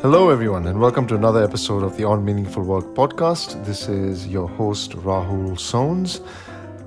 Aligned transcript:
Hello, 0.00 0.30
everyone, 0.30 0.64
and 0.68 0.78
welcome 0.78 1.08
to 1.08 1.16
another 1.16 1.42
episode 1.42 1.82
of 1.82 1.96
the 1.96 2.04
On 2.04 2.24
Meaningful 2.24 2.62
Work 2.62 2.84
podcast. 2.94 3.64
This 3.64 3.88
is 3.88 4.28
your 4.28 4.46
host, 4.48 4.92
Rahul 4.92 5.58
Sones. 5.58 6.24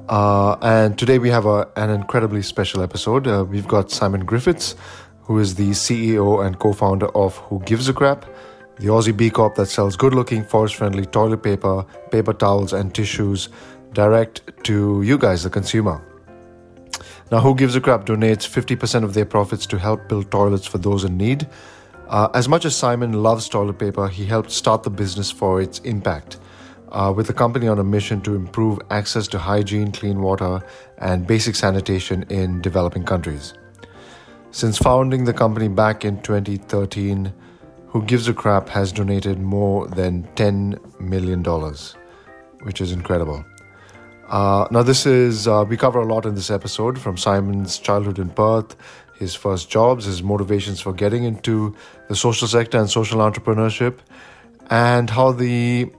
Uh, 0.08 0.56
and 0.62 0.98
today 0.98 1.20
we 1.20 1.30
have 1.30 1.46
a, 1.46 1.68
an 1.76 1.90
incredibly 1.90 2.42
special 2.42 2.82
episode. 2.82 3.28
Uh, 3.28 3.44
we've 3.44 3.68
got 3.68 3.92
Simon 3.92 4.24
Griffiths, 4.24 4.76
who 5.24 5.40
is 5.40 5.56
the 5.56 5.72
CEO 5.72 6.46
and 6.46 6.58
co 6.58 6.72
founder 6.72 7.08
of 7.08 7.36
Who 7.50 7.60
Gives 7.64 7.90
a 7.90 7.94
Crap, 7.94 8.26
the 8.80 8.88
Aussie 8.88 9.16
B 9.16 9.30
Corp 9.30 9.56
that 9.56 9.66
sells 9.66 9.98
good 9.98 10.14
looking, 10.14 10.46
forest 10.46 10.76
friendly 10.76 11.06
toilet 11.06 11.44
paper, 11.44 11.86
paper 12.12 12.32
towels, 12.32 12.72
and 12.72 12.96
tissues 12.96 13.50
direct 13.92 14.42
to 14.64 15.02
you 15.02 15.18
guys, 15.18 15.44
the 15.44 15.50
consumer. 15.50 16.02
Now, 17.30 17.42
Who 17.42 17.56
Gives 17.56 17.76
a 17.76 17.82
Crap 17.82 18.06
donates 18.06 18.48
50% 18.48 19.04
of 19.04 19.16
their 19.16 19.26
profits 19.26 19.66
to 19.66 19.78
help 19.78 20.08
build 20.08 20.32
toilets 20.32 20.66
for 20.66 20.78
those 20.78 21.04
in 21.04 21.18
need. 21.18 21.46
Uh, 22.12 22.28
as 22.34 22.50
much 22.50 22.66
as 22.66 22.76
Simon 22.76 23.24
loves 23.24 23.48
toilet 23.48 23.80
paper, 23.80 24.10
he 24.10 24.26
helped 24.26 24.52
start 24.52 24.84
the 24.84 24.90
business 24.90 25.32
for 25.32 25.62
its 25.62 25.80
impact. 25.80 26.38
Uh, 26.90 27.14
with 27.16 27.26
the 27.26 27.34
company 27.34 27.70
on 27.70 27.80
a 27.80 27.84
mission 27.86 28.20
to 28.20 28.36
improve 28.36 28.78
access 28.90 29.30
to 29.30 29.40
hygiene, 29.40 29.94
clean 29.94 30.22
water, 30.22 30.62
and 30.98 31.26
basic 31.26 31.56
sanitation 31.56 32.24
in 32.24 32.62
developing 32.62 33.06
countries. 33.06 33.54
Since 34.52 34.78
founding 34.78 35.24
the 35.24 35.32
company 35.32 35.70
back 35.70 36.04
in 36.04 36.22
2013, 36.22 37.32
Who 37.88 38.04
Gives 38.04 38.28
a 38.28 38.34
Crap 38.34 38.68
has 38.68 38.92
donated 38.92 39.40
more 39.40 39.88
than 39.88 40.28
$10 40.36 41.00
million, 41.00 41.42
which 42.64 42.82
is 42.82 42.92
incredible. 42.92 43.46
Uh, 44.28 44.68
now, 44.72 44.84
this 44.84 45.06
is, 45.06 45.48
uh, 45.48 45.66
we 45.68 45.78
cover 45.78 46.00
a 46.00 46.06
lot 46.06 46.26
in 46.26 46.36
this 46.36 46.50
episode 46.50 47.00
from 47.00 47.18
Simon's 47.18 47.78
childhood 47.78 48.20
in 48.20 48.30
Perth, 48.30 48.76
his 49.22 49.36
first 49.36 49.70
jobs, 49.70 50.06
his 50.06 50.24
motivations 50.24 50.82
for 50.82 50.92
getting 50.92 51.24
into 51.24 51.76
the 52.10 52.16
social 52.16 52.48
sector 52.48 52.80
and 52.80 52.90
social 52.90 53.20
entrepreneurship, 53.20 54.00
and 54.72 55.12
how 55.12 55.32
the 55.32 55.92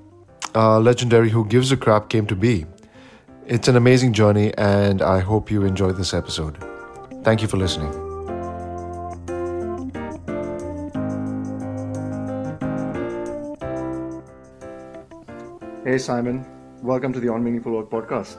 uh, 0.56 0.80
legendary 0.80 1.30
Who 1.30 1.46
Gives 1.46 1.70
a 1.70 1.76
Crap 1.76 2.08
came 2.08 2.26
to 2.26 2.34
be. 2.34 2.66
It's 3.46 3.68
an 3.68 3.76
amazing 3.76 4.12
journey, 4.12 4.52
and 4.58 5.00
I 5.02 5.20
hope 5.20 5.52
you 5.52 5.64
enjoy 5.64 5.92
this 5.92 6.12
episode. 6.12 6.58
Thank 7.22 7.42
you 7.42 7.48
for 7.48 7.58
listening. 7.58 7.92
Hey, 15.84 15.98
Simon. 15.98 16.44
Welcome 16.82 17.12
to 17.12 17.20
the 17.20 17.28
On 17.28 17.44
Meaningful 17.44 17.72
Work 17.72 17.88
podcast. 17.88 18.36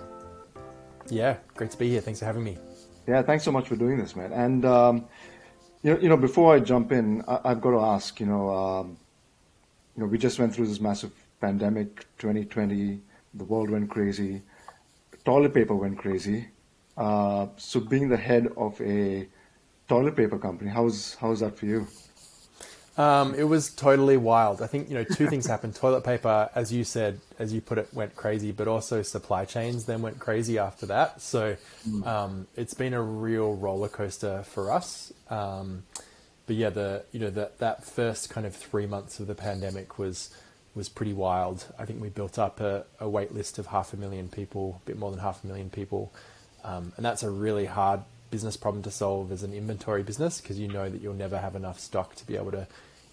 Yeah, 1.09 1.37
great 1.55 1.71
to 1.71 1.77
be 1.77 1.89
here. 1.89 2.01
Thanks 2.01 2.19
for 2.19 2.25
having 2.25 2.43
me. 2.43 2.57
Yeah, 3.07 3.21
thanks 3.21 3.43
so 3.43 3.51
much 3.51 3.67
for 3.67 3.75
doing 3.75 3.97
this, 3.97 4.15
man. 4.15 4.31
And 4.31 4.65
um, 4.65 5.05
you 5.81 5.93
know, 5.93 5.99
you 5.99 6.09
know, 6.09 6.17
before 6.17 6.55
I 6.55 6.59
jump 6.59 6.91
in, 6.91 7.23
I, 7.27 7.49
have 7.49 7.61
got 7.61 7.71
to 7.71 7.81
ask. 7.81 8.19
You 8.19 8.27
know, 8.27 8.49
um, 8.49 8.97
you 9.95 10.03
know, 10.03 10.07
we 10.07 10.17
just 10.17 10.39
went 10.39 10.55
through 10.55 10.67
this 10.67 10.79
massive 10.79 11.11
pandemic, 11.41 12.05
2020. 12.19 13.01
The 13.33 13.43
world 13.43 13.69
went 13.69 13.89
crazy. 13.89 14.41
Toilet 15.25 15.53
paper 15.53 15.75
went 15.75 15.97
crazy. 15.97 16.47
Uh, 16.95 17.47
so, 17.57 17.79
being 17.81 18.07
the 18.07 18.17
head 18.17 18.47
of 18.55 18.79
a 18.79 19.27
toilet 19.89 20.15
paper 20.15 20.39
company, 20.39 20.69
how's 20.69 21.15
how's 21.15 21.41
that 21.41 21.57
for 21.57 21.65
you? 21.65 21.87
Um, 22.95 23.33
it 23.33 23.43
was 23.43 23.71
totally 23.71 24.17
wild. 24.17 24.61
I 24.61 24.67
think 24.67 24.89
you 24.89 24.95
know 24.95 25.03
two 25.03 25.27
things 25.27 25.47
happened. 25.47 25.75
Toilet 25.75 26.03
paper, 26.03 26.49
as 26.53 26.71
you 26.71 26.83
said, 26.83 27.19
as 27.39 27.51
you 27.51 27.59
put 27.59 27.79
it, 27.79 27.91
went 27.93 28.15
crazy, 28.15 28.51
but 28.51 28.67
also 28.67 29.01
supply 29.01 29.45
chains 29.45 29.85
then 29.85 30.01
went 30.01 30.19
crazy 30.19 30.59
after 30.59 30.85
that. 30.87 31.19
So 31.21 31.57
hmm. 31.83 32.03
um, 32.03 32.47
it's 32.55 32.75
been 32.75 32.93
a 32.93 33.01
real 33.01 33.55
roller 33.55 33.89
coaster 33.89 34.43
for 34.43 34.71
us. 34.71 35.11
Um, 35.29 35.83
but 36.45 36.55
yeah, 36.55 36.69
the 36.69 37.03
you 37.11 37.19
know 37.19 37.31
that 37.31 37.59
that 37.59 37.83
first 37.83 38.29
kind 38.29 38.45
of 38.45 38.55
three 38.55 38.85
months 38.85 39.19
of 39.19 39.25
the 39.27 39.35
pandemic 39.35 39.97
was 39.97 40.29
was 40.75 40.87
pretty 40.87 41.13
wild. 41.13 41.65
I 41.79 41.85
think 41.85 42.01
we 42.01 42.09
built 42.09 42.37
up 42.37 42.59
a, 42.59 42.85
a 42.99 43.09
wait 43.09 43.33
list 43.33 43.57
of 43.57 43.67
half 43.67 43.93
a 43.93 43.97
million 43.97 44.27
people, 44.27 44.81
a 44.83 44.85
bit 44.85 44.97
more 44.97 45.09
than 45.09 45.19
half 45.19 45.43
a 45.43 45.47
million 45.47 45.69
people, 45.69 46.13
um, 46.63 46.93
and 46.95 47.05
that's 47.05 47.23
a 47.23 47.31
really 47.31 47.65
hard 47.65 48.01
business 48.33 48.57
problem 48.57 48.81
to 48.81 48.89
solve 48.89 49.31
as 49.31 49.43
an 49.43 49.53
inventory 49.53 50.01
business 50.01 50.41
because 50.41 50.57
you 50.57 50.67
know 50.67 50.89
that 50.89 51.01
you'll 51.03 51.13
never 51.13 51.37
have 51.37 51.55
enough 51.55 51.79
stock 51.79 52.15
to 52.15 52.25
be 52.25 52.35
able 52.35 52.49
to 52.49 52.65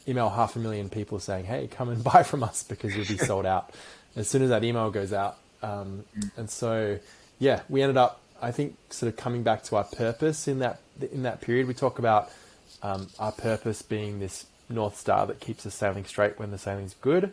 email 0.08 0.31
half 0.31 0.56
a 0.56 0.58
million 0.58 0.88
people 0.88 1.20
saying, 1.20 1.44
"Hey, 1.44 1.69
come 1.69 1.91
and 1.91 2.03
buy 2.12 2.22
from 2.22 2.42
us 2.42 2.62
because 2.62 2.97
you'll 2.97 3.06
be 3.06 3.19
sold 3.19 3.44
out." 3.44 3.70
As 4.16 4.26
soon 4.28 4.41
as 4.42 4.48
that 4.48 4.64
email 4.64 4.91
goes 4.91 5.12
out, 5.12 5.36
um, 5.62 6.04
and 6.38 6.48
so 6.48 6.98
yeah, 7.38 7.60
we 7.69 7.82
ended 7.82 7.98
up, 7.98 8.22
I 8.41 8.50
think, 8.50 8.78
sort 8.88 9.12
of 9.12 9.19
coming 9.19 9.42
back 9.42 9.62
to 9.64 9.76
our 9.76 9.84
purpose 9.84 10.48
in 10.48 10.60
that 10.60 10.80
in 11.12 11.22
that 11.25 11.42
period. 11.42 11.69
We 11.69 11.75
talk 11.75 11.98
about 11.98 12.30
um, 12.82 13.09
our 13.19 13.32
purpose 13.32 13.82
being 13.82 14.20
this 14.20 14.47
north 14.70 14.97
star 14.97 15.26
that 15.26 15.38
keeps 15.38 15.66
us 15.66 15.75
sailing 15.75 16.06
straight 16.06 16.38
when 16.38 16.50
the 16.50 16.59
sailing's 16.59 16.94
good, 17.03 17.32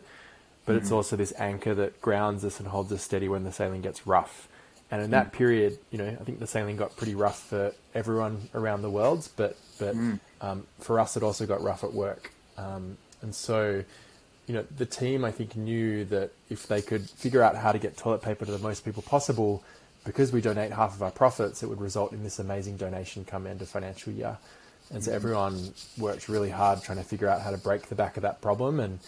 but 0.66 0.74
mm-hmm. 0.74 0.82
it's 0.82 0.92
also 0.92 1.16
this 1.16 1.32
anchor 1.38 1.74
that 1.74 2.02
grounds 2.02 2.44
us 2.44 2.60
and 2.60 2.68
holds 2.68 2.92
us 2.92 3.02
steady 3.02 3.30
when 3.30 3.44
the 3.44 3.52
sailing 3.52 3.80
gets 3.80 4.06
rough. 4.06 4.46
And 4.90 5.02
in 5.02 5.10
that 5.10 5.32
mm. 5.32 5.32
period, 5.32 5.78
you 5.90 5.98
know, 5.98 6.08
I 6.08 6.24
think 6.24 6.38
the 6.38 6.46
sailing 6.46 6.76
got 6.76 6.96
pretty 6.96 7.14
rough 7.14 7.40
for 7.40 7.72
everyone 7.94 8.48
around 8.54 8.82
the 8.82 8.90
world, 8.90 9.28
but 9.36 9.56
but 9.78 9.94
mm. 9.94 10.18
um, 10.40 10.66
for 10.80 10.98
us, 10.98 11.16
it 11.16 11.22
also 11.22 11.46
got 11.46 11.62
rough 11.62 11.84
at 11.84 11.92
work. 11.92 12.32
Um, 12.56 12.96
and 13.20 13.34
so, 13.34 13.84
you 14.46 14.54
know, 14.54 14.64
the 14.76 14.86
team 14.86 15.24
I 15.24 15.30
think 15.30 15.56
knew 15.56 16.04
that 16.06 16.30
if 16.48 16.66
they 16.66 16.80
could 16.80 17.08
figure 17.08 17.42
out 17.42 17.54
how 17.56 17.72
to 17.72 17.78
get 17.78 17.96
toilet 17.96 18.22
paper 18.22 18.46
to 18.46 18.52
the 18.52 18.58
most 18.58 18.84
people 18.84 19.02
possible, 19.02 19.62
because 20.04 20.32
we 20.32 20.40
donate 20.40 20.72
half 20.72 20.94
of 20.94 21.02
our 21.02 21.10
profits, 21.10 21.62
it 21.62 21.68
would 21.68 21.80
result 21.80 22.12
in 22.12 22.22
this 22.22 22.38
amazing 22.38 22.78
donation 22.78 23.24
come 23.24 23.46
end 23.46 23.60
of 23.60 23.68
financial 23.68 24.12
year. 24.12 24.38
And 24.90 25.04
so 25.04 25.10
mm. 25.10 25.14
everyone 25.14 25.74
worked 25.98 26.30
really 26.30 26.50
hard 26.50 26.82
trying 26.82 26.98
to 26.98 27.04
figure 27.04 27.28
out 27.28 27.42
how 27.42 27.50
to 27.50 27.58
break 27.58 27.88
the 27.88 27.94
back 27.94 28.16
of 28.16 28.22
that 28.22 28.40
problem 28.40 28.80
and 28.80 29.00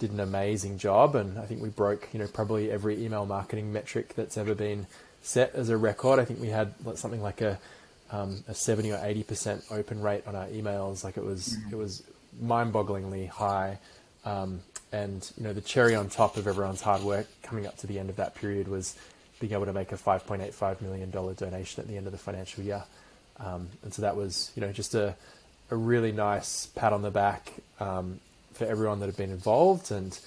did 0.00 0.10
an 0.10 0.20
amazing 0.20 0.78
job. 0.78 1.14
And 1.14 1.38
I 1.38 1.46
think 1.46 1.62
we 1.62 1.68
broke, 1.68 2.08
you 2.12 2.18
know, 2.18 2.26
probably 2.26 2.72
every 2.72 3.04
email 3.04 3.24
marketing 3.24 3.72
metric 3.72 4.14
that's 4.16 4.36
ever 4.36 4.54
been 4.54 4.86
set 5.28 5.54
as 5.54 5.68
a 5.68 5.76
record. 5.76 6.18
I 6.18 6.24
think 6.24 6.40
we 6.40 6.48
had 6.48 6.72
something 6.94 7.22
like 7.22 7.42
a 7.42 7.58
um, 8.10 8.42
a 8.48 8.54
seventy 8.54 8.90
or 8.90 9.00
eighty 9.04 9.22
percent 9.22 9.62
open 9.70 10.00
rate 10.00 10.26
on 10.26 10.34
our 10.34 10.46
emails. 10.46 11.04
Like 11.04 11.18
it 11.18 11.24
was 11.24 11.50
mm-hmm. 11.50 11.74
it 11.74 11.76
was 11.76 12.02
mind-bogglingly 12.40 13.28
high. 13.28 13.78
Um, 14.24 14.60
and 14.90 15.30
you 15.36 15.44
know 15.44 15.52
the 15.52 15.60
cherry 15.60 15.94
on 15.94 16.08
top 16.08 16.38
of 16.38 16.46
everyone's 16.46 16.80
hard 16.80 17.02
work 17.02 17.26
coming 17.42 17.66
up 17.66 17.76
to 17.78 17.86
the 17.86 17.98
end 17.98 18.08
of 18.08 18.16
that 18.16 18.34
period 18.34 18.68
was 18.68 18.96
being 19.38 19.52
able 19.52 19.66
to 19.66 19.72
make 19.72 19.92
a 19.92 19.96
5.85 19.96 20.80
million 20.80 21.10
dollar 21.10 21.34
donation 21.34 21.82
at 21.82 21.88
the 21.88 21.96
end 21.96 22.06
of 22.06 22.12
the 22.12 22.18
financial 22.18 22.64
year. 22.64 22.82
Um, 23.38 23.68
and 23.82 23.92
so 23.92 24.02
that 24.02 24.16
was 24.16 24.50
you 24.56 24.62
know 24.62 24.72
just 24.72 24.94
a 24.94 25.14
a 25.70 25.76
really 25.76 26.12
nice 26.12 26.66
pat 26.66 26.94
on 26.94 27.02
the 27.02 27.10
back 27.10 27.52
um, 27.80 28.20
for 28.54 28.64
everyone 28.64 29.00
that 29.00 29.06
had 29.06 29.16
been 29.16 29.30
involved 29.30 29.90
and 29.92 30.18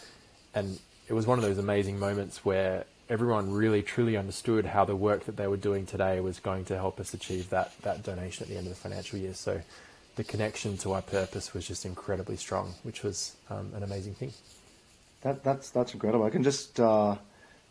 and 0.53 0.79
it 1.07 1.13
was 1.13 1.25
one 1.25 1.39
of 1.39 1.43
those 1.43 1.57
amazing 1.57 1.97
moments 1.99 2.45
where 2.45 2.85
everyone 3.11 3.51
really 3.51 3.83
truly 3.83 4.15
understood 4.15 4.65
how 4.65 4.85
the 4.85 4.95
work 4.95 5.25
that 5.25 5.35
they 5.35 5.45
were 5.45 5.57
doing 5.57 5.85
today 5.85 6.21
was 6.21 6.39
going 6.39 6.63
to 6.63 6.75
help 6.75 6.97
us 6.97 7.13
achieve 7.13 7.49
that 7.49 7.73
that 7.81 8.01
donation 8.01 8.43
at 8.43 8.49
the 8.49 8.55
end 8.55 8.65
of 8.65 8.73
the 8.73 8.79
financial 8.79 9.19
year. 9.19 9.33
So 9.33 9.61
the 10.15 10.23
connection 10.23 10.77
to 10.77 10.93
our 10.93 11.01
purpose 11.01 11.53
was 11.53 11.67
just 11.67 11.85
incredibly 11.85 12.37
strong, 12.37 12.73
which 12.83 13.03
was 13.03 13.35
um, 13.49 13.73
an 13.75 13.83
amazing 13.83 14.13
thing. 14.13 14.33
That 15.23 15.43
that's 15.43 15.69
that's 15.71 15.93
incredible. 15.93 16.25
I 16.25 16.29
can 16.29 16.41
just 16.41 16.79
uh, 16.79 17.17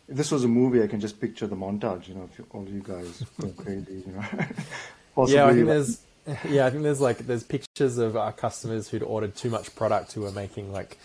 if 0.08 0.16
this 0.16 0.30
was 0.30 0.44
a 0.44 0.48
movie, 0.48 0.82
I 0.82 0.86
can 0.86 1.00
just 1.00 1.18
picture 1.18 1.46
the 1.46 1.56
montage. 1.56 2.06
You 2.08 2.16
know, 2.16 2.28
if 2.30 2.38
you, 2.38 2.46
all 2.50 2.68
you 2.68 2.82
guys 2.86 3.24
go 3.40 3.48
crazy. 3.56 4.04
You 4.06 4.12
know, 4.12 4.24
yeah, 5.26 5.46
I 5.46 5.54
think 5.54 5.66
like, 5.66 5.66
there's 5.66 6.00
yeah, 6.50 6.66
I 6.66 6.70
think 6.70 6.82
there's 6.82 7.00
like 7.00 7.18
there's 7.18 7.44
pictures 7.44 7.96
of 7.96 8.14
our 8.14 8.32
customers 8.32 8.90
who'd 8.90 9.02
ordered 9.02 9.36
too 9.36 9.48
much 9.48 9.74
product 9.74 10.12
who 10.12 10.20
were 10.20 10.32
making 10.32 10.70
like 10.70 10.98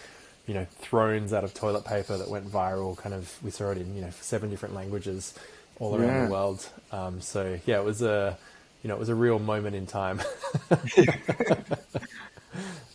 you 0.47 0.53
know, 0.53 0.65
thrones 0.79 1.33
out 1.33 1.43
of 1.43 1.53
toilet 1.53 1.85
paper 1.85 2.17
that 2.17 2.29
went 2.29 2.51
viral. 2.51 2.97
Kind 2.97 3.15
of, 3.15 3.37
we 3.43 3.51
saw 3.51 3.71
it 3.71 3.77
in 3.77 3.95
you 3.95 4.01
know 4.01 4.11
seven 4.21 4.49
different 4.49 4.75
languages 4.75 5.33
all 5.79 5.95
around 5.95 6.07
yeah. 6.07 6.25
the 6.25 6.31
world. 6.31 6.69
Um, 6.91 7.21
so 7.21 7.59
yeah, 7.65 7.79
it 7.79 7.83
was 7.83 8.01
a, 8.01 8.37
you 8.83 8.87
know, 8.87 8.95
it 8.95 8.99
was 8.99 9.09
a 9.09 9.15
real 9.15 9.39
moment 9.39 9.75
in 9.75 9.87
time. 9.87 10.21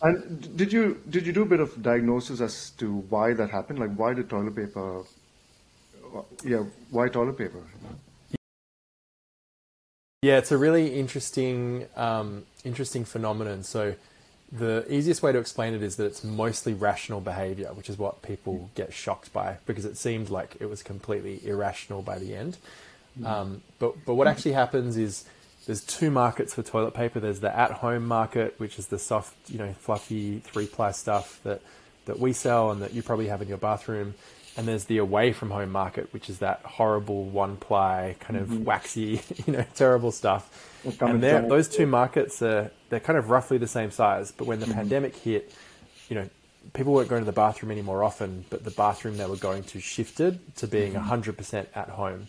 and 0.01 0.57
did 0.57 0.73
you 0.73 1.01
did 1.09 1.25
you 1.25 1.33
do 1.33 1.43
a 1.43 1.45
bit 1.45 1.59
of 1.59 1.81
diagnosis 1.81 2.41
as 2.41 2.71
to 2.71 2.97
why 3.09 3.33
that 3.33 3.49
happened? 3.49 3.79
Like, 3.79 3.95
why 3.95 4.13
did 4.13 4.29
toilet 4.29 4.55
paper? 4.55 5.03
Yeah, 6.43 6.63
why 6.89 7.07
toilet 7.09 7.37
paper? 7.37 7.63
Yeah, 10.21 10.37
it's 10.37 10.51
a 10.51 10.57
really 10.57 10.99
interesting 10.99 11.87
um, 11.95 12.45
interesting 12.63 13.05
phenomenon. 13.05 13.63
So 13.63 13.95
the 14.51 14.85
easiest 14.89 15.23
way 15.23 15.31
to 15.31 15.39
explain 15.39 15.73
it 15.73 15.81
is 15.81 15.95
that 15.95 16.05
it's 16.05 16.23
mostly 16.23 16.73
rational 16.73 17.21
behavior, 17.21 17.69
which 17.73 17.89
is 17.89 17.97
what 17.97 18.21
people 18.21 18.69
get 18.75 18.93
shocked 18.93 19.31
by 19.31 19.57
because 19.65 19.85
it 19.85 19.97
seemed 19.97 20.29
like 20.29 20.57
it 20.59 20.65
was 20.65 20.83
completely 20.83 21.45
irrational 21.45 22.01
by 22.01 22.19
the 22.19 22.35
end. 22.35 22.57
Mm. 23.19 23.25
Um, 23.25 23.61
but 23.79 24.05
but 24.05 24.15
what 24.15 24.27
actually 24.27 24.53
happens 24.53 24.97
is 24.97 25.25
there's 25.65 25.83
two 25.83 26.11
markets 26.11 26.53
for 26.53 26.63
toilet 26.63 26.93
paper. 26.93 27.19
There's 27.19 27.39
the 27.39 27.55
at-home 27.55 28.07
market, 28.07 28.55
which 28.57 28.79
is 28.79 28.87
the 28.87 28.99
soft, 28.99 29.35
you 29.49 29.59
know, 29.59 29.73
fluffy 29.73 30.39
three-ply 30.39 30.91
stuff 30.91 31.39
that 31.43 31.61
that 32.05 32.19
we 32.19 32.33
sell 32.33 32.71
and 32.71 32.81
that 32.81 32.93
you 32.93 33.03
probably 33.03 33.27
have 33.27 33.41
in 33.41 33.47
your 33.47 33.57
bathroom. 33.57 34.15
And 34.57 34.67
there's 34.67 34.85
the 34.85 34.97
away 34.97 35.31
from 35.31 35.49
home 35.49 35.71
market, 35.71 36.11
which 36.13 36.29
is 36.29 36.39
that 36.39 36.61
horrible 36.63 37.23
one-ply 37.23 38.17
kind 38.19 38.37
of 38.37 38.49
mm-hmm. 38.49 38.65
waxy, 38.65 39.21
you 39.45 39.53
know, 39.53 39.65
terrible 39.75 40.11
stuff 40.11 40.71
and 40.83 41.21
those 41.21 41.67
two 41.67 41.85
markets 41.85 42.41
are 42.41 42.71
they're 42.89 42.99
kind 42.99 43.17
of 43.17 43.29
roughly 43.29 43.57
the 43.57 43.67
same 43.67 43.91
size. 43.91 44.31
But 44.31 44.47
when 44.47 44.59
the 44.59 44.65
mm-hmm. 44.65 44.75
pandemic 44.75 45.15
hit, 45.15 45.53
you 46.09 46.15
know, 46.15 46.29
people 46.73 46.93
weren't 46.93 47.09
going 47.09 47.21
to 47.21 47.25
the 47.25 47.31
bathroom 47.31 47.71
any 47.71 47.81
more 47.81 48.03
often, 48.03 48.45
but 48.49 48.63
the 48.63 48.71
bathroom 48.71 49.17
they 49.17 49.25
were 49.25 49.35
going 49.35 49.63
to 49.63 49.79
shifted 49.79 50.55
to 50.57 50.67
being 50.67 50.93
Mm-hmm. 50.93 51.31
100% 51.31 51.67
at 51.75 51.89
home. 51.89 52.27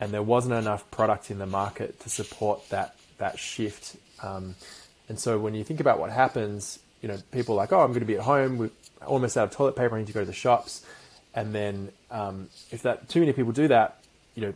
And 0.00 0.10
there 0.10 0.22
wasn't 0.22 0.54
enough 0.54 0.90
product 0.90 1.30
in 1.30 1.38
the 1.38 1.46
market 1.46 2.00
to 2.00 2.10
support 2.10 2.68
that, 2.70 2.96
that 3.18 3.38
shift. 3.38 3.96
Um, 4.20 4.56
and 5.08 5.18
so 5.18 5.38
when 5.38 5.54
you 5.54 5.62
think 5.62 5.78
about 5.78 6.00
what 6.00 6.10
happens, 6.10 6.80
you 7.00 7.08
know, 7.08 7.18
people 7.30 7.54
are 7.54 7.58
like, 7.58 7.72
oh, 7.72 7.80
I'm 7.80 7.88
going 7.88 8.00
to 8.00 8.06
be 8.06 8.16
at 8.16 8.22
home, 8.22 8.58
we're 8.58 8.70
almost 9.06 9.36
out 9.36 9.44
of 9.44 9.50
toilet 9.52 9.76
paper, 9.76 9.94
I 9.94 10.00
need 10.00 10.08
to 10.08 10.12
go 10.12 10.20
to 10.20 10.26
the 10.26 10.32
shops. 10.32 10.84
And 11.34 11.54
then 11.54 11.92
um, 12.10 12.48
if 12.70 12.82
that 12.82 13.08
too 13.08 13.20
many 13.20 13.32
people 13.32 13.52
do 13.52 13.68
that, 13.68 14.02
you 14.34 14.42
know, 14.42 14.54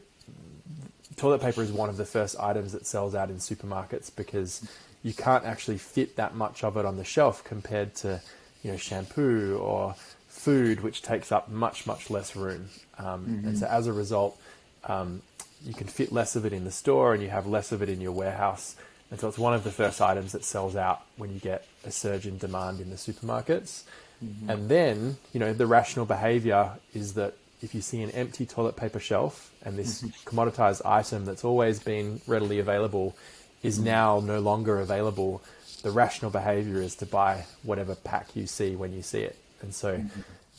toilet 1.17 1.41
paper 1.41 1.63
is 1.63 1.73
one 1.73 1.89
of 1.89 1.97
the 1.97 2.05
first 2.05 2.39
items 2.39 2.73
that 2.73 2.87
sells 2.87 3.15
out 3.15 3.31
in 3.31 3.37
supermarkets 3.37 4.15
because 4.15 4.69
you 5.03 5.15
can't 5.15 5.45
actually 5.45 5.79
fit 5.79 6.17
that 6.17 6.35
much 6.35 6.63
of 6.63 6.77
it 6.77 6.85
on 6.85 6.97
the 6.97 7.05
shelf 7.05 7.43
compared 7.45 7.95
to 7.95 8.21
you 8.63 8.71
know 8.71 8.77
shampoo 8.77 9.57
or 9.59 9.95
food 10.29 10.81
which 10.83 11.01
takes 11.03 11.33
up 11.33 11.49
much 11.49 11.87
much 11.87 12.11
less 12.11 12.37
room. 12.37 12.69
Um, 12.99 13.43
and 13.47 13.59
so 13.59 13.67
as 13.67 13.87
a 13.87 13.93
result 13.93 14.39
um, 14.85 15.23
you 15.65 15.75
can 15.75 15.87
fit 15.87 16.13
less 16.13 16.37
of 16.37 16.45
it 16.45 16.53
in 16.53 16.65
the 16.65 16.71
store 16.71 17.15
and 17.15 17.23
you 17.23 17.31
have 17.31 17.47
less 17.47 17.73
of 17.73 17.83
it 17.83 17.89
in 17.89 18.01
your 18.01 18.13
warehouse. 18.13 18.77
And 19.11 19.21
so 19.21 19.29
it's 19.29 19.39
one 19.39 19.55
of 19.55 19.65
the 19.65 19.71
first 19.71 20.01
items 20.03 20.33
that 20.33 20.45
sells 20.45 20.75
out 20.75 21.03
when 21.17 21.33
you 21.33 21.39
get 21.39 21.65
a 21.85 21.91
surge 21.91 22.27
in 22.27 22.39
demand 22.39 22.81
in 22.81 22.91
the 22.91 22.97
supermarkets 22.97 23.85
Mm-hmm. 24.25 24.49
and 24.49 24.69
then 24.71 25.19
you 25.35 25.41
know 25.41 25.53
the 25.53 25.67
rational 25.67 26.07
behavior 26.07 26.71
is 26.95 27.15
that 27.15 27.35
if 27.63 27.75
you 27.75 27.81
see 27.81 28.03
an 28.03 28.11
empty 28.13 28.47
toilet 28.47 28.77
paper 28.77 28.99
shelf 28.99 29.53
and 29.63 29.77
this 29.77 30.03
mm-hmm. 30.03 30.29
commoditized 30.29 30.83
item 30.85 31.25
that's 31.25 31.45
always 31.45 31.81
been 31.81 32.21
readily 32.27 32.59
available 32.59 33.17
is 33.63 33.77
mm-hmm. 33.77 33.87
now 33.87 34.21
no 34.21 34.41
longer 34.41 34.79
available, 34.79 35.43
the 35.83 35.91
rational 35.91 36.31
behavior 36.31 36.81
is 36.81 36.95
to 36.97 37.07
buy 37.07 37.45
whatever 37.63 37.95
pack 37.95 38.35
you 38.37 38.47
see 38.47 38.77
when 38.77 38.93
you 38.93 39.03
see 39.03 39.21
it. 39.21 39.37
And 39.63 39.75
so 39.75 40.03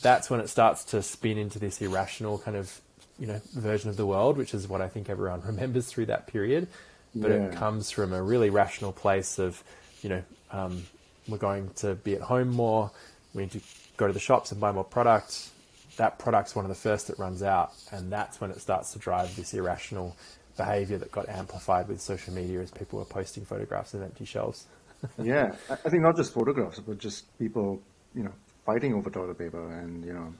that's 0.02 0.28
when 0.28 0.40
it 0.40 0.48
starts 0.48 0.84
to 0.86 1.02
spin 1.02 1.38
into 1.38 1.58
this 1.58 1.80
irrational 1.80 2.38
kind 2.38 2.56
of, 2.56 2.80
you 3.18 3.26
know, 3.26 3.40
version 3.54 3.90
of 3.90 3.96
the 3.96 4.06
world, 4.06 4.36
which 4.36 4.52
is 4.52 4.68
what 4.68 4.80
I 4.80 4.88
think 4.88 5.08
everyone 5.08 5.42
remembers 5.46 5.86
through 5.86 6.06
that 6.06 6.26
period. 6.26 6.68
But 7.14 7.30
it 7.32 7.56
comes 7.56 7.90
from 7.90 8.12
a 8.12 8.22
really 8.22 8.50
rational 8.50 8.92
place 8.92 9.38
of, 9.38 9.64
you 10.02 10.10
know, 10.10 10.22
um, 10.52 10.84
we're 11.26 11.38
going 11.38 11.70
to 11.76 11.94
be 11.94 12.14
at 12.14 12.20
home 12.20 12.50
more. 12.50 12.90
We 13.38 13.44
need 13.44 13.52
to 13.52 13.60
go 13.96 14.06
to 14.08 14.12
the 14.12 14.18
shops 14.20 14.50
and 14.52 14.60
buy 14.60 14.72
more 14.72 14.84
products. 14.84 15.52
That 15.96 16.18
product's 16.18 16.54
one 16.56 16.64
of 16.64 16.68
the 16.68 16.74
first 16.74 17.06
that 17.06 17.18
runs 17.18 17.42
out, 17.42 17.72
and 17.92 18.10
that's 18.12 18.40
when 18.40 18.50
it 18.50 18.60
starts 18.60 18.92
to 18.92 18.98
drive 18.98 19.34
this 19.36 19.54
irrational 19.54 20.16
behavior 20.56 20.98
that 20.98 21.12
got 21.12 21.28
amplified 21.28 21.86
with 21.88 22.00
social 22.00 22.34
media 22.34 22.60
as 22.60 22.70
people 22.72 22.98
were 22.98 23.04
posting 23.04 23.44
photographs 23.44 23.94
of 23.94 24.02
empty 24.02 24.24
shelves. 24.24 24.66
yeah, 25.18 25.54
I 25.70 25.88
think 25.88 26.02
not 26.02 26.16
just 26.16 26.32
photographs, 26.32 26.80
but 26.80 26.98
just 26.98 27.36
people, 27.38 27.80
you 28.14 28.24
know, 28.24 28.32
fighting 28.66 28.94
over 28.94 29.10
toilet 29.10 29.38
paper, 29.38 29.72
and 29.72 30.04
you 30.04 30.12
know, 30.12 30.34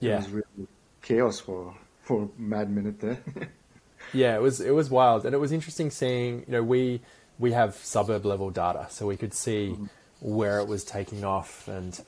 Yeah. 0.00 0.16
was 0.16 0.30
really 0.30 0.68
chaos 1.02 1.40
for 1.40 1.74
for 2.02 2.24
a 2.24 2.40
mad 2.40 2.70
minute 2.70 3.00
there. 3.00 3.18
Yeah, 4.12 4.34
it 4.36 4.40
was 4.42 4.60
it 4.60 4.72
was 4.74 4.90
wild, 4.90 5.24
and 5.24 5.34
it 5.34 5.38
was 5.38 5.52
interesting 5.52 5.90
seeing. 5.90 6.40
You 6.46 6.52
know, 6.52 6.62
we 6.62 7.00
we 7.38 7.52
have 7.52 7.74
suburb 7.76 8.24
level 8.24 8.50
data, 8.50 8.86
so 8.90 9.06
we 9.06 9.16
could 9.16 9.34
see 9.34 9.78
mm-hmm. 9.78 9.86
Where 10.20 10.60
it 10.60 10.68
was 10.68 10.84
taking 10.84 11.24
off, 11.24 11.68
and 11.68 12.00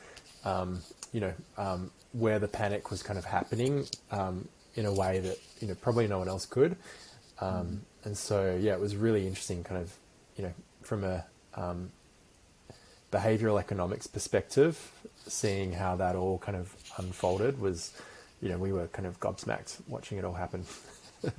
um, 0.45 0.81
you 1.13 1.21
know 1.21 1.33
um, 1.59 1.91
where 2.13 2.39
the 2.39 2.49
panic 2.49 2.91
was 2.91 3.03
kind 3.03 3.19
of 3.19 3.25
happening 3.25 3.87
um, 4.11 4.49
in 4.75 4.87
a 4.87 4.93
way 4.93 5.21
that 5.21 5.39
you 5.61 5.69
know 5.69 5.75
probably 5.75 6.07
no 6.07 6.19
one 6.19 6.29
else 6.29 6.47
could. 6.47 6.77
Um, 7.41 7.83
and 8.05 8.17
so 8.17 8.57
yeah, 8.61 8.73
it 8.73 8.81
was 8.81 8.97
really 8.97 9.27
interesting, 9.27 9.65
kind 9.65 9.81
of 9.81 9.93
you 10.37 10.45
know 10.45 10.53
from 10.83 11.05
a 11.05 11.25
um, 11.55 11.91
behavioral 13.13 13.61
economics 13.61 14.07
perspective, 14.07 14.91
seeing 15.27 15.73
how 15.73 15.97
that 15.97 16.17
all 16.17 16.39
kind 16.39 16.57
of 16.57 16.75
unfolded 16.97 17.61
was, 17.61 17.93
you 18.41 18.49
know, 18.49 18.59
we 18.59 18.73
were 18.73 18.89
kind 18.89 19.07
of 19.07 19.21
gobsmacked 19.21 19.77
watching 19.87 20.19
it 20.19 20.25
all 20.25 20.35
happen. 20.35 20.65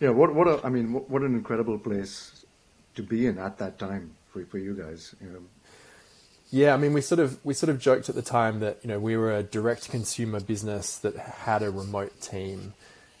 yeah, 0.00 0.10
what 0.10 0.32
what 0.32 0.46
a, 0.46 0.64
I 0.64 0.68
mean, 0.68 0.92
what, 0.92 1.10
what 1.10 1.22
an 1.22 1.34
incredible 1.34 1.76
place 1.78 2.44
to 2.94 3.02
be 3.02 3.26
in 3.26 3.38
at 3.38 3.58
that 3.58 3.78
time 3.80 4.14
for 4.34 4.44
for 4.46 4.58
you 4.58 4.74
guys. 4.74 5.14
You 5.20 5.28
know, 5.28 5.42
Yeah, 6.50 6.74
I 6.74 6.76
mean, 6.76 6.92
we 6.92 7.00
sort 7.00 7.20
of 7.20 7.42
we 7.44 7.54
sort 7.54 7.70
of 7.70 7.78
joked 7.78 8.08
at 8.08 8.14
the 8.14 8.22
time 8.22 8.60
that 8.60 8.78
you 8.82 8.88
know 8.88 8.98
we 8.98 9.16
were 9.16 9.34
a 9.34 9.42
direct 9.42 9.90
consumer 9.90 10.40
business 10.40 10.98
that 10.98 11.16
had 11.16 11.62
a 11.62 11.70
remote 11.70 12.20
team, 12.20 12.74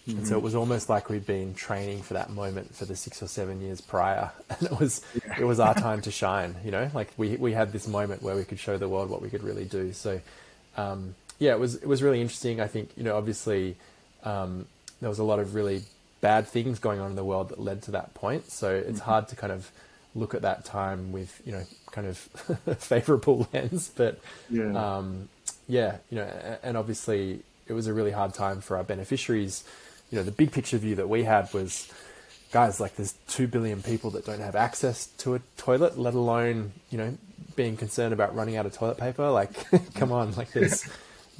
and 0.06 0.26
so 0.26 0.36
it 0.36 0.42
was 0.42 0.54
almost 0.54 0.88
like 0.88 1.08
we'd 1.08 1.24
been 1.26 1.54
training 1.54 2.02
for 2.02 2.14
that 2.14 2.30
moment 2.30 2.74
for 2.74 2.84
the 2.84 2.96
six 2.96 3.22
or 3.22 3.28
seven 3.28 3.60
years 3.60 3.80
prior, 3.80 4.30
and 4.50 4.62
it 4.70 4.78
was 4.78 5.02
it 5.38 5.44
was 5.44 5.60
our 5.60 5.74
time 5.74 6.00
to 6.08 6.10
shine. 6.10 6.56
You 6.64 6.72
know, 6.72 6.90
like 6.92 7.12
we 7.16 7.36
we 7.36 7.52
had 7.52 7.72
this 7.72 7.86
moment 7.86 8.22
where 8.22 8.36
we 8.36 8.44
could 8.44 8.58
show 8.58 8.76
the 8.76 8.88
world 8.88 9.08
what 9.08 9.22
we 9.22 9.30
could 9.30 9.42
really 9.42 9.64
do. 9.64 9.92
So, 9.92 10.20
um, 10.76 11.14
yeah, 11.38 11.52
it 11.52 11.60
was 11.60 11.76
it 11.76 11.86
was 11.86 12.02
really 12.02 12.20
interesting. 12.20 12.60
I 12.60 12.66
think 12.66 12.90
you 12.96 13.04
know, 13.04 13.16
obviously, 13.16 13.76
um, 14.24 14.66
there 15.00 15.08
was 15.08 15.20
a 15.20 15.24
lot 15.24 15.38
of 15.38 15.54
really 15.54 15.84
bad 16.20 16.48
things 16.48 16.78
going 16.78 17.00
on 17.00 17.10
in 17.10 17.16
the 17.16 17.24
world 17.24 17.50
that 17.50 17.60
led 17.60 17.82
to 17.82 17.90
that 17.90 18.14
point. 18.14 18.50
So 18.50 18.74
it's 18.74 19.00
hard 19.00 19.28
to 19.28 19.36
kind 19.36 19.52
of 19.52 19.70
look 20.14 20.34
at 20.34 20.42
that 20.42 20.64
time 20.64 21.12
with 21.12 21.40
you 21.44 21.52
know 21.52 21.64
kind 21.90 22.06
of 22.06 22.18
favorable 22.78 23.48
lens, 23.52 23.90
but 23.94 24.18
Yeah. 24.50 24.72
um, 24.98 25.28
yeah, 25.66 25.96
you 26.10 26.18
know, 26.18 26.58
and 26.62 26.76
obviously 26.76 27.40
it 27.66 27.72
was 27.72 27.86
a 27.86 27.92
really 27.94 28.10
hard 28.10 28.34
time 28.34 28.60
for 28.60 28.76
our 28.76 28.84
beneficiaries. 28.84 29.64
You 30.10 30.18
know, 30.18 30.24
the 30.24 30.30
big 30.32 30.52
picture 30.52 30.76
view 30.78 30.94
that 30.96 31.08
we 31.08 31.24
had 31.24 31.52
was, 31.54 31.90
guys, 32.52 32.78
like 32.80 32.96
there's 32.96 33.14
two 33.28 33.46
billion 33.48 33.82
people 33.82 34.10
that 34.10 34.26
don't 34.26 34.40
have 34.40 34.54
access 34.54 35.06
to 35.18 35.34
a 35.34 35.40
toilet, 35.56 35.98
let 35.98 36.14
alone 36.14 36.72
you 36.90 36.98
know 36.98 37.16
being 37.56 37.76
concerned 37.76 38.12
about 38.12 38.34
running 38.34 38.56
out 38.56 38.66
of 38.66 38.72
toilet 38.74 38.98
paper. 38.98 39.30
Like, 39.30 39.50
come 39.94 40.12
on, 40.12 40.34
like 40.34 40.52
there's 40.52 40.84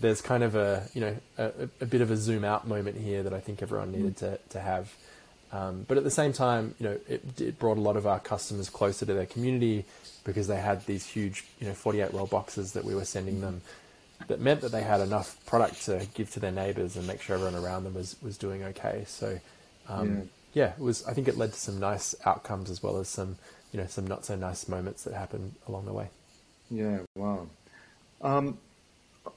there's 0.00 0.20
kind 0.20 0.43
of 0.43 0.55
a 0.56 0.88
you 0.94 1.00
know 1.03 1.17
a, 1.38 1.53
a 1.82 1.87
bit 1.87 2.00
of 2.00 2.11
a 2.11 2.17
zoom 2.17 2.44
out 2.44 2.67
moment 2.67 2.97
here 2.97 3.23
that 3.23 3.32
I 3.35 3.41
think 3.41 3.62
everyone 3.62 3.93
needed 3.93 4.17
to 4.19 4.38
to 4.50 4.61
have. 4.61 4.93
Um, 5.55 5.85
but 5.87 5.97
at 5.97 6.03
the 6.03 6.11
same 6.11 6.33
time, 6.33 6.75
you 6.81 6.89
know, 6.89 6.99
it, 7.09 7.41
it 7.41 7.59
brought 7.61 7.79
a 7.79 7.81
lot 7.81 7.97
of 7.97 8.09
our 8.09 8.19
customers 8.19 8.69
closer 8.69 9.06
to 9.06 9.15
their 9.15 9.27
community 9.27 9.85
because 10.25 10.49
they 10.49 10.56
had 10.56 10.85
these 10.87 11.06
huge, 11.06 11.45
you 11.61 11.69
know, 11.69 11.75
48 11.75 12.12
roll 12.12 12.27
boxes 12.27 12.73
that 12.73 12.85
we 12.85 12.93
were 12.93 13.05
sending 13.05 13.41
them. 13.41 13.62
That 14.27 14.41
meant 14.41 14.62
that 14.62 14.73
they 14.73 14.83
had 14.83 15.01
enough 15.01 15.39
product 15.47 15.85
to 15.85 16.09
give 16.15 16.33
to 16.33 16.41
their 16.41 16.51
neighbors 16.51 16.97
and 16.97 17.06
make 17.06 17.23
sure 17.23 17.37
everyone 17.37 17.55
around 17.55 17.85
them 17.85 17.95
was 17.95 18.17
was 18.21 18.37
doing 18.37 18.65
okay. 18.65 19.05
So, 19.06 19.39
um, 19.89 20.29
yeah. 20.55 20.71
it 20.71 20.79
was. 20.79 21.06
I 21.06 21.12
think 21.12 21.29
it 21.29 21.37
led 21.37 21.53
to 21.53 21.59
some 21.59 21.79
nice 21.79 22.17
outcomes 22.25 22.71
as 22.71 22.83
well 22.83 22.97
as 22.99 23.09
some, 23.09 23.37
you 23.73 23.79
know, 23.79 23.87
some 23.87 24.06
not 24.06 24.25
so 24.25 24.35
nice 24.35 24.67
moments 24.67 25.05
that 25.05 25.15
happened 25.15 25.55
along 25.69 25.85
the 25.85 25.93
way. 25.93 26.08
Yeah, 26.70 26.99
wow. 27.15 27.46
Um, 28.23 28.58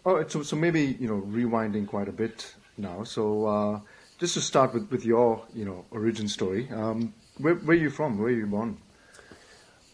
all 0.06 0.16
right, 0.16 0.32
so 0.32 0.42
so 0.42 0.56
maybe 0.56 0.98
you 1.00 1.08
know 1.08 1.22
rewinding 1.22 1.88
quite 1.88 2.08
a 2.08 2.14
bit 2.14 2.54
now. 2.78 3.04
So 3.04 3.46
uh, 3.46 3.80
just 4.20 4.34
to 4.34 4.42
start 4.42 4.74
with 4.74 4.90
with 4.92 5.06
your 5.06 5.44
you 5.54 5.66
know 5.66 5.86
origin 5.92 6.28
story. 6.28 6.70
Um, 6.72 7.14
where 7.38 7.56
where 7.56 7.76
are 7.76 7.80
you 7.80 7.90
from? 7.90 8.18
Where 8.18 8.28
are 8.28 8.32
you 8.32 8.48
born? 8.48 8.78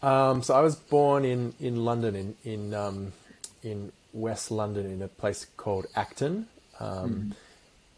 Um, 0.02 0.42
so 0.42 0.54
I 0.54 0.60
was 0.60 0.76
born 0.76 1.24
in, 1.24 1.54
in 1.60 1.84
London, 1.84 2.14
in 2.14 2.36
in 2.44 2.74
um, 2.74 3.12
in 3.62 3.92
West 4.12 4.50
London, 4.50 4.86
in 4.86 5.02
a 5.02 5.08
place 5.08 5.46
called 5.56 5.86
Acton, 5.96 6.46
um, 6.78 7.34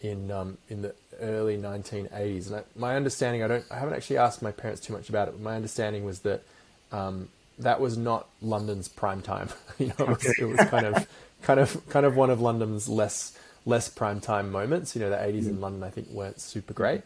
in 0.01 0.31
um, 0.31 0.59
in 0.69 0.83
the 0.83 0.95
early 1.21 1.57
1980s. 1.57 2.47
And 2.47 2.57
I, 2.57 2.63
my 2.77 2.97
understanding, 2.97 3.43
I 3.43 3.49
don't, 3.49 3.65
I 3.71 3.79
haven't 3.79 3.95
actually 3.95 4.19
asked 4.19 4.43
my 4.43 4.53
parents 4.53 4.81
too 4.81 4.93
much 4.93 5.09
about 5.09 5.29
it, 5.29 5.33
but 5.33 5.41
my 5.41 5.57
understanding 5.57 6.05
was 6.05 6.21
that 6.21 6.43
um, 6.93 7.29
that 7.59 7.81
was 7.81 7.97
not 7.97 8.29
London's 8.41 8.89
prime 8.89 9.23
time. 9.23 9.49
you 9.79 9.89
know, 9.99 10.07
it 10.07 10.09
was, 10.09 10.39
it 10.39 10.45
was 10.45 10.61
kind 10.69 10.87
of 10.87 11.09
kind 11.43 11.61
of 11.61 11.89
kind 11.89 12.07
of 12.07 12.17
one 12.17 12.31
of 12.31 12.41
London's 12.41 12.89
less 12.89 13.37
less 13.67 13.89
prime 13.91 14.21
time 14.21 14.51
moments. 14.51 14.95
You 14.95 15.03
know, 15.03 15.11
the 15.11 15.17
80s 15.17 15.47
in 15.47 15.61
London, 15.61 15.83
I 15.83 15.91
think, 15.91 16.09
weren't 16.09 16.41
super 16.41 16.73
great 16.73 17.03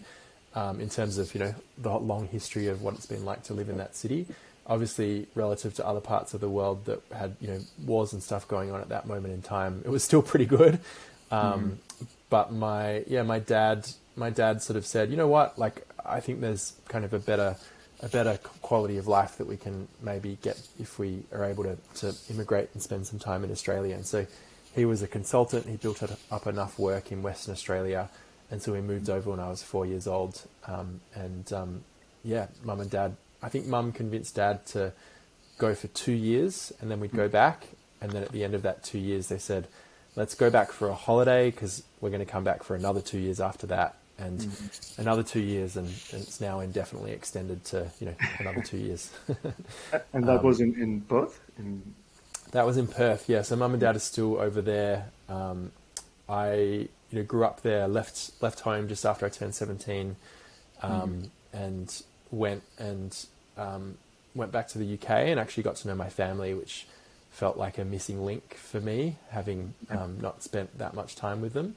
um, 0.55 0.81
in 0.81 0.89
terms 0.89 1.19
of 1.19 1.35
you 1.35 1.41
know 1.41 1.55
the 1.79 1.97
long 1.99 2.29
history 2.29 2.69
of 2.69 2.83
what 2.83 2.95
it's 2.95 3.07
been 3.07 3.25
like 3.25 3.43
to 3.45 3.55
live 3.55 3.69
in 3.69 3.79
that 3.79 3.97
city. 3.97 4.27
Obviously, 4.67 5.27
relative 5.35 5.75
to 5.75 5.87
other 5.87 6.01
parts 6.01 6.33
of 6.35 6.41
the 6.41 6.49
world 6.49 6.85
that 6.85 7.03
had 7.13 7.35
you 7.41 7.49
know 7.49 7.61
wars 7.85 8.13
and 8.13 8.23
stuff 8.23 8.47
going 8.47 8.71
on 8.71 8.81
at 8.81 8.91
that 8.91 9.07
moment 9.07 9.35
in 9.35 9.43
time, 9.43 9.83
it 9.85 9.91
was 9.91 10.05
still 10.05 10.23
pretty 10.31 10.47
good. 10.47 10.79
Um, 11.31 11.79
But 12.29 12.53
my 12.53 13.03
yeah, 13.09 13.23
my 13.23 13.41
dad 13.41 13.89
my 14.17 14.31
dad 14.31 14.63
sort 14.63 14.77
of 14.77 14.87
said, 14.87 15.11
you 15.11 15.17
know 15.17 15.27
what, 15.29 15.59
like 15.59 15.87
I 16.05 16.21
think 16.21 16.41
there's 16.41 16.75
kind 16.89 17.05
of 17.05 17.13
a 17.13 17.19
better 17.19 17.57
a 18.03 18.09
better 18.09 18.39
quality 18.63 18.97
of 18.99 19.07
life 19.07 19.37
that 19.39 19.47
we 19.47 19.57
can 19.57 19.87
maybe 20.03 20.39
get 20.43 20.61
if 20.79 20.99
we 20.99 21.23
are 21.33 21.45
able 21.45 21.65
to, 21.65 21.77
to 21.97 22.15
immigrate 22.31 22.71
and 22.73 22.83
spend 22.83 23.07
some 23.07 23.19
time 23.19 23.45
in 23.45 23.51
Australia. 23.51 23.95
And 23.95 24.07
so 24.07 24.27
he 24.75 24.85
was 24.85 25.03
a 25.03 25.09
consultant. 25.09 25.67
He 25.67 25.77
built 25.77 26.03
up 26.31 26.47
enough 26.47 26.79
work 26.79 27.13
in 27.13 27.23
Western 27.23 27.53
Australia, 27.53 28.09
and 28.51 28.63
so 28.63 28.73
we 28.73 28.81
moved 28.81 29.11
over 29.11 29.31
when 29.31 29.41
I 29.41 29.49
was 29.49 29.63
four 29.63 29.87
years 29.87 30.07
old. 30.07 30.43
Um, 30.67 31.01
and 31.15 31.53
um, 31.53 31.85
yeah, 32.25 32.47
mum 32.63 32.81
and 32.81 32.91
dad. 32.91 33.17
I 33.43 33.49
think 33.49 33.67
mum 33.67 33.93
convinced 33.93 34.37
dad 34.37 34.67
to 34.67 34.93
go 35.59 35.75
for 35.75 35.89
two 35.89 36.13
years, 36.13 36.73
and 36.81 36.91
then 36.91 37.01
we'd 37.01 37.13
go 37.15 37.29
back. 37.29 37.69
And 38.01 38.13
then 38.13 38.23
at 38.23 38.33
the 38.33 38.45
end 38.45 38.55
of 38.55 38.63
that 38.63 38.83
two 38.83 38.99
years, 38.99 39.29
they 39.29 39.39
said, 39.39 39.69
"Let's 40.17 40.35
go 40.35 40.51
back 40.51 40.73
for 40.73 40.89
a 40.89 40.95
holiday 40.95 41.51
because 41.51 41.83
we're 42.01 42.11
going 42.11 42.21
to 42.25 42.33
come 42.33 42.45
back 42.45 42.63
for 42.63 42.75
another 42.77 43.01
two 43.01 43.19
years 43.19 43.41
after 43.41 43.67
that." 43.69 43.97
And 44.19 44.47
another 44.99 45.23
two 45.23 45.41
years, 45.41 45.77
and, 45.77 45.89
and 46.13 46.23
it's 46.23 46.41
now 46.41 46.61
indefinitely 46.61 47.13
extended 47.13 47.65
to 47.67 47.91
you 48.01 48.07
know 48.07 48.15
another 48.39 48.61
two 48.61 48.79
years. 48.79 49.11
And 50.13 50.27
that 50.27 50.43
Um, 50.43 50.45
was 50.45 50.61
in 50.61 50.75
in 50.81 51.01
Perth. 51.03 51.41
In 51.59 51.95
That 52.53 52.67
was 52.67 52.77
in 52.77 52.89
Perth, 52.89 53.29
yeah. 53.29 53.43
So 53.43 53.57
mum 53.57 53.73
and 53.73 53.81
dad 53.81 53.97
are 53.97 54.01
still 54.01 54.39
over 54.39 54.61
there. 54.61 55.11
Um, 55.29 55.73
I 56.29 56.55
you 56.55 56.89
know 57.13 57.23
grew 57.23 57.45
up 57.45 57.63
there, 57.63 57.87
left 57.87 58.31
left 58.43 58.61
home 58.61 58.89
just 58.89 59.05
after 59.05 59.27
I 59.27 59.29
turned 59.29 59.55
seventeen, 59.55 60.17
um, 60.83 60.93
mm. 60.93 61.29
and 61.53 62.03
went 62.31 62.63
and 62.79 63.17
um, 63.57 63.99
went 64.35 64.53
back 64.53 64.69
to 64.69 64.79
the 64.79 64.95
UK 64.95 65.11
and 65.11 65.39
actually 65.39 65.63
got 65.63 65.77
to 65.77 65.89
know 65.89 65.95
my 65.95 66.09
family, 66.09 66.55
which 66.55 66.87
felt 67.31 67.57
like 67.57 67.79
a 67.79 67.85
missing 67.85 68.25
link 68.25 68.55
for 68.55 68.81
me, 68.81 69.17
having 69.31 69.75
um, 69.89 70.19
not 70.21 70.43
spent 70.43 70.77
that 70.79 70.95
much 70.95 71.15
time 71.15 71.41
with 71.41 71.53
them. 71.53 71.77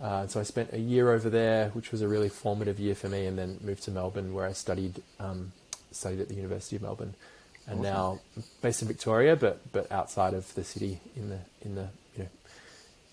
Uh, 0.00 0.26
so 0.26 0.40
I 0.40 0.42
spent 0.42 0.72
a 0.72 0.80
year 0.80 1.12
over 1.12 1.30
there, 1.30 1.70
which 1.70 1.92
was 1.92 2.02
a 2.02 2.08
really 2.08 2.28
formative 2.28 2.78
year 2.78 2.94
for 2.94 3.08
me, 3.08 3.24
and 3.24 3.38
then 3.38 3.58
moved 3.62 3.84
to 3.84 3.90
Melbourne, 3.90 4.34
where 4.34 4.46
I 4.46 4.52
studied 4.52 5.02
um, 5.18 5.52
studied 5.90 6.20
at 6.20 6.28
the 6.28 6.34
University 6.34 6.76
of 6.76 6.82
Melbourne 6.82 7.14
and 7.66 7.80
awesome. 7.80 7.82
now 7.82 8.18
based 8.60 8.82
in 8.82 8.88
Victoria, 8.88 9.36
but 9.36 9.60
but 9.72 9.90
outside 9.90 10.34
of 10.34 10.52
the 10.54 10.64
city 10.64 11.00
in 11.16 11.28
the 11.28 11.38
in 11.62 11.74
the 11.74 11.88
you 12.16 12.24
know 12.24 12.30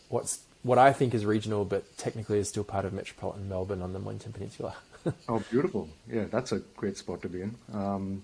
what's 0.10 0.40
what 0.64 0.78
I 0.78 0.92
think 0.94 1.14
is 1.14 1.26
regional, 1.26 1.66
but 1.66 1.98
technically 1.98 2.40
is 2.40 2.50
still 2.50 2.64
part 2.64 2.86
of 2.86 2.94
metropolitan 2.94 3.48
Melbourne 3.48 3.82
on 3.82 3.94
the 3.94 4.00
Mornington 4.00 4.34
Peninsula. 4.34 4.76
oh, 5.30 5.44
beautiful! 5.50 5.90
Yeah, 6.12 6.26
that's 6.26 6.52
a 6.52 6.60
great 6.76 6.98
spot 6.98 7.22
to 7.22 7.30
be 7.30 7.42
in. 7.42 7.56
Um... 7.74 8.24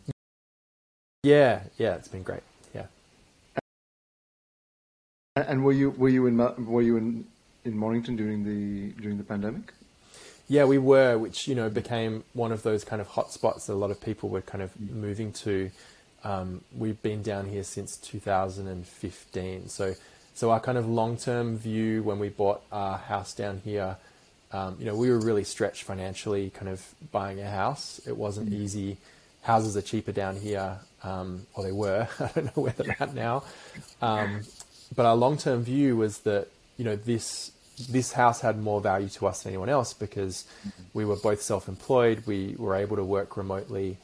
Yeah, 1.24 1.62
yeah, 1.78 1.96
it's 1.96 2.08
been 2.08 2.24
great. 2.24 2.44
Yeah. 2.74 2.86
And 5.36 5.64
were 5.64 5.72
you 5.74 5.92
were 5.92 6.10
you 6.10 6.28
in 6.28 6.38
were 6.38 6.82
you 6.82 6.98
in 6.98 7.26
in 7.64 7.78
Mornington 7.78 8.16
during 8.16 8.44
the 8.44 8.92
during 9.02 9.18
the 9.18 9.24
pandemic? 9.24 9.74
Yeah, 10.48 10.66
we 10.66 10.78
were, 10.78 11.18
which 11.18 11.48
you 11.48 11.56
know 11.56 11.70
became 11.70 12.24
one 12.34 12.52
of 12.52 12.62
those 12.64 12.84
kind 12.84 13.02
of 13.02 13.10
hotspots 13.10 13.66
that 13.66 13.74
a 13.74 13.76
lot 13.76 13.92
of 13.92 14.00
people 14.00 14.30
were 14.30 14.42
kind 14.42 14.62
of 14.62 14.80
moving 14.80 15.32
to. 15.34 15.72
Um, 16.26 16.62
we've 16.76 17.02
been 17.04 17.22
down 17.22 17.48
here 17.48 17.64
since 17.64 17.98
2015. 17.98 19.70
So, 19.70 19.94
so 20.34 20.50
our 20.50 20.60
kind 20.60 20.78
of 20.78 20.90
long-term 20.90 21.60
view 21.60 22.02
when 22.02 22.18
we 22.18 22.30
bought 22.30 22.64
our 22.72 22.98
house 22.98 23.34
down 23.36 23.62
here, 23.64 23.96
um, 24.52 24.76
you 24.80 24.86
know, 24.86 24.96
we 24.96 25.12
were 25.12 25.20
really 25.20 25.44
stretched 25.44 25.84
financially, 25.84 26.50
kind 26.50 26.68
of 26.68 26.84
buying 27.12 27.40
a 27.40 27.50
house. 27.50 28.02
It 28.08 28.18
wasn't 28.18 28.50
mm-hmm. 28.50 28.64
easy. 28.64 28.98
Houses 29.44 29.78
are 29.78 29.84
cheaper 29.84 30.12
down 30.12 30.36
here, 30.36 30.80
um, 31.04 31.46
or 31.54 31.64
they 31.64 31.72
were. 31.72 32.08
I 32.20 32.32
don't 32.34 32.46
know 32.46 32.64
where 32.64 32.74
they're 32.74 32.98
at 33.00 33.14
now. 33.14 33.44
Um, 34.02 34.42
but 34.96 35.06
our 35.06 35.16
long-term 35.16 35.64
view 35.64 35.96
was 35.98 36.20
that 36.20 36.48
you 36.78 36.86
know 36.86 36.96
this 36.96 37.52
this 37.90 38.14
house 38.14 38.42
had 38.42 38.58
more 38.58 38.82
value 38.82 39.10
to 39.10 39.28
us 39.28 39.44
than 39.44 39.52
anyone 39.52 39.70
else 39.70 39.94
because 39.94 40.46
mm-hmm. 40.68 40.84
we 40.94 41.06
were 41.06 41.18
both 41.18 41.42
self-employed. 41.42 42.24
We 42.26 42.56
were 42.58 42.76
able 42.76 42.96
to 42.96 43.04
work 43.04 43.38
remotely. 43.38 43.98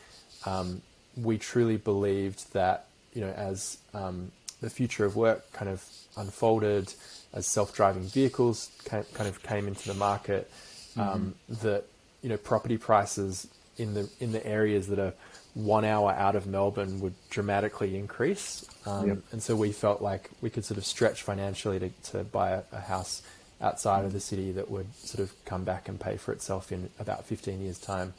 Um, 0.46 0.82
we 1.16 1.38
truly 1.38 1.78
believed 1.78 2.54
that 2.54 2.88
you 3.14 3.22
know 3.22 3.32
as 3.32 3.78
um, 3.94 4.32
the 4.62 4.70
future 4.70 5.06
of 5.06 5.16
work 5.16 5.52
kind 5.54 5.70
of 5.70 5.84
unfolded, 6.18 6.94
as 7.34 7.48
self-driving 7.48 8.04
vehicles 8.04 8.72
came, 8.86 9.04
kind 9.14 9.28
of 9.30 9.42
came 9.44 9.68
into 9.68 9.88
the 9.88 9.94
market, 9.94 10.50
um, 10.98 11.36
mm-hmm. 11.52 11.68
that 11.68 11.86
you 12.22 12.30
know 12.30 12.38
property 12.38 12.78
prices 12.78 13.48
in 13.78 13.94
the 13.94 14.10
in 14.20 14.32
the 14.32 14.46
areas 14.46 14.88
that 14.88 15.00
are 15.00 15.14
one 15.54 15.84
hour 15.84 16.12
out 16.12 16.36
of 16.36 16.48
Melbourne 16.48 17.02
would 17.02 17.14
dramatically 17.30 17.98
increase, 17.98 18.66
um, 18.86 19.08
yep. 19.08 19.18
and 19.32 19.44
so 19.44 19.56
we 19.56 19.72
felt 19.72 20.02
like 20.02 20.30
we 20.40 20.50
could 20.50 20.64
sort 20.64 20.78
of 20.78 20.86
stretch 20.86 21.24
financially 21.24 21.80
to, 21.80 21.90
to 22.12 22.24
buy 22.24 22.52
a, 22.52 22.64
a 22.72 22.80
house 22.80 23.22
outside 23.62 24.06
of 24.06 24.14
the 24.14 24.20
city 24.20 24.52
that 24.52 24.70
would 24.72 24.94
sort 24.96 25.22
of 25.22 25.34
come 25.46 25.64
back 25.64 25.88
and 25.88 26.00
pay 26.00 26.18
for 26.18 26.32
itself 26.32 26.72
in 26.72 26.90
about 27.00 27.26
15 27.26 27.62
years' 27.62 27.80
time. 27.80 28.14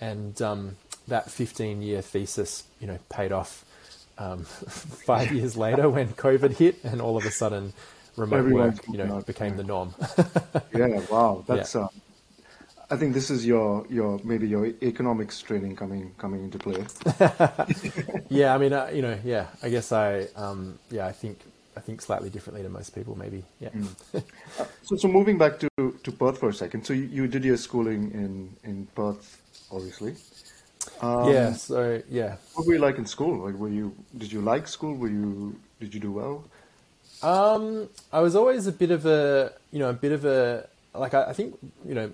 And 0.00 0.40
um, 0.40 0.76
that 1.08 1.30
15 1.30 1.82
year 1.82 2.02
thesis, 2.02 2.64
you 2.80 2.86
know, 2.86 2.98
paid 3.08 3.32
off 3.32 3.64
um, 4.18 4.44
five 4.44 5.32
years 5.32 5.56
later 5.56 5.88
when 5.88 6.08
COVID 6.08 6.52
hit, 6.56 6.82
and 6.84 7.00
all 7.00 7.16
of 7.16 7.24
a 7.24 7.30
sudden, 7.30 7.72
remote 8.16 8.50
work, 8.50 8.74
you 8.88 8.98
know, 8.98 9.20
became 9.22 9.52
yeah. 9.52 9.56
the 9.56 9.64
norm. 9.64 9.94
yeah, 10.74 11.00
wow, 11.10 11.44
that's. 11.48 11.74
Yeah. 11.74 11.82
Uh, 11.82 11.88
I 12.88 12.94
think 12.94 13.14
this 13.14 13.30
is 13.30 13.44
your 13.44 13.84
your 13.90 14.20
maybe 14.22 14.46
your 14.46 14.66
economics 14.80 15.42
training 15.42 15.74
coming 15.74 16.14
coming 16.18 16.44
into 16.44 16.58
play. 16.58 16.84
yeah, 18.28 18.54
I 18.54 18.58
mean, 18.58 18.72
uh, 18.72 18.90
you 18.92 19.02
know, 19.02 19.18
yeah, 19.24 19.46
I 19.60 19.70
guess 19.70 19.90
I, 19.90 20.28
um, 20.36 20.78
yeah, 20.88 21.04
I 21.04 21.10
think 21.10 21.40
I 21.76 21.80
think 21.80 22.00
slightly 22.00 22.30
differently 22.30 22.62
to 22.62 22.68
most 22.68 22.94
people, 22.94 23.16
maybe. 23.16 23.44
Yeah. 23.60 23.68
Mm. 23.68 23.88
uh, 24.14 24.64
so, 24.82 24.96
so 24.96 25.08
moving 25.08 25.36
back 25.36 25.58
to, 25.60 25.68
to 25.78 26.12
Perth 26.12 26.38
for 26.38 26.48
a 26.48 26.54
second. 26.54 26.86
So 26.86 26.92
you, 26.94 27.04
you 27.04 27.26
did 27.26 27.44
your 27.44 27.56
schooling 27.56 28.12
in 28.12 28.56
in 28.64 28.86
Perth, 28.94 29.42
obviously. 29.70 30.14
Um, 31.00 31.32
yeah. 31.32 31.52
So 31.52 32.02
yeah. 32.08 32.36
What 32.54 32.66
were 32.66 32.74
you 32.74 32.80
like 32.80 32.98
in 32.98 33.06
school? 33.06 33.44
Like, 33.44 33.54
were 33.54 33.68
you 33.68 33.94
did 34.16 34.32
you 34.32 34.40
like 34.40 34.68
school? 34.68 34.94
Were 34.94 35.08
you 35.08 35.58
did 35.80 35.94
you 35.94 36.00
do 36.00 36.12
well? 36.12 36.44
Um, 37.22 37.88
I 38.12 38.20
was 38.20 38.36
always 38.36 38.66
a 38.66 38.72
bit 38.72 38.90
of 38.90 39.06
a 39.06 39.52
you 39.70 39.78
know 39.78 39.90
a 39.90 39.94
bit 39.94 40.12
of 40.12 40.24
a 40.24 40.68
like 40.94 41.14
I, 41.14 41.30
I 41.30 41.32
think 41.32 41.58
you 41.84 41.94
know 41.94 42.12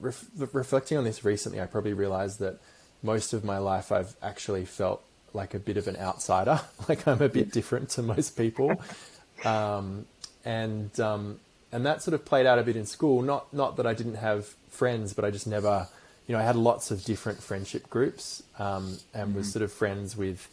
ref, 0.00 0.24
reflecting 0.36 0.98
on 0.98 1.04
this 1.04 1.24
recently, 1.24 1.60
I 1.60 1.66
probably 1.66 1.92
realized 1.92 2.38
that 2.40 2.58
most 3.02 3.32
of 3.32 3.44
my 3.44 3.58
life 3.58 3.92
I've 3.92 4.16
actually 4.22 4.64
felt 4.64 5.02
like 5.32 5.54
a 5.54 5.58
bit 5.58 5.76
of 5.76 5.86
an 5.86 5.96
outsider. 5.96 6.60
like 6.88 7.06
I'm 7.06 7.22
a 7.22 7.28
bit 7.28 7.52
different 7.52 7.90
to 7.90 8.02
most 8.02 8.36
people, 8.36 8.80
um, 9.44 10.06
and 10.44 10.98
um, 11.00 11.40
and 11.72 11.84
that 11.86 12.02
sort 12.02 12.14
of 12.14 12.24
played 12.24 12.46
out 12.46 12.58
a 12.58 12.62
bit 12.62 12.76
in 12.76 12.86
school. 12.86 13.22
Not 13.22 13.52
not 13.52 13.76
that 13.76 13.86
I 13.86 13.94
didn't 13.94 14.16
have 14.16 14.46
friends, 14.70 15.12
but 15.12 15.24
I 15.24 15.30
just 15.30 15.46
never 15.46 15.88
you 16.28 16.34
know, 16.34 16.40
I 16.40 16.44
had 16.44 16.56
lots 16.56 16.90
of 16.90 17.02
different 17.04 17.42
friendship 17.42 17.88
groups 17.90 18.42
um, 18.58 18.98
and 19.14 19.30
mm-hmm. 19.30 19.38
was 19.38 19.50
sort 19.50 19.62
of 19.62 19.72
friends 19.72 20.16
with, 20.16 20.46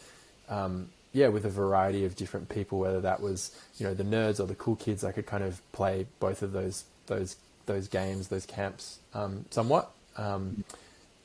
um, 0.48 0.88
yeah, 1.12 1.28
with 1.28 1.44
a 1.44 1.50
variety 1.50 2.04
of 2.06 2.16
different 2.16 2.48
people. 2.48 2.78
Whether 2.78 3.00
that 3.02 3.20
was 3.20 3.56
you 3.78 3.86
know 3.86 3.94
the 3.94 4.02
nerds 4.02 4.40
or 4.40 4.46
the 4.46 4.54
cool 4.54 4.76
kids, 4.76 5.04
I 5.04 5.12
could 5.12 5.26
kind 5.26 5.44
of 5.44 5.60
play 5.72 6.06
both 6.18 6.42
of 6.42 6.52
those 6.52 6.84
those 7.06 7.36
those 7.66 7.88
games, 7.88 8.28
those 8.28 8.46
camps, 8.46 8.98
um, 9.14 9.44
somewhat. 9.50 9.90
Um, 10.16 10.64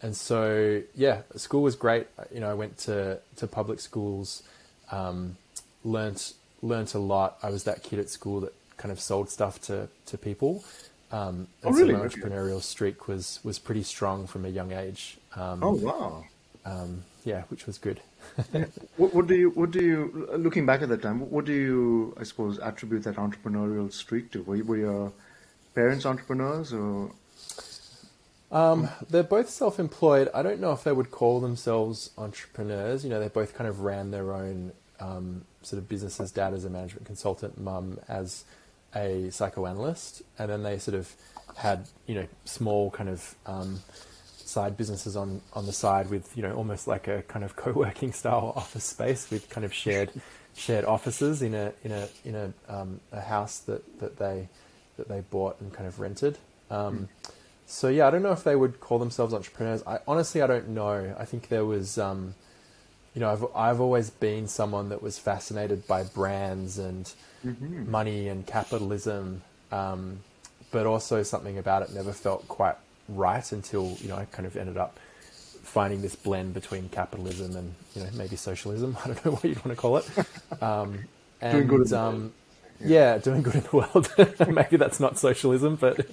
and 0.02 0.16
so 0.16 0.82
yeah, 0.96 1.22
school 1.36 1.64
was 1.64 1.76
great. 1.76 2.08
You 2.34 2.42
know, 2.42 2.50
I 2.50 2.54
went 2.54 2.78
to 2.80 3.20
to 3.38 3.48
public 3.48 3.80
schools, 3.80 4.44
um, 4.92 5.38
learnt 5.84 6.34
learnt 6.62 6.94
a 6.94 7.00
lot. 7.00 7.38
I 7.42 7.50
was 7.50 7.64
that 7.64 7.84
kid 7.84 8.00
at 8.00 8.10
school 8.10 8.42
that 8.42 8.54
kind 8.78 8.92
of 8.92 9.00
sold 9.00 9.30
stuff 9.30 9.62
to 9.62 9.88
to 10.08 10.18
people. 10.18 10.64
Um, 11.12 11.48
oh, 11.64 11.72
really? 11.72 11.94
So 11.94 11.98
my 11.98 12.06
entrepreneurial 12.06 12.62
streak 12.62 13.08
was 13.08 13.40
was 13.44 13.60
pretty 13.60 13.84
strong 13.84 14.28
from 14.28 14.46
a 14.46 14.50
young 14.50 14.72
age. 14.72 15.18
Um, 15.36 15.64
oh 15.64 15.74
wow! 15.74 16.24
Um, 16.66 17.04
yeah, 17.26 17.44
which 17.50 17.66
was 17.66 17.78
good. 17.78 18.02
yeah. 18.54 18.66
what, 18.98 19.14
what, 19.14 19.28
do 19.28 19.36
you 19.36 19.50
what 19.50 19.72
do 19.72 19.84
you 19.84 20.30
looking 20.38 20.66
back 20.66 20.82
at 20.82 20.90
that 20.90 21.02
time? 21.02 21.30
What 21.30 21.46
do 21.46 21.54
you 21.54 22.16
I 22.20 22.24
suppose 22.24 22.60
attribute 22.60 23.04
that 23.04 23.16
entrepreneurial 23.16 23.92
streak 23.92 24.32
to? 24.32 24.44
Were, 24.44 24.56
you, 24.56 24.64
were 24.64 24.78
your 24.78 25.14
parents 25.76 26.06
entrepreneurs 26.06 26.74
or? 26.74 27.12
Um, 28.52 28.90
they're 29.10 29.24
both 29.24 29.50
self-employed. 29.50 30.30
I 30.34 30.44
don't 30.44 30.60
know 30.60 30.74
if 30.74 30.84
they 30.84 30.92
would 30.92 31.10
call 31.10 31.40
themselves 31.40 32.10
entrepreneurs. 32.18 33.06
You 33.06 33.10
know, 33.10 33.20
they 33.20 33.30
both 33.30 33.54
kind 33.54 33.70
of 33.70 33.80
ran 33.80 34.12
their 34.12 34.34
own 34.34 34.74
um, 35.00 35.46
sort 35.62 35.82
of 35.82 35.88
businesses. 35.88 36.32
Dad 36.32 36.54
as 36.54 36.66
a 36.66 36.70
management 36.70 37.06
consultant, 37.06 37.60
mum 37.60 38.00
as 38.10 38.44
a 38.96 39.30
psychoanalyst, 39.30 40.22
and 40.38 40.50
then 40.50 40.64
they 40.64 40.78
sort 40.78 40.96
of 40.96 41.14
had 41.58 41.88
you 42.08 42.16
know 42.16 42.28
small 42.46 42.92
kind 42.92 43.10
of 43.10 43.36
um, 43.46 43.80
side 44.52 44.78
businesses 44.78 45.16
on 45.16 45.42
on 45.54 45.66
the 45.66 45.74
side 45.74 46.10
with 46.10 46.36
you 46.36 46.44
know 46.44 46.54
almost 46.56 46.88
like 46.88 47.08
a 47.08 47.22
kind 47.24 47.44
of 47.44 47.56
co-working 47.64 48.12
style 48.12 48.54
office 48.56 48.84
space 48.84 49.30
with 49.30 49.50
kind 49.50 49.66
of 49.66 49.74
shared 49.74 50.12
shared 50.56 50.86
offices 50.86 51.42
in 51.42 51.54
a 51.54 51.74
in 51.84 51.92
a 51.92 52.08
in 52.26 52.36
a 52.36 52.54
um, 52.68 53.00
a 53.12 53.22
house 53.22 53.60
that 53.60 54.00
that 54.00 54.18
they 54.18 54.50
that 54.98 55.08
they 55.08 55.22
bought 55.22 55.60
and 55.62 55.74
kind 55.74 55.88
of 55.88 56.00
rented. 56.00 56.38
Um, 56.70 57.10
so 57.66 57.88
yeah, 57.88 58.08
I 58.08 58.12
don't 58.12 58.22
know 58.22 58.34
if 58.34 58.44
they 58.44 58.56
would 58.56 58.80
call 58.80 59.00
themselves 59.00 59.34
entrepreneurs. 59.34 59.82
I 59.88 60.00
honestly 60.08 60.42
I 60.42 60.48
don't 60.48 60.70
know. 60.70 61.16
I 61.18 61.26
think 61.26 61.48
there 61.48 61.66
was 61.66 61.98
um, 61.98 62.36
you 63.14 63.22
know 63.22 63.32
I've 63.32 63.46
I've 63.56 63.82
always 63.82 64.10
been 64.10 64.48
someone 64.48 64.90
that 64.90 65.02
was 65.02 65.20
fascinated 65.20 65.88
by 65.88 66.04
brands 66.04 66.78
and 66.78 67.12
mm-hmm. 67.46 67.90
money 67.90 68.28
and 68.28 68.46
capitalism, 68.46 69.42
um, 69.72 70.20
but 70.72 70.86
also 70.86 71.24
something 71.24 71.58
about 71.58 71.82
it 71.84 71.94
never 71.94 72.14
felt 72.14 72.48
quite 72.48 72.76
right 73.10 73.52
until 73.52 73.98
you 74.02 74.08
know 74.08 74.16
I 74.16 74.26
kind 74.26 74.46
of 74.46 74.56
ended 74.56 74.78
up 74.78 75.00
finding 75.64 76.02
this 76.02 76.16
blend 76.16 76.54
between 76.54 76.90
capitalism 76.90 77.56
and 77.56 77.74
you 77.96 78.04
know 78.04 78.10
maybe 78.14 78.36
socialism. 78.36 78.98
I 79.04 79.08
don't 79.08 79.26
know 79.26 79.32
what 79.32 79.44
you'd 79.44 79.64
want 79.64 79.70
to 79.70 79.82
call 79.82 79.98
it. 79.98 80.10
Um, 80.62 81.06
and, 81.40 81.54
doing 81.54 81.68
good 81.68 81.82
in 81.82 81.88
the 81.88 82.00
um. 82.00 82.34
Yeah. 82.80 83.14
yeah. 83.14 83.18
doing 83.18 83.42
good 83.42 83.56
in 83.56 83.62
the 83.62 83.76
world. 83.76 84.14
maybe 84.56 84.78
that's 84.78 85.00
not 85.00 85.18
socialism, 85.18 85.76
but 85.76 86.06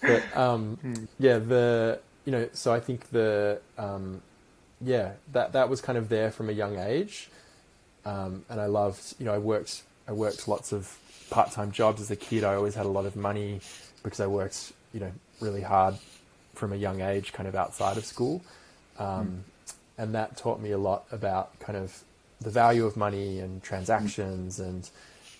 but 0.00 0.36
um, 0.36 0.76
hmm. 0.80 1.04
yeah, 1.18 1.38
the 1.38 2.00
you 2.24 2.32
know, 2.32 2.48
so 2.52 2.72
I 2.72 2.80
think 2.80 3.10
the 3.10 3.60
um, 3.76 4.22
yeah 4.82 5.12
that 5.32 5.52
that 5.52 5.68
was 5.68 5.80
kind 5.80 5.98
of 5.98 6.08
there 6.08 6.30
from 6.30 6.48
a 6.48 6.52
young 6.52 6.78
age, 6.78 7.30
um, 8.04 8.44
and 8.48 8.60
I 8.60 8.66
loved 8.66 9.14
you 9.18 9.26
know 9.26 9.34
I 9.34 9.38
worked 9.38 9.82
I 10.08 10.12
worked 10.12 10.48
lots 10.48 10.72
of 10.72 10.98
part-time 11.30 11.72
jobs 11.72 12.00
as 12.00 12.10
a 12.10 12.16
kid. 12.16 12.44
I 12.44 12.54
always 12.54 12.74
had 12.74 12.86
a 12.86 12.90
lot 12.90 13.06
of 13.06 13.16
money 13.16 13.60
because 14.02 14.20
I 14.20 14.26
worked, 14.26 14.72
you 14.92 15.00
know, 15.00 15.12
really 15.40 15.62
hard 15.62 15.94
from 16.54 16.72
a 16.72 16.76
young 16.76 17.00
age, 17.00 17.32
kind 17.32 17.48
of 17.48 17.54
outside 17.54 17.96
of 17.96 18.04
school, 18.04 18.42
um, 18.98 19.44
mm. 19.66 19.74
and 19.98 20.14
that 20.14 20.36
taught 20.36 20.60
me 20.60 20.72
a 20.72 20.78
lot 20.78 21.04
about 21.10 21.58
kind 21.60 21.78
of 21.78 22.02
the 22.40 22.50
value 22.50 22.84
of 22.84 22.96
money 22.96 23.38
and 23.38 23.62
transactions, 23.62 24.60
and 24.60 24.90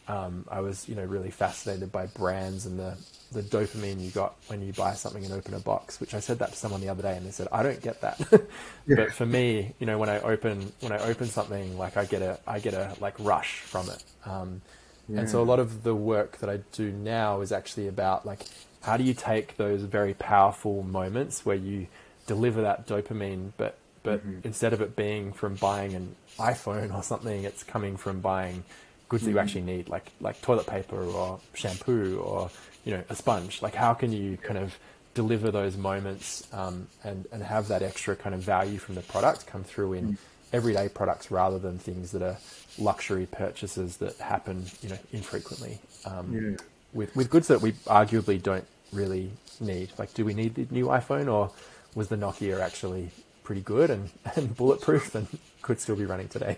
um, 0.08 0.46
I 0.50 0.60
was 0.60 0.88
you 0.88 0.94
know 0.94 1.04
really 1.04 1.30
fascinated 1.30 1.92
by 1.92 2.06
brands 2.06 2.66
and 2.66 2.78
the 2.78 2.96
the 3.32 3.42
dopamine 3.42 4.00
you 4.00 4.10
got 4.10 4.36
when 4.46 4.64
you 4.64 4.72
buy 4.72 4.94
something 4.94 5.24
and 5.24 5.32
open 5.32 5.54
a 5.54 5.60
box. 5.60 6.00
Which 6.00 6.14
I 6.14 6.20
said 6.20 6.38
that 6.40 6.50
to 6.50 6.56
someone 6.56 6.80
the 6.80 6.88
other 6.88 7.02
day, 7.02 7.16
and 7.16 7.26
they 7.26 7.30
said 7.30 7.48
I 7.52 7.62
don't 7.62 7.80
get 7.80 8.00
that. 8.02 8.20
yeah. 8.86 8.96
But 8.96 9.12
for 9.12 9.26
me, 9.26 9.74
you 9.78 9.86
know, 9.86 9.98
when 9.98 10.08
I 10.08 10.20
open 10.20 10.72
when 10.80 10.92
I 10.92 10.98
open 10.98 11.26
something, 11.26 11.78
like 11.78 11.96
I 11.96 12.04
get 12.04 12.22
a 12.22 12.38
I 12.46 12.60
get 12.60 12.74
a 12.74 12.94
like 13.00 13.14
rush 13.18 13.60
from 13.60 13.88
it. 13.88 14.04
Um, 14.24 14.62
yeah. 15.08 15.20
And 15.20 15.30
so 15.30 15.42
a 15.42 15.44
lot 15.44 15.58
of 15.58 15.82
the 15.82 15.94
work 15.94 16.38
that 16.38 16.48
I 16.48 16.60
do 16.72 16.92
now 16.92 17.40
is 17.40 17.52
actually 17.52 17.88
about 17.88 18.24
like 18.24 18.46
how 18.82 18.96
do 18.96 19.04
you 19.04 19.14
take 19.14 19.56
those 19.56 19.82
very 19.82 20.14
powerful 20.14 20.82
moments 20.82 21.46
where 21.46 21.56
you 21.56 21.86
deliver 22.26 22.62
that 22.62 22.86
dopamine, 22.86 23.52
but 23.56 23.78
but 24.02 24.20
mm-hmm. 24.20 24.40
instead 24.44 24.72
of 24.72 24.80
it 24.80 24.96
being 24.96 25.32
from 25.32 25.54
buying 25.54 25.94
an 25.94 26.16
iPhone 26.38 26.94
or 26.94 27.02
something, 27.02 27.44
it's 27.44 27.62
coming 27.62 27.96
from 27.96 28.20
buying 28.20 28.64
goods 29.08 29.22
mm-hmm. 29.22 29.26
that 29.26 29.30
you 29.30 29.36
mm-hmm. 29.36 29.44
actually 29.44 29.62
need, 29.62 29.88
like 29.88 30.10
like 30.20 30.40
toilet 30.42 30.66
paper 30.66 31.02
or 31.02 31.40
shampoo 31.54 32.18
or 32.18 32.50
you 32.84 32.92
know 32.92 33.02
a 33.08 33.16
sponge. 33.16 33.62
Like 33.62 33.74
how 33.74 33.94
can 33.94 34.12
you 34.12 34.36
kind 34.36 34.58
of 34.58 34.78
deliver 35.14 35.50
those 35.50 35.76
moments 35.76 36.46
um, 36.52 36.88
and 37.04 37.26
and 37.32 37.42
have 37.42 37.68
that 37.68 37.82
extra 37.82 38.16
kind 38.16 38.34
of 38.34 38.40
value 38.40 38.78
from 38.78 38.94
the 38.94 39.02
product 39.02 39.46
come 39.46 39.64
through 39.64 39.92
in 39.94 40.04
mm-hmm. 40.04 40.14
everyday 40.52 40.88
products 40.88 41.30
rather 41.30 41.58
than 41.58 41.78
things 41.78 42.12
that 42.12 42.22
are 42.22 42.38
luxury 42.78 43.26
purchases 43.26 43.98
that 43.98 44.16
happen 44.16 44.64
you 44.80 44.88
know 44.88 44.98
infrequently 45.12 45.78
um, 46.06 46.32
yeah. 46.32 46.56
with 46.92 47.14
with 47.14 47.28
goods 47.28 47.48
that 47.48 47.60
we 47.60 47.72
arguably 47.86 48.42
don't 48.42 48.66
really 48.92 49.30
need. 49.60 49.90
Like, 49.98 50.14
do 50.14 50.24
we 50.24 50.34
need 50.34 50.54
the 50.54 50.66
new 50.70 50.86
iPhone 50.86 51.32
or 51.32 51.50
was 51.94 52.08
the 52.08 52.16
Nokia 52.16 52.60
actually 52.60 53.10
pretty 53.44 53.60
good 53.62 53.90
and, 53.90 54.10
and 54.36 54.56
bulletproof 54.56 55.14
and 55.14 55.26
could 55.62 55.80
still 55.80 55.96
be 55.96 56.04
running 56.04 56.28
today. 56.28 56.56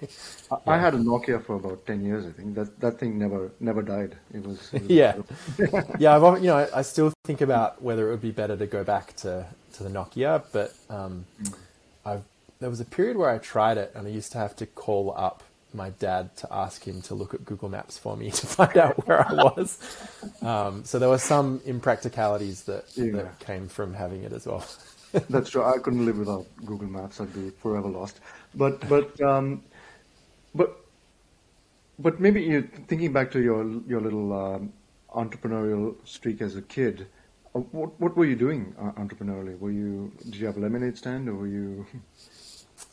I, 0.50 0.54
yeah. 0.66 0.72
I 0.72 0.78
had 0.78 0.94
a 0.94 0.98
Nokia 0.98 1.44
for 1.44 1.56
about 1.56 1.84
ten 1.86 2.04
years. 2.04 2.24
I 2.26 2.30
think 2.30 2.54
that 2.54 2.80
that 2.80 2.98
thing 2.98 3.18
never 3.18 3.50
never 3.60 3.82
died. 3.82 4.16
It 4.32 4.44
was, 4.44 4.72
it 4.72 4.82
was 4.82 4.90
yeah, 4.90 5.16
yeah. 5.98 6.16
I've 6.16 6.42
you 6.42 6.48
know 6.48 6.56
I, 6.56 6.78
I, 6.78 6.82
still 6.82 7.12
think 7.24 7.40
about 7.40 7.82
whether 7.82 8.08
it 8.08 8.10
would 8.12 8.22
be 8.22 8.30
better 8.30 8.56
to 8.56 8.66
go 8.66 8.82
back 8.82 9.14
to 9.16 9.46
to 9.74 9.82
the 9.82 9.90
Nokia, 9.90 10.44
but 10.52 10.74
um, 10.88 11.26
mm. 11.42 11.54
I've 12.06 12.22
there 12.60 12.70
was 12.70 12.80
a 12.80 12.84
period 12.84 13.16
where 13.16 13.30
I 13.30 13.38
tried 13.38 13.76
it 13.76 13.92
and 13.94 14.06
I 14.06 14.10
used 14.10 14.32
to 14.32 14.38
have 14.38 14.56
to 14.56 14.66
call 14.66 15.12
up 15.16 15.42
my 15.74 15.90
dad 15.90 16.34
to 16.36 16.48
ask 16.50 16.84
him 16.84 17.02
to 17.02 17.14
look 17.14 17.34
at 17.34 17.44
Google 17.44 17.68
Maps 17.68 17.98
for 17.98 18.16
me 18.16 18.30
to 18.40 18.46
find 18.46 18.76
out 18.78 19.06
where 19.06 19.26
I 19.26 19.34
was. 19.34 19.78
Um, 20.40 20.84
so 20.84 20.98
there 20.98 21.08
were 21.08 21.18
some 21.18 21.60
impracticalities 21.60 22.64
that, 22.64 22.84
yeah. 22.94 23.12
that 23.12 23.38
came 23.40 23.68
from 23.68 23.92
having 23.92 24.22
it 24.22 24.32
as 24.32 24.46
well. 24.46 24.64
That's 25.30 25.50
true. 25.50 25.62
I 25.62 25.78
couldn't 25.78 26.04
live 26.04 26.18
without 26.18 26.46
Google 26.64 26.88
Maps. 26.88 27.20
I'd 27.20 27.32
be 27.32 27.50
forever 27.50 27.88
lost. 27.88 28.20
But 28.54 28.88
but 28.88 29.20
um, 29.20 29.62
but 30.54 30.84
but 31.98 32.20
maybe 32.20 32.42
you 32.42 32.62
thinking 32.88 33.12
back 33.12 33.30
to 33.32 33.40
your 33.40 33.64
your 33.86 34.00
little 34.00 34.32
um, 34.32 34.72
entrepreneurial 35.14 35.94
streak 36.04 36.40
as 36.40 36.56
a 36.56 36.62
kid. 36.62 37.06
Uh, 37.54 37.60
what 37.60 37.98
what 38.00 38.16
were 38.16 38.24
you 38.24 38.36
doing 38.36 38.74
uh, 38.78 38.92
entrepreneurially? 38.92 39.58
Were 39.58 39.70
you 39.70 40.12
did 40.24 40.36
you 40.36 40.46
have 40.46 40.56
a 40.56 40.60
lemonade 40.60 40.98
stand 40.98 41.28
or 41.28 41.34
were 41.34 41.46
you? 41.48 41.86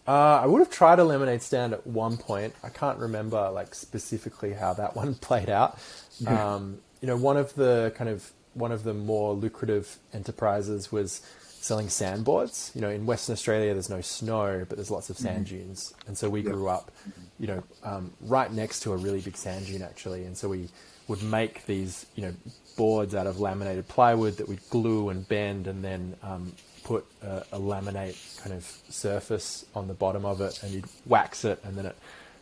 Uh, 0.08 0.40
I 0.44 0.46
would 0.46 0.60
have 0.60 0.70
tried 0.70 1.00
a 1.00 1.04
lemonade 1.04 1.42
stand 1.42 1.74
at 1.74 1.86
one 1.86 2.18
point. 2.18 2.56
I 2.63 2.70
can't 2.70 2.98
remember 3.00 3.50
like 3.50 3.74
specifically 3.75 4.54
how 4.54 4.74
that 4.74 4.96
one 5.01 5.16
played 5.16 5.50
out. 5.50 5.78
Yeah. 6.20 6.56
Um, 6.56 6.80
you 7.01 7.08
know, 7.08 7.18
one 7.18 7.38
of 7.38 7.54
the 7.56 7.92
kind 7.96 8.10
of 8.10 8.32
one 8.54 8.72
of 8.72 8.84
the 8.84 8.94
more 8.94 9.34
lucrative 9.34 9.98
enterprises 10.13 10.92
was 10.92 11.22
selling 11.62 11.89
sandboards. 11.89 12.72
You 12.75 12.82
know, 12.82 12.89
in 12.89 13.06
Western 13.06 13.34
Australia, 13.34 13.74
there's 13.74 13.89
no 13.89 14.01
snow, 14.01 14.65
but 14.68 14.77
there's 14.77 14.91
lots 14.91 15.10
of 15.10 15.18
sand 15.18 15.46
mm-hmm. 15.46 15.68
dunes, 15.68 15.94
and 16.08 16.18
so 16.18 16.30
we 16.30 16.41
grew 16.41 16.68
up, 16.68 16.91
you 17.39 17.48
know, 17.48 17.63
um, 17.84 18.12
right 18.22 18.51
next 18.51 18.82
to 18.82 18.94
a 18.94 18.98
really 18.98 19.22
big 19.22 19.38
sand 19.38 19.68
dune 19.68 19.82
actually, 19.82 20.25
and 20.25 20.36
so 20.36 20.50
we 20.50 20.68
would 21.07 21.22
make 21.24 21.66
these, 21.66 22.05
you 22.16 22.24
know, 22.24 22.33
boards 22.75 23.14
out 23.14 23.27
of 23.27 23.40
laminated 23.40 23.88
plywood 23.88 24.38
that 24.38 24.48
we'd 24.48 24.68
glue 24.70 25.09
and 25.09 25.27
bend, 25.27 25.68
and 25.68 25.83
then 25.83 26.16
um, 26.24 26.51
put 26.83 27.05
a, 27.22 27.44
a, 27.51 27.59
laminate 27.59 28.42
kind 28.42 28.55
of 28.55 28.64
surface 28.90 29.66
on 29.75 29.88
the 29.88 29.94
bottom 29.94 30.25
of 30.25 30.42
it, 30.42 30.62
and 30.64 30.72
you'd 30.72 30.85
wax 31.05 31.46
it, 31.46 31.59
and 31.64 31.77
then 31.77 31.85
it 31.85 31.96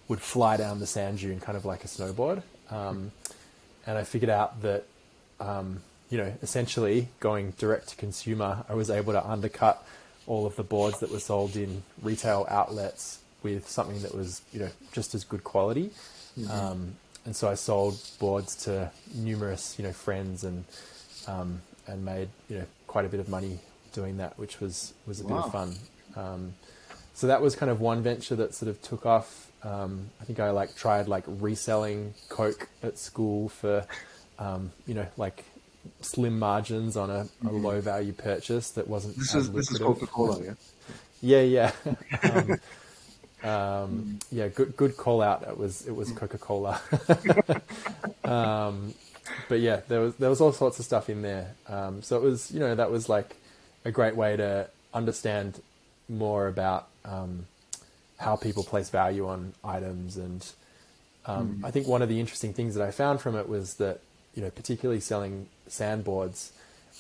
would 0.08 0.22
fly 0.22 0.56
down 0.56 0.80
the 0.80 0.88
sand 0.88 1.20
dune, 1.20 1.40
kind 1.40 1.58
of 1.58 1.66
like 1.66 1.84
a 1.84 1.88
snowboard. 1.88 2.42
Um, 2.72 3.12
and 3.86 3.98
I 3.98 4.04
figured 4.04 4.30
out 4.30 4.62
that 4.62 4.86
um, 5.40 5.82
you 6.10 6.18
know, 6.18 6.34
essentially 6.42 7.08
going 7.20 7.52
direct 7.58 7.90
to 7.90 7.96
consumer, 7.96 8.66
I 8.68 8.74
was 8.74 8.90
able 8.90 9.14
to 9.14 9.26
undercut 9.26 9.86
all 10.28 10.46
of 10.46 10.56
the 10.56 10.64
boards 10.64 11.00
that 11.00 11.12
were 11.12 11.20
sold 11.20 11.56
in 11.56 11.84
retail 12.02 12.46
outlets 12.50 13.20
with 13.42 13.68
something 13.68 14.02
that 14.02 14.14
was, 14.14 14.42
you 14.52 14.60
know, 14.60 14.70
just 14.92 15.16
as 15.16 15.24
good 15.24 15.44
quality. 15.44 15.92
Mm-hmm. 16.38 16.52
Um, 16.52 16.96
and 17.26 17.36
so 17.36 17.50
I 17.50 17.56
sold 17.56 18.00
boards 18.20 18.56
to 18.66 18.92
numerous, 19.14 19.78
you 19.78 19.84
know, 19.84 19.92
friends 19.92 20.44
and 20.44 20.66
um, 21.28 21.62
and 21.88 22.06
made, 22.06 22.30
you 22.50 22.58
know, 22.58 22.66
quite 22.88 23.06
a 23.06 23.10
bit 23.10 23.20
of 23.20 23.30
money 23.30 23.60
doing 23.94 24.18
that, 24.18 24.38
which 24.38 24.60
was 24.60 24.94
was 25.06 25.22
a 25.22 25.28
wow. 25.28 25.30
bit 25.30 25.46
of 25.46 25.52
fun. 25.52 25.76
Um, 26.16 26.54
so 27.14 27.28
that 27.28 27.42
was 27.42 27.56
kind 27.56 27.70
of 27.70 27.82
one 27.82 28.02
venture 28.02 28.36
that 28.36 28.54
sort 28.54 28.70
of 28.70 28.82
took 28.82 29.06
off. 29.06 29.52
Um, 29.64 30.10
I 30.22 30.26
think 30.26 30.40
I 30.40 30.52
like 30.52 30.76
tried 30.76 31.08
like 31.08 31.26
reselling 31.28 32.14
Coke 32.30 32.70
at 32.82 32.98
school 32.98 33.50
for, 33.50 33.86
um, 34.38 34.72
you 34.88 34.94
know, 34.94 35.08
like 35.18 35.44
slim 36.02 36.40
margins 36.40 36.96
on 36.98 37.10
a, 37.10 37.14
a 37.14 37.24
mm-hmm. 37.24 37.66
low 37.66 37.82
value 37.82 38.14
purchase 38.14 38.72
that 38.72 38.88
wasn't. 38.88 39.18
This 39.18 39.36
is 39.36 39.52
this 39.52 39.72
is 39.72 39.80
Coca 39.80 40.08
Cola, 40.08 40.42
yeah. 40.44 40.54
Yeah, 41.22 41.42
yeah, 41.42 41.72
um, 43.44 43.50
um, 43.50 44.20
yeah. 44.32 44.48
Good 44.48 44.76
good 44.78 44.98
call 44.98 45.22
out. 45.22 45.44
It 45.44 45.58
was 45.58 45.86
it 45.88 45.96
was 45.96 46.12
Coca 46.12 46.38
Cola. 46.38 46.80
um, 48.24 48.94
but 49.48 49.60
yeah, 49.60 49.82
there 49.88 50.02
was 50.02 50.16
there 50.16 50.30
was 50.30 50.42
all 50.42 50.54
sorts 50.54 50.80
of 50.80 50.86
stuff 50.86 51.10
in 51.10 51.22
there. 51.22 51.56
Um, 51.68 52.02
so 52.02 52.18
it 52.18 52.24
was 52.24 52.52
you 52.52 52.60
know 52.60 52.74
that 52.76 52.92
was 52.92 53.10
like 53.10 53.36
a 53.86 53.92
great 53.92 54.16
way 54.16 54.38
to 54.38 54.70
understand 54.94 55.62
more 56.08 56.48
about 56.48 56.88
um, 57.06 57.46
how 58.18 58.36
people 58.36 58.64
place 58.64 58.90
value 58.90 59.28
on 59.28 59.54
items 59.64 60.18
and. 60.18 60.46
Mm. 61.28 61.64
I 61.64 61.70
think 61.70 61.86
one 61.86 62.02
of 62.02 62.10
the 62.10 62.20
interesting 62.20 62.56
things 62.56 62.74
that 62.74 62.88
I 62.88 62.90
found 62.90 63.22
from 63.22 63.36
it 63.36 63.48
was 63.48 63.76
that 63.76 64.00
you 64.36 64.42
know, 64.42 64.50
particularly 64.50 65.02
selling 65.02 65.48
sandboards, 65.68 66.52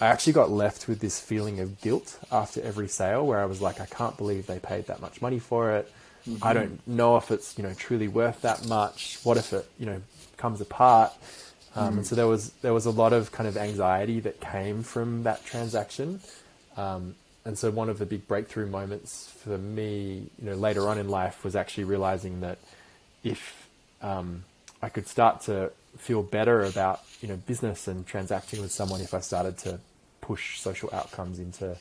I 0.01 0.07
actually 0.07 0.33
got 0.33 0.49
left 0.49 0.87
with 0.87 0.99
this 0.99 1.19
feeling 1.19 1.59
of 1.59 1.81
guilt 1.81 2.19
after 2.31 2.61
every 2.61 2.87
sale 2.87 3.25
where 3.25 3.39
I 3.39 3.45
was 3.45 3.61
like, 3.61 3.81
I 3.81 3.85
can't 3.85 4.15
believe 4.17 4.47
they 4.47 4.59
paid 4.59 4.87
that 4.87 5.01
much 5.01 5.21
money 5.21 5.39
for 5.39 5.71
it. 5.71 5.91
Mm-hmm. 6.27 6.43
I 6.43 6.53
don't 6.53 6.87
know 6.87 7.17
if 7.17 7.31
it's, 7.31 7.57
you 7.57 7.63
know, 7.63 7.73
truly 7.73 8.07
worth 8.07 8.41
that 8.41 8.67
much. 8.67 9.19
What 9.23 9.37
if 9.37 9.51
it, 9.53 9.65
you 9.77 9.85
know, 9.85 10.01
comes 10.37 10.61
apart? 10.61 11.11
Um, 11.75 11.93
mm. 11.93 11.97
And 11.97 12.07
so 12.07 12.15
there 12.15 12.27
was 12.27 12.51
there 12.61 12.73
was 12.73 12.85
a 12.85 12.91
lot 12.91 13.13
of 13.13 13.31
kind 13.31 13.47
of 13.47 13.57
anxiety 13.57 14.19
that 14.21 14.39
came 14.39 14.83
from 14.83 15.23
that 15.23 15.45
transaction. 15.45 16.21
Um, 16.77 17.15
and 17.45 17.57
so 17.57 17.71
one 17.71 17.89
of 17.89 17.99
the 17.99 18.05
big 18.05 18.27
breakthrough 18.27 18.67
moments 18.67 19.31
for 19.43 19.57
me, 19.57 20.29
you 20.39 20.49
know, 20.49 20.55
later 20.55 20.87
on 20.87 20.97
in 20.97 21.09
life 21.09 21.43
was 21.43 21.55
actually 21.55 21.85
realizing 21.85 22.41
that 22.41 22.59
if 23.23 23.67
um, 24.01 24.43
I 24.81 24.89
could 24.89 25.07
start 25.07 25.41
to 25.41 25.71
feel 25.99 26.23
better 26.23 26.63
about 26.63 27.01
you 27.21 27.27
know 27.27 27.35
business 27.35 27.87
and 27.87 28.07
transacting 28.07 28.61
with 28.61 28.71
someone 28.71 29.01
if 29.01 29.13
I 29.13 29.19
started 29.19 29.57
to 29.59 29.79
push 30.21 30.59
social 30.59 30.89
outcomes 30.93 31.39
into 31.39 31.77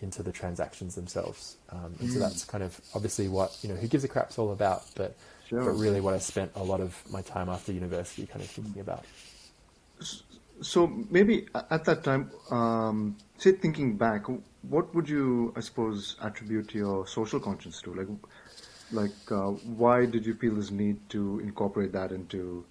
into 0.00 0.22
the 0.22 0.32
transactions 0.32 0.94
themselves. 0.94 1.56
Um, 1.70 1.96
and 1.98 2.08
mm. 2.08 2.12
so 2.12 2.18
that's 2.18 2.44
kind 2.44 2.62
of 2.62 2.80
obviously 2.94 3.28
what 3.28 3.56
you 3.62 3.68
know 3.68 3.76
who 3.76 3.88
gives 3.88 4.04
a 4.04 4.08
crap's 4.08 4.38
all 4.38 4.52
about, 4.52 4.82
but 4.94 5.16
sure. 5.48 5.64
but 5.64 5.72
really 5.72 6.00
what 6.00 6.14
I 6.14 6.18
spent 6.18 6.52
a 6.54 6.62
lot 6.62 6.80
of 6.80 7.02
my 7.10 7.22
time 7.22 7.48
after 7.48 7.72
university 7.72 8.26
kind 8.26 8.42
of 8.42 8.48
thinking 8.48 8.80
about. 8.80 9.04
So 10.60 10.86
maybe 11.10 11.48
at 11.54 11.84
that 11.84 12.04
time, 12.04 12.30
um, 12.50 13.16
say 13.38 13.52
thinking 13.52 13.96
back, 13.96 14.26
what 14.62 14.94
would 14.94 15.08
you, 15.08 15.52
I 15.56 15.60
suppose, 15.60 16.16
attribute 16.22 16.74
your 16.74 17.06
social 17.06 17.40
conscience 17.40 17.82
to? 17.82 17.94
Like, 17.94 18.08
like 18.92 19.32
uh, 19.32 19.50
why 19.82 20.06
did 20.06 20.24
you 20.24 20.34
feel 20.34 20.54
this 20.54 20.70
need 20.70 20.98
to 21.10 21.40
incorporate 21.40 21.92
that 21.92 22.12
into 22.12 22.64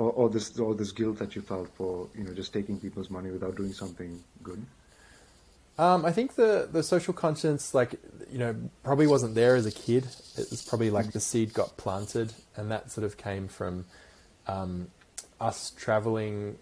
or, 0.00 0.10
or 0.12 0.30
this 0.30 0.58
or 0.58 0.74
this 0.74 0.92
guilt 0.92 1.18
that 1.18 1.36
you 1.36 1.42
felt 1.42 1.68
for 1.76 2.08
you 2.16 2.24
know 2.24 2.32
just 2.32 2.52
taking 2.54 2.80
people's 2.80 3.10
money 3.10 3.30
without 3.30 3.54
doing 3.54 3.72
something 3.72 4.22
good? 4.42 4.64
Um, 5.78 6.04
I 6.04 6.12
think 6.12 6.34
the 6.36 6.68
the 6.72 6.82
social 6.82 7.12
conscience, 7.12 7.74
like 7.74 7.94
you 8.32 8.38
know, 8.38 8.56
probably 8.82 9.06
wasn't 9.06 9.34
there 9.34 9.54
as 9.56 9.66
a 9.66 9.70
kid. 9.70 10.06
It 10.38 10.50
was 10.50 10.62
probably 10.62 10.90
like 10.90 11.12
the 11.12 11.20
seed 11.20 11.52
got 11.52 11.76
planted, 11.76 12.32
and 12.56 12.70
that 12.70 12.90
sort 12.90 13.04
of 13.04 13.18
came 13.18 13.46
from 13.46 13.84
um, 14.46 14.88
us 15.38 15.70
traveling 15.76 16.56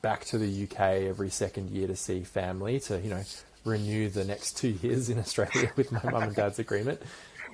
back 0.00 0.24
to 0.26 0.38
the 0.38 0.64
UK 0.64 0.80
every 1.08 1.30
second 1.30 1.70
year 1.70 1.88
to 1.88 1.96
see 1.96 2.22
family 2.22 2.78
to 2.78 3.00
you 3.00 3.10
know 3.10 3.22
renew 3.64 4.08
the 4.08 4.24
next 4.24 4.56
two 4.58 4.68
years 4.82 5.08
in 5.08 5.18
Australia 5.18 5.72
with 5.74 5.90
my 5.90 6.02
mum 6.10 6.22
and 6.22 6.34
dad's 6.36 6.58
agreement. 6.58 7.02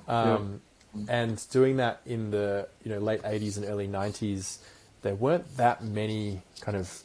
Um, 0.09 0.61
yeah. 0.97 1.23
And 1.23 1.51
doing 1.51 1.77
that 1.77 2.01
in 2.05 2.33
the 2.33 2.67
you 2.83 2.91
know 2.91 2.99
late 2.99 3.23
80s 3.23 3.59
and 3.59 3.67
early 3.67 3.87
90s, 3.87 4.59
there 5.03 5.15
weren't 5.15 5.57
that 5.57 5.83
many 5.83 6.43
kind 6.61 6.77
of 6.77 7.03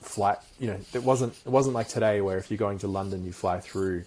flight. 0.00 0.38
You 0.58 0.68
know, 0.68 0.78
it 0.92 1.02
wasn't 1.02 1.34
it 1.44 1.50
wasn't 1.50 1.74
like 1.74 1.88
today 1.88 2.20
where 2.20 2.38
if 2.38 2.50
you're 2.50 2.58
going 2.58 2.78
to 2.78 2.88
London, 2.88 3.24
you 3.24 3.32
fly 3.32 3.60
through 3.60 4.04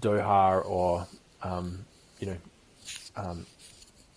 Doha 0.00 0.64
or 0.64 1.06
um, 1.42 1.84
you 2.20 2.28
know 2.28 2.36
um, 3.16 3.46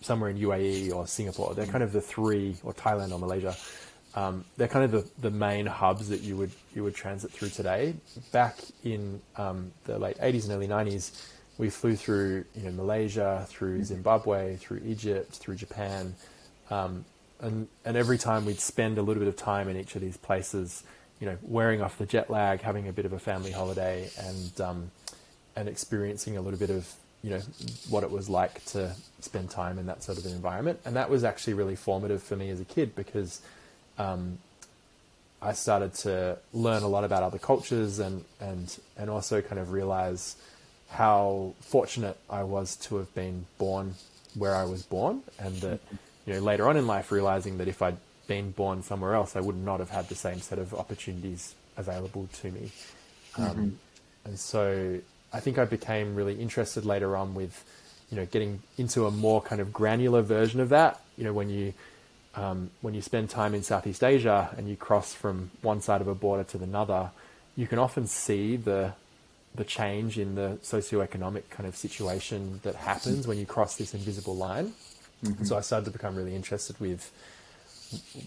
somewhere 0.01 0.29
in 0.29 0.37
UAE 0.37 0.93
or 0.93 1.07
Singapore. 1.07 1.53
They're 1.53 1.65
kind 1.65 1.83
of 1.83 1.91
the 1.91 2.01
three, 2.01 2.55
or 2.63 2.73
Thailand 2.73 3.11
or 3.11 3.19
Malaysia. 3.19 3.55
Um, 4.13 4.43
they're 4.57 4.67
kind 4.67 4.83
of 4.83 4.91
the, 4.91 5.29
the 5.29 5.31
main 5.31 5.65
hubs 5.65 6.09
that 6.09 6.21
you 6.21 6.35
would 6.37 6.51
you 6.75 6.83
would 6.83 6.95
transit 6.95 7.31
through 7.31 7.49
today. 7.49 7.95
Back 8.31 8.57
in 8.83 9.21
um, 9.37 9.71
the 9.85 9.97
late 9.97 10.17
80s 10.17 10.43
and 10.43 10.51
early 10.51 10.67
90s, 10.67 11.11
we 11.57 11.69
flew 11.69 11.95
through 11.95 12.45
you 12.55 12.63
know 12.63 12.71
Malaysia, 12.71 13.45
through 13.49 13.83
Zimbabwe, 13.83 14.57
through 14.57 14.81
Egypt, 14.85 15.31
through 15.33 15.55
Japan, 15.55 16.15
um, 16.69 17.05
and 17.41 17.67
and 17.83 17.97
every 17.97 18.17
time 18.17 18.45
we'd 18.45 18.59
spend 18.59 18.97
a 18.97 19.01
little 19.01 19.19
bit 19.19 19.27
of 19.27 19.35
time 19.35 19.67
in 19.67 19.75
each 19.75 19.95
of 19.95 20.01
these 20.01 20.17
places, 20.17 20.83
you 21.19 21.27
know, 21.27 21.37
wearing 21.41 21.81
off 21.81 21.97
the 21.97 22.05
jet 22.05 22.29
lag, 22.29 22.61
having 22.61 22.87
a 22.87 22.93
bit 22.93 23.05
of 23.05 23.13
a 23.13 23.19
family 23.19 23.51
holiday, 23.51 24.09
and 24.17 24.61
um, 24.61 24.91
and 25.55 25.67
experiencing 25.67 26.37
a 26.37 26.41
little 26.41 26.59
bit 26.59 26.69
of 26.69 26.93
you 27.23 27.31
know 27.31 27.41
what 27.89 28.03
it 28.03 28.11
was 28.11 28.29
like 28.29 28.63
to 28.65 28.95
spend 29.19 29.49
time 29.49 29.77
in 29.77 29.87
that 29.87 30.03
sort 30.03 30.17
of 30.17 30.25
an 30.25 30.31
environment, 30.31 30.79
and 30.85 30.95
that 30.95 31.09
was 31.09 31.23
actually 31.23 31.53
really 31.53 31.75
formative 31.75 32.21
for 32.21 32.35
me 32.35 32.49
as 32.49 32.59
a 32.59 32.65
kid 32.65 32.95
because 32.95 33.41
um, 33.97 34.37
I 35.41 35.53
started 35.53 35.93
to 35.95 36.37
learn 36.53 36.83
a 36.83 36.87
lot 36.87 37.03
about 37.03 37.23
other 37.23 37.39
cultures 37.39 37.99
and 37.99 38.23
and 38.39 38.77
and 38.97 39.09
also 39.09 39.41
kind 39.41 39.59
of 39.59 39.71
realize 39.71 40.35
how 40.89 41.53
fortunate 41.61 42.17
I 42.29 42.43
was 42.43 42.75
to 42.75 42.97
have 42.97 43.13
been 43.15 43.45
born 43.57 43.95
where 44.35 44.55
I 44.55 44.65
was 44.65 44.83
born, 44.83 45.23
and 45.39 45.55
that 45.57 45.79
you 46.25 46.33
know 46.33 46.39
later 46.39 46.67
on 46.67 46.77
in 46.77 46.87
life 46.87 47.11
realizing 47.11 47.57
that 47.57 47.67
if 47.67 47.81
I'd 47.81 47.97
been 48.27 48.51
born 48.51 48.83
somewhere 48.83 49.15
else, 49.15 49.35
I 49.35 49.41
would 49.41 49.57
not 49.57 49.79
have 49.79 49.89
had 49.89 50.07
the 50.09 50.15
same 50.15 50.39
set 50.39 50.59
of 50.59 50.73
opportunities 50.73 51.55
available 51.77 52.29
to 52.41 52.51
me. 52.51 52.71
Um, 53.37 53.45
mm-hmm. 53.45 53.69
and 54.25 54.39
so 54.39 54.99
I 55.33 55.39
think 55.39 55.57
I 55.57 55.65
became 55.65 56.15
really 56.15 56.35
interested 56.35 56.85
later 56.85 57.15
on 57.15 57.33
with 57.33 57.63
you 58.09 58.17
know 58.17 58.25
getting 58.25 58.61
into 58.77 59.05
a 59.05 59.11
more 59.11 59.41
kind 59.41 59.61
of 59.61 59.73
granular 59.73 60.21
version 60.21 60.59
of 60.59 60.69
that. 60.69 61.01
You 61.17 61.23
know 61.23 61.33
when 61.33 61.49
you 61.49 61.73
um, 62.35 62.71
when 62.81 62.93
you 62.93 63.01
spend 63.01 63.29
time 63.29 63.53
in 63.53 63.63
Southeast 63.63 64.03
Asia 64.03 64.53
and 64.57 64.69
you 64.69 64.75
cross 64.75 65.13
from 65.13 65.51
one 65.61 65.81
side 65.81 66.01
of 66.01 66.07
a 66.07 66.15
border 66.15 66.43
to 66.45 66.57
the 66.57 66.63
another, 66.65 67.11
you 67.55 67.67
can 67.67 67.79
often 67.79 68.07
see 68.07 68.55
the 68.55 68.93
the 69.53 69.63
change 69.65 70.17
in 70.17 70.35
the 70.35 70.57
socioeconomic 70.63 71.49
kind 71.49 71.67
of 71.67 71.75
situation 71.75 72.61
that 72.63 72.75
happens 72.75 73.27
when 73.27 73.37
you 73.37 73.45
cross 73.45 73.75
this 73.75 73.93
invisible 73.93 74.35
line. 74.35 74.73
Mm-hmm. 75.23 75.45
So 75.45 75.57
I 75.57 75.61
started 75.61 75.85
to 75.85 75.91
become 75.91 76.15
really 76.15 76.35
interested 76.35 76.79
with 76.79 77.11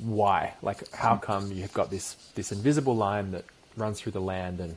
why, 0.01 0.55
like 0.63 0.91
how 0.93 1.17
come 1.17 1.51
you've 1.51 1.73
got 1.73 1.91
this 1.91 2.15
this 2.35 2.53
invisible 2.53 2.95
line 2.95 3.33
that 3.33 3.45
runs 3.77 4.01
through 4.01 4.13
the 4.13 4.21
land 4.21 4.61
and 4.61 4.77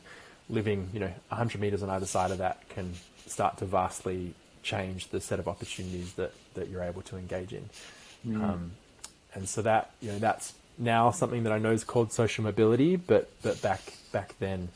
living, 0.50 0.90
you 0.94 1.00
know, 1.00 1.12
100 1.30 1.60
meters 1.60 1.84
on 1.84 1.90
either 1.90 2.06
side 2.06 2.32
of 2.32 2.38
that 2.40 2.68
can 2.70 2.94
start 3.26 3.58
to 3.58 3.66
vastly 3.66 4.34
change 4.64 5.10
the 5.10 5.22
set 5.22 5.40
of 5.40 5.48
opportunities 5.48 6.14
that, 6.14 6.34
that 6.54 6.70
you're 6.70 6.84
able 6.84 7.02
to 7.02 7.18
engage 7.18 7.54
in. 7.54 7.70
Mm. 8.28 8.44
Um, 8.44 8.72
and 9.34 9.48
so 9.48 9.62
that 9.62 9.92
you 10.02 10.12
know 10.12 10.20
that's 10.20 10.54
now 10.78 11.12
something 11.12 11.44
that 11.44 11.54
I 11.54 11.60
know 11.60 11.72
is 11.72 11.84
called 11.84 12.12
social 12.12 12.44
mobility, 12.44 12.96
but 12.96 13.30
but 13.42 13.62
back 13.62 13.82
back 14.12 14.36
then 14.40 14.70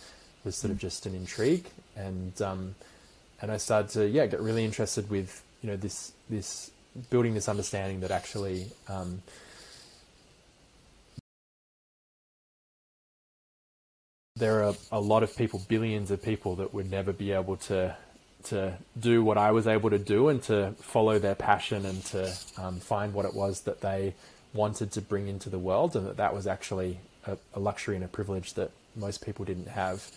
was 0.43 0.55
sort 0.55 0.71
of 0.71 0.77
mm. 0.77 0.81
just 0.81 1.05
an 1.05 1.15
intrigue, 1.15 1.65
and 1.95 2.39
um, 2.41 2.75
and 3.41 3.51
I 3.51 3.57
started 3.57 3.89
to 3.91 4.07
yeah 4.07 4.27
get 4.27 4.39
really 4.39 4.63
interested 4.63 5.09
with 5.09 5.43
you 5.61 5.69
know 5.69 5.77
this 5.77 6.13
this 6.29 6.71
building 7.09 7.33
this 7.33 7.47
understanding 7.47 8.01
that 8.01 8.11
actually 8.11 8.67
um, 8.89 9.21
there 14.35 14.63
are 14.63 14.73
a 14.91 14.99
lot 14.99 15.23
of 15.23 15.35
people, 15.37 15.61
billions 15.67 16.11
of 16.11 16.21
people 16.21 16.55
that 16.55 16.73
would 16.73 16.89
never 16.89 17.13
be 17.13 17.31
able 17.31 17.57
to 17.57 17.95
to 18.45 18.73
do 18.99 19.23
what 19.23 19.37
I 19.37 19.51
was 19.51 19.67
able 19.67 19.91
to 19.91 19.99
do 19.99 20.29
and 20.29 20.41
to 20.43 20.71
follow 20.79 21.19
their 21.19 21.35
passion 21.35 21.85
and 21.85 22.03
to 22.05 22.33
um, 22.57 22.79
find 22.79 23.13
what 23.13 23.25
it 23.25 23.35
was 23.35 23.61
that 23.61 23.81
they 23.81 24.15
wanted 24.51 24.91
to 24.93 25.01
bring 25.01 25.27
into 25.27 25.47
the 25.49 25.59
world, 25.59 25.95
and 25.95 26.07
that 26.07 26.17
that 26.17 26.33
was 26.33 26.47
actually 26.47 26.99
a, 27.27 27.37
a 27.53 27.59
luxury 27.59 27.95
and 27.95 28.03
a 28.03 28.07
privilege 28.07 28.55
that 28.55 28.71
most 28.95 29.23
people 29.23 29.45
didn't 29.45 29.67
have. 29.67 30.09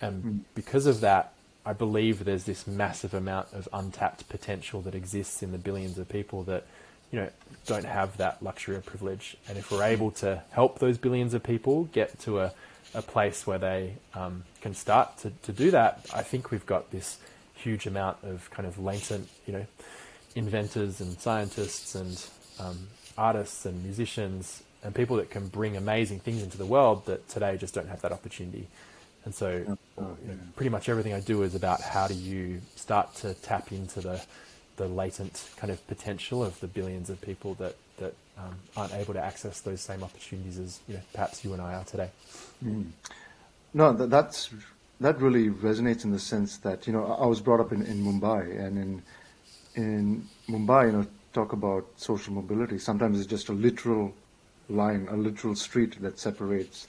And 0.00 0.24
mm. 0.24 0.40
because 0.54 0.86
of 0.86 1.00
that, 1.02 1.34
I 1.68 1.74
believe 1.74 2.24
there's 2.24 2.44
this 2.44 2.66
massive 2.66 3.12
amount 3.12 3.52
of 3.52 3.68
untapped 3.74 4.26
potential 4.30 4.80
that 4.82 4.94
exists 4.94 5.42
in 5.42 5.52
the 5.52 5.58
billions 5.58 5.98
of 5.98 6.08
people 6.08 6.42
that 6.44 6.66
you 7.12 7.20
know 7.20 7.28
don't 7.66 7.84
have 7.84 8.16
that 8.16 8.42
luxury 8.42 8.74
or 8.74 8.80
privilege. 8.80 9.36
And 9.46 9.58
if 9.58 9.70
we're 9.70 9.82
able 9.82 10.10
to 10.12 10.42
help 10.50 10.78
those 10.78 10.96
billions 10.96 11.34
of 11.34 11.42
people 11.42 11.84
get 11.84 12.18
to 12.20 12.40
a, 12.40 12.52
a 12.94 13.02
place 13.02 13.46
where 13.46 13.58
they 13.58 13.96
um, 14.14 14.44
can 14.62 14.72
start 14.72 15.18
to, 15.18 15.30
to 15.42 15.52
do 15.52 15.70
that, 15.72 16.06
I 16.14 16.22
think 16.22 16.50
we've 16.50 16.64
got 16.64 16.90
this 16.90 17.18
huge 17.54 17.86
amount 17.86 18.16
of 18.22 18.50
kind 18.50 18.66
of 18.66 18.78
latent, 18.78 19.28
you 19.46 19.52
know, 19.52 19.66
inventors 20.34 21.02
and 21.02 21.20
scientists 21.20 21.94
and 21.94 22.26
um, 22.58 22.88
artists 23.18 23.66
and 23.66 23.84
musicians 23.84 24.62
and 24.82 24.94
people 24.94 25.16
that 25.16 25.28
can 25.28 25.48
bring 25.48 25.76
amazing 25.76 26.20
things 26.20 26.42
into 26.42 26.56
the 26.56 26.64
world 26.64 27.04
that 27.04 27.28
today 27.28 27.58
just 27.58 27.74
don't 27.74 27.88
have 27.88 28.00
that 28.00 28.12
opportunity. 28.12 28.68
And 29.26 29.34
so, 29.34 29.76
you 30.22 30.28
know, 30.32 30.38
pretty 30.56 30.70
much 30.70 30.88
everything 30.88 31.12
I 31.12 31.20
do 31.20 31.42
is 31.42 31.54
about 31.54 31.80
how 31.80 32.08
do 32.08 32.14
you 32.14 32.60
start 32.76 33.14
to 33.16 33.34
tap 33.34 33.72
into 33.72 34.00
the 34.00 34.20
the 34.76 34.86
latent 34.86 35.48
kind 35.56 35.72
of 35.72 35.84
potential 35.88 36.44
of 36.44 36.60
the 36.60 36.68
billions 36.68 37.10
of 37.10 37.20
people 37.20 37.54
that 37.54 37.74
that 37.98 38.14
um, 38.38 38.54
aren't 38.76 38.94
able 38.94 39.14
to 39.14 39.20
access 39.20 39.60
those 39.60 39.80
same 39.80 40.02
opportunities 40.04 40.58
as 40.58 40.80
you 40.88 40.94
know 40.94 41.00
perhaps 41.12 41.44
you 41.44 41.52
and 41.52 41.62
I 41.62 41.74
are 41.74 41.84
today. 41.84 42.10
Mm. 42.64 42.86
No, 43.74 43.92
that, 43.92 44.10
that's 44.10 44.50
that 45.00 45.20
really 45.20 45.50
resonates 45.50 46.04
in 46.04 46.12
the 46.12 46.18
sense 46.18 46.58
that 46.58 46.86
you 46.86 46.92
know 46.92 47.04
I 47.04 47.26
was 47.26 47.40
brought 47.40 47.60
up 47.60 47.72
in, 47.72 47.82
in 47.82 48.04
Mumbai 48.04 48.58
and 48.64 48.78
in 48.78 49.02
in 49.74 50.28
Mumbai, 50.48 50.86
you 50.86 50.92
know, 50.92 51.06
talk 51.32 51.52
about 51.52 51.86
social 51.96 52.32
mobility, 52.34 52.78
sometimes 52.78 53.18
it's 53.18 53.28
just 53.28 53.48
a 53.48 53.52
literal 53.52 54.12
line, 54.68 55.06
a 55.10 55.16
literal 55.16 55.54
street 55.54 56.00
that 56.02 56.18
separates 56.18 56.88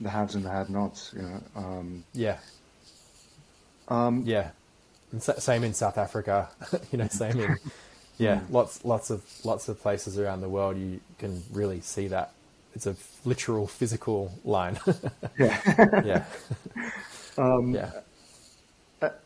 the 0.00 0.10
haves 0.10 0.34
and 0.34 0.44
the 0.44 0.50
have-nots. 0.50 1.14
You 1.16 1.22
know. 1.22 1.42
Um, 1.56 2.04
yeah. 2.12 2.38
Um, 3.88 4.22
yeah. 4.24 4.50
And 5.12 5.22
same 5.22 5.64
in 5.64 5.74
South 5.74 5.98
Africa. 5.98 6.48
you 6.92 6.98
know, 6.98 7.08
same 7.08 7.40
in 7.40 7.56
yeah, 8.18 8.40
lots 8.50 8.84
lots 8.84 9.10
of 9.10 9.24
lots 9.44 9.68
of 9.68 9.80
places 9.80 10.18
around 10.18 10.40
the 10.40 10.48
world 10.48 10.76
you 10.76 11.00
can 11.18 11.42
really 11.52 11.80
see 11.80 12.08
that. 12.08 12.32
It's 12.74 12.86
a 12.86 12.96
literal 13.24 13.66
physical 13.66 14.32
line. 14.44 14.78
yeah. 15.38 16.02
yeah. 16.04 16.24
Um, 17.38 17.74
yeah. 17.74 17.90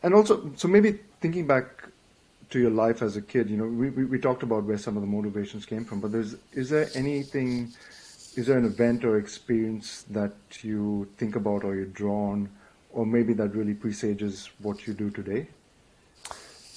And 0.01 0.13
also, 0.13 0.51
so 0.55 0.67
maybe 0.67 0.99
thinking 1.19 1.45
back 1.45 1.83
to 2.53 2.59
your 2.59 2.69
life 2.69 3.01
as 3.01 3.17
a 3.17 3.21
kid? 3.21 3.49
You 3.49 3.57
know, 3.57 3.65
we, 3.65 3.89
we, 3.89 4.05
we 4.05 4.19
talked 4.19 4.43
about 4.43 4.63
where 4.63 4.77
some 4.77 4.95
of 4.95 5.01
the 5.01 5.07
motivations 5.07 5.65
came 5.65 5.83
from, 5.83 5.99
but 5.99 6.11
there's 6.11 6.35
is 6.53 6.69
there 6.69 6.87
anything, 6.93 7.73
is 8.35 8.47
there 8.47 8.57
an 8.57 8.65
event 8.65 9.03
or 9.03 9.17
experience 9.17 10.03
that 10.09 10.33
you 10.61 11.07
think 11.17 11.35
about 11.35 11.63
or 11.63 11.75
you're 11.75 11.85
drawn, 11.85 12.49
or 12.91 13.05
maybe 13.05 13.33
that 13.33 13.55
really 13.55 13.73
presages 13.73 14.49
what 14.59 14.87
you 14.87 14.93
do 14.93 15.09
today? 15.09 15.47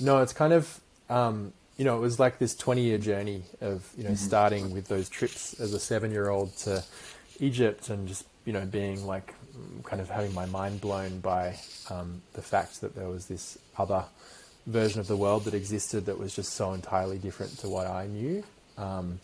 No, 0.01 0.23
it's 0.23 0.33
kind 0.33 0.53
of 0.53 0.81
um, 1.09 1.53
you 1.77 1.85
know 1.85 1.97
it 1.97 2.01
was 2.01 2.19
like 2.19 2.39
this 2.39 2.55
20 2.55 2.83
year 2.83 2.99
journey 2.99 3.43
of 3.61 3.91
you 3.97 4.05
know 4.05 4.11
mm-hmm. 4.11 4.17
starting 4.17 4.73
with 4.73 4.89
those 4.89 5.09
trips 5.09 5.59
as 5.61 5.73
a 5.73 5.81
seven 5.81 6.11
year 6.11 6.29
old 6.29 6.57
to 6.59 6.83
Egypt 7.41 7.89
and 7.91 8.09
just 8.09 8.27
you 8.45 8.53
know 8.53 8.65
being 8.65 9.07
like 9.07 9.35
kind 9.85 10.01
of 10.03 10.11
having 10.11 10.35
my 10.35 10.47
mind 10.47 10.81
blown 10.81 11.21
by 11.21 11.57
um, 11.91 12.21
the 12.35 12.43
fact 12.43 12.81
that 12.81 12.95
there 12.95 13.09
was 13.09 13.27
this 13.27 13.59
other 13.79 14.05
version 14.67 15.01
of 15.01 15.07
the 15.07 15.17
world 15.17 15.45
that 15.45 15.55
existed 15.55 16.07
that 16.07 16.19
was 16.19 16.35
just 16.35 16.53
so 16.53 16.73
entirely 16.73 17.19
different 17.19 17.57
to 17.59 17.69
what 17.69 17.87
I 17.87 18.07
knew. 18.07 18.43
Um, 18.77 19.21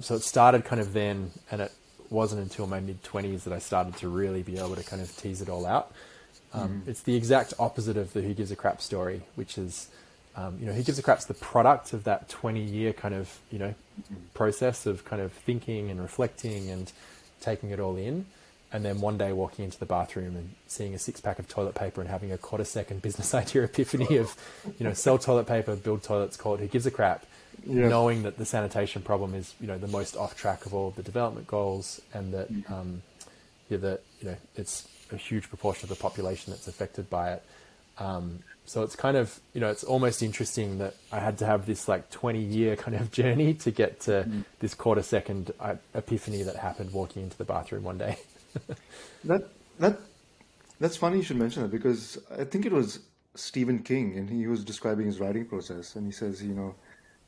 so 0.00 0.14
it 0.14 0.22
started 0.22 0.64
kind 0.64 0.80
of 0.80 0.92
then, 0.92 1.30
and 1.50 1.60
it 1.60 1.72
wasn't 2.10 2.42
until 2.42 2.66
my 2.66 2.80
mid 2.80 3.02
20s 3.02 3.44
that 3.44 3.52
I 3.52 3.58
started 3.58 3.96
to 3.98 4.08
really 4.08 4.42
be 4.42 4.58
able 4.58 4.76
to 4.76 4.84
kind 4.84 5.02
of 5.02 5.14
tease 5.16 5.40
it 5.40 5.48
all 5.48 5.66
out. 5.66 5.92
Um, 6.52 6.82
mm. 6.84 6.88
It's 6.88 7.02
the 7.02 7.16
exact 7.16 7.54
opposite 7.58 7.96
of 7.96 8.12
the 8.12 8.22
Who 8.22 8.34
Gives 8.34 8.50
a 8.50 8.56
Crap 8.56 8.80
story, 8.80 9.22
which 9.34 9.58
is, 9.58 9.88
um, 10.36 10.56
you 10.60 10.66
know, 10.66 10.72
Who 10.72 10.82
Gives 10.82 10.98
a 10.98 11.02
Crap's 11.02 11.24
the 11.24 11.34
product 11.34 11.92
of 11.92 12.04
that 12.04 12.28
20 12.28 12.60
year 12.60 12.92
kind 12.92 13.14
of, 13.14 13.38
you 13.50 13.58
know, 13.58 13.74
mm-hmm. 14.00 14.14
process 14.34 14.86
of 14.86 15.04
kind 15.04 15.20
of 15.22 15.32
thinking 15.32 15.90
and 15.90 16.00
reflecting 16.00 16.70
and 16.70 16.92
taking 17.40 17.70
it 17.70 17.80
all 17.80 17.96
in 17.96 18.26
and 18.72 18.84
then 18.84 19.00
one 19.00 19.16
day 19.16 19.32
walking 19.32 19.64
into 19.64 19.78
the 19.78 19.86
bathroom 19.86 20.36
and 20.36 20.54
seeing 20.66 20.94
a 20.94 20.98
six 20.98 21.20
pack 21.20 21.38
of 21.38 21.48
toilet 21.48 21.74
paper 21.74 22.00
and 22.00 22.10
having 22.10 22.32
a 22.32 22.38
quarter 22.38 22.64
second 22.64 23.00
business 23.00 23.32
idea 23.42 23.64
epiphany 23.64 24.16
of, 24.16 24.36
you 24.78 24.84
know, 24.84 24.92
sell 24.92 25.18
toilet 25.18 25.46
paper, 25.46 25.76
build 25.76 26.02
toilets, 26.02 26.36
call 26.36 26.54
it 26.54 26.60
who 26.60 26.66
gives 26.66 26.86
a 26.86 26.90
crap, 26.90 27.24
yeah. 27.66 27.88
knowing 27.88 28.22
that 28.22 28.38
the 28.38 28.44
sanitation 28.44 29.02
problem 29.02 29.34
is, 29.34 29.54
you 29.60 29.66
know, 29.66 29.78
the 29.78 29.88
most 29.88 30.16
off 30.16 30.36
track 30.36 30.66
of 30.66 30.74
all 30.74 30.88
of 30.88 30.96
the 30.96 31.02
development 31.02 31.46
goals 31.46 32.00
and 32.14 32.32
that, 32.32 32.48
um, 32.68 33.02
yeah, 33.68 33.78
that, 33.78 34.02
you 34.20 34.28
know, 34.28 34.36
it's 34.54 34.88
a 35.12 35.16
huge 35.16 35.48
proportion 35.48 35.84
of 35.84 35.96
the 35.96 36.00
population 36.02 36.52
that's 36.52 36.68
affected 36.68 37.08
by 37.10 37.32
it. 37.32 37.42
Um, 37.98 38.40
so 38.66 38.82
it's 38.82 38.96
kind 38.96 39.16
of, 39.16 39.38
you 39.54 39.60
know, 39.60 39.70
it's 39.70 39.84
almost 39.84 40.22
interesting 40.22 40.78
that 40.78 40.94
I 41.12 41.20
had 41.20 41.38
to 41.38 41.46
have 41.46 41.66
this 41.66 41.88
like 41.88 42.10
20 42.10 42.40
year 42.40 42.76
kind 42.76 42.96
of 42.96 43.10
journey 43.20 43.54
to 43.54 43.70
get 43.70 44.00
to 44.00 44.24
mm. 44.28 44.44
this 44.60 44.74
quarter 44.74 45.02
second 45.02 45.52
uh, 45.60 45.76
epiphany 45.94 46.42
that 46.42 46.56
happened 46.56 46.92
walking 46.92 47.22
into 47.22 47.38
the 47.38 47.44
bathroom 47.44 47.84
one 47.84 47.98
day. 47.98 48.18
that 49.24 49.48
that 49.78 50.00
that's 50.80 50.96
funny 50.96 51.18
you 51.18 51.22
should 51.22 51.36
mention 51.36 51.62
that 51.62 51.70
because 51.70 52.18
I 52.38 52.44
think 52.44 52.66
it 52.66 52.72
was 52.72 53.00
Stephen 53.34 53.80
King 53.80 54.16
and 54.16 54.28
he 54.28 54.46
was 54.46 54.64
describing 54.64 55.06
his 55.06 55.20
writing 55.20 55.46
process 55.46 55.94
and 55.96 56.06
he 56.06 56.12
says, 56.12 56.42
you 56.42 56.54
know, 56.54 56.74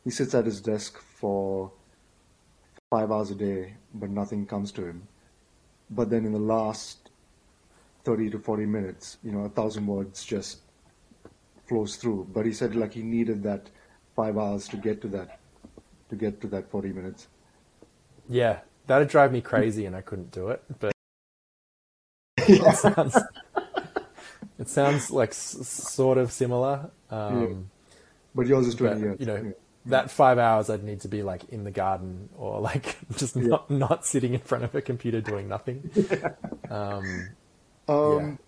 he 0.08 0.12
sits 0.12 0.34
at 0.34 0.46
his 0.46 0.62
desk 0.62 0.98
for 0.98 1.70
five 2.88 3.12
hours 3.12 3.30
a 3.30 3.34
day, 3.34 3.74
but 3.92 4.08
nothing 4.08 4.46
comes 4.46 4.72
to 4.72 4.82
him. 4.82 5.06
But 5.90 6.08
then 6.08 6.24
in 6.24 6.32
the 6.32 6.38
last 6.38 7.10
30 8.04 8.30
to 8.30 8.38
40 8.38 8.64
minutes, 8.64 9.18
you 9.22 9.32
know, 9.32 9.40
a 9.40 9.50
thousand 9.50 9.86
words 9.86 10.24
just 10.24 10.60
flows 11.66 11.96
through. 11.96 12.26
But 12.32 12.46
he 12.46 12.54
said 12.54 12.74
like 12.74 12.94
he 12.94 13.02
needed 13.02 13.42
that 13.42 13.68
five 14.16 14.38
hours 14.38 14.66
to 14.68 14.78
get 14.78 15.02
to 15.02 15.08
that, 15.08 15.40
to 16.08 16.16
get 16.16 16.40
to 16.40 16.46
that 16.46 16.70
40 16.70 16.88
minutes. 16.94 17.28
Yeah, 18.30 18.60
that'd 18.86 19.08
drive 19.08 19.30
me 19.30 19.42
crazy 19.42 19.84
and 19.84 19.94
I 19.94 20.00
couldn't 20.00 20.30
do 20.30 20.48
it. 20.48 20.62
But 20.78 20.92
it 22.38 22.76
sounds, 22.76 23.18
it 24.58 24.70
sounds 24.70 25.10
like 25.10 25.32
s- 25.32 25.68
sort 25.68 26.16
of 26.16 26.32
similar. 26.32 26.90
Um, 27.10 27.42
yeah. 27.42 27.56
But 28.34 28.46
yours 28.46 28.66
is 28.68 28.74
20 28.74 28.94
but, 28.94 29.00
years. 29.02 29.20
You 29.20 29.26
know, 29.26 29.36
yeah. 29.36 29.50
That 29.88 30.10
five 30.10 30.38
hours 30.38 30.70
I'd 30.70 30.84
need 30.84 31.00
to 31.02 31.08
be 31.08 31.22
like 31.22 31.44
in 31.50 31.64
the 31.64 31.70
garden 31.70 32.30
or 32.36 32.60
like 32.60 32.96
just 33.16 33.36
Yeah. 33.36 33.48
not, 33.50 33.70
not 33.70 34.06
sitting 34.06 34.34
in 34.34 34.40
front 34.40 34.64
of 34.64 34.74
a 34.74 34.82
computer 34.82 35.20
doing 35.20 35.48
nothing. 35.48 35.84
Um, 36.70 37.36
Um, 37.88 38.38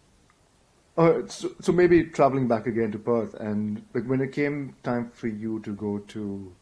uh, 0.97 1.27
so, 1.27 1.51
so 1.61 1.73
maybe 1.73 2.05
traveling 2.05 2.49
back 2.49 2.67
again 2.67 2.93
to 2.93 2.99
Perth, 2.99 3.35
and 3.35 3.85
like 3.95 4.05
when 4.05 4.21
it 4.21 4.33
came 4.33 4.77
time 4.83 5.11
for 5.11 5.29
you 5.29 5.61
to 5.61 5.73
go 5.75 5.99
to 5.99 6.55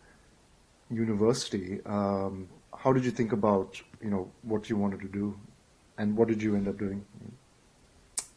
university, 0.90 1.80
um, 1.86 2.48
how 2.76 2.92
did 2.92 3.04
you 3.04 3.10
think 3.10 3.32
about 3.32 3.80
you 4.02 4.10
know 4.10 4.32
what 4.42 4.70
you 4.70 4.76
wanted 4.76 5.00
to 5.00 5.08
do, 5.08 5.38
and 5.98 6.16
what 6.16 6.28
did 6.28 6.42
you 6.42 6.56
end 6.56 6.68
up 6.68 6.78
doing? 6.78 7.04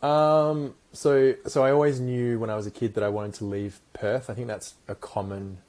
Um, 0.02 0.74
so, 0.94 1.36
so 1.48 1.64
I 1.64 1.72
always 1.72 2.00
knew 2.00 2.40
when 2.40 2.50
I 2.50 2.56
was 2.56 2.66
a 2.66 2.72
kid 2.72 2.96
that 2.96 3.04
I 3.04 3.10
wanted 3.10 3.36
to 3.36 3.46
leave 3.46 3.80
Perth. 3.94 4.30
I 4.30 4.34
think 4.34 4.48
that's 4.48 4.74
a 4.88 4.96
common, 4.96 5.60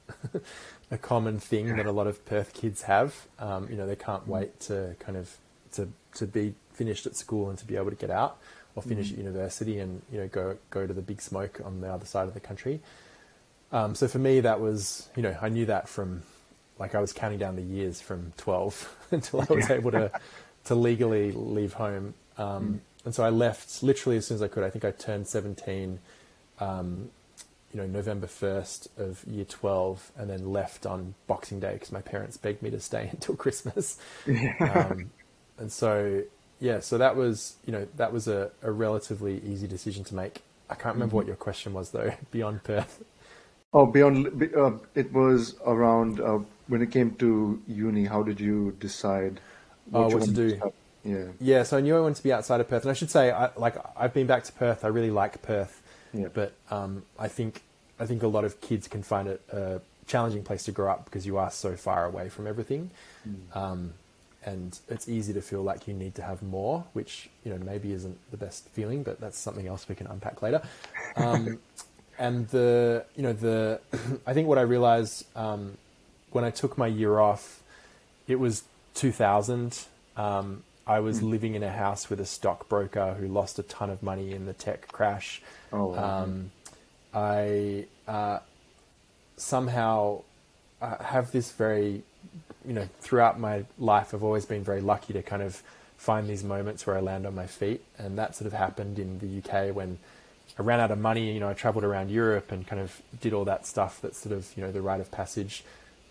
a 0.91 0.97
common 0.97 1.39
thing 1.39 1.75
that 1.75 1.85
a 1.85 1.91
lot 1.91 2.07
of 2.07 2.25
Perth 2.25 2.53
kids 2.53 2.83
have. 2.83 3.27
Um, 3.39 3.67
you 3.69 3.77
know, 3.77 3.85
they 3.85 3.95
can't 3.95 4.27
wait 4.27 4.59
to 4.61 4.95
kind 4.99 5.17
of 5.17 5.37
to 5.73 5.89
to 6.15 6.27
be 6.27 6.53
finished 6.73 7.05
at 7.05 7.15
school 7.15 7.49
and 7.49 7.57
to 7.59 7.65
be 7.65 7.75
able 7.75 7.89
to 7.89 7.95
get 7.95 8.09
out 8.09 8.37
or 8.75 8.81
finish 8.81 9.11
at 9.11 9.17
university 9.17 9.79
and 9.79 10.01
you 10.11 10.19
know 10.19 10.27
go 10.27 10.57
go 10.69 10.87
to 10.87 10.93
the 10.93 11.01
big 11.01 11.21
smoke 11.21 11.61
on 11.63 11.81
the 11.81 11.91
other 11.91 12.05
side 12.05 12.27
of 12.27 12.33
the 12.33 12.39
country. 12.39 12.81
Um, 13.71 13.95
so 13.95 14.07
for 14.07 14.19
me, 14.19 14.39
that 14.41 14.59
was 14.59 15.09
you 15.15 15.23
know 15.23 15.35
I 15.41 15.49
knew 15.49 15.65
that 15.67 15.87
from 15.87 16.23
like 16.79 16.95
I 16.95 16.99
was 16.99 17.13
counting 17.13 17.39
down 17.39 17.55
the 17.55 17.61
years 17.61 18.01
from 18.01 18.33
twelve 18.37 18.95
until 19.11 19.41
I 19.41 19.53
was 19.53 19.69
able 19.69 19.91
to 19.91 20.11
to 20.65 20.75
legally 20.75 21.31
leave 21.31 21.73
home. 21.73 22.13
Um, 22.37 22.81
and 23.05 23.13
so 23.13 23.23
I 23.23 23.29
left 23.29 23.83
literally 23.83 24.17
as 24.17 24.27
soon 24.27 24.35
as 24.35 24.41
I 24.41 24.47
could. 24.47 24.63
I 24.63 24.69
think 24.69 24.85
I 24.85 24.91
turned 24.91 25.27
17, 25.27 25.99
um, 26.59 27.09
you 27.73 27.79
know, 27.79 27.87
November 27.87 28.27
1st 28.27 28.87
of 28.97 29.23
year 29.27 29.45
12, 29.45 30.11
and 30.17 30.29
then 30.29 30.51
left 30.51 30.85
on 30.85 31.15
Boxing 31.27 31.59
Day 31.59 31.73
because 31.73 31.91
my 31.91 32.01
parents 32.01 32.37
begged 32.37 32.61
me 32.61 32.69
to 32.71 32.79
stay 32.79 33.09
until 33.11 33.35
Christmas. 33.35 33.97
um, 34.59 35.11
and 35.57 35.71
so, 35.71 36.23
yeah, 36.59 36.79
so 36.79 36.97
that 36.97 37.15
was, 37.15 37.55
you 37.65 37.73
know, 37.73 37.87
that 37.97 38.13
was 38.13 38.27
a, 38.27 38.51
a 38.61 38.71
relatively 38.71 39.41
easy 39.45 39.67
decision 39.67 40.03
to 40.05 40.15
make. 40.15 40.41
I 40.69 40.75
can't 40.75 40.95
remember 40.95 41.15
what 41.15 41.27
your 41.27 41.35
question 41.35 41.73
was 41.73 41.91
though, 41.91 42.13
beyond 42.31 42.63
Perth. 42.63 43.03
Oh, 43.73 43.85
beyond 43.85 44.27
uh, 44.55 44.73
it 44.95 45.11
was 45.11 45.55
around 45.65 46.19
uh, 46.21 46.39
when 46.67 46.81
it 46.81 46.91
came 46.91 47.15
to 47.15 47.61
uni. 47.67 48.05
How 48.05 48.23
did 48.23 48.39
you 48.39 48.75
decide 48.79 49.41
Oh, 49.93 50.09
you 50.09 50.15
what 50.15 50.23
to 50.25 50.31
do. 50.31 50.61
Yeah, 51.03 51.25
Yeah, 51.39 51.63
so 51.63 51.77
I 51.77 51.81
knew 51.81 51.95
I 51.97 51.99
wanted 51.99 52.15
to 52.17 52.23
be 52.23 52.31
outside 52.31 52.61
of 52.61 52.69
Perth, 52.69 52.83
and 52.83 52.91
I 52.91 52.93
should 52.93 53.11
say, 53.11 53.31
I, 53.31 53.49
like, 53.57 53.75
I've 53.97 54.13
been 54.13 54.27
back 54.27 54.43
to 54.45 54.51
Perth. 54.53 54.85
I 54.85 54.87
really 54.87 55.11
like 55.11 55.41
Perth, 55.41 55.81
Yeah. 56.13 56.27
but 56.33 56.53
um, 56.71 57.03
I 57.19 57.27
think 57.27 57.61
I 57.99 58.05
think 58.05 58.23
a 58.23 58.27
lot 58.27 58.43
of 58.45 58.59
kids 58.61 58.87
can 58.87 59.03
find 59.03 59.27
it 59.27 59.41
a 59.51 59.81
challenging 60.07 60.43
place 60.43 60.63
to 60.63 60.71
grow 60.71 60.91
up 60.91 61.05
because 61.05 61.25
you 61.25 61.37
are 61.37 61.51
so 61.51 61.75
far 61.75 62.05
away 62.05 62.29
from 62.29 62.47
everything, 62.47 62.89
um, 63.53 63.93
and 64.45 64.77
it's 64.89 65.07
easy 65.07 65.31
to 65.33 65.41
feel 65.41 65.61
like 65.63 65.87
you 65.87 65.93
need 65.93 66.15
to 66.15 66.21
have 66.21 66.41
more, 66.41 66.83
which 66.93 67.29
you 67.43 67.51
know 67.53 67.57
maybe 67.63 67.91
isn't 67.93 68.17
the 68.31 68.37
best 68.37 68.67
feeling, 68.69 69.03
but 69.03 69.19
that's 69.19 69.37
something 69.37 69.67
else 69.67 69.87
we 69.89 69.95
can 69.95 70.07
unpack 70.07 70.41
later. 70.41 70.61
Um, 71.15 71.59
and 72.19 72.47
the 72.49 73.05
you 73.15 73.23
know 73.23 73.33
the 73.33 73.79
I 74.27 74.33
think 74.33 74.47
what 74.47 74.57
I 74.57 74.61
realized 74.61 75.25
um, 75.35 75.77
when 76.31 76.43
I 76.43 76.49
took 76.49 76.77
my 76.77 76.87
year 76.87 77.19
off, 77.19 77.61
it 78.27 78.39
was 78.39 78.63
2000. 78.95 79.85
Um, 80.17 80.63
I 80.85 80.99
was 80.99 81.23
living 81.23 81.55
in 81.55 81.63
a 81.63 81.71
house 81.71 82.09
with 82.09 82.19
a 82.19 82.25
stockbroker 82.25 83.13
who 83.13 83.27
lost 83.27 83.57
a 83.57 83.63
ton 83.63 83.89
of 83.89 84.03
money 84.03 84.33
in 84.33 84.45
the 84.45 84.53
tech 84.53 84.87
crash. 84.89 85.41
Oh, 85.71 85.87
wow. 85.87 86.23
Um, 86.23 86.51
I 87.13 87.85
uh, 88.07 88.39
somehow 89.37 90.23
have 90.81 91.31
this 91.31 91.51
very, 91.51 92.03
you 92.65 92.73
know, 92.73 92.89
throughout 92.99 93.39
my 93.39 93.65
life, 93.79 94.13
I've 94.13 94.23
always 94.23 94.45
been 94.45 94.63
very 94.63 94.81
lucky 94.81 95.13
to 95.13 95.21
kind 95.21 95.41
of 95.41 95.63
find 95.97 96.27
these 96.27 96.43
moments 96.43 96.85
where 96.85 96.97
I 96.97 96.99
land 96.99 97.25
on 97.25 97.33
my 97.33 97.47
feet. 97.47 97.81
And 97.97 98.17
that 98.17 98.35
sort 98.35 98.47
of 98.47 98.53
happened 98.53 98.99
in 98.99 99.19
the 99.19 99.37
UK 99.39 99.73
when 99.73 99.99
I 100.59 100.63
ran 100.63 100.81
out 100.81 100.91
of 100.91 100.99
money. 100.99 101.33
You 101.33 101.39
know, 101.39 101.49
I 101.49 101.53
traveled 101.53 101.85
around 101.85 102.11
Europe 102.11 102.51
and 102.51 102.67
kind 102.67 102.81
of 102.81 103.01
did 103.21 103.33
all 103.33 103.45
that 103.45 103.65
stuff 103.65 104.01
that's 104.01 104.17
sort 104.17 104.35
of, 104.35 104.51
you 104.57 104.63
know, 104.63 104.71
the 104.71 104.81
rite 104.81 104.99
of 104.99 105.11
passage. 105.11 105.63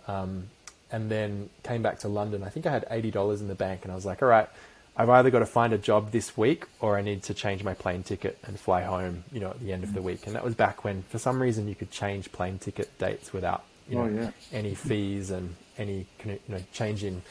Um, 0.08 0.48
and 0.92 1.10
then 1.10 1.50
came 1.64 1.82
back 1.82 1.98
to 2.00 2.08
London. 2.08 2.44
I 2.44 2.50
think 2.50 2.66
I 2.66 2.70
had 2.70 2.86
$80 2.88 3.40
in 3.40 3.48
the 3.48 3.54
bank 3.54 3.80
and 3.82 3.90
I 3.90 3.94
was 3.94 4.04
like, 4.06 4.22
all 4.22 4.28
right, 4.28 4.48
I've 4.96 5.08
either 5.08 5.30
got 5.30 5.38
to 5.38 5.46
find 5.46 5.72
a 5.72 5.78
job 5.78 6.12
this 6.12 6.36
week 6.36 6.66
or 6.78 6.98
I 6.98 7.02
need 7.02 7.22
to 7.24 7.34
change 7.34 7.64
my 7.64 7.72
plane 7.74 8.02
ticket 8.02 8.38
and 8.44 8.60
fly 8.60 8.82
home, 8.82 9.24
you 9.32 9.40
know, 9.40 9.48
at 9.50 9.60
the 9.60 9.72
end 9.72 9.84
of 9.84 9.94
the 9.94 10.02
week. 10.02 10.26
And 10.26 10.34
that 10.36 10.44
was 10.44 10.54
back 10.54 10.84
when, 10.84 11.02
for 11.08 11.18
some 11.18 11.40
reason, 11.40 11.66
you 11.66 11.74
could 11.74 11.90
change 11.90 12.30
plane 12.30 12.58
ticket 12.58 12.96
dates 12.98 13.32
without, 13.32 13.64
you 13.88 13.96
know, 13.96 14.02
Oh, 14.04 14.08
yeah. 14.08 14.30
any 14.52 14.74
fees 14.74 15.30
and 15.30 15.54
any, 15.78 16.06
you 16.26 16.38
know, 16.48 16.62
change 16.74 17.04
in, 17.04 17.22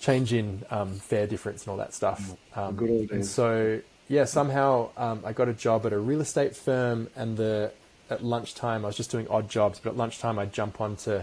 change 0.00 0.32
in 0.32 0.64
um, 0.70 0.94
fare 0.94 1.28
difference 1.28 1.62
and 1.62 1.68
all 1.70 1.76
that 1.76 1.94
stuff. 1.94 2.34
Um, 2.56 2.74
good 2.74 2.90
old 2.90 3.10
and 3.12 3.24
so, 3.24 3.80
yeah, 4.08 4.24
somehow 4.24 4.90
um, 4.96 5.22
I 5.24 5.32
got 5.32 5.48
a 5.48 5.54
job 5.54 5.86
at 5.86 5.92
a 5.92 5.98
real 6.00 6.20
estate 6.20 6.56
firm 6.56 7.08
and 7.14 7.36
the, 7.36 7.72
at 8.10 8.24
lunchtime, 8.24 8.84
I 8.84 8.88
was 8.88 8.96
just 8.96 9.12
doing 9.12 9.28
odd 9.28 9.48
jobs, 9.48 9.78
but 9.78 9.90
at 9.90 9.96
lunchtime 9.96 10.38
I'd 10.40 10.52
jump 10.52 10.80
onto, 10.80 11.22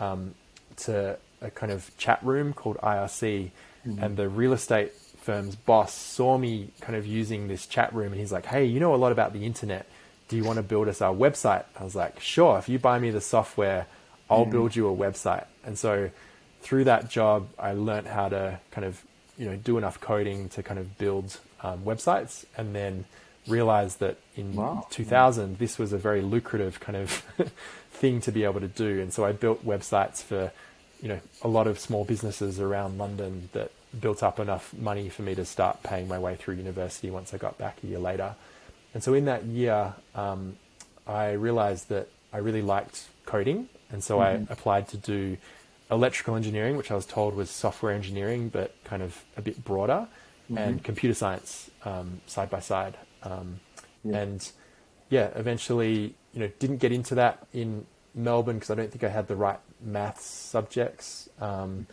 um, 0.00 0.34
to 0.78 1.16
a 1.40 1.50
kind 1.50 1.72
of 1.72 1.90
chat 1.98 2.18
room 2.22 2.52
called 2.52 2.76
IRC, 2.78 3.50
and 3.98 4.16
the 4.16 4.28
real 4.28 4.52
estate 4.52 4.92
firm's 5.20 5.56
boss 5.56 5.92
saw 5.94 6.38
me 6.38 6.70
kind 6.80 6.96
of 6.96 7.06
using 7.06 7.48
this 7.48 7.66
chat 7.66 7.92
room, 7.94 8.12
and 8.12 8.20
he's 8.20 8.32
like, 8.32 8.46
"Hey, 8.46 8.64
you 8.64 8.80
know 8.80 8.94
a 8.94 8.96
lot 8.96 9.12
about 9.12 9.32
the 9.32 9.44
internet. 9.44 9.86
Do 10.28 10.36
you 10.36 10.44
want 10.44 10.56
to 10.56 10.62
build 10.62 10.88
us 10.88 11.00
our 11.02 11.14
website?" 11.14 11.64
I 11.78 11.84
was 11.84 11.94
like, 11.94 12.20
"Sure. 12.20 12.58
If 12.58 12.68
you 12.68 12.78
buy 12.78 12.98
me 12.98 13.10
the 13.10 13.20
software, 13.20 13.86
I'll 14.30 14.44
build 14.52 14.74
you 14.76 14.88
a 14.88 14.94
website." 14.96 15.44
And 15.64 15.78
so, 15.78 16.10
through 16.62 16.84
that 16.84 17.10
job, 17.10 17.48
I 17.58 17.72
learned 17.72 18.06
how 18.06 18.28
to 18.30 18.58
kind 18.70 18.84
of 18.86 19.02
you 19.36 19.46
know 19.46 19.56
do 19.56 19.76
enough 19.78 20.00
coding 20.00 20.48
to 20.50 20.62
kind 20.62 20.78
of 20.80 20.96
build 20.98 21.38
um, 21.62 21.80
websites, 21.80 22.44
and 22.56 22.74
then 22.74 23.04
realized 23.46 24.00
that 24.00 24.16
in 24.36 24.56
Wow. 24.56 24.86
2000 24.90 25.58
this 25.58 25.78
was 25.78 25.92
a 25.92 25.98
very 25.98 26.22
lucrative 26.22 26.80
kind 26.80 26.96
of 26.96 27.22
thing 27.94 28.20
to 28.20 28.32
be 28.32 28.44
able 28.44 28.60
to 28.60 28.68
do. 28.68 29.00
And 29.00 29.12
so 29.12 29.24
i 29.24 29.32
built 29.32 29.64
websites 29.64 30.22
for 30.22 30.52
you 31.02 31.08
know 31.08 31.20
a 31.42 31.48
lot 31.48 31.66
of 31.66 31.78
small 31.78 32.04
businesses 32.04 32.58
around 32.60 32.98
london 32.98 33.48
that 33.52 33.70
built 34.00 34.22
up 34.22 34.40
enough 34.40 34.72
money 34.74 35.08
for 35.08 35.22
me 35.22 35.34
to 35.34 35.44
start 35.44 35.82
paying 35.82 36.08
my 36.08 36.18
way 36.18 36.34
through 36.36 36.54
university 36.56 37.10
once 37.10 37.32
i 37.34 37.36
got 37.36 37.58
back 37.58 37.76
a 37.84 37.86
year 37.86 37.98
later. 37.98 38.34
And 38.92 39.02
so 39.02 39.14
in 39.14 39.24
that 39.26 39.44
year 39.44 39.94
um, 40.14 40.56
i 41.06 41.32
realized 41.32 41.88
that 41.88 42.08
i 42.32 42.38
really 42.38 42.62
liked 42.62 42.96
coding. 43.26 43.68
And 43.90 44.02
so 44.02 44.20
i 44.20 44.30
applied 44.50 44.88
to 44.88 44.96
do 44.96 45.36
electrical 45.90 46.34
engineering 46.34 46.76
which 46.76 46.90
i 46.90 46.94
was 46.94 47.06
told 47.06 47.34
was 47.36 47.50
software 47.50 47.92
engineering 47.92 48.48
but 48.48 48.74
kind 48.84 49.02
of 49.02 49.22
a 49.36 49.42
bit 49.42 49.62
broader 49.64 50.08
and 50.56 50.82
computer 50.84 51.14
science 51.14 51.70
um, 51.84 52.20
side 52.26 52.50
by 52.50 52.60
side. 52.60 52.96
Um, 53.22 53.60
Yeah. 54.02 54.18
and 54.22 54.40
yeah, 55.10 55.30
eventually, 55.36 56.14
you 56.34 56.40
know, 56.40 56.50
didn't 56.58 56.78
get 56.78 56.92
into 56.92 57.14
that 57.14 57.46
in 57.54 57.86
Melbourne 58.14 58.56
because 58.56 58.70
I 58.70 58.74
don't 58.74 58.90
think 58.90 59.04
I 59.04 59.08
had 59.08 59.28
the 59.28 59.36
right 59.36 59.58
maths 59.80 60.24
subjects, 60.26 61.28
um, 61.40 61.86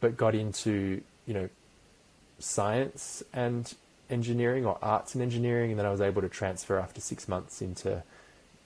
but 0.00 0.16
got 0.16 0.34
into 0.34 1.02
you 1.26 1.34
know 1.34 1.48
science 2.38 3.22
and 3.32 3.72
engineering 4.10 4.66
or 4.66 4.78
arts 4.82 5.14
and 5.14 5.22
engineering, 5.22 5.70
and 5.70 5.78
then 5.78 5.86
I 5.86 5.90
was 5.90 6.00
able 6.00 6.22
to 6.22 6.28
transfer 6.28 6.78
after 6.78 7.00
six 7.00 7.28
months 7.28 7.62
into 7.62 8.02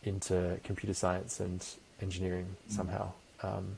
into 0.04 0.58
computer 0.64 0.94
science 0.94 1.40
and 1.40 1.64
engineering 2.00 2.56
somehow, 2.68 3.12
um, 3.42 3.76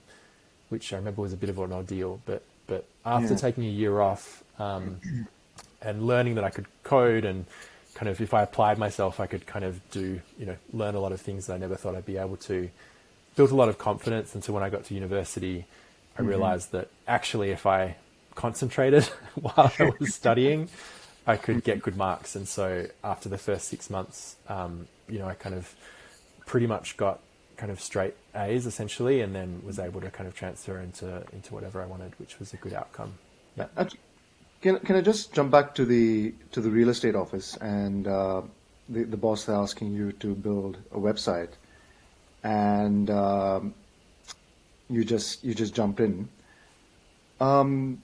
which 0.69 0.93
I 0.93 0.97
remember 0.97 1.23
was 1.23 1.33
a 1.33 1.37
bit 1.37 1.51
of 1.51 1.59
an 1.59 1.73
ordeal. 1.73 2.21
But 2.27 2.43
but 2.67 2.85
after 3.05 3.35
Yeah. 3.35 3.41
taking 3.41 3.65
a 3.65 3.69
year 3.69 4.01
off 4.01 4.45
um, 4.59 5.01
and 5.83 6.07
learning 6.07 6.35
that 6.37 6.45
I 6.45 6.51
could 6.51 6.67
code 6.83 7.25
and 7.25 7.47
kind 7.95 8.09
of 8.09 8.21
if 8.21 8.35
I 8.35 8.43
applied 8.43 8.79
myself, 8.79 9.21
I 9.21 9.27
could 9.27 9.47
kind 9.47 9.65
of 9.65 9.81
do 9.91 10.21
you 10.39 10.47
know 10.47 10.57
learn 10.73 10.95
a 10.95 11.01
lot 11.01 11.13
of 11.13 11.21
things 11.21 11.47
that 11.47 11.55
I 11.55 11.59
never 11.59 11.77
thought 11.77 11.95
I'd 11.95 12.07
be 12.07 12.17
able 12.17 12.37
to. 12.37 12.71
Built 13.37 13.53
a 13.53 13.55
lot 13.55 13.69
of 13.69 13.79
confidence 13.79 14.35
And 14.35 14.43
so 14.43 14.53
when 14.53 14.63
I 14.63 14.71
got 14.71 14.85
to 14.87 14.95
university, 14.95 15.65
I 16.19 16.23
realized 16.23 16.73
that 16.73 16.89
actually 17.07 17.51
if 17.51 17.65
I 17.65 17.97
concentrated 18.35 19.05
while 19.35 19.73
I 19.79 19.93
was 19.99 20.15
studying, 20.15 20.69
I 21.27 21.37
could 21.37 21.63
get 21.63 21.81
good 21.81 21.97
marks. 21.97 22.35
And 22.35 22.49
so 22.49 22.87
after 23.05 23.29
the 23.29 23.39
first 23.39 23.69
six 23.69 23.89
months, 23.89 24.37
um, 24.49 24.89
you 25.09 25.19
know, 25.19 25.29
I 25.29 25.35
kind 25.35 25.55
of 25.55 25.75
pretty 26.45 26.67
much 26.67 26.97
got 26.97 27.21
kind 27.57 27.71
of 27.71 27.81
straight 27.81 28.15
A's 28.35 28.67
essentially, 28.67 29.21
and 29.21 29.35
then 29.35 29.63
was 29.65 29.79
able 29.79 30.01
to 30.01 30.11
kind 30.11 30.27
of 30.27 30.35
transfer 30.35 30.79
into 30.81 31.23
into 31.33 31.55
whatever 31.55 31.81
I 31.83 31.87
wanted, 31.87 32.13
which 32.19 32.39
was 32.39 32.53
a 32.53 32.57
good 32.57 32.73
outcome. 32.73 33.15
Yeah. 33.57 33.67
Can 34.63 34.79
can 34.81 34.97
I 34.97 35.01
just 35.01 35.33
jump 35.33 35.51
back 35.51 35.75
to 35.77 35.85
the 35.87 36.35
to 36.53 36.61
the 36.61 36.71
real 36.71 36.91
estate 36.91 37.15
office 37.15 37.57
and 37.57 38.07
uh, 38.07 38.43
the 38.89 39.05
the 39.05 39.17
boss 39.17 39.49
asking 39.49 39.95
you 39.95 40.13
to 40.13 40.35
build 40.35 40.77
a 40.93 40.99
website, 40.99 41.53
and 42.43 43.09
um, 43.09 43.75
you 44.91 45.05
just 45.05 45.43
you 45.43 45.55
just 45.55 45.75
jump 45.75 45.99
in. 45.99 46.29
Um, 47.41 48.03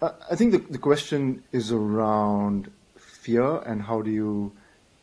I 0.00 0.34
think 0.34 0.52
the 0.52 0.58
the 0.58 0.78
question 0.78 1.42
is 1.52 1.70
around 1.72 2.70
fear 2.96 3.58
and 3.66 3.82
how 3.82 4.00
do 4.00 4.10
you 4.10 4.52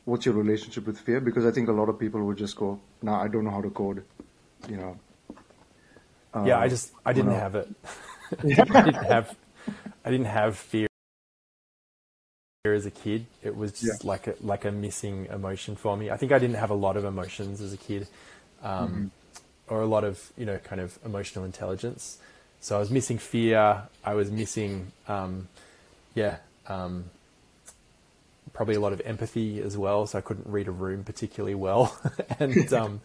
what's 0.05 0.25
your 0.25 0.33
relationship 0.35 0.87
with 0.87 0.97
fear? 0.99 1.19
Because 1.19 1.45
I 1.45 1.51
think 1.51 1.67
a 1.67 1.71
lot 1.73 1.89
of 1.89 1.99
people 1.99 2.23
would 2.23 2.37
just 2.37 2.55
go, 2.55 2.79
"No, 3.03 3.11
nah, 3.11 3.21
I 3.21 3.27
don't 3.27 3.43
know 3.43 3.51
how 3.51 3.61
to 3.61 3.69
code," 3.69 4.03
you 4.69 4.77
know. 4.77 4.97
Uh, 6.33 6.45
yeah, 6.47 6.59
I 6.59 6.67
just 6.67 6.93
I 7.05 7.13
didn't 7.13 7.33
have 7.33 7.53
it. 7.53 7.69
I 8.31 8.41
didn't 8.41 8.93
have 9.09 9.35
I 10.03 10.11
didn't 10.11 10.27
have 10.27 10.57
fear 10.57 10.87
as 12.65 12.85
a 12.85 12.91
kid. 12.91 13.25
It 13.43 13.55
was 13.55 13.71
just 13.71 14.03
yeah. 14.03 14.09
like 14.09 14.27
a 14.27 14.35
like 14.41 14.65
a 14.65 14.71
missing 14.71 15.27
emotion 15.31 15.75
for 15.75 15.95
me. 15.95 16.09
I 16.09 16.17
think 16.17 16.31
I 16.31 16.39
didn't 16.39 16.55
have 16.55 16.69
a 16.69 16.75
lot 16.75 16.97
of 16.97 17.05
emotions 17.05 17.61
as 17.61 17.73
a 17.73 17.77
kid, 17.77 18.07
um, 18.63 18.87
mm-hmm. 18.87 19.73
or 19.73 19.81
a 19.81 19.85
lot 19.85 20.03
of 20.03 20.31
you 20.37 20.45
know 20.45 20.57
kind 20.57 20.81
of 20.81 20.97
emotional 21.05 21.45
intelligence. 21.45 22.17
So 22.61 22.75
I 22.75 22.79
was 22.79 22.89
missing 22.89 23.19
fear. 23.19 23.83
I 24.03 24.13
was 24.15 24.31
missing, 24.31 24.91
um, 25.07 25.47
yeah, 26.15 26.37
um, 26.67 27.05
probably 28.53 28.73
a 28.73 28.79
lot 28.79 28.93
of 28.93 29.01
empathy 29.05 29.61
as 29.61 29.77
well. 29.77 30.07
So 30.07 30.17
I 30.17 30.21
couldn't 30.21 30.47
read 30.47 30.67
a 30.67 30.71
room 30.71 31.03
particularly 31.03 31.55
well, 31.55 31.95
and 32.39 32.73
um, 32.73 33.01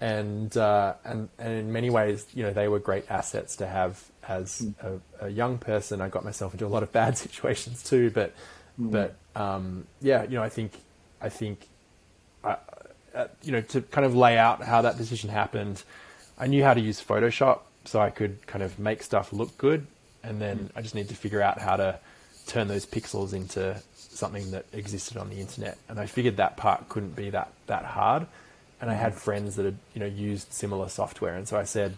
and 0.00 0.54
uh, 0.56 0.94
and 1.04 1.28
and 1.38 1.52
in 1.52 1.72
many 1.72 1.90
ways, 1.90 2.26
you 2.34 2.42
know, 2.42 2.52
they 2.52 2.68
were 2.68 2.78
great 2.78 3.10
assets 3.10 3.56
to 3.56 3.66
have 3.66 4.02
as 4.28 4.62
mm. 4.62 5.00
a, 5.20 5.26
a, 5.26 5.28
young 5.28 5.58
person. 5.58 6.00
I 6.00 6.08
got 6.08 6.24
myself 6.24 6.52
into 6.52 6.66
a 6.66 6.68
lot 6.68 6.82
of 6.82 6.92
bad 7.00 7.16
situations 7.16 7.82
too, 7.82 8.10
but 8.10 8.34
mm. 8.80 8.90
but 8.90 9.16
um, 9.34 9.86
yeah, 10.00 10.24
you 10.24 10.36
know, 10.36 10.42
I 10.42 10.48
think 10.48 10.72
I 11.20 11.28
think 11.28 11.66
uh, 12.44 12.56
uh, 13.14 13.28
you 13.42 13.52
know 13.52 13.60
to 13.62 13.80
kind 13.82 14.04
of 14.04 14.14
lay 14.14 14.36
out 14.36 14.62
how 14.62 14.82
that 14.82 14.98
decision 14.98 15.30
happened. 15.30 15.82
I 16.38 16.46
knew 16.46 16.62
how 16.62 16.74
to 16.74 16.80
use 16.80 17.02
Photoshop, 17.02 17.60
so 17.86 18.00
I 18.00 18.10
could 18.10 18.46
kind 18.46 18.62
of 18.62 18.78
make 18.78 19.02
stuff 19.02 19.32
look 19.32 19.56
good, 19.56 19.86
and 20.22 20.40
then 20.40 20.58
mm. 20.58 20.70
I 20.76 20.82
just 20.82 20.94
need 20.94 21.08
to 21.08 21.14
figure 21.14 21.40
out 21.40 21.58
how 21.58 21.76
to 21.76 21.98
turn 22.46 22.68
those 22.68 22.86
pixels 22.86 23.32
into 23.32 23.80
something 23.94 24.50
that 24.50 24.66
existed 24.72 25.16
on 25.16 25.30
the 25.30 25.40
internet. 25.40 25.78
And 25.88 25.98
I 25.98 26.06
figured 26.06 26.36
that 26.36 26.56
part 26.56 26.88
couldn't 26.88 27.16
be 27.16 27.30
that 27.30 27.52
that 27.66 27.84
hard. 27.84 28.26
And 28.80 28.90
I 28.90 28.94
had 28.94 29.14
friends 29.14 29.56
that 29.56 29.64
had 29.64 29.78
you 29.94 30.00
know 30.00 30.06
used 30.06 30.52
similar 30.52 30.88
software, 30.88 31.34
and 31.34 31.48
so 31.48 31.58
I 31.58 31.64
said, 31.64 31.96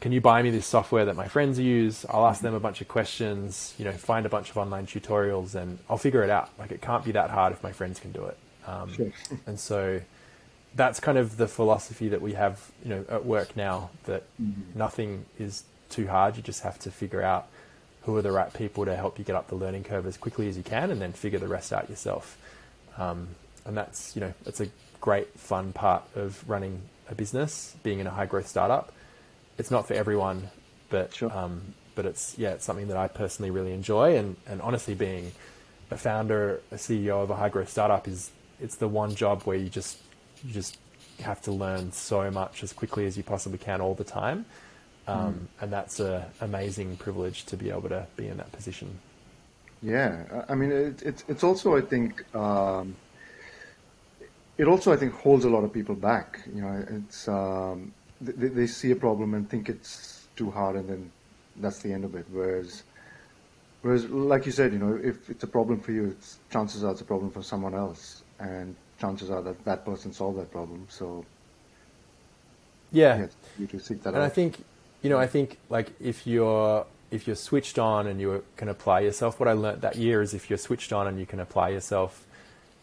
"Can 0.00 0.12
you 0.12 0.20
buy 0.20 0.42
me 0.42 0.50
this 0.50 0.66
software 0.66 1.04
that 1.04 1.16
my 1.16 1.28
friends 1.28 1.58
use? 1.58 2.04
I'll 2.08 2.26
ask 2.26 2.42
them 2.42 2.54
a 2.54 2.60
bunch 2.60 2.80
of 2.80 2.88
questions, 2.88 3.74
you 3.78 3.84
know, 3.84 3.92
find 3.92 4.26
a 4.26 4.28
bunch 4.28 4.50
of 4.50 4.56
online 4.56 4.86
tutorials, 4.86 5.54
and 5.54 5.78
I'll 5.88 5.98
figure 5.98 6.24
it 6.24 6.30
out. 6.30 6.50
Like 6.58 6.72
it 6.72 6.82
can't 6.82 7.04
be 7.04 7.12
that 7.12 7.30
hard 7.30 7.52
if 7.52 7.62
my 7.62 7.72
friends 7.72 8.00
can 8.00 8.12
do 8.12 8.24
it." 8.24 8.38
Um, 8.66 8.92
sure. 8.92 9.12
and 9.46 9.58
so 9.58 10.00
that's 10.74 11.00
kind 11.00 11.18
of 11.18 11.36
the 11.36 11.48
philosophy 11.48 12.08
that 12.08 12.22
we 12.22 12.34
have, 12.34 12.70
you 12.84 12.90
know, 12.90 13.04
at 13.08 13.24
work 13.24 13.56
now. 13.56 13.90
That 14.04 14.24
mm-hmm. 14.40 14.78
nothing 14.78 15.26
is 15.38 15.64
too 15.88 16.06
hard. 16.06 16.36
You 16.36 16.42
just 16.42 16.62
have 16.62 16.78
to 16.80 16.90
figure 16.90 17.22
out 17.22 17.48
who 18.02 18.16
are 18.16 18.22
the 18.22 18.32
right 18.32 18.52
people 18.52 18.84
to 18.84 18.96
help 18.96 19.18
you 19.18 19.24
get 19.24 19.36
up 19.36 19.48
the 19.48 19.54
learning 19.54 19.84
curve 19.84 20.06
as 20.06 20.16
quickly 20.16 20.48
as 20.48 20.56
you 20.56 20.62
can, 20.62 20.90
and 20.90 21.00
then 21.00 21.12
figure 21.12 21.38
the 21.38 21.48
rest 21.48 21.72
out 21.72 21.88
yourself. 21.90 22.36
Um, 22.98 23.28
and 23.64 23.76
that's 23.76 24.16
you 24.16 24.20
know 24.20 24.32
that's 24.44 24.60
a 24.60 24.68
great 25.00 25.38
fun 25.38 25.72
part 25.72 26.04
of 26.14 26.48
running 26.48 26.82
a 27.08 27.14
business, 27.14 27.76
being 27.82 27.98
in 27.98 28.06
a 28.06 28.10
high 28.10 28.26
growth 28.26 28.46
startup. 28.46 28.92
It's 29.58 29.70
not 29.70 29.86
for 29.86 29.94
everyone, 29.94 30.50
but 30.88 31.14
sure. 31.14 31.32
um, 31.36 31.74
but 31.94 32.06
it's 32.06 32.38
yeah, 32.38 32.50
it's 32.50 32.64
something 32.64 32.88
that 32.88 32.96
I 32.96 33.08
personally 33.08 33.50
really 33.50 33.72
enjoy. 33.72 34.16
And 34.16 34.36
and 34.46 34.62
honestly, 34.62 34.94
being 34.94 35.32
a 35.90 35.96
founder, 35.96 36.60
a 36.70 36.76
CEO 36.76 37.22
of 37.22 37.30
a 37.30 37.36
high 37.36 37.48
growth 37.48 37.68
startup 37.68 38.06
is 38.06 38.30
it's 38.60 38.76
the 38.76 38.88
one 38.88 39.14
job 39.14 39.42
where 39.42 39.56
you 39.56 39.68
just 39.68 39.98
you 40.44 40.52
just 40.52 40.78
have 41.20 41.42
to 41.42 41.52
learn 41.52 41.92
so 41.92 42.30
much 42.30 42.62
as 42.62 42.72
quickly 42.72 43.06
as 43.06 43.16
you 43.16 43.22
possibly 43.22 43.58
can 43.58 43.80
all 43.80 43.94
the 43.94 44.04
time. 44.04 44.46
Um, 45.06 45.34
mm. 45.34 45.62
And 45.62 45.72
that's 45.72 46.00
an 46.00 46.22
amazing 46.40 46.96
privilege 46.96 47.44
to 47.46 47.56
be 47.56 47.70
able 47.70 47.88
to 47.88 48.06
be 48.16 48.28
in 48.28 48.36
that 48.36 48.52
position. 48.52 48.98
Yeah, 49.82 50.44
I 50.48 50.54
mean, 50.54 50.72
it, 50.72 51.02
it, 51.02 51.24
it's 51.26 51.42
also, 51.42 51.76
I 51.76 51.80
think, 51.80 52.22
um, 52.34 52.94
it 54.60 54.68
also, 54.68 54.92
I 54.92 54.96
think, 54.96 55.14
holds 55.14 55.46
a 55.46 55.48
lot 55.48 55.64
of 55.64 55.72
people 55.72 55.94
back. 55.94 56.40
You 56.54 56.60
know, 56.60 56.84
it's 56.90 57.26
um, 57.28 57.94
they, 58.20 58.48
they, 58.48 58.66
see 58.66 58.90
a 58.90 58.96
problem 58.96 59.32
and 59.32 59.48
think 59.48 59.70
it's 59.70 60.26
too 60.36 60.50
hard, 60.50 60.76
and 60.76 60.86
then 60.86 61.10
that's 61.56 61.78
the 61.78 61.90
end 61.90 62.04
of 62.04 62.14
it. 62.14 62.26
Whereas, 62.30 62.82
whereas, 63.80 64.04
like 64.10 64.44
you 64.44 64.52
said, 64.52 64.74
you 64.74 64.78
know, 64.78 65.00
if 65.02 65.30
it's 65.30 65.44
a 65.44 65.46
problem 65.46 65.80
for 65.80 65.92
you, 65.92 66.08
it's, 66.08 66.38
chances 66.52 66.84
are 66.84 66.92
it's 66.92 67.00
a 67.00 67.06
problem 67.06 67.30
for 67.30 67.42
someone 67.42 67.74
else, 67.74 68.22
and 68.38 68.76
chances 69.00 69.30
are 69.30 69.40
that 69.40 69.64
that 69.64 69.86
person 69.86 70.12
solved 70.12 70.38
that 70.38 70.52
problem. 70.52 70.86
So, 70.90 71.24
yeah, 72.92 73.28
you 73.58 73.66
to 73.68 73.80
seek 73.80 74.02
that 74.02 74.10
and 74.10 74.18
out. 74.18 74.24
I 74.24 74.28
think 74.28 74.62
you 75.00 75.08
know, 75.08 75.18
I 75.18 75.26
think 75.26 75.56
like 75.70 75.90
if 75.98 76.26
you're 76.26 76.84
if 77.10 77.26
you're 77.26 77.34
switched 77.34 77.78
on 77.78 78.06
and 78.06 78.20
you 78.20 78.44
can 78.58 78.68
apply 78.68 79.00
yourself, 79.00 79.40
what 79.40 79.48
I 79.48 79.52
learned 79.52 79.80
that 79.80 79.96
year 79.96 80.20
is 80.20 80.34
if 80.34 80.50
you're 80.50 80.58
switched 80.58 80.92
on 80.92 81.06
and 81.06 81.18
you 81.18 81.24
can 81.24 81.40
apply 81.40 81.70
yourself, 81.70 82.26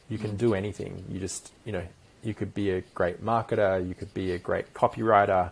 you 0.10 0.17
can 0.17 0.38
do 0.38 0.54
anything. 0.54 1.04
You 1.10 1.20
just, 1.20 1.52
you 1.65 1.72
know, 1.72 1.84
you 2.24 2.34
could 2.34 2.54
be 2.54 2.72
a 2.72 2.82
great 2.93 3.24
marketer, 3.24 3.86
you 3.88 3.93
could 3.93 4.13
be 4.13 4.32
a 4.32 4.38
great 4.38 4.74
copywriter, 4.74 5.52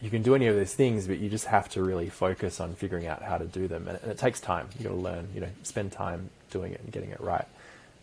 you 0.00 0.10
can 0.10 0.22
do 0.22 0.34
any 0.34 0.48
of 0.48 0.56
those 0.56 0.74
things, 0.74 1.06
but 1.06 1.18
you 1.18 1.28
just 1.28 1.46
have 1.46 1.68
to 1.70 1.82
really 1.82 2.08
focus 2.08 2.60
on 2.60 2.74
figuring 2.74 3.06
out 3.06 3.22
how 3.22 3.38
to 3.38 3.46
do 3.46 3.68
them. 3.68 3.86
And, 3.86 3.98
it 4.10 4.18
takes 4.18 4.40
time. 4.40 4.68
You 4.78 4.84
got 4.84 4.90
to 4.90 4.96
learn, 5.00 5.28
you 5.32 5.40
know, 5.40 5.48
spend 5.62 5.92
time 5.92 6.30
doing 6.50 6.72
it 6.72 6.80
and 6.82 6.92
getting 6.92 7.10
it 7.10 7.20
right. 7.20 7.46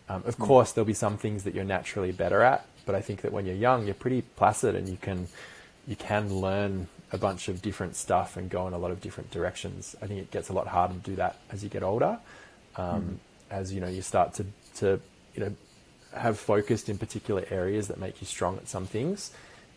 Um, 0.08 0.22
of 0.26 0.36
mm. 0.38 0.46
course, 0.46 0.72
there'll 0.72 0.86
be 0.86 0.94
some 0.94 1.18
things 1.18 1.44
that 1.44 1.54
you're 1.54 1.64
naturally 1.64 2.10
better 2.10 2.42
at, 2.42 2.66
but 2.86 2.94
I 2.94 3.02
think 3.02 3.20
that 3.20 3.32
when 3.32 3.44
you're 3.44 3.54
young, 3.54 3.84
you're 3.84 3.94
pretty 3.94 4.22
placid 4.22 4.74
and 4.74 4.88
you 4.88 4.96
can 4.96 5.28
you 5.86 5.96
can 5.96 6.32
learn 6.34 6.88
a 7.12 7.18
bunch 7.18 7.48
of 7.48 7.60
different 7.62 7.96
stuff 7.96 8.36
and 8.36 8.48
go 8.48 8.66
in 8.66 8.72
a 8.72 8.78
lot 8.78 8.90
of 8.90 9.00
different 9.00 9.30
directions. 9.30 9.96
I 10.00 10.06
think 10.06 10.20
it 10.20 10.30
gets 10.30 10.48
a 10.48 10.52
lot 10.52 10.68
harder 10.68 10.94
to 10.94 11.00
do 11.00 11.16
that 11.16 11.36
as 11.50 11.62
you 11.62 11.68
get 11.68 11.82
older. 11.82 12.18
Um, 12.76 13.02
mm. 13.02 13.16
As 13.50 13.72
you 13.72 13.80
know, 13.80 13.88
you 13.88 14.02
start 14.02 14.34
to 14.34 14.46
to 14.76 15.00
you 15.34 15.44
know 15.44 15.54
have 16.14 16.38
focused 16.38 16.88
in 16.88 16.98
particular 16.98 17.44
areas 17.50 17.88
that 17.88 17.98
make 17.98 18.20
you 18.20 18.26
strong 18.26 18.56
at 18.56 18.68
some 18.68 18.86
things. 18.86 19.30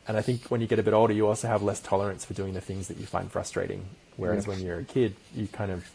And 0.08 0.17
I 0.17 0.22
think 0.22 0.46
when 0.52 0.62
you 0.62 0.67
get 0.67 0.80
a 0.80 0.84
bit 0.84 0.93
older, 0.93 1.13
you 1.13 1.28
also 1.28 1.48
have 1.48 1.63
less 1.63 1.80
tolerance 1.80 2.26
for 2.26 2.34
doing 2.34 2.54
the 2.54 2.62
things 2.62 2.88
that 2.88 2.98
you 2.98 3.06
find 3.06 3.32
frustrating. 3.32 3.86
Whereas 4.17 4.46
when 4.46 4.60
you're 4.60 4.80
a 4.80 4.84
kid, 4.84 5.15
you 5.34 5.48
kind 5.48 5.72
of, 5.72 5.89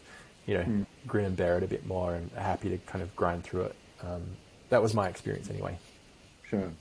you 0.45 0.55
know, 0.55 0.63
mm. 0.63 0.85
grin 1.07 1.25
and 1.25 1.37
bear 1.37 1.57
it 1.57 1.63
a 1.63 1.67
bit 1.67 1.85
more 1.85 2.15
and 2.15 2.29
are 2.35 2.43
happy 2.43 2.69
to 2.69 2.77
kind 2.79 3.01
of 3.01 3.15
grind 3.15 3.43
through 3.43 3.63
it. 3.63 3.75
Um, 4.01 4.23
that 4.69 4.81
was 4.81 4.93
my 4.93 5.07
experience 5.07 5.49
anyway. 5.49 5.77
Sure. 6.49 6.71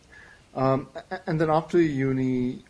Um, 0.54 0.88
and 1.26 1.40
then 1.40 1.50
after 1.50 1.80
uni, 1.80 2.64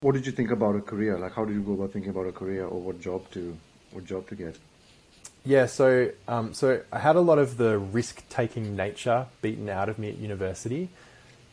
what 0.00 0.12
did 0.12 0.26
you 0.26 0.32
think 0.32 0.50
about 0.50 0.76
a 0.76 0.80
career? 0.80 1.18
Like, 1.18 1.32
how 1.32 1.44
did 1.44 1.54
you 1.54 1.62
go 1.62 1.74
about 1.74 1.92
thinking 1.92 2.10
about 2.10 2.26
a 2.26 2.32
career, 2.32 2.66
or 2.66 2.80
what 2.80 3.00
job 3.00 3.30
to 3.30 3.56
what 3.92 4.04
job 4.04 4.28
to 4.28 4.34
get? 4.34 4.58
Yeah, 5.44 5.66
so 5.66 6.10
um, 6.26 6.54
so 6.54 6.80
I 6.90 6.98
had 6.98 7.16
a 7.16 7.20
lot 7.20 7.38
of 7.38 7.58
the 7.58 7.78
risk-taking 7.78 8.74
nature 8.76 9.26
beaten 9.42 9.68
out 9.68 9.90
of 9.90 9.98
me 9.98 10.08
at 10.08 10.16
university. 10.16 10.88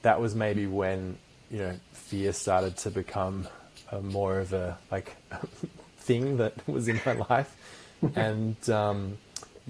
That 0.02 0.22
was 0.22 0.34
maybe 0.34 0.66
when 0.66 1.18
you 1.50 1.60
know 1.60 1.80
fear 1.92 2.32
started 2.32 2.78
to 2.78 2.92
become 2.92 3.50
a, 3.92 4.02
more 4.02 4.40
of 4.40 4.54
a 4.54 4.78
like 4.92 5.18
thing 5.98 6.38
that 6.38 6.54
was 6.70 6.88
in 6.88 7.02
my 7.06 7.14
life, 7.30 7.54
and 8.16 8.56
um, 8.70 9.18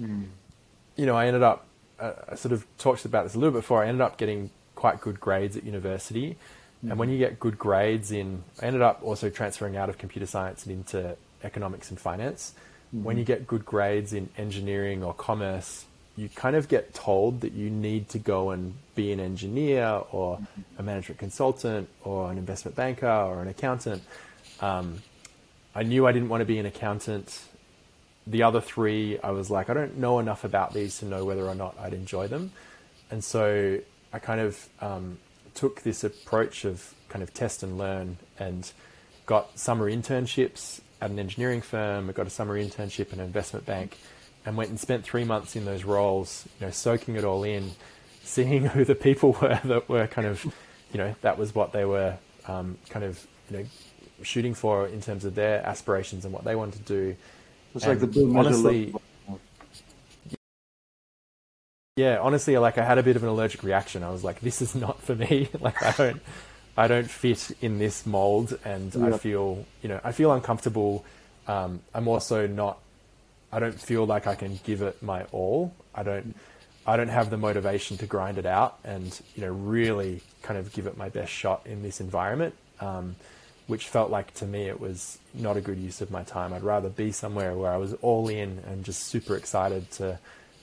mm. 0.00 0.26
you 0.94 1.06
know 1.06 1.16
I 1.16 1.26
ended 1.26 1.42
up 1.42 1.66
uh, 1.98 2.12
I 2.30 2.34
sort 2.36 2.52
of 2.52 2.64
talked 2.78 3.04
about 3.04 3.24
this 3.24 3.34
a 3.34 3.38
little 3.38 3.52
bit 3.52 3.58
before. 3.58 3.82
I 3.82 3.88
ended 3.88 4.02
up 4.02 4.18
getting 4.18 4.50
quite 4.76 5.00
good 5.00 5.18
grades 5.18 5.56
at 5.56 5.64
university, 5.64 6.36
and 6.82 6.96
when 6.96 7.10
you 7.10 7.18
get 7.18 7.40
good 7.40 7.58
grades 7.58 8.12
in, 8.12 8.44
I 8.60 8.66
ended 8.66 8.82
up 8.82 9.02
also 9.02 9.30
transferring 9.30 9.76
out 9.76 9.88
of 9.88 9.98
computer 9.98 10.26
science 10.26 10.64
and 10.64 10.76
into 10.76 11.16
economics 11.42 11.90
and 11.90 11.98
finance. 11.98 12.54
Mm-hmm. 12.94 13.04
When 13.04 13.18
you 13.18 13.24
get 13.24 13.46
good 13.46 13.64
grades 13.64 14.12
in 14.12 14.28
engineering 14.36 15.02
or 15.02 15.14
commerce, 15.14 15.86
you 16.16 16.28
kind 16.28 16.56
of 16.56 16.68
get 16.68 16.92
told 16.92 17.40
that 17.40 17.52
you 17.52 17.70
need 17.70 18.08
to 18.10 18.18
go 18.18 18.50
and 18.50 18.74
be 18.94 19.12
an 19.12 19.20
engineer 19.20 20.02
or 20.10 20.36
mm-hmm. 20.36 20.60
a 20.78 20.82
management 20.82 21.18
consultant 21.18 21.88
or 22.04 22.30
an 22.30 22.38
investment 22.38 22.76
banker 22.76 23.08
or 23.08 23.40
an 23.40 23.48
accountant. 23.48 24.02
Um, 24.60 25.02
I 25.74 25.82
knew 25.84 26.06
I 26.06 26.12
didn't 26.12 26.28
want 26.28 26.42
to 26.42 26.44
be 26.44 26.58
an 26.58 26.66
accountant. 26.66 27.40
The 28.26 28.42
other 28.42 28.60
three, 28.60 29.18
I 29.20 29.30
was 29.30 29.50
like, 29.50 29.70
I 29.70 29.74
don't 29.74 29.96
know 29.96 30.18
enough 30.18 30.44
about 30.44 30.74
these 30.74 30.98
to 30.98 31.06
know 31.06 31.24
whether 31.24 31.46
or 31.46 31.54
not 31.54 31.76
I'd 31.80 31.94
enjoy 31.94 32.28
them. 32.28 32.52
And 33.10 33.24
so 33.24 33.78
I 34.12 34.18
kind 34.18 34.40
of 34.40 34.68
um, 34.80 35.18
took 35.54 35.82
this 35.82 36.04
approach 36.04 36.64
of 36.64 36.94
kind 37.08 37.22
of 37.22 37.32
test 37.32 37.62
and 37.62 37.78
learn 37.78 38.18
and 38.38 38.70
got 39.26 39.58
summer 39.58 39.90
internships 39.90 40.80
at 41.02 41.10
an 41.10 41.18
engineering 41.18 41.60
firm, 41.60 42.08
I 42.08 42.12
got 42.12 42.28
a 42.28 42.30
summer 42.30 42.56
internship 42.56 43.12
in 43.12 43.18
an 43.18 43.26
investment 43.26 43.66
bank, 43.66 43.98
and 44.46 44.56
went 44.56 44.70
and 44.70 44.78
spent 44.78 45.02
three 45.02 45.24
months 45.24 45.56
in 45.56 45.64
those 45.64 45.82
roles, 45.82 46.46
you 46.60 46.66
know, 46.66 46.70
soaking 46.70 47.16
it 47.16 47.24
all 47.24 47.42
in. 47.42 47.72
seeing 48.22 48.66
who 48.74 48.84
the 48.84 48.94
people 48.94 49.36
were 49.42 49.60
that 49.64 49.88
were 49.88 50.06
kind 50.06 50.28
of, 50.28 50.44
you 50.92 50.98
know, 50.98 51.14
that 51.22 51.36
was 51.38 51.54
what 51.54 51.72
they 51.72 51.84
were 51.84 52.16
um, 52.46 52.78
kind 52.88 53.04
of, 53.04 53.26
you 53.50 53.58
know, 53.58 53.64
shooting 54.22 54.54
for 54.54 54.86
in 54.86 55.00
terms 55.00 55.24
of 55.24 55.34
their 55.34 55.66
aspirations 55.66 56.24
and 56.24 56.32
what 56.32 56.44
they 56.44 56.54
wanted 56.54 56.86
to 56.86 56.92
do. 56.92 57.16
It's 57.74 57.84
and 57.84 58.00
like 58.00 58.12
the 58.12 58.34
honestly, 58.38 58.94
yeah, 61.96 62.18
honestly, 62.20 62.56
like 62.58 62.78
I 62.78 62.84
had 62.84 62.98
a 62.98 63.02
bit 63.02 63.16
of 63.16 63.24
an 63.24 63.28
allergic 63.28 63.64
reaction. 63.64 64.04
I 64.04 64.10
was 64.10 64.22
like, 64.22 64.40
this 64.40 64.62
is 64.62 64.76
not 64.76 65.02
for 65.02 65.16
me. 65.16 65.48
like 65.60 65.82
I 65.82 65.90
don't, 65.92 66.22
I 66.76 66.88
don't 66.88 67.10
fit 67.10 67.50
in 67.60 67.78
this 67.78 68.06
mold, 68.06 68.58
and 68.64 68.94
I 68.96 69.18
feel, 69.18 69.66
you 69.82 69.88
know, 69.88 70.00
I 70.02 70.12
feel 70.12 70.32
uncomfortable. 70.32 71.04
Um, 71.46 71.80
I'm 71.94 72.08
also 72.08 72.46
not. 72.46 72.78
I 73.52 73.58
don't 73.58 73.78
feel 73.78 74.06
like 74.06 74.26
I 74.26 74.34
can 74.34 74.58
give 74.64 74.80
it 74.80 75.02
my 75.02 75.24
all. 75.32 75.74
I 75.94 76.02
don't. 76.02 76.34
I 76.86 76.96
don't 76.96 77.08
have 77.08 77.30
the 77.30 77.36
motivation 77.36 77.96
to 77.98 78.06
grind 78.06 78.38
it 78.38 78.46
out 78.46 78.78
and 78.82 79.20
you 79.36 79.42
know 79.42 79.52
really 79.52 80.20
kind 80.42 80.58
of 80.58 80.72
give 80.72 80.86
it 80.86 80.96
my 80.96 81.08
best 81.08 81.30
shot 81.30 81.66
in 81.66 81.82
this 81.82 82.00
environment, 82.00 82.54
um, 82.80 83.16
which 83.66 83.88
felt 83.88 84.10
like 84.10 84.34
to 84.34 84.46
me 84.46 84.64
it 84.64 84.80
was 84.80 85.18
not 85.34 85.56
a 85.56 85.60
good 85.60 85.78
use 85.78 86.00
of 86.00 86.10
my 86.10 86.24
time. 86.24 86.52
I'd 86.52 86.62
rather 86.62 86.88
be 86.88 87.12
somewhere 87.12 87.54
where 87.54 87.70
I 87.70 87.76
was 87.76 87.94
all 88.02 88.28
in 88.28 88.60
and 88.66 88.84
just 88.84 89.04
super 89.04 89.36
excited 89.36 89.90
to 89.92 90.18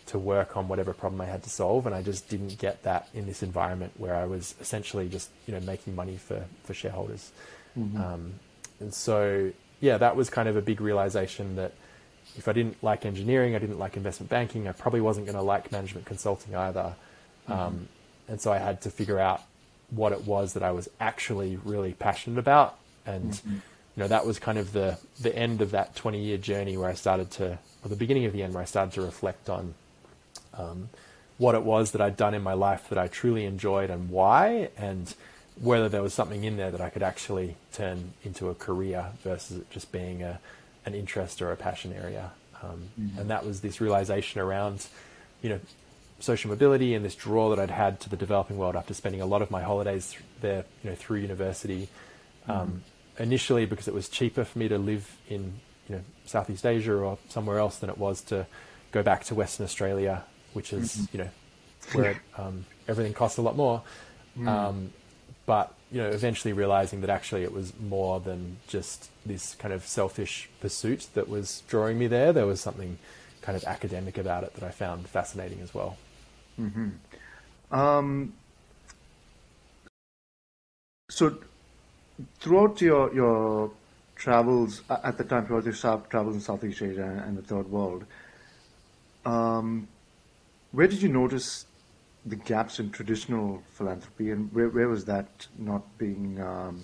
to 0.09 0.19
work 0.19 0.57
on 0.57 0.67
whatever 0.67 0.93
problem 0.93 1.21
I 1.21 1.25
had 1.25 1.43
to 1.43 1.49
solve, 1.49 1.85
and 1.85 1.95
I 1.95 2.01
just 2.01 2.29
didn't 2.29 2.57
get 2.57 2.83
that 2.83 3.09
in 3.13 3.25
this 3.25 3.41
environment 3.43 3.93
where 3.97 4.15
I 4.15 4.25
was 4.25 4.55
essentially 4.59 5.07
just 5.09 5.29
you 5.47 5.53
know 5.53 5.59
making 5.61 5.95
money 5.95 6.17
for 6.17 6.45
for 6.63 6.73
shareholders. 6.73 7.31
Mm-hmm. 7.77 8.01
Um, 8.01 8.33
and 8.79 8.93
so 8.93 9.51
yeah, 9.81 9.97
that 9.97 10.15
was 10.15 10.29
kind 10.29 10.49
of 10.49 10.55
a 10.55 10.61
big 10.61 10.81
realization 10.81 11.55
that 11.55 11.73
if 12.37 12.47
I 12.47 12.53
didn't 12.53 12.81
like 12.83 13.05
engineering, 13.05 13.55
I 13.55 13.59
didn't 13.59 13.79
like 13.79 13.97
investment 13.97 14.29
banking, 14.29 14.67
I 14.67 14.71
probably 14.71 15.01
wasn't 15.01 15.25
going 15.25 15.37
to 15.37 15.41
like 15.41 15.71
management 15.71 16.05
consulting 16.05 16.55
either. 16.55 16.95
Mm-hmm. 17.47 17.51
Um, 17.51 17.87
and 18.27 18.39
so 18.39 18.51
I 18.51 18.57
had 18.57 18.81
to 18.81 18.91
figure 18.91 19.19
out 19.19 19.41
what 19.89 20.11
it 20.11 20.25
was 20.25 20.53
that 20.53 20.63
I 20.63 20.71
was 20.71 20.89
actually 20.99 21.57
really 21.57 21.93
passionate 21.93 22.37
about. 22.37 22.77
And, 23.05 23.31
mm-hmm. 23.31 23.53
you 23.53 23.61
know, 24.03 24.07
that 24.07 24.25
was 24.25 24.37
kind 24.37 24.57
of 24.57 24.71
the, 24.71 24.99
the 25.19 25.35
end 25.35 25.61
of 25.61 25.71
that 25.71 25.95
20 25.95 26.21
year 26.21 26.37
journey 26.37 26.77
where 26.77 26.89
I 26.89 26.93
started 26.93 27.31
to, 27.31 27.57
or 27.83 27.89
the 27.89 27.95
beginning 27.95 28.25
of 28.25 28.33
the 28.33 28.43
end 28.43 28.53
where 28.53 28.61
I 28.61 28.67
started 28.67 28.93
to 28.95 29.01
reflect 29.01 29.49
on 29.49 29.73
um, 30.59 30.89
what 31.37 31.55
it 31.55 31.63
was 31.63 31.91
that 31.91 32.01
I'd 32.01 32.17
done 32.17 32.33
in 32.33 32.43
my 32.43 32.53
life 32.53 32.89
that 32.89 32.97
I 32.97 33.07
truly 33.07 33.45
enjoyed 33.45 33.89
and 33.89 34.09
why, 34.09 34.69
and 34.77 35.13
whether 35.59 35.89
there 35.89 36.03
was 36.03 36.13
something 36.13 36.43
in 36.43 36.57
there 36.57 36.71
that 36.71 36.81
I 36.81 36.89
could 36.89 37.03
actually 37.03 37.55
turn 37.73 38.13
into 38.23 38.49
a 38.49 38.55
career 38.55 39.07
versus 39.23 39.57
it 39.57 39.69
just 39.71 39.91
being 39.91 40.21
a, 40.21 40.39
an 40.85 40.93
interest 40.93 41.41
or 41.41 41.51
a 41.51 41.55
passion 41.55 41.93
area. 41.93 42.31
Um, 42.61 42.89
mm-hmm. 42.99 43.19
And 43.19 43.29
that 43.29 43.45
was 43.45 43.61
this 43.61 43.79
realization 43.79 44.41
around, 44.41 44.87
you 45.41 45.49
know, 45.49 45.59
social 46.19 46.49
mobility 46.49 46.93
and 46.93 47.05
this 47.05 47.15
draw 47.15 47.49
that 47.49 47.59
I'd 47.59 47.71
had 47.71 48.01
to 48.01 48.09
the 48.09 48.17
developing 48.17 48.57
world 48.57 48.75
after 48.75 48.93
spending 48.93 49.21
a 49.21 49.25
lot 49.25 49.41
of 49.41 49.49
my 49.49 49.63
holidays 49.63 50.15
there, 50.41 50.65
you 50.83 50.89
know, 50.89 50.95
through 50.95 51.19
university. 51.19 51.87
Um, 52.47 52.55
mm-hmm. 52.55 53.23
Initially, 53.23 53.65
because 53.65 53.87
it 53.87 53.93
was 53.93 54.07
cheaper 54.07 54.45
for 54.45 54.59
me 54.59 54.69
to 54.69 54.77
live 54.77 55.17
in, 55.29 55.59
you 55.87 55.95
know, 55.95 56.01
Southeast 56.25 56.65
Asia 56.65 56.93
or 56.93 57.17
somewhere 57.27 57.59
else 57.59 57.77
than 57.79 57.89
it 57.89 57.97
was 57.97 58.21
to 58.21 58.45
go 58.91 59.03
back 59.03 59.25
to 59.25 59.35
Western 59.35 59.65
Australia, 59.65 60.23
which 60.53 60.73
is, 60.73 60.95
mm-hmm. 60.95 61.17
you 61.17 61.23
know, 61.23 61.29
where 61.93 62.21
um, 62.37 62.65
everything 62.87 63.13
costs 63.13 63.37
a 63.37 63.41
lot 63.41 63.55
more. 63.55 63.81
Mm. 64.37 64.47
Um, 64.47 64.93
but 65.45 65.73
you 65.91 66.01
know, 66.01 66.09
eventually 66.09 66.53
realizing 66.53 67.01
that 67.01 67.09
actually 67.09 67.43
it 67.43 67.51
was 67.51 67.73
more 67.79 68.19
than 68.19 68.57
just 68.67 69.09
this 69.25 69.55
kind 69.55 69.73
of 69.73 69.85
selfish 69.85 70.49
pursuit 70.61 71.07
that 71.15 71.27
was 71.27 71.63
drawing 71.67 71.97
me 71.97 72.07
there. 72.07 72.31
There 72.31 72.45
was 72.45 72.61
something 72.61 72.99
kind 73.41 73.55
of 73.55 73.63
academic 73.63 74.17
about 74.17 74.43
it 74.43 74.53
that 74.53 74.63
I 74.63 74.69
found 74.69 75.07
fascinating 75.07 75.61
as 75.61 75.73
well. 75.73 75.97
Mm-hmm. 76.59 76.89
Um, 77.71 78.33
so, 81.09 81.37
throughout 82.39 82.79
your 82.81 83.13
your 83.13 83.71
travels 84.15 84.81
at 84.89 85.17
the 85.17 85.23
time, 85.23 85.47
throughout 85.47 85.65
your 85.65 85.73
travels 85.73 86.35
in 86.35 86.41
Southeast 86.41 86.81
Asia 86.81 87.23
and 87.25 87.37
the 87.37 87.41
Third 87.41 87.71
World, 87.71 88.05
um, 89.25 89.87
where 90.71 90.87
did 90.87 91.01
you 91.01 91.09
notice 91.09 91.65
the 92.25 92.35
gaps 92.35 92.79
in 92.79 92.91
traditional 92.91 93.63
philanthropy, 93.73 94.31
and 94.31 94.53
where, 94.53 94.69
where 94.69 94.87
was 94.87 95.05
that 95.05 95.47
not 95.57 95.97
being, 95.97 96.39
um, 96.41 96.83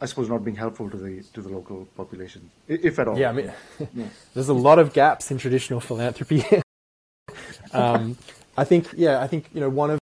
I 0.00 0.06
suppose, 0.06 0.28
not 0.28 0.44
being 0.44 0.56
helpful 0.56 0.88
to 0.90 0.96
the 0.96 1.22
to 1.34 1.42
the 1.42 1.48
local 1.48 1.86
population, 1.96 2.50
if 2.68 2.98
at 2.98 3.08
all? 3.08 3.18
Yeah, 3.18 3.30
I 3.30 3.32
mean, 3.32 3.52
yeah. 3.94 4.06
there's 4.34 4.48
a 4.48 4.54
lot 4.54 4.78
of 4.78 4.92
gaps 4.92 5.30
in 5.30 5.38
traditional 5.38 5.80
philanthropy. 5.80 6.44
um, 7.72 8.16
I 8.56 8.64
think, 8.64 8.88
yeah, 8.96 9.20
I 9.20 9.26
think 9.26 9.50
you 9.52 9.60
know 9.60 9.68
one 9.68 9.90
of 9.90 9.98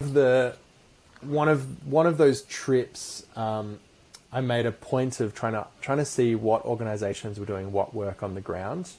the 0.00 0.56
one 1.20 1.48
of 1.48 1.86
one 1.86 2.06
of 2.06 2.18
those 2.18 2.42
trips. 2.42 3.24
Um, 3.36 3.80
I 4.30 4.42
made 4.42 4.66
a 4.66 4.72
point 4.72 5.20
of 5.20 5.34
trying 5.34 5.54
to 5.54 5.66
trying 5.80 5.98
to 5.98 6.04
see 6.04 6.34
what 6.34 6.64
organisations 6.66 7.40
were 7.40 7.46
doing 7.46 7.72
what 7.72 7.94
work 7.94 8.22
on 8.22 8.34
the 8.34 8.42
ground 8.42 8.90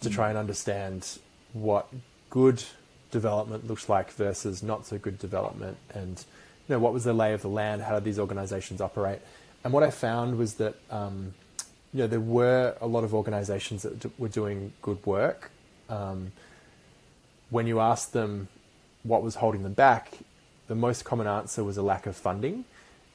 to 0.00 0.08
try 0.08 0.30
and 0.30 0.38
understand 0.38 1.18
what 1.54 1.88
good 2.28 2.62
development 3.10 3.66
looks 3.66 3.88
like 3.88 4.12
versus 4.12 4.62
not 4.62 4.84
so 4.86 4.98
good 4.98 5.18
development. 5.18 5.78
And 5.94 6.22
you 6.68 6.74
know 6.74 6.78
what 6.78 6.92
was 6.92 7.04
the 7.04 7.14
lay 7.14 7.32
of 7.32 7.40
the 7.40 7.48
land? 7.48 7.80
How 7.82 7.94
did 7.94 8.04
these 8.04 8.18
organizations 8.18 8.82
operate? 8.82 9.20
And 9.62 9.72
what 9.72 9.82
i 9.82 9.90
found 9.90 10.36
was 10.36 10.54
that 10.54 10.74
um, 10.90 11.32
you 11.94 12.00
know 12.00 12.06
there 12.06 12.20
were 12.20 12.76
a 12.82 12.86
lot 12.86 13.02
of 13.02 13.14
organizations 13.14 13.82
that 13.82 14.00
d- 14.00 14.10
were 14.18 14.28
doing 14.28 14.74
good 14.82 15.04
work. 15.06 15.50
Um, 15.88 16.32
when 17.48 17.66
you 17.66 17.80
asked 17.80 18.12
them 18.12 18.48
what 19.04 19.22
was 19.22 19.36
holding 19.36 19.62
them 19.62 19.74
back 19.74 20.18
the 20.66 20.74
most 20.74 21.04
common 21.04 21.26
answer 21.26 21.62
was 21.62 21.76
a 21.76 21.82
lack 21.82 22.06
of 22.06 22.16
funding. 22.16 22.64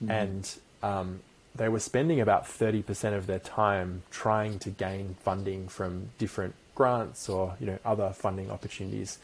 Mm-hmm. 0.01 0.11
and 0.11 0.55
um, 0.81 1.19
they 1.53 1.67
were 1.67 1.81
spending 1.81 2.21
about 2.21 2.45
30% 2.45 3.17
of 3.17 3.27
their 3.27 3.39
time 3.39 4.03
trying 4.09 4.57
to 4.59 4.69
gain 4.69 5.17
funding 5.19 5.67
from 5.67 6.11
different 6.17 6.55
grants 6.80 7.27
or 7.27 7.55
you 7.59 7.67
know 7.67 7.77
other 7.84 8.09
funding 8.13 8.49
opportunities 8.49 9.19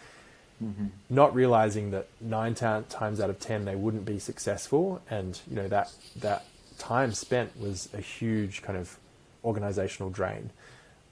mm-hmm. 0.63 0.87
not 1.09 1.33
realizing 1.35 1.91
that 1.91 2.07
nine 2.21 2.53
t- 2.53 2.65
times 2.89 3.19
out 3.19 3.29
of 3.29 3.39
ten 3.39 3.65
they 3.65 3.75
wouldn't 3.75 4.05
be 4.05 4.19
successful, 4.19 5.01
and 5.09 5.39
you 5.49 5.55
know 5.55 5.67
that 5.67 5.91
that 6.17 6.45
time 6.77 7.13
spent 7.13 7.59
was 7.59 7.89
a 7.93 8.01
huge 8.01 8.61
kind 8.61 8.77
of 8.77 8.97
organizational 9.43 10.09
drain. 10.09 10.49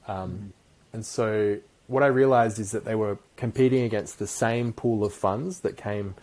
Um, 0.08 0.32
mm-hmm. 0.32 0.48
And 0.94 1.06
so 1.06 1.58
what 1.88 2.04
I 2.04 2.08
realized 2.08 2.60
is 2.60 2.72
that 2.72 2.86
they 2.86 2.96
were 2.96 3.18
competing 3.38 3.84
against 3.84 4.20
the 4.20 4.28
same 4.28 4.74
pool 4.74 5.04
of 5.04 5.14
funds 5.14 5.62
that 5.62 5.78
came 5.78 6.16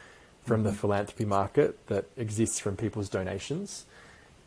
from 0.45 0.61
mm-hmm. 0.61 0.71
the 0.71 0.73
philanthropy 0.73 1.25
market 1.25 1.87
that 1.87 2.07
exists 2.17 2.59
from 2.59 2.77
people's 2.77 3.09
donations. 3.09 3.87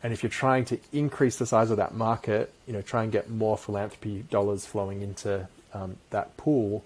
And 0.02 0.12
if 0.12 0.22
you're 0.22 0.30
trying 0.30 0.66
to 0.66 0.78
increase 0.92 1.36
the 1.36 1.46
size 1.46 1.70
of 1.70 1.78
that 1.78 1.94
market, 1.94 2.52
you 2.66 2.74
know, 2.74 2.82
try 2.82 3.02
and 3.02 3.10
get 3.10 3.30
more 3.30 3.56
philanthropy 3.56 4.24
dollars 4.30 4.66
flowing 4.66 5.00
into 5.00 5.48
um, 5.74 5.96
that 6.10 6.36
pool, 6.36 6.84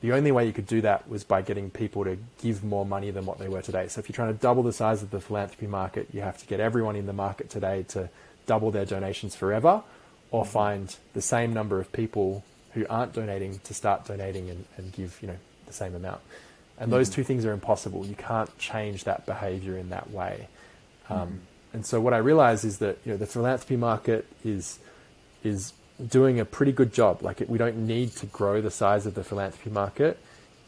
the 0.00 0.12
only 0.12 0.32
way 0.32 0.46
you 0.46 0.52
could 0.52 0.66
do 0.66 0.82
that 0.82 1.08
was 1.08 1.24
by 1.24 1.40
getting 1.40 1.70
people 1.70 2.04
to 2.04 2.18
give 2.42 2.62
more 2.62 2.84
money 2.84 3.10
than 3.10 3.24
what 3.24 3.38
they 3.38 3.48
were 3.48 3.62
today. 3.62 3.88
So 3.88 4.00
if 4.00 4.08
you're 4.08 4.14
trying 4.14 4.34
to 4.34 4.38
double 4.38 4.62
the 4.62 4.72
size 4.72 5.02
of 5.02 5.10
the 5.10 5.20
philanthropy 5.20 5.66
market, 5.66 6.08
you 6.12 6.20
have 6.20 6.36
to 6.38 6.46
get 6.46 6.60
everyone 6.60 6.94
in 6.94 7.06
the 7.06 7.14
market 7.14 7.48
today 7.48 7.84
to 7.88 8.10
double 8.46 8.70
their 8.70 8.84
donations 8.84 9.34
forever 9.34 9.82
or 10.30 10.44
find 10.44 10.96
the 11.14 11.22
same 11.22 11.54
number 11.54 11.80
of 11.80 11.90
people 11.92 12.44
who 12.74 12.84
aren't 12.90 13.14
donating 13.14 13.60
to 13.60 13.72
start 13.72 14.04
donating 14.04 14.50
and, 14.50 14.64
and 14.76 14.92
give, 14.92 15.18
you 15.22 15.28
know, 15.28 15.38
the 15.66 15.72
same 15.72 15.94
amount. 15.94 16.20
And 16.78 16.92
those 16.92 17.08
mm-hmm. 17.08 17.22
two 17.22 17.24
things 17.24 17.46
are 17.46 17.52
impossible. 17.52 18.04
You 18.04 18.16
can't 18.16 18.58
change 18.58 19.04
that 19.04 19.24
behavior 19.24 19.78
in 19.78 19.90
that 19.90 20.10
way. 20.10 20.48
Um, 21.08 21.16
mm-hmm. 21.16 21.36
And 21.74 21.86
so 21.86 22.00
what 22.00 22.12
I 22.12 22.18
realize 22.18 22.64
is 22.64 22.78
that, 22.78 22.98
you 23.04 23.12
know, 23.12 23.16
the 23.16 23.26
philanthropy 23.26 23.76
market 23.76 24.26
is, 24.44 24.80
is 25.42 25.72
doing 26.08 26.40
a 26.40 26.44
pretty 26.44 26.72
good 26.72 26.92
job. 26.92 27.22
Like 27.22 27.40
it, 27.40 27.48
we 27.48 27.58
don't 27.58 27.86
need 27.86 28.12
to 28.16 28.26
grow 28.26 28.60
the 28.60 28.70
size 28.70 29.06
of 29.06 29.14
the 29.14 29.24
philanthropy 29.24 29.70
market 29.70 30.18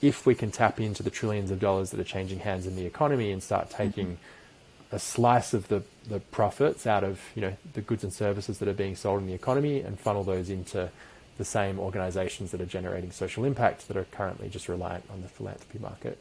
if 0.03 0.27
we 0.27 0.35
can 0.35 0.51
tap 0.51 0.79
into 0.81 1.03
the 1.03 1.11
trillions 1.11 1.51
of 1.51 1.59
dollars 1.59 1.91
that 1.91 2.01
are 2.01 2.05
changing 2.05 2.41
hands 2.41 2.67
in 2.67 2.77
the 2.77 2.85
economy 2.85 3.31
and 3.33 3.43
start 3.43 3.71
taking 3.71 4.07
mm-hmm. 4.07 4.97
a 4.97 4.99
slice 4.99 5.55
of 5.55 5.69
the, 5.69 5.83
the 6.09 6.21
profits 6.21 6.87
out 6.87 7.03
of 7.03 7.21
you 7.35 7.43
know 7.43 7.57
the 7.73 7.81
goods 7.81 8.05
and 8.05 8.13
services 8.13 8.59
that 8.59 8.69
are 8.69 8.75
being 8.75 8.95
sold 8.95 9.21
in 9.21 9.27
the 9.27 9.35
economy 9.35 9.81
and 9.81 9.99
funnel 9.99 10.23
those 10.23 10.51
into 10.51 10.91
the 11.39 11.45
same 11.45 11.79
organizations 11.79 12.51
that 12.51 12.61
are 12.61 12.67
generating 12.67 13.11
social 13.11 13.45
impact 13.45 13.89
that 13.89 13.97
are 13.97 14.05
currently 14.05 14.49
just 14.49 14.69
reliant 14.69 15.05
on 15.11 15.23
the 15.23 15.29
philanthropy 15.29 15.79
market. 15.79 16.21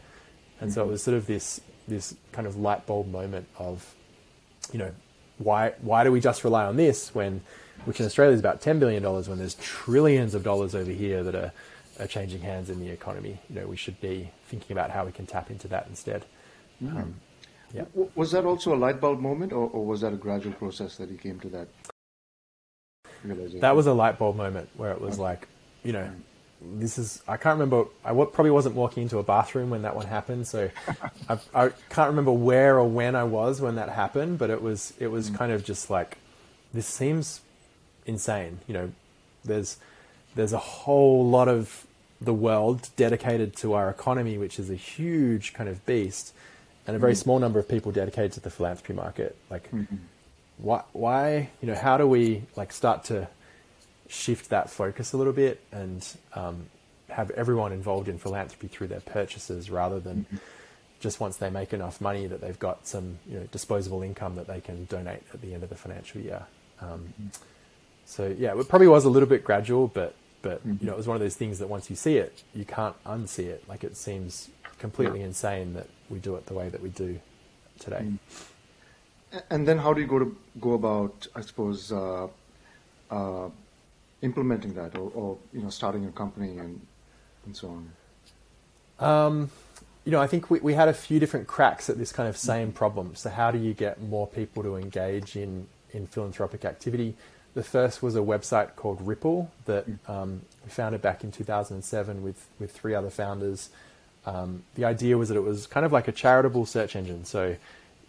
And 0.59 0.69
mm-hmm. 0.69 0.75
so 0.75 0.83
it 0.83 0.87
was 0.87 1.03
sort 1.03 1.17
of 1.17 1.27
this 1.27 1.61
this 1.87 2.15
kind 2.31 2.47
of 2.47 2.55
light 2.55 2.85
bulb 2.87 3.11
moment 3.11 3.47
of, 3.57 3.93
you 4.71 4.79
know, 4.79 4.91
why 5.38 5.73
why 5.81 6.03
do 6.03 6.11
we 6.11 6.19
just 6.19 6.43
rely 6.43 6.65
on 6.65 6.77
this 6.77 7.13
when 7.13 7.41
which 7.86 7.99
in 7.99 8.05
Australia 8.05 8.33
is 8.33 8.39
about 8.39 8.61
$10 8.61 8.79
billion 8.79 9.03
when 9.03 9.38
there's 9.38 9.55
trillions 9.55 10.33
of 10.33 10.43
dollars 10.43 10.75
over 10.75 10.91
here 10.91 11.23
that 11.23 11.36
are, 11.36 11.51
are 11.99 12.07
changing 12.07 12.41
hands 12.41 12.69
in 12.69 12.79
the 12.79 12.89
economy. 12.89 13.39
You 13.49 13.61
know, 13.61 13.67
we 13.67 13.77
should 13.77 13.99
be 14.01 14.31
thinking 14.47 14.71
about 14.75 14.89
how 14.89 15.05
we 15.05 15.11
can 15.11 15.25
tap 15.25 15.51
into 15.51 15.67
that 15.69 15.86
instead. 15.88 16.25
Mm. 16.83 16.95
Um, 16.95 17.15
yeah. 17.73 17.86
Was 18.15 18.31
that 18.31 18.45
also 18.45 18.73
a 18.73 18.77
light 18.77 18.99
bulb 18.99 19.19
moment, 19.19 19.53
or, 19.53 19.69
or, 19.69 19.86
was 19.86 20.01
that 20.01 20.13
a 20.13 20.15
gradual 20.15 20.53
process 20.53 20.95
that 20.97 21.09
you 21.09 21.17
came 21.17 21.39
to 21.41 21.49
that? 21.49 21.67
That 23.59 23.75
was 23.75 23.88
a 23.88 23.93
light 23.93 24.17
bulb 24.17 24.36
moment 24.36 24.69
where 24.77 24.91
it 24.91 25.01
was 25.01 25.15
okay. 25.15 25.23
like, 25.23 25.47
you 25.83 25.91
know, 25.91 26.09
this 26.61 26.97
is 26.97 27.21
I 27.27 27.37
can't 27.37 27.59
remember. 27.59 27.89
I 28.03 28.11
probably 28.11 28.51
wasn't 28.51 28.75
walking 28.75 29.03
into 29.03 29.19
a 29.19 29.23
bathroom 29.23 29.69
when 29.69 29.83
that 29.83 29.95
one 29.95 30.05
happened, 30.05 30.47
so 30.47 30.69
I, 31.29 31.37
I 31.53 31.69
can't 31.89 32.09
remember 32.09 32.31
where 32.31 32.79
or 32.79 32.87
when 32.87 33.15
I 33.15 33.23
was 33.23 33.61
when 33.61 33.75
that 33.75 33.89
happened. 33.89 34.37
But 34.37 34.49
it 34.49 34.61
was 34.61 34.93
it 34.99 35.07
was 35.07 35.29
mm. 35.29 35.35
kind 35.35 35.51
of 35.51 35.63
just 35.63 35.89
like 35.89 36.17
this 36.73 36.87
seems 36.87 37.41
insane. 38.05 38.59
You 38.67 38.73
know, 38.73 38.91
there's 39.43 39.77
there's 40.35 40.53
a 40.53 40.59
whole 40.59 41.27
lot 41.27 41.47
of 41.47 41.85
the 42.21 42.33
world 42.33 42.89
dedicated 42.95 43.55
to 43.57 43.73
our 43.73 43.89
economy, 43.89 44.37
which 44.37 44.59
is 44.59 44.69
a 44.69 44.75
huge 44.75 45.53
kind 45.53 45.69
of 45.69 45.85
beast, 45.85 46.33
and 46.87 46.95
a 46.95 46.99
very 46.99 47.13
mm. 47.13 47.17
small 47.17 47.39
number 47.39 47.59
of 47.59 47.67
people 47.67 47.91
dedicated 47.91 48.31
to 48.33 48.39
the 48.39 48.49
philanthropy 48.49 48.93
market. 48.93 49.35
Like, 49.49 49.69
mm-hmm. 49.71 49.95
why, 50.57 50.83
why, 50.93 51.49
you 51.61 51.67
know, 51.67 51.75
how 51.75 51.97
do 51.97 52.07
we 52.07 52.43
like 52.55 52.71
start 52.71 53.05
to 53.05 53.27
shift 54.07 54.49
that 54.49 54.69
focus 54.69 55.13
a 55.13 55.17
little 55.17 55.33
bit 55.33 55.61
and 55.71 56.07
um, 56.33 56.67
have 57.09 57.31
everyone 57.31 57.71
involved 57.71 58.07
in 58.07 58.17
philanthropy 58.17 58.67
through 58.67 58.87
their 58.87 58.99
purchases 59.01 59.69
rather 59.69 59.99
than 59.99 60.25
mm-hmm. 60.25 60.37
just 60.99 61.19
once 61.19 61.37
they 61.37 61.49
make 61.49 61.73
enough 61.73 62.01
money 62.01 62.27
that 62.27 62.41
they've 62.41 62.59
got 62.59 62.85
some 62.87 63.17
you 63.27 63.39
know 63.39 63.45
disposable 63.51 64.01
income 64.01 64.35
that 64.35 64.47
they 64.47 64.61
can 64.61 64.85
donate 64.85 65.23
at 65.33 65.41
the 65.41 65.53
end 65.53 65.63
of 65.63 65.69
the 65.69 65.75
financial 65.75 66.21
year. 66.21 66.43
Um, 66.81 67.13
mm-hmm. 67.19 67.27
So 68.05 68.33
yeah, 68.37 68.57
it 68.59 68.69
probably 68.69 68.87
was 68.87 69.05
a 69.05 69.09
little 69.09 69.29
bit 69.29 69.43
gradual, 69.43 69.87
but 69.87 70.15
but 70.41 70.59
mm-hmm. 70.59 70.77
you 70.81 70.87
know 70.87 70.93
it 70.93 70.97
was 70.97 71.07
one 71.07 71.15
of 71.15 71.21
those 71.21 71.35
things 71.35 71.59
that 71.59 71.67
once 71.67 71.89
you 71.89 71.95
see 71.95 72.17
it, 72.17 72.43
you 72.53 72.65
can't 72.65 72.95
unsee 73.05 73.45
it. 73.45 73.67
Like 73.67 73.83
it 73.83 73.97
seems 73.97 74.49
completely 74.77 75.19
yeah. 75.19 75.27
insane 75.27 75.73
that 75.73 75.87
we 76.09 76.19
do 76.19 76.35
it 76.35 76.45
the 76.45 76.53
way 76.53 76.69
that 76.69 76.81
we 76.81 76.89
do 76.89 77.19
today. 77.79 78.03
Mm. 78.03 78.17
And 79.49 79.67
then 79.67 79.77
how 79.77 79.93
do 79.93 80.01
you 80.01 80.07
go 80.07 80.19
to 80.19 80.37
go 80.61 80.73
about, 80.73 81.27
I 81.35 81.41
suppose, 81.41 81.91
uh, 81.91 82.27
uh, 83.11 83.49
implementing 84.22 84.74
that, 84.74 84.95
or, 84.95 85.11
or, 85.13 85.38
you 85.53 85.61
know, 85.61 85.70
starting 85.70 86.05
a 86.05 86.11
company 86.11 86.57
and 86.57 86.82
and 87.45 87.55
so 87.55 87.68
on? 87.70 87.91
Um, 88.99 89.51
you 90.03 90.11
know, 90.11 90.22
I 90.22 90.28
think 90.28 90.49
we, 90.49 90.59
we 90.59 90.74
had 90.74 90.88
a 90.88 90.93
few 90.93 91.20
different 91.20 91.47
cracks 91.47 91.89
at 91.89 91.97
this 91.97 92.11
kind 92.11 92.30
of 92.30 92.38
same 92.38 92.72
problem. 92.72 93.16
So 93.16 93.30
how 93.30 93.51
do 93.51 93.57
you 93.57 93.74
get 93.74 94.01
more 94.01 94.28
people 94.28 94.63
to 94.63 94.76
engage 94.76 95.36
in 95.36 95.68
in 95.91 96.07
philanthropic 96.07 96.66
activity? 96.66 97.16
The 97.53 97.63
first 97.63 98.03
was 98.03 98.16
a 98.16 98.20
website 98.20 98.76
called 98.76 99.01
Ripple 99.01 99.49
that 99.66 99.89
mm. 99.89 100.09
um, 100.09 100.41
we 100.63 100.70
founded 100.70 101.01
back 101.01 101.24
in 101.24 101.32
2007 101.32 102.22
with 102.22 102.47
with 102.59 102.72
three 102.72 102.93
other 102.93 103.09
founders. 103.09 103.70
Um, 104.26 104.63
the 104.74 104.86
idea 104.86 105.18
was 105.18 105.30
that 105.30 105.36
it 105.36 105.43
was 105.43 105.68
kind 105.68 105.86
of 105.86 105.91
like 105.91 106.07
a 106.07 106.11
charitable 106.11 106.66
search 106.66 106.95
engine. 106.95 107.26
So 107.26 107.55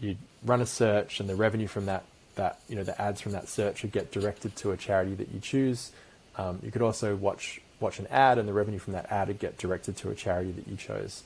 you'd 0.01 0.19
run 0.45 0.61
a 0.61 0.67
search, 0.67 1.21
and 1.21 1.29
the 1.29 1.35
revenue 1.35 1.67
from 1.67 1.87
that 1.87 2.05
that 2.37 2.61
you 2.69 2.77
know 2.77 2.85
the 2.85 3.01
ads 3.01 3.21
from 3.21 3.33
that 3.33 3.49
search 3.49 3.83
would 3.83 3.93
get 3.93 4.13
directed 4.13 4.57
to 4.57 4.71
a 4.71 4.77
charity 4.77 5.15
that 5.15 5.29
you 5.33 5.41
choose. 5.41 5.93
Um, 6.37 6.61
you 6.63 6.71
could 6.71 6.83
also 6.83 7.17
watch 7.17 7.61
watch 7.81 7.99
an 7.99 8.07
ad, 8.07 8.39
and 8.39 8.49
the 8.49 8.53
revenue 8.53 8.79
from 8.79 8.95
that 8.95 9.11
ad 9.11 9.29
would 9.29 9.39
get 9.39 9.59
directed 9.59 9.97
to 9.99 10.11
a 10.11 10.15
charity 10.15 10.53
that 10.53 10.69
you 10.69 10.77
chose. 10.77 11.25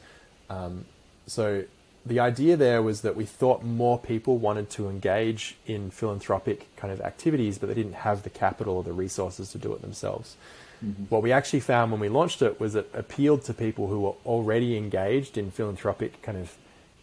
Um, 0.49 0.87
so 1.27 1.65
the 2.05 2.19
idea 2.19 2.57
there 2.57 2.83
was 2.83 3.03
that 3.03 3.15
we 3.15 3.25
thought 3.25 3.63
more 3.63 3.99
people 3.99 4.39
wanted 4.39 4.71
to 4.71 4.89
engage 4.89 5.57
in 5.67 5.91
philanthropic 5.91 6.75
kind 6.77 6.93
of 6.93 7.01
activities, 7.01 7.59
but 7.59 7.69
they 7.69 7.75
didn't 7.75 7.93
have 7.93 8.23
the 8.23 8.31
capital 8.31 8.77
or 8.77 8.83
the 8.83 8.93
resources 8.93 9.53
to 9.53 9.59
do 9.59 9.73
it 9.75 9.83
themselves. 9.83 10.37
Mm-hmm. 10.85 11.05
What 11.05 11.23
we 11.23 11.31
actually 11.31 11.61
found 11.61 11.93
when 11.93 12.01
we 12.01 12.09
launched 12.09 12.41
it 12.41 12.59
was 12.59 12.75
it 12.75 12.89
appealed 12.95 13.45
to 13.45 13.55
people 13.55 13.89
who 13.89 14.01
were 14.01 14.15
already 14.25 14.77
engaged 14.77 15.37
in 15.37 15.51
philanthropic 15.51 16.23
kind 16.23 16.39
of 16.39 16.57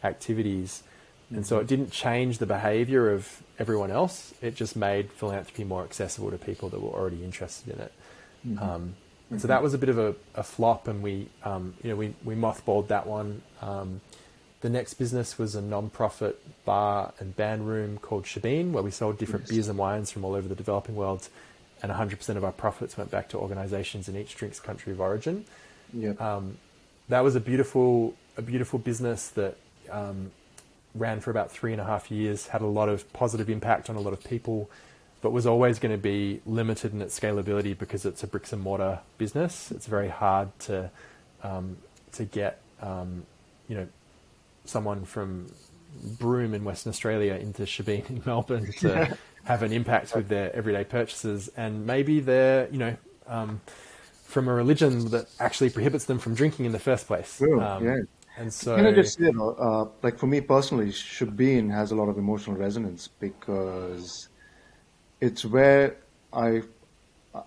activities. 0.03 0.81
Mm-hmm. 1.27 1.35
And 1.35 1.47
so 1.47 1.55
mm-hmm. 1.55 1.63
it 1.63 1.67
didn't 1.67 1.91
change 1.91 2.37
the 2.37 2.45
behavior 2.45 3.11
of 3.11 3.43
everyone 3.59 3.91
else. 3.91 4.33
It 4.41 4.55
just 4.55 4.75
made 4.75 5.11
philanthropy 5.11 5.63
more 5.63 5.83
accessible 5.83 6.31
to 6.31 6.37
people 6.37 6.69
that 6.69 6.81
were 6.81 6.89
already 6.89 7.23
interested 7.23 7.73
in 7.73 7.81
it. 7.81 7.91
Mm-hmm. 8.47 8.63
Um, 8.63 8.95
and 9.29 9.41
so 9.41 9.49
that 9.49 9.61
was 9.61 9.73
a 9.73 9.77
bit 9.77 9.89
of 9.89 9.97
a, 9.97 10.15
a 10.35 10.43
flop, 10.43 10.87
and 10.87 11.03
we, 11.03 11.27
um, 11.43 11.73
you 11.83 11.89
know, 11.89 11.97
we, 11.97 12.13
we 12.23 12.33
mothballed 12.33 12.87
that 12.87 13.05
one. 13.05 13.41
Um, 13.61 13.99
the 14.61 14.69
next 14.69 14.93
business 14.93 15.37
was 15.37 15.53
a 15.53 15.61
non-profit 15.61 16.63
bar 16.63 17.13
and 17.19 17.35
band 17.35 17.67
room 17.67 17.97
called 17.97 18.23
Shebeen, 18.23 18.71
where 18.71 18.81
we 18.81 18.89
sold 18.89 19.17
different 19.17 19.43
yes. 19.47 19.51
beers 19.51 19.67
and 19.67 19.77
wines 19.77 20.11
from 20.11 20.23
all 20.23 20.33
over 20.33 20.47
the 20.47 20.55
developing 20.55 20.95
world 20.95 21.27
and 21.81 21.91
100% 21.91 22.37
of 22.37 22.43
our 22.43 22.51
profits 22.51 22.97
went 22.97 23.11
back 23.11 23.29
to 23.29 23.37
organizations 23.37 24.09
in 24.09 24.17
each 24.17 24.35
drink's 24.35 24.59
country 24.59 24.91
of 24.91 25.01
origin. 25.01 25.45
Yep. 25.93 26.19
Um, 26.19 26.57
that 27.09 27.23
was 27.23 27.35
a 27.35 27.39
beautiful, 27.39 28.15
a 28.35 28.41
beautiful 28.41 28.79
business 28.79 29.29
that 29.29 29.55
um, 29.91 30.31
ran 30.95 31.19
for 31.19 31.31
about 31.31 31.51
three 31.51 31.71
and 31.71 31.81
a 31.81 31.85
half 31.85 32.11
years, 32.11 32.47
had 32.47 32.61
a 32.61 32.67
lot 32.67 32.89
of 32.89 33.11
positive 33.13 33.49
impact 33.49 33.89
on 33.89 33.95
a 33.95 33.99
lot 33.99 34.13
of 34.13 34.23
people, 34.23 34.69
but 35.21 35.31
was 35.31 35.45
always 35.45 35.79
going 35.79 35.91
to 35.91 35.97
be 35.97 36.41
limited 36.45 36.93
in 36.93 37.01
its 37.01 37.19
scalability 37.19 37.77
because 37.77 38.05
it's 38.05 38.23
a 38.23 38.27
bricks 38.27 38.53
and 38.53 38.61
mortar 38.61 38.99
business. 39.17 39.71
It's 39.71 39.87
very 39.87 40.09
hard 40.09 40.57
to 40.61 40.89
um, 41.43 41.77
to 42.13 42.25
get 42.25 42.61
um, 42.81 43.25
you 43.67 43.75
know 43.75 43.87
someone 44.65 45.05
from 45.05 45.47
Broome 46.19 46.53
in 46.53 46.63
Western 46.63 46.91
Australia 46.91 47.33
into 47.35 47.63
Shebeen 47.63 48.09
in 48.09 48.21
Melbourne 48.25 48.71
to 48.79 49.17
have 49.45 49.63
an 49.63 49.71
impact 49.71 50.15
with 50.15 50.27
their 50.27 50.55
everyday 50.55 50.83
purchases, 50.83 51.49
and 51.57 51.85
maybe 51.85 52.19
they're 52.19 52.67
you 52.69 52.77
know 52.77 52.97
um, 53.27 53.61
from 54.25 54.47
a 54.47 54.53
religion 54.53 55.09
that 55.09 55.27
actually 55.39 55.69
prohibits 55.69 56.05
them 56.05 56.19
from 56.19 56.35
drinking 56.35 56.65
in 56.65 56.71
the 56.71 56.79
first 56.79 57.07
place. 57.07 57.41
um, 57.61 57.85
yeah. 57.85 57.97
And 58.37 58.53
so, 58.53 58.75
can 58.75 58.85
I 58.85 58.91
just 58.91 59.19
you 59.19 59.33
know, 59.33 59.49
uh, 59.51 59.87
like 60.03 60.19
for 60.19 60.27
me 60.27 60.41
personally, 60.41 60.87
Shebeen 60.87 61.71
has 61.71 61.91
a 61.91 61.95
lot 61.95 62.07
of 62.07 62.17
emotional 62.17 62.55
resonance 62.55 63.07
because 63.07 64.29
it's 65.19 65.43
where 65.43 65.97
I, 66.31 66.61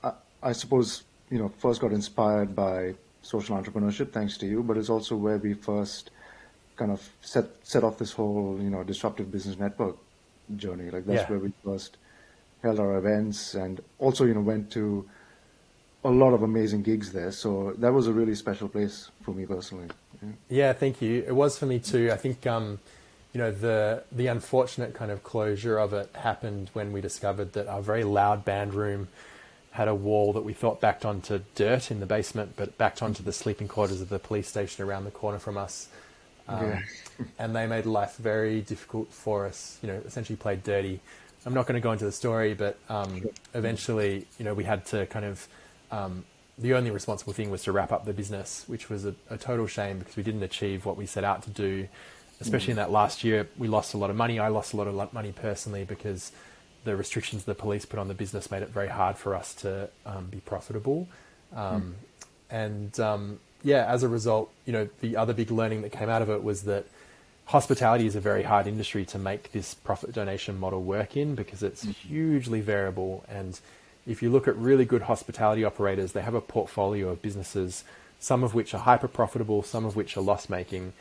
I, 0.03 0.13
I 0.43 0.53
suppose, 0.53 1.05
you 1.31 1.39
know, 1.39 1.49
first 1.49 1.81
got 1.81 1.93
inspired 1.93 2.57
by 2.57 2.95
social 3.23 3.57
entrepreneurship, 3.57 4.11
thanks 4.13 4.37
to 4.39 4.47
you, 4.47 4.65
but 4.65 4.77
it's 4.77 4.91
also 4.91 5.15
where 5.15 5.39
we 5.39 5.55
first 5.55 6.11
kind 6.75 6.91
of 6.91 7.09
set 7.21 7.47
set 7.63 7.85
off 7.85 7.97
this 7.99 8.13
whole, 8.13 8.59
you 8.61 8.71
know, 8.71 8.83
disruptive 8.83 9.31
business 9.31 9.59
network 9.59 9.97
journey. 10.57 10.91
Like 10.91 11.07
that's 11.07 11.23
yeah. 11.23 11.31
where 11.31 11.39
we 11.39 11.53
first 11.65 11.99
held 12.63 12.81
our 12.81 12.99
events, 12.99 13.55
and 13.55 13.81
also 14.01 14.25
you 14.25 14.35
know 14.35 14.41
went 14.41 14.73
to 14.73 15.09
a 16.05 16.11
lot 16.11 16.33
of 16.33 16.43
amazing 16.43 16.83
gigs 16.83 17.13
there. 17.13 17.33
So 17.33 17.75
that 17.79 17.93
was 17.93 18.07
a 18.07 18.13
really 18.13 18.35
special 18.35 18.69
place 18.69 19.11
for 19.23 19.33
me 19.33 19.47
personally. 19.47 19.89
Yeah, 20.23 20.31
yeah 20.49 20.73
thank 20.73 21.03
you. 21.03 21.25
It 21.27 21.35
was 21.35 21.59
for 21.59 21.67
me 21.67 21.79
too. 21.79 22.11
I 22.13 22.17
think 22.17 22.47
um, 22.47 22.79
you 23.33 23.39
know 23.39 23.51
the 23.51 24.03
the 24.11 24.27
unfortunate 24.27 24.95
kind 24.95 25.11
of 25.11 25.23
closure 25.23 25.79
of 25.79 25.93
it 25.93 26.11
happened 26.15 26.71
when 26.73 26.93
we 26.93 27.01
discovered 27.01 27.53
that 27.53 27.69
our 27.69 27.83
very 27.83 28.05
loud 28.05 28.45
band 28.45 28.75
room 28.75 29.09
had 29.73 29.87
a 29.87 29.95
wall 29.95 30.33
that 30.33 30.43
we 30.43 30.53
thought 30.53 30.81
backed 30.81 31.05
onto 31.05 31.41
dirt 31.55 31.91
in 31.91 32.01
the 32.01 32.07
basement, 32.07 32.55
but 32.57 32.77
backed 32.77 33.03
onto 33.03 33.23
the 33.23 33.33
sleeping 33.33 33.69
quarters 33.69 34.01
of 34.01 34.09
the 34.09 34.19
police 34.19 34.49
station 34.49 34.85
around 34.85 35.05
the 35.05 35.13
corner 35.13 35.39
from 35.39 35.57
us. 35.57 35.89
Um, 36.49 36.67
yeah. 36.67 36.81
and 37.39 37.55
they 37.55 37.69
made 37.69 37.87
life 37.87 38.17
very 38.17 38.63
difficult 38.63 39.13
for 39.13 39.47
us. 39.47 39.79
You 39.81 39.89
know, 39.89 40.03
essentially 40.05 40.37
played 40.37 40.65
dirty. 40.65 41.01
I'm 41.47 41.55
not 41.55 41.67
going 41.67 41.77
to 41.77 41.81
go 41.81 41.93
into 41.93 42.05
the 42.05 42.13
story, 42.13 42.55
but 42.55 42.79
um, 42.89 43.23
eventually, 43.55 44.27
you 44.39 44.45
know, 44.45 44.55
we 44.55 44.65
had 44.65 44.87
to 44.87 45.07
kind 45.07 45.25
of. 45.25 45.47
Um, 45.91 46.25
the 46.59 46.75
only 46.75 46.91
responsible 46.91 47.33
thing 47.33 47.51
was 47.51 47.63
to 47.65 47.73
wrap 47.73 47.91
up 47.91 48.05
the 48.05 48.13
business, 48.13 48.65
which 48.67 48.91
was 48.91 49.07
a, 49.07 49.15
a, 49.31 49.39
total 49.39 49.67
shame 49.67 49.99
because 49.99 50.17
we 50.17 50.23
didn't 50.23 50.43
achieve 50.43 50.85
what 50.85 50.97
we 50.97 51.07
set 51.07 51.25
out 51.25 51.43
to 51.45 51.51
do. 51.51 51.89
Especially 52.41 52.69
mm. 52.69 52.71
in 52.71 52.77
that 52.77 52.91
last 52.91 53.25
year, 53.25 53.49
we 53.57 53.67
lost 53.67 53.95
a 53.95 53.97
lot 53.97 54.11
of 54.11 54.17
money. 54.17 54.39
I 54.39 54.49
lost 54.49 54.73
a 54.73 54.77
lot 54.77 54.87
of 54.87 55.13
money 55.13 55.33
personally 55.33 55.85
because 55.85 56.33
the 56.85 56.97
restrictions 56.97 57.45
the 57.45 57.55
police 57.55 57.85
put 57.85 57.99
on 57.99 58.09
the 58.09 58.15
business 58.15 58.51
made 58.51 58.63
it 58.63 58.71
very 58.71 58.89
hard 58.89 59.17
for 59.17 59.35
us 59.35 59.55
to 59.57 59.89
um, 60.07 60.27
be 60.27 60.39
profitable. 60.39 61.09
Mm. 61.55 61.93
And 62.51 63.01
um, 63.01 63.41
yeah, 63.63 63.87
as 63.87 64.03
a 64.03 64.09
result, 64.09 64.51
you 64.65 64.73
know, 64.73 64.89
the 65.01 65.17
other 65.17 65.33
big 65.33 65.51
learning 65.51 65.83
that 65.83 65.91
came 65.91 66.09
out 66.09 66.23
of 66.23 66.31
it 66.31 66.43
was 66.43 66.63
that 66.63 66.87
hospitality 67.47 68.07
is 68.07 68.17
a 68.17 68.21
very 68.21 68.43
hard 68.43 68.67
industry 68.67 69.05
to 69.05 69.19
make 69.19 69.53
this 69.53 69.75
profit 69.75 70.13
donation 70.13 70.59
model 70.59 70.83
work 70.83 71.17
in 71.17 71.35
because 71.35 71.63
it's 71.63 71.85
mm-hmm. 71.85 72.09
hugely 72.09 72.61
variable. 72.61 73.25
And 73.29 73.59
if 74.07 74.23
you 74.23 74.31
look 74.31 74.49
at 74.49 74.57
really 74.57 74.85
good 74.85 75.03
hospitality 75.03 75.65
operators, 75.65 76.13
they 76.13 76.23
have 76.23 76.35
a 76.35 76.41
portfolio 76.41 77.09
of 77.09 77.23
businesses, 77.23 77.85
some 78.19 78.43
of 78.43 78.55
which 78.55 78.75
are 78.75 78.79
hyper 78.79 79.09
profitable, 79.09 79.63
some 79.63 79.85
of 79.85 79.97
which 79.97 80.17
are 80.17 80.21
loss 80.21 80.49
making. 80.49 80.93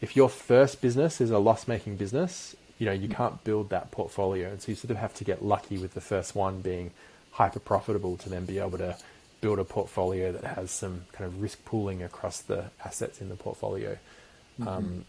If 0.00 0.16
your 0.16 0.28
first 0.28 0.80
business 0.80 1.20
is 1.20 1.30
a 1.30 1.38
loss 1.38 1.68
making 1.68 1.96
business, 1.96 2.56
you 2.78 2.86
know, 2.86 2.92
you 2.92 3.08
can't 3.08 3.42
build 3.44 3.70
that 3.70 3.90
portfolio. 3.90 4.50
And 4.50 4.60
so 4.60 4.72
you 4.72 4.76
sort 4.76 4.90
of 4.90 4.98
have 4.98 5.14
to 5.14 5.24
get 5.24 5.44
lucky 5.44 5.78
with 5.78 5.94
the 5.94 6.00
first 6.00 6.34
one 6.34 6.60
being 6.60 6.90
hyper 7.32 7.60
profitable 7.60 8.16
to 8.18 8.28
then 8.28 8.44
be 8.44 8.58
able 8.58 8.78
to 8.78 8.96
build 9.40 9.58
a 9.58 9.64
portfolio 9.64 10.32
that 10.32 10.44
has 10.44 10.70
some 10.70 11.04
kind 11.12 11.26
of 11.26 11.40
risk 11.42 11.64
pooling 11.64 12.02
across 12.02 12.40
the 12.40 12.64
assets 12.84 13.20
in 13.20 13.28
the 13.28 13.36
portfolio. 13.36 13.98
Mm-hmm. 14.58 14.68
Um, 14.68 15.04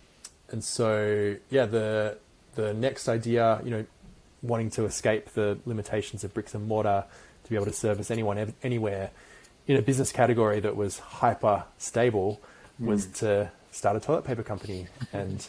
and 0.50 0.64
so, 0.64 1.36
yeah, 1.50 1.66
the 1.66 2.18
the 2.56 2.74
next 2.74 3.08
idea, 3.08 3.62
you 3.64 3.72
know, 3.72 3.86
wanting 4.42 4.70
to 4.72 4.86
escape 4.86 5.30
the 5.34 5.58
limitations 5.66 6.24
of 6.24 6.34
bricks 6.34 6.54
and 6.54 6.68
mortar 6.68 7.06
to 7.48 7.52
be 7.52 7.56
able 7.56 7.66
to 7.66 7.74
service 7.74 8.12
anyone 8.12 8.54
anywhere 8.62 9.12
in 9.68 9.78
a 9.78 9.82
business 9.82 10.12
category 10.12 10.60
that 10.60 10.76
was 10.76 11.00
hyper 11.00 11.64
stable 11.78 12.42
was 12.80 13.08
mm. 13.08 13.16
to 13.16 13.52
start 13.72 13.96
a 13.96 14.00
toilet 14.00 14.26
paper 14.26 14.44
company, 14.44 14.88
and 15.14 15.48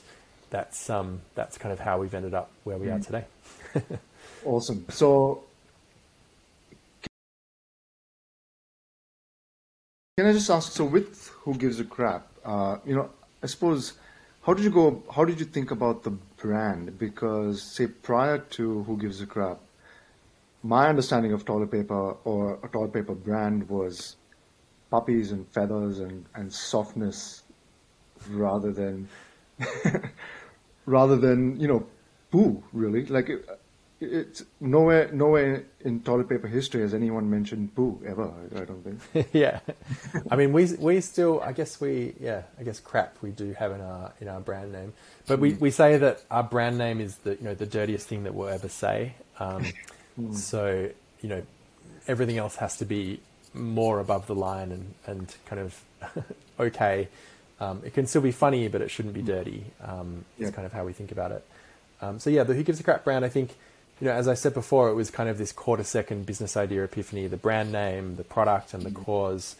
that's 0.51 0.89
um, 0.89 1.21
that's 1.35 1.59
kind 1.59 1.73
of 1.73 1.81
how 1.81 1.99
we've 1.99 2.15
ended 2.15 2.35
up 2.35 2.51
where 2.65 2.79
we 2.79 2.87
mm. 2.87 2.97
are 2.97 3.01
today. 3.01 3.25
awesome. 4.45 4.85
So 4.89 5.43
Can 10.19 10.27
I 10.27 10.33
just 10.33 10.51
ask? 10.51 10.73
So, 10.73 10.85
with 10.85 11.29
Who 11.43 11.55
Gives 11.55 11.79
a 11.79 11.85
Crap, 11.85 12.27
uh, 12.45 12.79
you 12.85 12.97
know, 12.97 13.09
I 13.41 13.47
suppose, 13.47 13.93
how 14.43 14.53
did 14.53 14.65
you 14.65 14.71
go? 14.71 15.01
How 15.15 15.25
did 15.25 15.39
you 15.39 15.47
think 15.47 15.71
about 15.71 16.03
the 16.03 16.11
brand? 16.11 16.99
Because, 16.99 17.63
say, 17.63 17.87
prior 17.87 18.39
to 18.39 18.83
Who 18.83 18.97
Gives 18.97 19.21
a 19.21 19.27
Crap, 19.27 19.61
my 20.63 20.89
understanding 20.89 21.33
of 21.33 21.45
toilet 21.45 21.71
paper 21.71 22.17
or 22.25 22.59
a 22.63 22.69
toilet 22.69 22.93
paper 22.93 23.15
brand 23.15 23.69
was 23.69 24.17
puppies 24.91 25.33
and 25.33 25.47
feathers 25.49 26.01
and, 26.01 26.25
and 26.35 26.53
softness 26.53 27.43
rather 28.31 28.73
than 28.73 29.09
rather 30.87 31.17
than 31.17 31.59
you 31.61 31.69
know 31.69 31.87
poo 32.31 32.63
really. 32.73 33.07
Like 33.07 33.29
it, 33.29 33.45
it's 34.01 34.45
nowhere 34.61 35.11
nowhere 35.13 35.65
in 35.81 36.01
toilet 36.03 36.29
paper 36.29 36.47
history 36.47 36.83
has 36.83 36.95
anyone 36.95 37.29
mentioned 37.29 37.75
poo 37.75 38.01
ever 38.07 38.31
i, 38.55 38.61
I 38.61 38.65
don't 38.65 38.85
think. 38.85 39.29
Yeah. 39.33 39.59
I 40.31 40.37
mean 40.37 40.53
we 40.53 40.73
we 40.75 41.01
still 41.01 41.41
i 41.41 41.53
guess 41.53 41.81
we 41.81 42.15
yeah 42.21 42.43
i 42.61 42.63
guess 42.63 42.79
crap 42.79 43.17
we 43.23 43.31
do 43.31 43.53
have 43.55 43.73
in 43.73 43.81
our 43.81 44.13
in 44.21 44.29
our 44.29 44.41
brand 44.41 44.73
name. 44.73 44.93
But 45.27 45.41
we, 45.41 45.55
we 45.55 45.71
say 45.71 45.97
that 45.99 46.23
our 46.31 46.45
brand 46.45 46.79
name 46.79 47.01
is 47.01 47.17
the 47.17 47.33
you 47.37 47.43
know 47.43 47.55
the 47.55 47.67
dirtiest 47.67 48.07
thing 48.07 48.23
that 48.25 48.35
we'll 48.35 48.49
ever 48.49 48.69
say. 48.69 49.15
Um, 49.39 49.65
hmm. 50.19 50.33
so 50.33 50.91
you 51.21 51.29
know 51.29 51.43
everything 52.07 52.39
else 52.39 52.57
has 52.57 52.77
to 52.77 52.85
be 52.85 53.21
more 53.55 54.01
above 54.01 54.27
the 54.27 54.35
line 54.35 54.73
and 54.73 54.95
and 55.07 55.35
kind 55.47 55.61
of 55.61 55.85
okay 56.61 57.09
um, 57.61 57.83
it 57.85 57.95
can 57.95 58.07
still 58.07 58.23
be 58.23 58.33
funny 58.33 58.69
but 58.69 58.83
it 58.83 58.91
shouldn't 58.91 59.15
be 59.15 59.23
dirty 59.23 59.65
um, 59.83 60.25
yeah. 60.39 60.51
kind 60.51 60.67
of 60.67 60.73
how 60.73 60.85
we 60.85 60.93
think 60.93 61.13
about 61.13 61.33
it 61.33 61.45
um, 62.01 62.19
so 62.19 62.31
yeah 62.31 62.43
the 62.43 62.55
who 62.55 62.63
gives 62.63 62.79
a 62.79 62.83
crap 62.83 63.05
brand 63.05 63.25
i 63.25 63.29
think 63.29 63.57
you 64.01 64.07
know, 64.07 64.13
as 64.13 64.29
I 64.29 64.35
said 64.35 64.55
before, 64.55 64.91
it 64.91 64.95
was 64.95 65.11
kind 65.11 65.29
of 65.29 65.39
this 65.39 65.53
quarter 65.53 65.83
second 65.83 66.25
business 66.25 66.57
idea 66.57 66.85
epiphany, 66.85 67.27
the 67.27 67.37
brand 67.37 67.73
name, 67.73 68.17
the 68.17 68.25
product, 68.25 68.73
and 68.73 68.83
the 68.83 68.91
mm-hmm. 68.91 69.03
cause. 69.03 69.57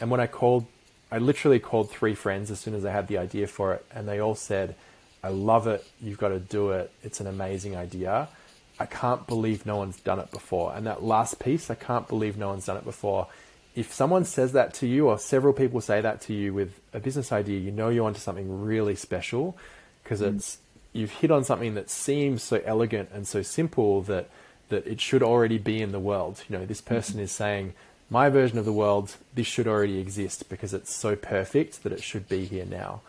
And 0.00 0.10
when 0.10 0.20
I 0.20 0.26
called, 0.26 0.66
I 1.12 1.18
literally 1.18 1.58
called 1.58 1.90
three 1.90 2.14
friends 2.14 2.50
as 2.50 2.58
soon 2.58 2.74
as 2.74 2.84
I 2.84 2.92
had 2.92 3.08
the 3.08 3.18
idea 3.18 3.46
for 3.46 3.74
it, 3.74 3.84
and 3.94 4.08
they 4.08 4.18
all 4.18 4.34
said, 4.34 4.76
I 5.22 5.28
love 5.28 5.66
it. 5.66 5.86
You've 6.00 6.16
got 6.16 6.28
to 6.28 6.38
do 6.38 6.70
it. 6.70 6.90
It's 7.02 7.20
an 7.20 7.26
amazing 7.26 7.76
idea. 7.76 8.28
I 8.80 8.86
can't 8.86 9.26
believe 9.26 9.66
no 9.66 9.76
one's 9.76 10.00
done 10.00 10.18
it 10.18 10.30
before. 10.30 10.74
And 10.74 10.86
that 10.86 11.02
last 11.02 11.38
piece, 11.38 11.70
I 11.70 11.74
can't 11.74 12.08
believe 12.08 12.38
no 12.38 12.48
one's 12.48 12.64
done 12.64 12.78
it 12.78 12.84
before. 12.84 13.26
If 13.76 13.92
someone 13.92 14.24
says 14.24 14.52
that 14.52 14.72
to 14.74 14.86
you, 14.86 15.08
or 15.08 15.18
several 15.18 15.52
people 15.52 15.80
say 15.80 16.00
that 16.00 16.22
to 16.22 16.34
you 16.34 16.54
with 16.54 16.80
a 16.92 16.98
business 16.98 17.30
idea, 17.30 17.60
you 17.60 17.70
know 17.70 17.90
you're 17.90 18.06
onto 18.06 18.18
something 18.18 18.64
really 18.64 18.96
special 18.96 19.56
because 20.02 20.20
mm. 20.20 20.34
it's 20.34 20.58
you've 20.92 21.10
hit 21.10 21.30
on 21.30 21.44
something 21.44 21.74
that 21.74 21.88
seems 21.88 22.42
so 22.42 22.60
elegant 22.64 23.10
and 23.12 23.28
so 23.28 23.42
simple 23.42 24.02
that 24.02 24.28
that 24.70 24.86
it 24.86 25.00
should 25.00 25.22
already 25.22 25.58
be 25.58 25.82
in 25.82 25.92
the 25.92 26.00
world. 26.00 26.42
You 26.48 26.58
know, 26.58 26.64
this 26.64 26.80
person 26.80 27.14
mm-hmm. 27.14 27.24
is 27.24 27.32
saying, 27.32 27.74
my 28.08 28.28
version 28.28 28.58
of 28.58 28.64
the 28.64 28.72
world, 28.72 29.16
this 29.34 29.46
should 29.46 29.68
already 29.68 29.98
exist 29.98 30.48
because 30.48 30.72
it's 30.72 30.92
so 30.92 31.16
perfect 31.16 31.82
that 31.82 31.92
it 31.92 32.02
should 32.02 32.28
be 32.28 32.44
here 32.44 32.64
now. 32.64 33.02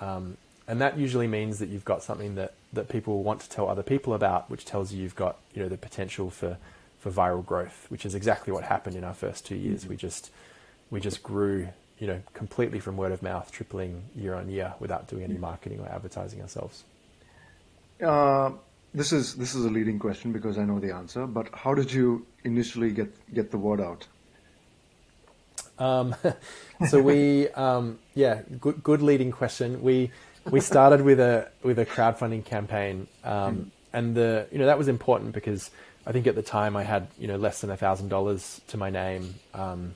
Um, 0.00 0.36
and 0.68 0.80
that 0.80 0.98
usually 0.98 1.26
means 1.26 1.58
that 1.58 1.68
you've 1.68 1.84
got 1.84 2.02
something 2.02 2.34
that, 2.36 2.54
that 2.72 2.88
people 2.88 3.22
want 3.22 3.40
to 3.40 3.48
tell 3.48 3.68
other 3.68 3.82
people 3.82 4.14
about, 4.14 4.50
which 4.50 4.64
tells 4.64 4.92
you 4.92 5.02
you've 5.02 5.16
got 5.16 5.38
you 5.54 5.62
know 5.62 5.68
the 5.68 5.76
potential 5.76 6.30
for, 6.30 6.58
for 7.00 7.10
viral 7.10 7.44
growth, 7.44 7.86
which 7.88 8.06
is 8.06 8.14
exactly 8.14 8.52
what 8.52 8.64
happened 8.64 8.96
in 8.96 9.04
our 9.04 9.14
first 9.14 9.44
two 9.44 9.56
years. 9.56 9.82
Mm-hmm. 9.82 9.90
We 9.90 9.96
just 9.96 10.30
we 10.90 11.00
just 11.00 11.22
grew 11.22 11.68
you 11.98 12.06
know 12.06 12.20
completely 12.34 12.80
from 12.80 12.96
word 12.96 13.12
of 13.12 13.22
mouth, 13.22 13.50
tripling 13.50 14.04
year 14.14 14.34
on 14.34 14.48
year 14.48 14.74
without 14.78 15.08
doing 15.08 15.24
any 15.24 15.38
marketing 15.38 15.80
or 15.80 15.88
advertising 15.88 16.40
ourselves. 16.40 16.84
Uh, 18.04 18.52
this 18.94 19.12
is 19.12 19.34
this 19.34 19.54
is 19.54 19.64
a 19.64 19.70
leading 19.70 19.98
question 19.98 20.32
because 20.32 20.58
I 20.58 20.64
know 20.64 20.78
the 20.78 20.94
answer. 20.94 21.26
But 21.26 21.48
how 21.54 21.74
did 21.74 21.92
you 21.92 22.26
initially 22.44 22.92
get 22.92 23.12
get 23.34 23.50
the 23.50 23.58
word 23.58 23.80
out? 23.80 24.06
Um, 25.78 26.14
so 26.88 27.00
we, 27.00 27.48
um, 27.50 27.98
yeah, 28.14 28.42
good, 28.60 28.82
good 28.82 29.02
leading 29.02 29.32
question. 29.32 29.82
We 29.82 30.10
we 30.50 30.60
started 30.60 31.02
with 31.02 31.20
a 31.20 31.48
with 31.62 31.78
a 31.78 31.86
crowdfunding 31.86 32.44
campaign, 32.44 33.06
um, 33.24 33.56
mm. 33.56 33.66
and 33.92 34.14
the 34.14 34.46
you 34.50 34.58
know 34.58 34.66
that 34.66 34.78
was 34.78 34.88
important 34.88 35.32
because 35.32 35.70
I 36.06 36.12
think 36.12 36.26
at 36.26 36.34
the 36.34 36.42
time 36.42 36.76
I 36.76 36.82
had 36.82 37.08
you 37.18 37.28
know 37.28 37.36
less 37.36 37.60
than 37.60 37.70
a 37.70 37.76
thousand 37.76 38.08
dollars 38.08 38.60
to 38.68 38.76
my 38.76 38.90
name, 38.90 39.34
um, 39.54 39.94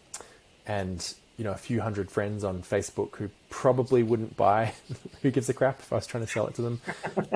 and 0.66 1.14
you 1.36 1.44
know 1.44 1.52
a 1.52 1.58
few 1.58 1.80
hundred 1.80 2.10
friends 2.10 2.44
on 2.44 2.62
Facebook 2.62 3.16
who 3.16 3.30
probably 3.50 4.02
wouldn't 4.02 4.36
buy 4.36 4.74
Who 5.22 5.30
Gives 5.30 5.48
a 5.48 5.54
Crap 5.54 5.80
if 5.80 5.92
I 5.92 5.96
was 5.96 6.06
trying 6.06 6.24
to 6.24 6.30
sell 6.30 6.46
it 6.46 6.54
to 6.54 6.62
them. 6.62 6.80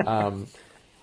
Um, 0.05 0.47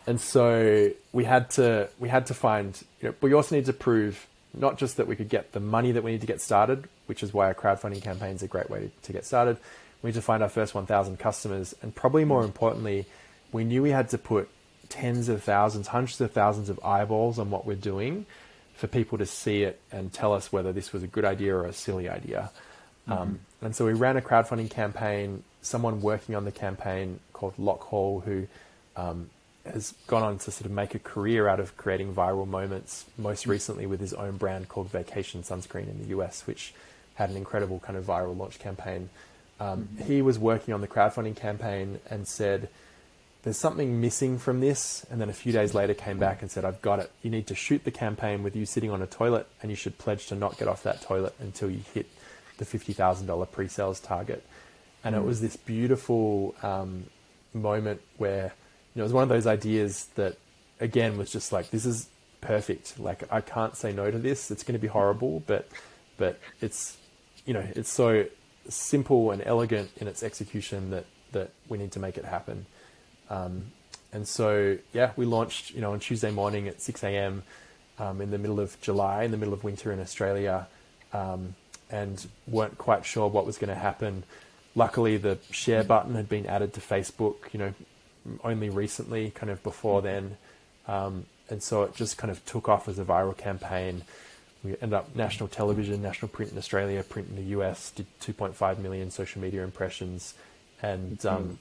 and 0.07 0.19
so 0.19 0.91
we 1.13 1.25
had 1.25 1.51
to 1.51 1.91
we 1.99 2.09
had 2.09 2.27
to 2.27 2.35
find. 2.35 2.81
You 3.03 3.11
know, 3.11 3.15
we 3.21 3.35
also 3.35 3.55
need 3.55 3.67
to 3.67 3.75
prove 3.75 4.27
not 4.55 4.79
just 4.79 4.97
that 4.97 5.07
we 5.07 5.17
could 5.17 5.29
get 5.29 5.53
the 5.53 5.61
money 5.61 5.93
that 5.93 6.03
we 6.03 6.13
need 6.13 6.23
to 6.23 6.27
get 6.27 6.41
started, 6.41 6.89
which 7.07 7.23
is 7.23 7.35
why 7.35 7.51
a 7.51 7.55
crowdfunding 7.55 8.03
campaign 8.03 8.35
is 8.35 8.43
a 8.43 8.49
great 8.49 8.71
way 8.71 8.91
to 9.03 9.13
get 9.13 9.27
started. 9.27 9.59
We 10.03 10.09
need 10.09 10.15
to 10.15 10.23
find 10.23 10.43
our 10.43 10.49
first 10.49 10.75
1,000 10.75 11.19
customers, 11.19 11.75
and 11.83 11.95
probably 11.95 12.25
more 12.25 12.45
importantly, 12.45 13.07
we 13.53 13.65
knew 13.65 13.83
we 13.83 13.91
had 13.91 14.11
to 14.11 14.19
put 14.19 14.49
tens 14.89 15.29
of 15.29 15.43
thousands, 15.43 15.89
hundreds 15.89 16.21
of 16.21 16.33
thousands 16.33 16.69
of 16.69 16.81
eyeballs 16.85 17.39
on 17.39 17.51
what 17.51 17.67
we're 17.67 17.77
doing 17.77 18.27
for 18.75 18.87
people 18.87 19.19
to 19.19 19.27
see 19.27 19.65
it 19.65 19.81
and 19.91 20.13
tell 20.13 20.33
us 20.33 20.53
whether 20.53 20.73
this 20.73 20.93
was 20.93 21.03
a 21.03 21.07
good 21.07 21.25
idea 21.25 21.55
or 21.55 21.65
a 21.65 21.73
silly 21.73 22.09
idea. 22.09 22.51
Mm-hmm. 23.09 23.23
Um, 23.23 23.41
and 23.61 23.75
so 23.75 23.85
we 23.85 23.93
ran 23.93 24.17
a 24.17 24.21
crowdfunding 24.21 24.71
campaign. 24.71 25.43
Someone 25.63 26.01
working 26.01 26.37
on 26.37 26.45
the 26.45 26.53
campaign 26.53 27.19
called 27.33 27.55
Lock 27.59 27.81
Hall, 27.81 28.21
who 28.21 28.47
um, 28.97 29.31
has 29.65 29.95
gone 30.07 30.23
on 30.23 30.39
to 30.39 30.51
sort 30.51 30.67
of 30.67 30.71
make 30.71 30.95
a 30.95 30.99
career 30.99 31.49
out 31.49 31.61
of 31.61 31.77
creating 31.77 32.15
viral 32.15 32.47
moments, 32.47 33.05
most 33.17 33.47
mm. 33.47 33.51
recently 33.51 33.87
with 33.87 34.01
his 34.01 34.13
own 34.15 34.37
brand 34.37 34.69
called 34.69 34.91
Vacation 34.91 35.43
Sunscreen 35.43 35.89
in 35.89 35.99
the 36.01 36.09
US, 36.19 36.47
which 36.47 36.73
had 37.15 37.31
an 37.31 37.37
incredible 37.37 37.81
kind 37.81 37.99
of 37.99 38.05
viral 38.05 38.37
launch 38.37 38.59
campaign. 38.59 39.11
Um. 39.61 39.89
He 40.05 40.23
was 40.23 40.39
working 40.39 40.75
on 40.75 40.81
the 40.81 40.89
crowdfunding 40.89 41.37
campaign 41.37 42.01
and 42.11 42.27
said, 42.27 42.69
There's 43.43 43.59
something 43.59 44.01
missing 44.01 44.39
from 44.39 44.61
this. 44.61 45.05
And 45.11 45.21
then 45.21 45.29
a 45.29 45.33
few 45.33 45.53
days 45.53 45.75
later 45.75 45.95
came 45.95 46.19
back 46.19 46.43
and 46.43 46.51
said, 46.51 46.65
I've 46.65 46.83
got 46.83 46.99
it. 46.99 47.11
You 47.23 47.31
need 47.31 47.47
to 47.49 47.55
shoot 47.55 47.85
the 47.85 47.91
campaign 47.91 48.43
with 48.43 48.55
you 48.55 48.67
sitting 48.67 48.91
on 48.91 49.03
a 49.03 49.07
toilet, 49.07 49.47
and 49.63 49.71
you 49.71 49.77
should 49.77 49.99
pledge 49.99 50.27
to 50.27 50.35
not 50.35 50.59
get 50.59 50.69
off 50.69 50.83
that 50.85 51.03
toilet 51.03 51.35
until 51.41 51.71
you 51.71 51.81
hit 51.95 52.07
the 52.59 52.65
$50,000 52.65 53.51
pre 53.53 53.69
sales 53.69 54.01
target. 54.01 54.45
And 55.05 55.15
it 55.15 55.23
was 55.23 55.41
this 55.41 55.57
beautiful 55.57 56.55
um, 56.63 57.05
moment 57.55 58.01
where 58.17 58.53
know, 58.99 59.05
it 59.05 59.07
was 59.07 59.13
one 59.13 59.23
of 59.23 59.29
those 59.29 59.47
ideas 59.47 60.07
that, 60.17 60.37
again, 60.81 61.17
was 61.17 61.31
just 61.31 61.53
like, 61.53 61.71
this 61.71 61.87
is 61.87 62.09
perfect. 62.41 62.99
Like, 62.99 63.23
I 63.33 63.41
can't 63.41 63.77
say 63.77 63.93
no 63.93 64.11
to 64.11 64.19
this. 64.19 64.51
It's 64.51 64.63
going 64.63 64.75
to 64.75 64.81
be 64.81 64.89
horrible, 64.89 65.43
but, 65.47 65.69
but 66.17 66.39
it's, 66.61 66.99
you 67.47 67.55
know, 67.55 67.65
it's 67.75 67.91
so 67.91 68.27
simple 68.69 69.31
and 69.31 69.43
elegant 69.45 69.91
in 69.97 70.09
its 70.09 70.23
execution 70.23 70.91
that, 70.91 71.07
that 71.33 71.51
we 71.69 71.79
need 71.79 71.93
to 71.93 72.01
make 72.01 72.17
it 72.17 72.25
happen. 72.25 72.67
Um, 73.31 73.67
and 74.13 74.27
so, 74.27 74.79
yeah, 74.93 75.13
we 75.17 75.27
launched, 75.27 75.71
you 75.71 75.81
know, 75.81 75.93
on 75.93 76.01
Tuesday 76.01 76.31
morning 76.31 76.69
at 76.69 76.81
6 76.81 77.05
a.m. 77.05 77.43
Um, 77.99 78.21
in 78.21 78.31
the 78.31 78.39
middle 78.39 78.61
of 78.61 78.81
July, 78.81 79.25
in 79.25 79.31
the 79.31 79.37
middle 79.37 79.53
of 79.53 79.65
winter 79.65 79.93
in 79.93 80.01
Australia, 80.01 80.67
um, 81.13 81.55
and 81.91 82.27
weren't 82.47 82.79
quite 82.79 83.05
sure 83.05 83.29
what 83.29 83.45
was 83.45 83.59
going 83.59 83.69
to 83.69 83.75
happen. 83.75 84.23
Luckily, 84.75 85.17
the 85.17 85.39
share 85.51 85.83
button 85.83 86.15
had 86.15 86.29
been 86.29 86.47
added 86.47 86.73
to 86.75 86.81
Facebook, 86.81 87.53
you 87.53 87.59
know, 87.59 87.75
only 88.45 88.71
recently, 88.71 89.31
kind 89.31 89.51
of 89.51 89.63
before 89.63 90.03
then. 90.03 90.37
Um, 90.87 91.27
and 91.51 91.63
so 91.63 91.83
it 91.83 91.95
just 91.95 92.19
kind 92.19 92.31
of 92.31 92.45
took 92.45 92.69
off 92.69 92.89
as 92.89 92.99
a 92.99 93.05
viral 93.05 93.37
campaign. 93.37 94.03
We 94.65 94.73
ended 94.73 94.95
up 94.95 95.15
national 95.15 95.49
television, 95.49 96.03
national 96.03 96.29
print 96.29 96.53
in 96.53 96.59
Australia, 96.59 97.03
print 97.03 97.29
in 97.31 97.37
the 97.37 97.59
US, 97.59 97.91
did 97.91 98.07
2.5 98.21 98.79
million 98.79 99.11
social 99.11 99.41
media 99.41 99.63
impressions. 99.63 100.35
And 100.83 101.25
um, 101.27 101.59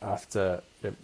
after, 0.00 0.62
you 0.82 0.90
know, 0.90 0.96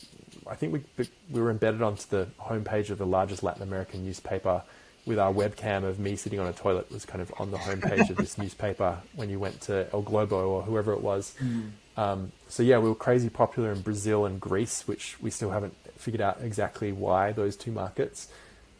I 0.48 0.54
think 0.54 0.72
we, 0.72 1.06
we 1.30 1.40
were 1.40 1.50
embedded 1.50 1.82
onto 1.82 2.06
the 2.08 2.28
homepage 2.40 2.90
of 2.90 2.98
the 2.98 3.06
largest 3.06 3.42
Latin 3.42 3.62
American 3.62 4.04
newspaper 4.04 4.62
with 5.06 5.18
our 5.18 5.32
webcam 5.32 5.84
of 5.84 5.98
me 5.98 6.16
sitting 6.16 6.40
on 6.40 6.46
a 6.46 6.52
toilet 6.52 6.90
was 6.90 7.04
kind 7.04 7.20
of 7.20 7.32
on 7.38 7.50
the 7.50 7.58
homepage 7.58 8.08
of 8.10 8.16
this 8.16 8.38
newspaper 8.38 8.98
when 9.14 9.28
you 9.28 9.38
went 9.38 9.60
to 9.60 9.86
El 9.92 10.02
Globo 10.02 10.48
or 10.48 10.62
whoever 10.62 10.92
it 10.92 11.02
was. 11.02 11.34
Mm. 11.42 11.70
Um, 11.96 12.32
so 12.48 12.62
yeah, 12.62 12.78
we 12.78 12.88
were 12.88 12.94
crazy 12.94 13.28
popular 13.28 13.72
in 13.72 13.82
Brazil 13.82 14.24
and 14.24 14.40
Greece, 14.40 14.88
which 14.88 15.20
we 15.20 15.30
still 15.30 15.50
haven't 15.50 15.74
figured 15.96 16.20
out 16.20 16.38
exactly 16.40 16.92
why 16.92 17.32
those 17.32 17.56
two 17.56 17.70
markets. 17.70 18.28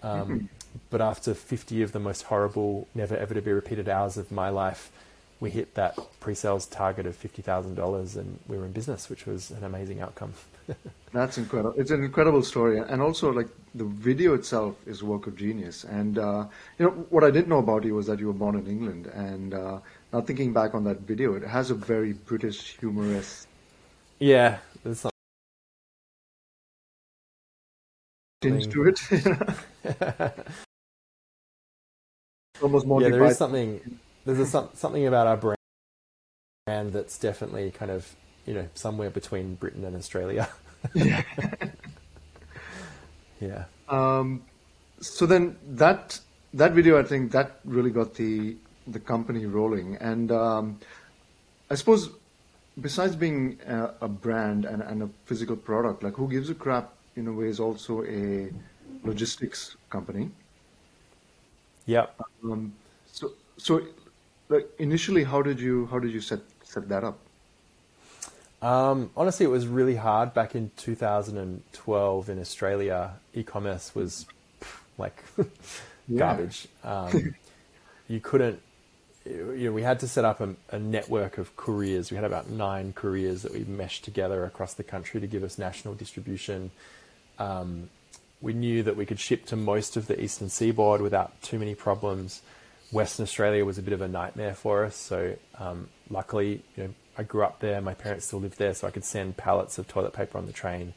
Um, 0.02 0.20
mm-hmm. 0.20 0.46
But 0.90 1.00
after 1.00 1.34
50 1.34 1.82
of 1.82 1.92
the 1.92 1.98
most 1.98 2.22
horrible, 2.22 2.88
never 2.94 3.16
ever 3.16 3.34
to 3.34 3.42
be 3.42 3.52
repeated 3.52 3.88
hours 3.88 4.16
of 4.16 4.32
my 4.32 4.48
life, 4.48 4.90
we 5.40 5.50
hit 5.50 5.74
that 5.74 5.98
pre-sales 6.20 6.66
target 6.66 7.06
of 7.06 7.14
fifty 7.14 7.42
thousand 7.42 7.74
dollars, 7.74 8.16
and 8.16 8.38
we 8.48 8.56
were 8.56 8.64
in 8.64 8.72
business, 8.72 9.10
which 9.10 9.26
was 9.26 9.50
an 9.50 9.64
amazing 9.64 10.00
outcome. 10.00 10.32
That's 11.12 11.38
incredible. 11.38 11.74
It's 11.78 11.90
an 11.90 12.02
incredible 12.02 12.42
story, 12.42 12.78
and 12.78 13.02
also 13.02 13.30
like 13.32 13.48
the 13.74 13.84
video 13.84 14.34
itself 14.34 14.74
is 14.86 15.02
a 15.02 15.04
work 15.04 15.26
of 15.26 15.36
genius. 15.36 15.84
And 15.84 16.18
uh, 16.18 16.46
you 16.78 16.86
know 16.86 16.92
what 17.10 17.24
I 17.24 17.30
didn't 17.30 17.48
know 17.48 17.58
about 17.58 17.84
you 17.84 17.94
was 17.94 18.06
that 18.06 18.18
you 18.18 18.26
were 18.28 18.32
born 18.44 18.56
in 18.56 18.66
England, 18.66 19.06
and 19.08 19.54
uh, 19.54 19.78
now 20.12 20.20
thinking 20.22 20.52
back 20.52 20.74
on 20.74 20.84
that 20.84 21.00
video, 21.00 21.34
it 21.34 21.42
has 21.42 21.70
a 21.70 21.74
very 21.74 22.12
British 22.14 22.78
humorous. 22.78 23.46
Yeah, 24.18 24.58
there's 24.82 25.04
tinge 28.44 28.68
to 28.72 28.86
it. 28.86 29.00
Almost 32.62 32.86
more. 32.86 33.02
Yeah, 33.02 33.08
there 33.08 33.24
is 33.24 33.36
something. 33.36 33.98
There's 34.24 34.54
a, 34.54 34.68
something 34.74 35.06
about 35.06 35.26
our 35.26 35.36
brain 35.36 35.56
brand 36.66 36.92
that's 36.92 37.18
definitely 37.18 37.70
kind 37.70 37.90
of 37.90 38.14
you 38.46 38.54
know 38.54 38.68
somewhere 38.74 39.10
between 39.10 39.54
Britain 39.56 39.84
and 39.84 39.96
Australia. 39.96 40.48
yeah. 40.94 41.22
yeah. 43.40 43.64
Um, 43.88 44.44
so 45.00 45.26
then 45.26 45.56
that 45.72 46.20
that 46.54 46.72
video, 46.72 46.98
I 46.98 47.02
think 47.02 47.32
that 47.32 47.60
really 47.64 47.90
got 47.90 48.14
the 48.14 48.56
the 48.86 49.00
company 49.00 49.46
rolling, 49.46 49.96
and 49.96 50.30
um, 50.30 50.78
I 51.70 51.74
suppose 51.74 52.10
besides 52.80 53.14
being 53.14 53.58
a, 53.66 53.90
a 54.02 54.08
brand 54.08 54.64
and, 54.64 54.82
and, 54.82 55.02
a 55.02 55.08
physical 55.26 55.54
product, 55.54 56.02
like 56.02 56.14
who 56.14 56.28
gives 56.28 56.50
a 56.50 56.54
crap 56.54 56.93
in 57.16 57.28
a 57.28 57.32
way 57.32 57.46
is 57.46 57.60
also 57.60 58.04
a 58.04 58.50
logistics 59.04 59.76
company. 59.90 60.30
Yeah. 61.86 62.06
Um, 62.42 62.72
so 63.06 63.32
so 63.56 63.82
like 64.48 64.68
initially, 64.78 65.24
how 65.24 65.42
did 65.42 65.60
you 65.60 65.86
how 65.86 65.98
did 65.98 66.12
you 66.12 66.20
set 66.20 66.40
set 66.62 66.88
that 66.88 67.04
up? 67.04 67.18
Um, 68.62 69.10
honestly, 69.14 69.44
it 69.44 69.50
was 69.50 69.66
really 69.66 69.96
hard 69.96 70.32
back 70.32 70.54
in 70.54 70.70
2012 70.76 72.28
in 72.30 72.40
Australia. 72.40 73.12
E-commerce 73.34 73.94
was 73.94 74.24
like 74.96 75.22
garbage. 76.16 76.66
Um, 76.82 77.34
you 78.08 78.20
couldn't. 78.20 78.60
You 79.26 79.66
know, 79.66 79.72
we 79.72 79.82
had 79.82 80.00
to 80.00 80.08
set 80.08 80.24
up 80.24 80.40
a, 80.40 80.54
a, 80.70 80.78
network 80.78 81.38
of 81.38 81.56
couriers. 81.56 82.10
We 82.10 82.16
had 82.16 82.26
about 82.26 82.50
nine 82.50 82.92
couriers 82.92 83.40
that 83.42 83.52
we 83.52 83.64
meshed 83.64 84.04
together 84.04 84.44
across 84.44 84.74
the 84.74 84.82
country 84.82 85.18
to 85.18 85.26
give 85.26 85.42
us 85.42 85.56
national 85.56 85.94
distribution. 85.94 86.70
Um, 87.38 87.90
we 88.40 88.52
knew 88.52 88.82
that 88.82 88.96
we 88.96 89.06
could 89.06 89.18
ship 89.18 89.46
to 89.46 89.56
most 89.56 89.96
of 89.96 90.06
the 90.06 90.22
eastern 90.22 90.50
seaboard 90.50 91.00
without 91.00 91.40
too 91.42 91.58
many 91.58 91.74
problems. 91.74 92.42
Western 92.92 93.24
Australia 93.24 93.64
was 93.64 93.78
a 93.78 93.82
bit 93.82 93.94
of 93.94 94.02
a 94.02 94.08
nightmare 94.08 94.54
for 94.54 94.84
us. 94.84 94.96
So 94.96 95.36
um, 95.58 95.88
luckily, 96.10 96.62
you 96.76 96.84
know, 96.84 96.94
I 97.16 97.22
grew 97.22 97.42
up 97.42 97.60
there. 97.60 97.80
My 97.80 97.94
parents 97.94 98.26
still 98.26 98.40
lived 98.40 98.58
there, 98.58 98.74
so 98.74 98.86
I 98.86 98.90
could 98.90 99.04
send 99.04 99.36
pallets 99.36 99.78
of 99.78 99.88
toilet 99.88 100.12
paper 100.12 100.36
on 100.36 100.46
the 100.46 100.52
train. 100.52 100.94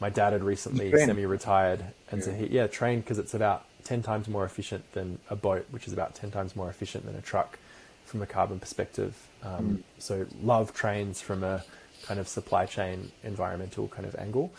My 0.00 0.10
dad 0.10 0.32
had 0.32 0.44
recently 0.44 0.90
semi-retired, 0.92 1.84
and 2.10 2.20
yeah. 2.20 2.24
so 2.24 2.32
he 2.32 2.46
yeah 2.48 2.66
train 2.66 3.00
because 3.00 3.18
it's 3.18 3.34
about 3.34 3.64
ten 3.84 4.02
times 4.02 4.28
more 4.28 4.44
efficient 4.44 4.92
than 4.92 5.18
a 5.30 5.36
boat, 5.36 5.66
which 5.70 5.86
is 5.86 5.92
about 5.92 6.14
ten 6.14 6.30
times 6.30 6.54
more 6.54 6.68
efficient 6.68 7.06
than 7.06 7.16
a 7.16 7.22
truck 7.22 7.58
from 8.04 8.20
a 8.20 8.26
carbon 8.26 8.60
perspective. 8.60 9.28
Um, 9.42 9.78
mm. 9.78 9.82
So 9.98 10.26
love 10.42 10.74
trains 10.74 11.20
from 11.20 11.42
a 11.42 11.64
kind 12.02 12.20
of 12.20 12.28
supply 12.28 12.66
chain 12.66 13.12
environmental 13.22 13.88
kind 13.88 14.06
of 14.06 14.14
angle. 14.16 14.52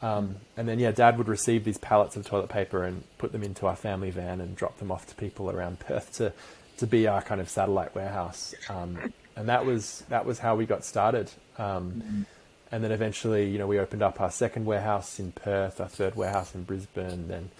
Um, 0.00 0.36
and 0.56 0.68
then, 0.68 0.78
yeah, 0.78 0.92
Dad 0.92 1.18
would 1.18 1.28
receive 1.28 1.64
these 1.64 1.78
pallets 1.78 2.16
of 2.16 2.24
toilet 2.24 2.48
paper 2.48 2.84
and 2.84 3.02
put 3.18 3.32
them 3.32 3.42
into 3.42 3.66
our 3.66 3.76
family 3.76 4.10
van 4.10 4.40
and 4.40 4.54
drop 4.54 4.78
them 4.78 4.90
off 4.90 5.06
to 5.06 5.14
people 5.16 5.50
around 5.50 5.80
Perth 5.80 6.12
to, 6.14 6.32
to 6.76 6.86
be 6.86 7.08
our 7.08 7.20
kind 7.20 7.40
of 7.40 7.48
satellite 7.48 7.94
warehouse. 7.94 8.54
Um, 8.68 9.12
and 9.34 9.48
that 9.48 9.66
was 9.66 10.04
that 10.08 10.24
was 10.24 10.38
how 10.38 10.56
we 10.56 10.66
got 10.66 10.84
started. 10.84 11.30
Um, 11.58 11.92
mm-hmm. 11.92 12.22
And 12.70 12.84
then 12.84 12.92
eventually, 12.92 13.48
you 13.48 13.58
know, 13.58 13.66
we 13.66 13.78
opened 13.78 14.02
up 14.02 14.20
our 14.20 14.30
second 14.30 14.66
warehouse 14.66 15.18
in 15.18 15.32
Perth, 15.32 15.80
our 15.80 15.88
third 15.88 16.14
warehouse 16.14 16.54
in 16.54 16.64
Brisbane, 16.64 17.28
then 17.28 17.50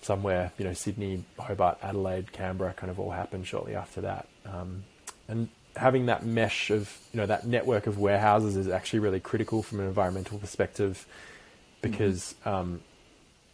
somewhere, 0.00 0.52
you 0.58 0.64
know, 0.64 0.72
Sydney, 0.72 1.24
Hobart, 1.38 1.78
Adelaide, 1.82 2.32
Canberra, 2.32 2.72
kind 2.72 2.90
of 2.90 2.98
all 2.98 3.10
happened 3.10 3.46
shortly 3.46 3.74
after 3.74 4.00
that. 4.00 4.26
Um, 4.46 4.84
and 5.28 5.48
having 5.76 6.06
that 6.06 6.24
mesh 6.24 6.70
of, 6.70 6.98
you 7.12 7.20
know, 7.20 7.26
that 7.26 7.46
network 7.46 7.86
of 7.86 7.98
warehouses 7.98 8.56
is 8.56 8.68
actually 8.68 9.00
really 9.00 9.20
critical 9.20 9.62
from 9.62 9.80
an 9.80 9.86
environmental 9.86 10.38
perspective 10.38 11.06
because 11.82 12.34
um, 12.46 12.80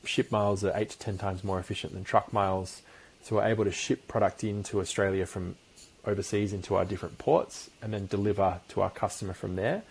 ship 0.05 0.31
miles 0.31 0.65
are 0.65 0.73
eight 0.77 0.91
to 0.91 0.99
ten 0.99 1.19
times 1.19 1.43
more 1.43 1.59
efficient 1.59 1.95
than 1.95 2.05
truck 2.05 2.33
miles. 2.33 2.83
So 3.23 3.37
we're 3.37 3.45
able 3.47 3.65
to 3.65 3.73
ship 3.73 4.07
product 4.07 4.45
into 4.45 4.81
Australia 4.81 5.27
from 5.27 5.57
overseas 6.05 6.53
into 6.53 6.77
our 6.77 6.85
different 6.85 7.19
ports 7.19 7.69
and 7.83 7.93
then 7.93 8.07
deliver 8.07 8.61
to 8.69 8.81
our 8.81 8.91
customer 8.91 9.35
from 9.35 9.57
there. 9.57 9.83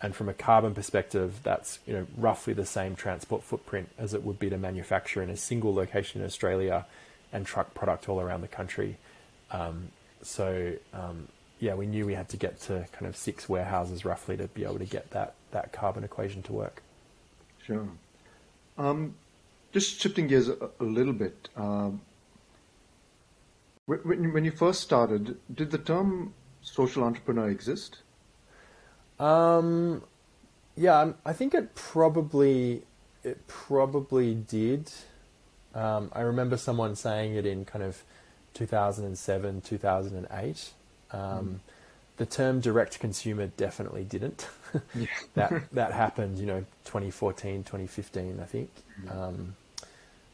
And 0.00 0.14
from 0.14 0.28
a 0.28 0.34
carbon 0.34 0.74
perspective, 0.74 1.40
that's 1.42 1.78
you 1.86 1.94
know 1.94 2.06
roughly 2.16 2.52
the 2.52 2.66
same 2.66 2.96
transport 2.96 3.42
footprint 3.42 3.88
as 3.96 4.12
it 4.12 4.22
would 4.22 4.38
be 4.38 4.50
to 4.50 4.58
manufacture 4.58 5.22
in 5.22 5.30
a 5.30 5.36
single 5.36 5.74
location 5.74 6.20
in 6.20 6.26
Australia 6.26 6.84
and 7.32 7.46
truck 7.46 7.72
product 7.74 8.08
all 8.08 8.20
around 8.20 8.42
the 8.42 8.48
country. 8.48 8.98
Um, 9.50 9.88
so 10.22 10.74
um, 10.92 11.28
yeah, 11.60 11.74
we 11.74 11.86
knew 11.86 12.04
we 12.04 12.14
had 12.14 12.28
to 12.30 12.36
get 12.36 12.60
to 12.62 12.86
kind 12.92 13.06
of 13.06 13.16
six 13.16 13.48
warehouses 13.48 14.04
roughly 14.04 14.36
to 14.36 14.48
be 14.48 14.64
able 14.64 14.78
to 14.78 14.84
get 14.84 15.10
that 15.12 15.34
that 15.52 15.72
carbon 15.72 16.04
equation 16.04 16.42
to 16.42 16.52
work. 16.52 16.82
Sure. 17.66 17.88
Um, 18.78 19.14
just 19.72 20.00
shifting 20.00 20.28
gears 20.28 20.48
a, 20.48 20.70
a 20.78 20.84
little 20.84 21.12
bit. 21.12 21.48
Um, 21.56 22.00
when, 23.86 24.32
when 24.32 24.44
you 24.44 24.52
first 24.52 24.80
started, 24.80 25.36
did 25.52 25.70
the 25.70 25.78
term 25.78 26.34
social 26.62 27.02
entrepreneur 27.02 27.48
exist? 27.48 27.98
Um, 29.18 30.02
yeah, 30.76 31.12
I 31.24 31.32
think 31.32 31.54
it 31.54 31.74
probably 31.74 32.82
it 33.24 33.46
probably 33.48 34.34
did. 34.34 34.92
Um, 35.74 36.10
I 36.12 36.20
remember 36.20 36.56
someone 36.56 36.94
saying 36.94 37.34
it 37.34 37.46
in 37.46 37.64
kind 37.64 37.84
of 37.84 38.02
2007, 38.54 39.60
2008. 39.62 40.70
Um, 41.10 41.20
mm 41.20 41.58
the 42.16 42.26
term 42.26 42.60
direct 42.60 42.98
consumer 43.00 43.46
definitely 43.46 44.04
didn't. 44.04 44.48
yeah. 44.94 45.06
that 45.34 45.70
that 45.72 45.92
happened, 45.92 46.38
you 46.38 46.46
know, 46.46 46.64
2014, 46.84 47.62
2015, 47.64 48.40
I 48.40 48.44
think. 48.44 48.70
Um, 49.10 49.54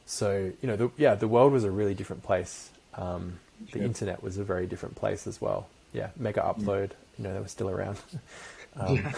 so 0.06 0.52
you 0.60 0.66
know, 0.66 0.76
the, 0.76 0.90
yeah, 0.96 1.14
the 1.14 1.28
world 1.28 1.52
was 1.52 1.64
a 1.64 1.70
really 1.70 1.94
different 1.94 2.22
place. 2.22 2.70
Um, 2.94 3.38
the 3.72 3.82
internet 3.82 4.22
was 4.22 4.38
a 4.38 4.44
very 4.44 4.66
different 4.66 4.96
place 4.96 5.26
as 5.26 5.40
well. 5.40 5.68
Yeah, 5.92 6.08
Megaupload. 6.20 6.90
Yeah. 6.90 6.96
You 7.18 7.24
know, 7.24 7.34
they 7.34 7.40
were 7.40 7.48
still 7.48 7.70
around. 7.70 7.98
um, 8.76 9.14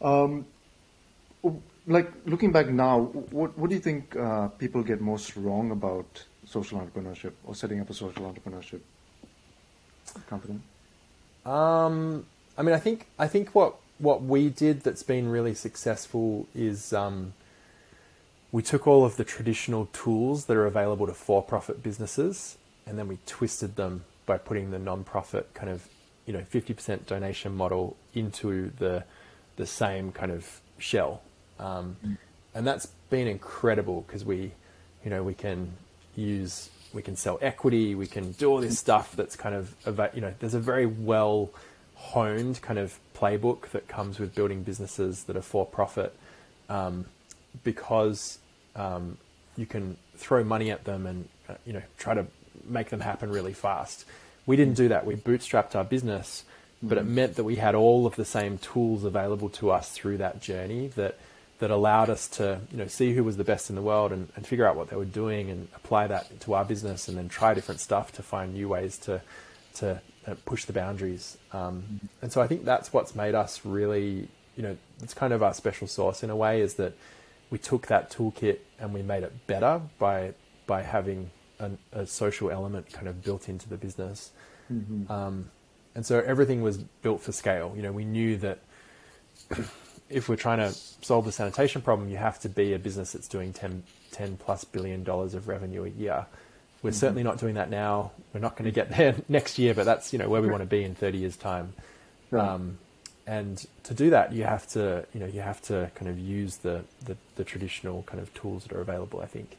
um, 0.00 0.46
like 1.86 2.12
looking 2.26 2.52
back 2.52 2.68
now, 2.68 3.00
what 3.30 3.56
what 3.58 3.70
do 3.70 3.74
you 3.74 3.80
think 3.80 4.14
uh, 4.16 4.48
people 4.48 4.82
get 4.82 5.00
most 5.00 5.36
wrong 5.36 5.70
about 5.70 6.24
social 6.46 6.80
entrepreneurship 6.80 7.32
or 7.44 7.54
setting 7.54 7.80
up 7.80 7.90
a 7.90 7.94
social 7.94 8.30
entrepreneurship? 8.30 8.80
Company? 10.28 10.60
Um, 11.44 12.26
I 12.56 12.62
mean, 12.62 12.74
I 12.74 12.78
think 12.78 13.06
I 13.18 13.28
think 13.28 13.54
what 13.54 13.76
what 13.98 14.22
we 14.22 14.48
did 14.48 14.82
that's 14.82 15.02
been 15.02 15.28
really 15.28 15.54
successful 15.54 16.46
is 16.54 16.92
um, 16.92 17.34
we 18.52 18.62
took 18.62 18.86
all 18.86 19.04
of 19.04 19.16
the 19.16 19.24
traditional 19.24 19.86
tools 19.92 20.46
that 20.46 20.56
are 20.56 20.66
available 20.66 21.06
to 21.06 21.14
for-profit 21.14 21.82
businesses, 21.82 22.56
and 22.86 22.98
then 22.98 23.08
we 23.08 23.18
twisted 23.26 23.76
them 23.76 24.04
by 24.26 24.38
putting 24.38 24.70
the 24.70 24.78
non-profit 24.78 25.52
kind 25.54 25.70
of 25.70 25.88
you 26.26 26.32
know 26.32 26.40
50% 26.40 27.06
donation 27.06 27.56
model 27.56 27.96
into 28.14 28.70
the 28.78 29.04
the 29.56 29.66
same 29.66 30.12
kind 30.12 30.30
of 30.30 30.60
shell, 30.78 31.22
um, 31.58 31.96
mm. 32.04 32.16
and 32.54 32.66
that's 32.66 32.86
been 33.10 33.26
incredible 33.26 34.04
because 34.06 34.24
we 34.24 34.52
you 35.04 35.10
know 35.10 35.22
we 35.22 35.34
can 35.34 35.72
use 36.14 36.70
we 36.92 37.02
can 37.02 37.16
sell 37.16 37.38
equity, 37.42 37.94
we 37.94 38.06
can 38.06 38.32
do 38.32 38.50
all 38.50 38.58
this 38.58 38.78
stuff 38.78 39.14
that's 39.14 39.36
kind 39.36 39.54
of, 39.54 39.74
you 40.14 40.20
know, 40.20 40.34
there's 40.38 40.54
a 40.54 40.60
very 40.60 40.86
well 40.86 41.50
honed 41.94 42.60
kind 42.62 42.78
of 42.78 42.98
playbook 43.14 43.70
that 43.70 43.88
comes 43.88 44.18
with 44.18 44.34
building 44.34 44.62
businesses 44.62 45.24
that 45.24 45.36
are 45.36 45.42
for 45.42 45.66
profit 45.66 46.14
um, 46.68 47.04
because 47.64 48.38
um, 48.76 49.18
you 49.56 49.66
can 49.66 49.96
throw 50.16 50.44
money 50.44 50.70
at 50.70 50.84
them 50.84 51.06
and, 51.06 51.28
uh, 51.48 51.54
you 51.66 51.72
know, 51.72 51.82
try 51.98 52.14
to 52.14 52.26
make 52.64 52.90
them 52.90 53.00
happen 53.00 53.30
really 53.30 53.52
fast. 53.52 54.04
We 54.46 54.56
didn't 54.56 54.74
do 54.74 54.88
that. 54.88 55.04
We 55.04 55.16
bootstrapped 55.16 55.74
our 55.74 55.84
business, 55.84 56.44
but 56.82 56.96
it 56.96 57.04
mm-hmm. 57.04 57.14
meant 57.14 57.36
that 57.36 57.44
we 57.44 57.56
had 57.56 57.74
all 57.74 58.06
of 58.06 58.16
the 58.16 58.24
same 58.24 58.58
tools 58.58 59.04
available 59.04 59.48
to 59.50 59.70
us 59.70 59.90
through 59.90 60.18
that 60.18 60.40
journey 60.40 60.88
that 60.88 61.18
that 61.58 61.70
allowed 61.70 62.08
us 62.08 62.28
to 62.28 62.60
you 62.70 62.78
know 62.78 62.86
see 62.86 63.12
who 63.12 63.24
was 63.24 63.36
the 63.36 63.44
best 63.44 63.68
in 63.68 63.76
the 63.76 63.82
world 63.82 64.12
and, 64.12 64.28
and 64.36 64.46
figure 64.46 64.66
out 64.66 64.76
what 64.76 64.88
they 64.88 64.96
were 64.96 65.04
doing 65.04 65.50
and 65.50 65.68
apply 65.74 66.06
that 66.06 66.40
to 66.40 66.54
our 66.54 66.64
business 66.64 67.08
and 67.08 67.18
then 67.18 67.28
try 67.28 67.54
different 67.54 67.80
stuff 67.80 68.12
to 68.12 68.22
find 68.22 68.54
new 68.54 68.68
ways 68.68 68.96
to 68.98 69.20
to 69.74 70.00
uh, 70.26 70.34
push 70.44 70.64
the 70.64 70.72
boundaries. 70.72 71.38
Um, 71.52 72.00
and 72.22 72.32
so 72.32 72.40
I 72.40 72.46
think 72.46 72.64
that's 72.64 72.92
what's 72.92 73.14
made 73.14 73.34
us 73.34 73.64
really 73.64 74.28
you 74.56 74.62
know 74.62 74.76
it's 75.02 75.14
kind 75.14 75.32
of 75.32 75.42
our 75.42 75.54
special 75.54 75.86
sauce 75.86 76.22
in 76.22 76.30
a 76.30 76.36
way 76.36 76.60
is 76.60 76.74
that 76.74 76.94
we 77.50 77.58
took 77.58 77.86
that 77.86 78.10
toolkit 78.10 78.58
and 78.78 78.92
we 78.92 79.02
made 79.02 79.22
it 79.22 79.46
better 79.46 79.80
by 79.98 80.34
by 80.66 80.82
having 80.82 81.30
an, 81.58 81.78
a 81.92 82.06
social 82.06 82.50
element 82.50 82.92
kind 82.92 83.08
of 83.08 83.22
built 83.22 83.48
into 83.48 83.68
the 83.68 83.76
business. 83.76 84.30
Mm-hmm. 84.72 85.10
um, 85.10 85.50
and 85.94 86.04
so 86.04 86.20
everything 86.20 86.60
was 86.60 86.76
built 86.76 87.22
for 87.22 87.32
scale. 87.32 87.72
You 87.74 87.82
know 87.82 87.90
we 87.92 88.04
knew 88.04 88.36
that 88.36 88.58
if 90.10 90.28
we're 90.28 90.36
trying 90.36 90.58
to 90.58 90.72
solve 90.72 91.24
the 91.24 91.32
sanitation 91.32 91.82
problem, 91.82 92.08
you 92.08 92.16
have 92.16 92.38
to 92.40 92.48
be 92.48 92.72
a 92.72 92.78
business 92.78 93.12
that's 93.12 93.28
doing 93.28 93.52
10, 93.52 93.82
10 94.12 94.36
plus 94.38 94.64
billion 94.64 95.04
dollars 95.04 95.34
of 95.34 95.48
revenue 95.48 95.84
a 95.84 95.88
year. 95.88 96.26
We're 96.82 96.90
mm-hmm. 96.90 96.98
certainly 96.98 97.22
not 97.22 97.38
doing 97.38 97.54
that 97.54 97.70
now. 97.70 98.12
We're 98.32 98.40
not 98.40 98.56
going 98.56 98.64
to 98.66 98.70
get 98.70 98.90
there 98.96 99.14
next 99.28 99.58
year, 99.58 99.74
but 99.74 99.84
that's 99.84 100.12
you 100.12 100.18
know 100.18 100.28
where 100.28 100.42
we 100.42 100.48
want 100.48 100.62
to 100.62 100.66
be 100.66 100.84
in 100.84 100.94
30 100.94 101.18
years' 101.18 101.36
time. 101.36 101.72
Um, 102.32 102.78
and 103.26 103.64
to 103.84 103.94
do 103.94 104.10
that, 104.10 104.32
you 104.32 104.44
have 104.44 104.66
to 104.68 105.06
you 105.12 105.20
know 105.20 105.26
you 105.26 105.40
have 105.40 105.60
to 105.62 105.90
kind 105.94 106.10
of 106.10 106.18
use 106.18 106.58
the 106.58 106.84
the, 107.04 107.16
the 107.36 107.44
traditional 107.44 108.02
kind 108.04 108.20
of 108.20 108.32
tools 108.34 108.64
that 108.64 108.72
are 108.72 108.80
available. 108.80 109.20
I 109.20 109.26
think. 109.26 109.56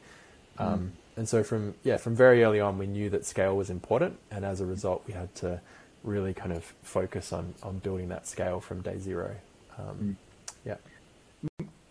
Um, 0.58 0.78
mm. 0.78 0.90
And 1.16 1.28
so 1.28 1.42
from 1.42 1.74
yeah 1.84 1.96
from 1.96 2.16
very 2.16 2.42
early 2.42 2.60
on, 2.60 2.78
we 2.78 2.86
knew 2.86 3.10
that 3.10 3.26
scale 3.26 3.56
was 3.56 3.70
important, 3.70 4.18
and 4.30 4.44
as 4.44 4.60
a 4.60 4.66
result, 4.66 5.04
we 5.06 5.12
had 5.12 5.34
to 5.36 5.60
really 6.02 6.32
kind 6.32 6.52
of 6.52 6.64
focus 6.82 7.32
on 7.32 7.54
on 7.62 7.78
building 7.78 8.08
that 8.08 8.26
scale 8.26 8.60
from 8.60 8.82
day 8.82 8.98
zero. 8.98 9.36
Um, 9.78 9.96
mm. 10.02 10.29
Yeah. 10.64 10.76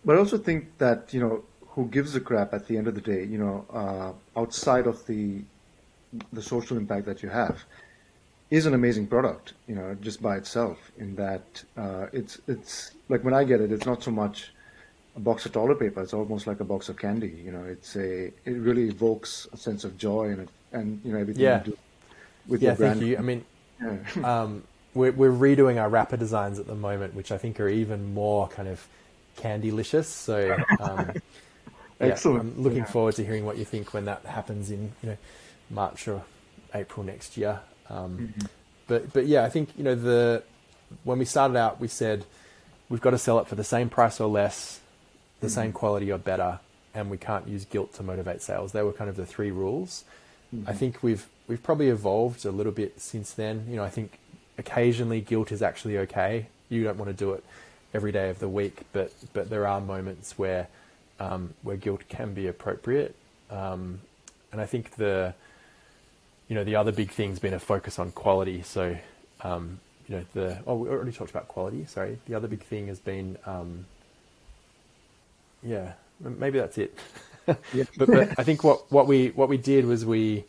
But 0.04 0.16
I 0.16 0.18
also 0.18 0.38
think 0.38 0.78
that 0.78 1.12
you 1.12 1.20
know 1.20 1.44
who 1.68 1.86
gives 1.86 2.14
a 2.16 2.20
crap 2.20 2.52
at 2.54 2.66
the 2.66 2.76
end 2.76 2.88
of 2.88 2.94
the 2.94 3.00
day. 3.00 3.24
You 3.24 3.38
know, 3.38 3.64
uh, 3.72 4.40
outside 4.40 4.86
of 4.86 5.06
the 5.06 5.42
the 6.32 6.42
social 6.42 6.76
impact 6.76 7.06
that 7.06 7.22
you 7.22 7.28
have, 7.28 7.64
is 8.50 8.66
an 8.66 8.74
amazing 8.74 9.06
product. 9.06 9.54
You 9.66 9.74
know, 9.74 9.96
just 10.00 10.22
by 10.22 10.36
itself. 10.36 10.78
In 10.98 11.14
that 11.16 11.62
uh, 11.76 12.06
it's 12.12 12.38
it's 12.48 12.92
like 13.08 13.24
when 13.24 13.34
I 13.34 13.44
get 13.44 13.60
it, 13.60 13.72
it's 13.72 13.86
not 13.86 14.02
so 14.02 14.10
much 14.10 14.52
a 15.16 15.20
box 15.20 15.46
of 15.46 15.52
toilet 15.52 15.78
paper. 15.78 16.02
It's 16.02 16.14
almost 16.14 16.46
like 16.46 16.60
a 16.60 16.64
box 16.64 16.88
of 16.88 16.96
candy. 16.96 17.34
You 17.44 17.52
know, 17.52 17.64
it's 17.64 17.96
a 17.96 18.26
it 18.26 18.56
really 18.68 18.88
evokes 18.88 19.46
a 19.52 19.56
sense 19.56 19.84
of 19.84 19.98
joy 19.98 20.30
and 20.30 20.48
and 20.72 21.00
you 21.04 21.12
know 21.12 21.18
everything 21.18 21.42
yeah. 21.42 21.58
you 21.64 21.72
do 21.72 21.78
with 22.48 22.62
yeah, 22.62 22.70
your 22.70 22.76
brand. 22.76 23.00
Thank 23.00 23.10
you. 23.10 23.18
I 23.18 23.20
mean, 23.20 23.44
yeah. 23.82 24.42
um, 24.42 24.62
we're, 24.94 25.12
we're 25.12 25.30
redoing 25.32 25.80
our 25.80 25.88
wrapper 25.88 26.16
designs 26.16 26.58
at 26.58 26.66
the 26.66 26.74
moment, 26.74 27.14
which 27.14 27.32
I 27.32 27.38
think 27.38 27.60
are 27.60 27.68
even 27.68 28.12
more 28.12 28.48
kind 28.48 28.68
of 28.68 28.86
candylicious. 29.36 30.04
So, 30.04 30.56
um, 30.80 31.12
Excellent. 32.00 32.40
I'm 32.56 32.62
looking 32.62 32.78
yeah. 32.78 32.84
forward 32.86 33.14
to 33.16 33.24
hearing 33.24 33.44
what 33.44 33.58
you 33.58 33.64
think 33.64 33.92
when 33.92 34.06
that 34.06 34.24
happens 34.24 34.70
in 34.70 34.92
you 35.02 35.10
know 35.10 35.16
March 35.68 36.08
or 36.08 36.22
April 36.74 37.04
next 37.04 37.36
year. 37.36 37.60
Um, 37.88 38.18
mm-hmm. 38.18 38.46
But 38.86 39.12
but 39.12 39.26
yeah, 39.26 39.44
I 39.44 39.50
think 39.50 39.70
you 39.76 39.84
know 39.84 39.94
the 39.94 40.42
when 41.04 41.18
we 41.18 41.24
started 41.24 41.56
out, 41.56 41.78
we 41.80 41.88
said 41.88 42.24
we've 42.88 43.00
got 43.00 43.10
to 43.10 43.18
sell 43.18 43.38
it 43.38 43.46
for 43.46 43.54
the 43.54 43.64
same 43.64 43.90
price 43.90 44.18
or 44.18 44.28
less, 44.28 44.80
the 45.40 45.46
mm-hmm. 45.46 45.54
same 45.54 45.72
quality 45.72 46.10
or 46.10 46.18
better, 46.18 46.60
and 46.94 47.10
we 47.10 47.18
can't 47.18 47.46
use 47.46 47.64
guilt 47.66 47.92
to 47.94 48.02
motivate 48.02 48.42
sales. 48.42 48.72
They 48.72 48.82
were 48.82 48.92
kind 48.92 49.10
of 49.10 49.16
the 49.16 49.26
three 49.26 49.50
rules. 49.50 50.04
Mm-hmm. 50.54 50.70
I 50.70 50.72
think 50.72 51.02
we've 51.02 51.28
we've 51.46 51.62
probably 51.62 51.88
evolved 51.88 52.46
a 52.46 52.50
little 52.50 52.72
bit 52.72 53.00
since 53.00 53.32
then. 53.32 53.66
You 53.68 53.76
know, 53.76 53.84
I 53.84 53.90
think 53.90 54.18
occasionally 54.60 55.20
guilt 55.20 55.50
is 55.50 55.62
actually 55.62 55.98
okay. 55.98 56.46
You 56.68 56.84
don't 56.84 56.98
want 56.98 57.10
to 57.10 57.16
do 57.16 57.32
it 57.32 57.42
every 57.92 58.12
day 58.12 58.30
of 58.30 58.38
the 58.38 58.48
week, 58.48 58.82
but 58.92 59.12
but 59.32 59.50
there 59.50 59.66
are 59.66 59.80
moments 59.80 60.38
where 60.38 60.68
um, 61.18 61.54
where 61.62 61.76
guilt 61.76 62.02
can 62.08 62.34
be 62.34 62.46
appropriate. 62.46 63.16
Um, 63.50 64.00
and 64.52 64.60
I 64.60 64.66
think 64.66 64.96
the 64.96 65.34
you 66.48 66.54
know 66.54 66.64
the 66.64 66.76
other 66.76 66.92
big 66.92 67.10
thing's 67.10 67.40
been 67.40 67.54
a 67.54 67.58
focus 67.58 67.98
on 67.98 68.12
quality. 68.12 68.62
So 68.62 68.96
um, 69.42 69.80
you 70.08 70.16
know 70.16 70.24
the 70.34 70.58
oh 70.66 70.76
we 70.76 70.88
already 70.88 71.12
talked 71.12 71.30
about 71.30 71.48
quality. 71.48 71.86
Sorry, 71.86 72.18
the 72.28 72.34
other 72.34 72.46
big 72.48 72.62
thing 72.62 72.86
has 72.88 73.00
been 73.00 73.36
um, 73.46 73.86
yeah 75.62 75.92
maybe 76.20 76.58
that's 76.58 76.78
it. 76.78 76.96
yeah. 77.72 77.84
but, 77.96 78.08
but 78.08 78.38
I 78.38 78.44
think 78.44 78.62
what 78.62 78.90
what 78.92 79.06
we 79.06 79.28
what 79.28 79.48
we 79.48 79.56
did 79.56 79.86
was 79.86 80.04
we 80.04 80.44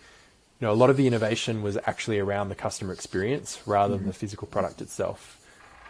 you 0.62 0.68
know, 0.68 0.74
a 0.74 0.76
lot 0.76 0.92
of 0.92 0.98
the 0.98 1.08
innovation 1.08 1.64
was 1.64 1.76
actually 1.86 2.20
around 2.20 2.50
the 2.50 2.56
customer 2.56 2.94
experience 2.94 3.60
rather 3.66 3.96
mm-hmm. 3.96 4.04
than 4.04 4.08
the 4.08 4.14
physical 4.14 4.48
product 4.48 4.80
itself. 4.80 5.40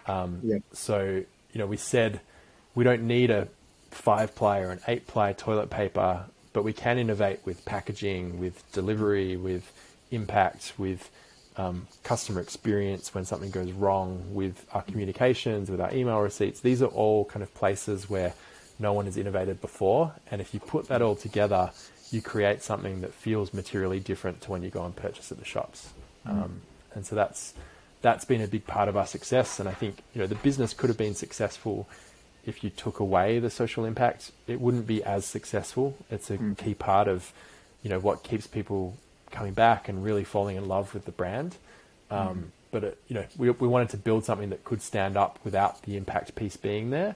Um, 0.07 0.39
yeah. 0.43 0.59
So, 0.72 1.24
you 1.51 1.59
know, 1.59 1.67
we 1.67 1.76
said 1.76 2.22
we 2.74 2.86
don't 2.86 3.03
need 3.03 3.30
a 3.32 3.49
five 3.91 4.34
ply 4.34 4.59
or 4.59 4.72
an 4.72 4.80
eight 4.88 5.07
ply 5.07 5.34
toilet 5.34 5.69
paper, 5.69 6.24
but 6.53 6.63
we 6.63 6.72
can 6.72 6.97
innovate 6.97 7.41
with 7.43 7.65
packaging, 7.65 8.39
with 8.39 8.69
delivery, 8.72 9.36
with 9.36 9.74
impact, 10.09 10.74
with 10.78 11.11
um, 11.57 11.88
customer 12.03 12.39
experience 12.39 13.13
when 13.13 13.26
something 13.26 13.51
goes 13.51 13.74
wrong, 13.74 14.34
with 14.34 14.65
our 14.72 14.84
communications, 14.84 15.69
with 15.69 15.82
our 15.82 15.93
email 15.93 16.19
receipts. 16.22 16.61
These 16.61 16.82
are 16.82 16.88
all 16.88 17.26
kind 17.26 17.43
of 17.43 17.53
places 17.53 18.09
where 18.09 18.34
no 18.80 18.93
one 18.93 19.03
has 19.03 19.17
innovated 19.17 19.59
before. 19.59 20.13
And 20.32 20.39
if 20.39 20.53
you 20.53 20.61
put 20.61 20.88
that 20.88 21.01
all 21.01 21.17
together, 21.17 21.72
you 22.12 22.22
create 22.22 22.62
something 22.62 23.01
that 23.01 23.14
feels 23.14 23.53
materially 23.53 23.99
different 23.99 24.41
to 24.41 24.51
when 24.51 24.64
you 24.64 24.70
go 24.70 24.84
and 24.86 24.95
purchase 24.95 25.32
at 25.32 25.39
the 25.39 25.45
shops. 25.45 25.89
Mm. 26.28 26.32
Um, 26.32 26.62
and 26.93 27.05
so 27.05 27.16
that's 27.16 27.53
that's 28.01 28.26
been 28.26 28.41
a 28.41 28.47
big 28.47 28.68
part 28.68 28.89
of 28.89 28.97
our 28.97 29.05
success. 29.05 29.59
And 29.59 29.70
I 29.70 29.74
think 29.74 29.99
you 30.14 30.22
know 30.22 30.28
the 30.28 30.36
business 30.36 30.74
could 30.74 30.89
have 30.89 30.97
been 30.97 31.16
successful 31.16 31.88
if 32.45 32.64
you 32.64 32.70
took 32.70 32.99
away 32.99 33.39
the 33.39 33.49
social 33.49 33.86
impact. 33.86 34.32
It 34.47 34.59
wouldn't 34.59 34.88
be 34.88 35.03
as 35.03 35.26
successful. 35.26 35.97
It's 36.09 36.30
a 36.30 36.38
mm. 36.38 36.57
key 36.57 36.74
part 36.74 37.07
of 37.07 37.32
you 37.82 37.89
know 37.89 37.99
what 37.99 38.24
keeps 38.24 38.45
people 38.45 38.97
coming 39.32 39.53
back 39.53 39.88
and 39.88 40.03
really 40.03 40.26
falling 40.26 40.57
in 40.57 40.68
love 40.68 40.93
with 40.93 41.05
the 41.05 41.12
brand. 41.12 41.55
Um, 42.09 42.28
mm. 42.28 42.43
But 42.72 42.84
it, 42.84 42.97
you 43.07 43.16
know 43.16 43.26
we 43.38 43.49
we 43.51 43.68
wanted 43.68 43.89
to 43.89 43.97
build 43.97 44.26
something 44.26 44.49
that 44.49 44.66
could 44.66 44.82
stand 44.82 45.16
up 45.16 45.39
without 45.45 45.84
the 45.84 45.95
impact 45.95 46.36
piece 46.36 46.57
being 46.57 46.89
there 46.89 47.16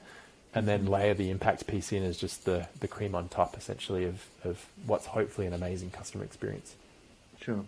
and 0.56 0.68
then 0.68 0.86
layer 0.86 1.14
the 1.14 1.30
impact 1.30 1.68
piece 1.68 1.92
in 1.92 2.02
as 2.02 2.18
just 2.18 2.46
the, 2.46 2.68
the 2.80 2.88
cream 2.88 3.14
on 3.14 3.28
top, 3.28 3.58
essentially, 3.58 4.06
of, 4.06 4.26
of 4.46 4.66
what's 4.86 5.06
hopefully 5.06 5.46
an 5.46 5.54
amazing 5.54 5.92
customer 5.92 6.24
experience. 6.24 6.76
Sure. 7.42 7.64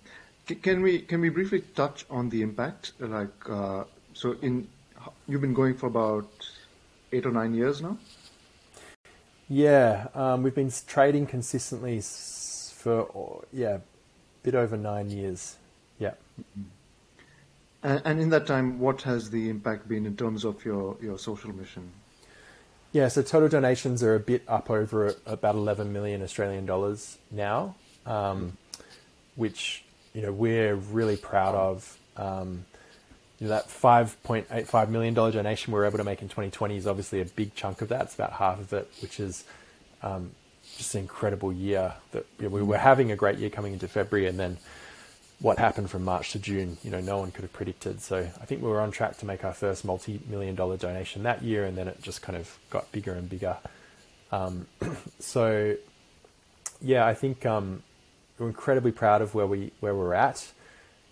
Can 0.61 0.81
we 0.81 0.99
can 0.99 1.19
we 1.19 1.27
briefly 1.27 1.61
touch 1.75 2.05
on 2.09 2.29
the 2.29 2.41
impact? 2.41 2.93
Like, 2.99 3.49
uh, 3.49 3.83
so 4.13 4.37
in 4.41 4.69
you've 5.27 5.41
been 5.41 5.53
going 5.53 5.75
for 5.75 5.87
about 5.87 6.29
eight 7.11 7.25
or 7.25 7.31
nine 7.31 7.53
years 7.53 7.81
now. 7.81 7.97
Yeah, 9.49 10.07
um, 10.15 10.43
we've 10.43 10.55
been 10.55 10.71
trading 10.87 11.25
consistently 11.27 12.01
for 12.01 13.43
yeah, 13.51 13.75
a 13.75 13.81
bit 14.43 14.55
over 14.55 14.77
nine 14.77 15.09
years. 15.09 15.57
Yeah. 15.99 16.11
Mm-hmm. 16.39 16.63
And, 17.83 18.01
and 18.05 18.19
in 18.19 18.29
that 18.29 18.47
time, 18.47 18.79
what 18.79 19.01
has 19.03 19.29
the 19.29 19.49
impact 19.49 19.87
been 19.87 20.05
in 20.05 20.15
terms 20.15 20.45
of 20.45 20.63
your, 20.65 20.97
your 21.01 21.19
social 21.19 21.53
mission? 21.53 21.91
Yeah, 22.91 23.09
so 23.09 23.21
total 23.21 23.49
donations 23.49 24.01
are 24.01 24.15
a 24.15 24.19
bit 24.19 24.43
up 24.47 24.69
over 24.69 25.15
about 25.25 25.55
11 25.55 25.91
million 25.91 26.21
Australian 26.23 26.65
dollars 26.65 27.17
now, 27.29 27.75
um, 28.05 28.57
which 29.35 29.83
you 30.13 30.21
know 30.21 30.31
we're 30.31 30.75
really 30.75 31.17
proud 31.17 31.53
of. 31.53 31.97
Um, 32.15 32.65
you 33.39 33.47
know, 33.47 33.53
that 33.53 33.67
5.85 33.67 34.89
million 34.89 35.13
dollar 35.13 35.31
donation 35.31 35.71
we 35.73 35.79
were 35.79 35.85
able 35.85 35.99
to 35.99 36.03
make 36.03 36.21
in 36.21 36.27
2020 36.27 36.77
is 36.77 36.87
obviously 36.87 37.21
a 37.21 37.25
big 37.25 37.53
chunk 37.53 37.81
of 37.81 37.89
that. 37.89 38.03
It's 38.03 38.15
about 38.15 38.33
half 38.33 38.59
of 38.59 38.73
it, 38.73 38.89
which 39.01 39.19
is 39.19 39.43
um, 40.01 40.31
just 40.77 40.95
an 40.95 41.01
incredible 41.01 41.53
year. 41.53 41.93
That 42.13 42.25
you 42.39 42.45
know, 42.45 42.49
we 42.49 42.63
were 42.63 42.77
having 42.77 43.11
a 43.11 43.15
great 43.15 43.37
year 43.37 43.49
coming 43.49 43.73
into 43.73 43.87
February, 43.87 44.27
and 44.27 44.39
then 44.39 44.57
what 45.39 45.59
happened 45.59 45.89
from 45.89 46.03
March 46.03 46.31
to 46.31 46.39
June, 46.39 46.77
you 46.83 46.89
know, 46.89 46.99
no 46.99 47.19
one 47.19 47.31
could 47.31 47.43
have 47.43 47.53
predicted. 47.53 48.01
So 48.01 48.17
I 48.17 48.45
think 48.45 48.61
we 48.61 48.69
were 48.69 48.81
on 48.81 48.91
track 48.91 49.17
to 49.19 49.25
make 49.25 49.43
our 49.43 49.53
first 49.53 49.85
multi-million 49.85 50.55
dollar 50.55 50.77
donation 50.77 51.23
that 51.23 51.43
year, 51.43 51.65
and 51.65 51.77
then 51.77 51.87
it 51.87 52.01
just 52.01 52.21
kind 52.21 52.37
of 52.37 52.57
got 52.69 52.91
bigger 52.91 53.13
and 53.13 53.29
bigger. 53.29 53.57
Um, 54.31 54.67
so 55.19 55.75
yeah, 56.81 57.05
I 57.05 57.13
think 57.13 57.45
um, 57.45 57.83
we're 58.37 58.47
incredibly 58.47 58.91
proud 58.91 59.21
of 59.21 59.33
where 59.35 59.47
we 59.47 59.71
where 59.79 59.95
we're 59.95 60.13
at. 60.13 60.51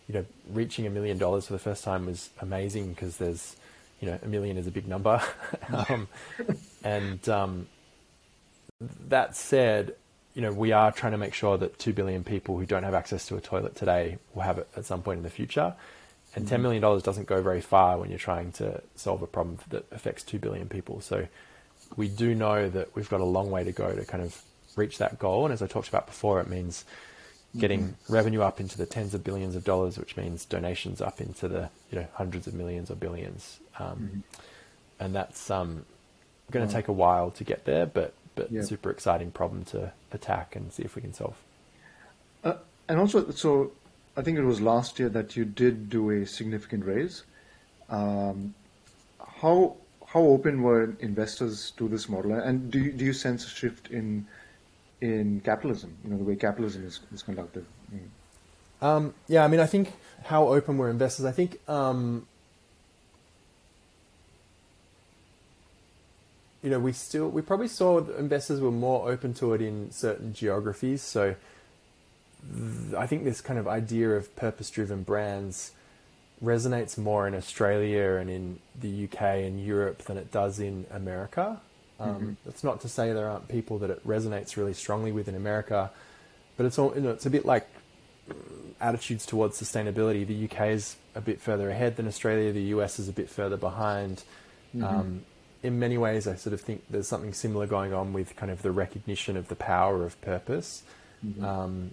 You 0.07 0.15
know, 0.15 0.25
reaching 0.49 0.85
a 0.85 0.89
million 0.89 1.17
dollars 1.17 1.47
for 1.47 1.53
the 1.53 1.59
first 1.59 1.83
time 1.83 2.05
was 2.05 2.29
amazing 2.39 2.89
because 2.89 3.17
there's, 3.17 3.55
you 3.99 4.07
know, 4.07 4.19
a 4.21 4.27
million 4.27 4.57
is 4.57 4.67
a 4.67 4.71
big 4.71 4.87
number. 4.87 5.19
um, 5.89 6.07
and 6.83 7.27
um, 7.27 7.67
that 9.07 9.35
said, 9.35 9.95
you 10.35 10.41
know, 10.41 10.51
we 10.51 10.73
are 10.73 10.91
trying 10.91 11.13
to 11.13 11.17
make 11.17 11.33
sure 11.33 11.57
that 11.57 11.79
2 11.79 11.93
billion 11.93 12.23
people 12.23 12.57
who 12.57 12.65
don't 12.65 12.83
have 12.83 12.93
access 12.93 13.25
to 13.27 13.37
a 13.37 13.41
toilet 13.41 13.75
today 13.75 14.17
will 14.33 14.43
have 14.43 14.57
it 14.57 14.67
at 14.75 14.85
some 14.85 15.01
point 15.01 15.17
in 15.17 15.23
the 15.23 15.29
future. 15.29 15.73
And 16.35 16.45
$10 16.45 16.59
million 16.59 16.81
doesn't 16.81 17.27
go 17.27 17.41
very 17.41 17.61
far 17.61 17.97
when 17.97 18.09
you're 18.09 18.19
trying 18.19 18.51
to 18.53 18.81
solve 18.95 19.21
a 19.21 19.27
problem 19.27 19.57
that 19.69 19.85
affects 19.93 20.21
2 20.23 20.37
billion 20.37 20.67
people. 20.67 20.99
So 20.99 21.27
we 21.95 22.09
do 22.09 22.35
know 22.35 22.67
that 22.69 22.93
we've 22.93 23.09
got 23.09 23.21
a 23.21 23.25
long 23.25 23.49
way 23.49 23.63
to 23.63 23.71
go 23.71 23.95
to 23.95 24.03
kind 24.03 24.21
of 24.21 24.41
reach 24.75 24.97
that 24.97 25.17
goal. 25.17 25.45
And 25.45 25.53
as 25.53 25.61
I 25.61 25.67
talked 25.67 25.87
about 25.87 26.07
before, 26.07 26.41
it 26.41 26.49
means 26.49 26.83
getting 27.57 27.83
mm-hmm. 27.83 28.13
revenue 28.13 28.41
up 28.41 28.59
into 28.59 28.77
the 28.77 28.85
tens 28.85 29.13
of 29.13 29.23
billions 29.23 29.55
of 29.55 29.63
dollars, 29.63 29.97
which 29.97 30.17
means 30.17 30.43
donations 30.43 30.99
up 30.99 31.21
into 31.21 31.47
the 31.47 31.69
you 31.89 31.99
know 31.99 32.07
hundreds 32.13 32.47
of 32.47 32.53
millions 32.53 32.91
or 32.91 32.95
billions. 32.95 33.59
Um, 33.79 33.85
mm-hmm. 33.85 34.19
And 34.99 35.15
that's 35.15 35.49
um, 35.49 35.85
going 36.51 36.67
to 36.67 36.73
take 36.73 36.89
a 36.89 36.93
while 36.93 37.31
to 37.31 37.43
get 37.45 37.63
there, 37.63 37.85
but 37.85 38.13
but 38.35 38.51
yeah. 38.51 38.61
super 38.61 38.89
exciting 38.89 39.31
problem 39.31 39.63
to 39.65 39.91
attack 40.11 40.55
and 40.55 40.71
see 40.71 40.83
if 40.83 40.95
we 40.95 41.01
can 41.01 41.13
solve. 41.13 41.35
Uh, 42.43 42.55
and 42.87 42.99
also, 42.99 43.31
so 43.31 43.71
I 44.15 44.21
think 44.21 44.37
it 44.37 44.43
was 44.43 44.61
last 44.61 44.99
year 44.99 45.09
that 45.09 45.35
you 45.35 45.45
did 45.45 45.89
do 45.89 46.09
a 46.11 46.25
significant 46.25 46.85
raise. 46.85 47.23
Um, 47.89 48.53
how 49.41 49.75
how 50.07 50.21
open 50.21 50.61
were 50.61 50.95
investors 50.99 51.71
to 51.77 51.87
this 51.87 52.07
model, 52.07 52.33
and 52.33 52.71
do 52.71 52.79
you, 52.79 52.91
do 52.91 53.03
you 53.05 53.13
sense 53.13 53.45
a 53.45 53.49
shift 53.49 53.89
in 53.89 54.25
in 55.01 55.41
capitalism? 55.41 55.95
You 56.03 56.11
know, 56.11 56.17
the 56.17 56.23
way 56.23 56.35
capitalism 56.35 56.85
is, 56.85 56.99
is 57.13 57.21
conducted. 57.21 57.65
Mm. 57.93 58.85
Um, 58.85 59.13
yeah, 59.27 59.43
I 59.43 59.47
mean, 59.47 59.59
I 59.59 59.65
think 59.65 59.93
how 60.23 60.47
open 60.47 60.77
were 60.77 60.89
investors. 60.89 61.25
I 61.25 61.31
think 61.31 61.59
um, 61.69 62.27
you 66.65 66.71
know, 66.71 66.79
we 66.79 66.93
still 66.93 67.29
we 67.29 67.43
probably 67.43 67.67
saw 67.67 67.99
investors 68.17 68.59
were 68.59 68.71
more 68.71 69.07
open 69.07 69.35
to 69.35 69.53
it 69.53 69.61
in 69.61 69.91
certain 69.91 70.33
geographies. 70.33 71.03
So 71.03 71.35
th- 72.41 72.95
I 72.95 73.05
think 73.05 73.23
this 73.23 73.39
kind 73.39 73.59
of 73.59 73.67
idea 73.67 74.09
of 74.09 74.35
purpose-driven 74.35 75.03
brands 75.03 75.73
resonates 76.43 76.97
more 76.97 77.27
in 77.27 77.35
Australia 77.35 78.15
and 78.15 78.31
in 78.31 78.59
the 78.81 79.03
UK 79.03 79.21
and 79.21 79.63
Europe 79.63 79.99
than 80.05 80.17
it 80.17 80.31
does 80.31 80.59
in 80.59 80.87
America. 80.89 81.61
Um, 81.99 82.09
mm-hmm. 82.09 82.31
That's 82.45 82.63
not 82.63 82.81
to 82.81 82.89
say 82.89 83.13
there 83.13 83.29
aren't 83.29 83.47
people 83.47 83.77
that 83.77 83.91
it 83.91 84.05
resonates 84.05 84.57
really 84.57 84.73
strongly 84.73 85.11
with 85.11 85.27
in 85.27 85.35
America, 85.35 85.91
but 86.57 86.65
it's 86.65 86.79
all 86.79 86.93
you 86.95 87.01
know, 87.01 87.11
it's 87.11 87.27
a 87.27 87.29
bit 87.29 87.45
like 87.45 87.69
attitudes 88.81 89.27
towards 89.27 89.61
sustainability. 89.61 90.25
The 90.25 90.45
UK 90.45 90.69
is 90.69 90.95
a 91.13 91.21
bit 91.21 91.39
further 91.41 91.69
ahead 91.69 91.95
than 91.95 92.07
Australia. 92.07 92.51
The 92.51 92.73
US 92.75 92.97
is 92.97 93.07
a 93.07 93.13
bit 93.13 93.29
further 93.29 93.55
behind. 93.55 94.23
Mm-hmm. 94.75 94.83
Um, 94.83 95.25
in 95.65 95.79
many 95.79 95.97
ways, 95.97 96.27
I 96.27 96.35
sort 96.35 96.53
of 96.53 96.61
think 96.61 96.83
there's 96.89 97.07
something 97.07 97.33
similar 97.33 97.67
going 97.67 97.93
on 97.93 98.13
with 98.13 98.35
kind 98.35 98.51
of 98.51 98.61
the 98.61 98.71
recognition 98.71 99.35
of 99.35 99.47
the 99.47 99.55
power 99.55 100.05
of 100.05 100.19
purpose. 100.21 100.83
Mm-hmm. 101.25 101.43
Um, 101.43 101.91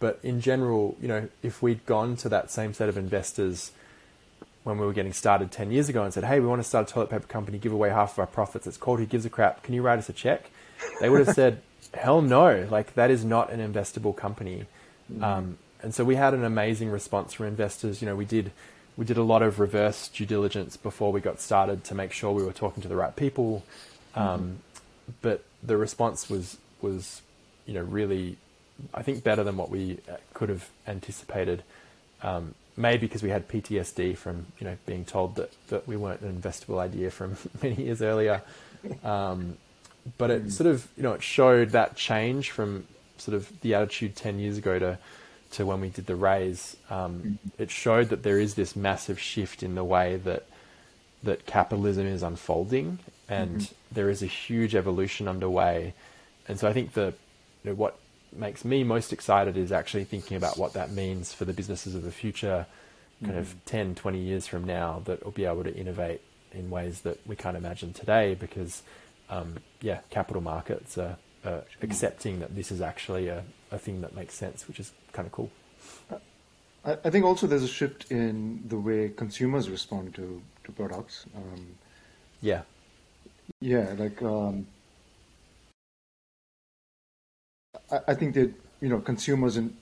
but 0.00 0.18
in 0.22 0.40
general, 0.40 0.96
you 1.00 1.08
know, 1.08 1.28
if 1.42 1.62
we'd 1.62 1.84
gone 1.86 2.16
to 2.16 2.28
that 2.30 2.50
same 2.50 2.72
set 2.72 2.88
of 2.88 2.96
investors 2.96 3.72
when 4.62 4.78
we 4.78 4.86
were 4.86 4.94
getting 4.94 5.12
started 5.12 5.52
10 5.52 5.70
years 5.70 5.90
ago 5.90 6.02
and 6.02 6.12
said, 6.12 6.24
hey, 6.24 6.40
we 6.40 6.46
want 6.46 6.62
to 6.62 6.66
start 6.66 6.88
a 6.90 6.92
toilet 6.92 7.10
paper 7.10 7.26
company, 7.26 7.58
give 7.58 7.72
away 7.72 7.90
half 7.90 8.12
of 8.12 8.18
our 8.20 8.26
profits. 8.26 8.66
It's 8.66 8.78
called 8.78 8.98
Who 8.98 9.06
Gives 9.06 9.26
a 9.26 9.30
Crap. 9.30 9.62
Can 9.62 9.74
you 9.74 9.82
write 9.82 9.98
us 9.98 10.08
a 10.08 10.14
check? 10.14 10.50
They 11.00 11.10
would 11.10 11.26
have 11.26 11.34
said, 11.36 11.60
hell 11.92 12.22
no. 12.22 12.66
Like, 12.70 12.94
that 12.94 13.10
is 13.10 13.24
not 13.24 13.52
an 13.52 13.60
investable 13.60 14.16
company. 14.16 14.64
Mm-hmm. 15.12 15.22
Um, 15.22 15.58
and 15.82 15.94
so 15.94 16.02
we 16.02 16.16
had 16.16 16.32
an 16.32 16.44
amazing 16.44 16.90
response 16.90 17.34
from 17.34 17.44
investors. 17.44 18.00
You 18.00 18.08
know, 18.08 18.16
we 18.16 18.24
did 18.24 18.52
we 18.96 19.04
did 19.04 19.16
a 19.16 19.22
lot 19.22 19.42
of 19.42 19.58
reverse 19.58 20.08
due 20.08 20.26
diligence 20.26 20.76
before 20.76 21.12
we 21.12 21.20
got 21.20 21.40
started 21.40 21.84
to 21.84 21.94
make 21.94 22.12
sure 22.12 22.32
we 22.32 22.44
were 22.44 22.52
talking 22.52 22.82
to 22.82 22.88
the 22.88 22.96
right 22.96 23.14
people. 23.14 23.64
Um, 24.14 24.24
mm-hmm. 24.24 25.12
But 25.20 25.44
the 25.62 25.76
response 25.76 26.30
was 26.30 26.56
was 26.80 27.22
you 27.66 27.74
know 27.74 27.82
really, 27.82 28.36
I 28.92 29.02
think 29.02 29.24
better 29.24 29.42
than 29.42 29.56
what 29.56 29.70
we 29.70 29.98
uh, 30.10 30.16
could 30.32 30.48
have 30.48 30.68
anticipated. 30.86 31.62
Um, 32.22 32.54
maybe 32.76 33.06
because 33.06 33.22
we 33.22 33.30
had 33.30 33.48
PTSD 33.48 34.16
from 34.16 34.46
you 34.58 34.66
know 34.66 34.76
being 34.86 35.04
told 35.04 35.36
that 35.36 35.52
that 35.68 35.86
we 35.88 35.96
weren't 35.96 36.20
an 36.20 36.40
investable 36.40 36.78
idea 36.78 37.10
from 37.10 37.36
many 37.62 37.82
years 37.82 38.00
earlier. 38.00 38.42
Um, 39.02 39.56
but 40.18 40.30
it 40.30 40.46
mm. 40.46 40.52
sort 40.52 40.68
of 40.68 40.86
you 40.96 41.02
know 41.02 41.12
it 41.12 41.22
showed 41.22 41.70
that 41.70 41.96
change 41.96 42.50
from 42.50 42.86
sort 43.18 43.34
of 43.34 43.60
the 43.60 43.74
attitude 43.74 44.14
ten 44.14 44.38
years 44.38 44.58
ago 44.58 44.78
to 44.78 44.98
to 45.54 45.66
when 45.66 45.80
we 45.80 45.88
did 45.88 46.06
the 46.06 46.16
raise, 46.16 46.76
um, 46.90 47.14
mm-hmm. 47.14 47.62
it 47.62 47.70
showed 47.70 48.08
that 48.10 48.22
there 48.22 48.38
is 48.38 48.54
this 48.54 48.76
massive 48.76 49.18
shift 49.18 49.62
in 49.62 49.74
the 49.74 49.84
way 49.84 50.16
that 50.16 50.46
that 51.22 51.46
capitalism 51.46 52.06
is 52.06 52.22
unfolding, 52.22 52.98
and 53.28 53.60
mm-hmm. 53.60 53.74
there 53.94 54.10
is 54.10 54.22
a 54.22 54.26
huge 54.26 54.74
evolution 54.74 55.26
underway. 55.26 55.94
And 56.46 56.58
so 56.58 56.68
I 56.68 56.72
think 56.72 56.92
the 56.92 57.14
you 57.62 57.70
know, 57.70 57.74
what 57.74 57.96
makes 58.32 58.64
me 58.64 58.84
most 58.84 59.12
excited 59.12 59.56
is 59.56 59.72
actually 59.72 60.04
thinking 60.04 60.36
about 60.36 60.58
what 60.58 60.74
that 60.74 60.90
means 60.90 61.32
for 61.32 61.44
the 61.44 61.52
businesses 61.52 61.94
of 61.94 62.02
the 62.02 62.12
future, 62.12 62.66
kind 63.22 63.32
mm-hmm. 63.32 63.40
of 63.40 63.64
10, 63.64 63.94
20 63.94 64.18
years 64.18 64.46
from 64.46 64.64
now, 64.64 65.02
that 65.06 65.24
will 65.24 65.32
be 65.32 65.44
able 65.44 65.64
to 65.64 65.74
innovate 65.74 66.20
in 66.52 66.70
ways 66.70 67.00
that 67.02 67.18
we 67.26 67.36
can't 67.36 67.56
imagine 67.56 67.92
today 67.92 68.34
because, 68.34 68.82
um, 69.30 69.56
yeah, 69.80 70.00
capital 70.10 70.42
markets 70.42 70.98
are, 70.98 71.16
are 71.44 71.64
accepting 71.82 72.40
that 72.40 72.54
this 72.54 72.70
is 72.70 72.80
actually 72.80 73.28
a, 73.28 73.44
a 73.74 73.78
thing 73.78 74.00
that 74.00 74.14
makes 74.14 74.34
sense, 74.34 74.66
which 74.68 74.80
is 74.80 74.92
kind 75.12 75.26
of 75.26 75.32
cool. 75.32 75.50
I, 76.84 76.92
I 77.04 77.10
think 77.10 77.24
also 77.24 77.46
there's 77.46 77.62
a 77.62 77.68
shift 77.68 78.10
in 78.10 78.62
the 78.68 78.78
way 78.78 79.10
consumers 79.14 79.68
respond 79.68 80.14
to, 80.14 80.40
to 80.64 80.72
products. 80.72 81.26
Um, 81.36 81.66
yeah. 82.40 82.62
Yeah, 83.60 83.94
like 83.98 84.22
um, 84.22 84.66
I, 87.90 87.98
I, 88.08 88.14
think 88.14 88.34
that 88.34 88.50
you 88.80 88.88
know 88.88 89.00
consumers 89.00 89.58
and 89.58 89.76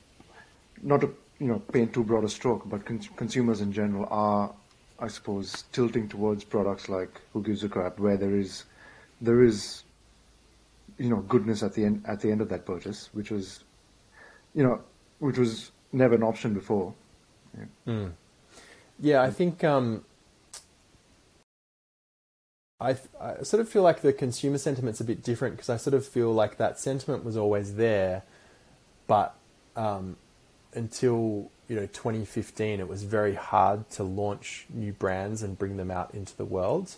not 0.83 1.01
to 1.03 1.15
you 1.39 1.47
know 1.47 1.61
paint 1.73 1.93
too 1.93 2.03
broad 2.03 2.25
a 2.25 2.29
stroke, 2.29 2.69
but 2.69 2.85
con- 2.85 3.09
consumers 3.17 3.61
in 3.61 3.73
general 3.73 4.09
are, 4.11 4.53
I 4.99 5.07
suppose, 5.09 5.65
tilting 5.73 6.09
towards 6.09 6.43
products 6.43 6.89
like 6.89 7.21
Who 7.33 7.43
Gives 7.43 7.63
a 7.63 7.69
Crap, 7.69 8.01
where 8.01 8.17
there 8.17 8.37
is 8.37 8.65
there 9.21 9.43
is 9.45 9.85
you 10.99 11.09
know 11.09 11.21
goodness 11.21 11.63
at 11.63 11.75
the 11.75 11.85
end 11.85 12.03
at 12.07 12.21
the 12.21 12.31
end 12.33 12.41
of 12.41 12.49
that 12.49 12.67
purchase, 12.67 13.11
which 13.13 13.31
was 13.31 13.63
you 14.55 14.63
know 14.63 14.81
which 15.19 15.39
was 15.39 15.71
never 15.93 16.15
an 16.15 16.23
option 16.23 16.55
before. 16.55 16.95
Yeah, 17.57 17.65
mm. 17.87 18.13
yeah 18.99 19.23
I 19.23 19.31
think 19.31 19.63
um, 19.63 20.05
I, 22.81 22.97
I 23.21 23.43
sort 23.43 23.61
of 23.61 23.69
feel 23.69 23.83
like 23.83 24.01
the 24.01 24.13
consumer 24.13 24.59
sentiment's 24.59 25.01
a 25.01 25.05
bit 25.05 25.23
different 25.23 25.55
because 25.55 25.71
I 25.71 25.77
sort 25.77 25.95
of 25.95 26.05
feel 26.05 26.33
like 26.33 26.57
that 26.57 26.81
sentiment 26.81 27.25
was 27.25 27.37
always 27.37 27.77
there, 27.77 28.25
but 29.07 29.37
um, 29.77 30.17
until 30.75 31.51
you 31.69 31.77
know 31.77 31.87
2015, 31.87 32.81
it 32.81 32.89
was 32.89 33.05
very 33.05 33.35
hard 33.35 33.89
to 33.91 34.03
launch 34.03 34.67
new 34.69 34.93
brands 34.93 35.43
and 35.43 35.57
bring 35.57 35.77
them 35.77 35.91
out 35.91 36.13
into 36.15 36.37
the 36.37 36.45
world. 36.45 36.97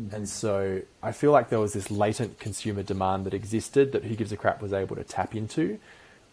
Mm-hmm. 0.00 0.14
And 0.14 0.28
so 0.28 0.82
I 1.02 1.12
feel 1.12 1.32
like 1.32 1.50
there 1.50 1.60
was 1.60 1.74
this 1.74 1.90
latent 1.90 2.38
consumer 2.38 2.82
demand 2.82 3.26
that 3.26 3.34
existed 3.34 3.92
that 3.92 4.04
Who 4.04 4.14
Gives 4.14 4.32
a 4.32 4.36
Crap 4.36 4.62
was 4.62 4.72
able 4.72 4.96
to 4.96 5.04
tap 5.04 5.34
into. 5.34 5.78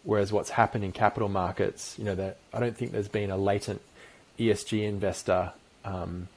Whereas 0.06 0.32
what's 0.32 0.50
happened 0.50 0.84
in 0.84 0.92
capital 0.92 1.28
markets, 1.28 1.96
you 1.98 2.04
know, 2.04 2.14
that 2.14 2.36
I 2.54 2.60
don't 2.60 2.76
think 2.76 2.92
there's 2.92 3.08
been 3.08 3.28
a 3.32 3.36
latent 3.36 3.82
ESG 4.38 4.84
investor 4.84 5.50
um, 5.84 6.28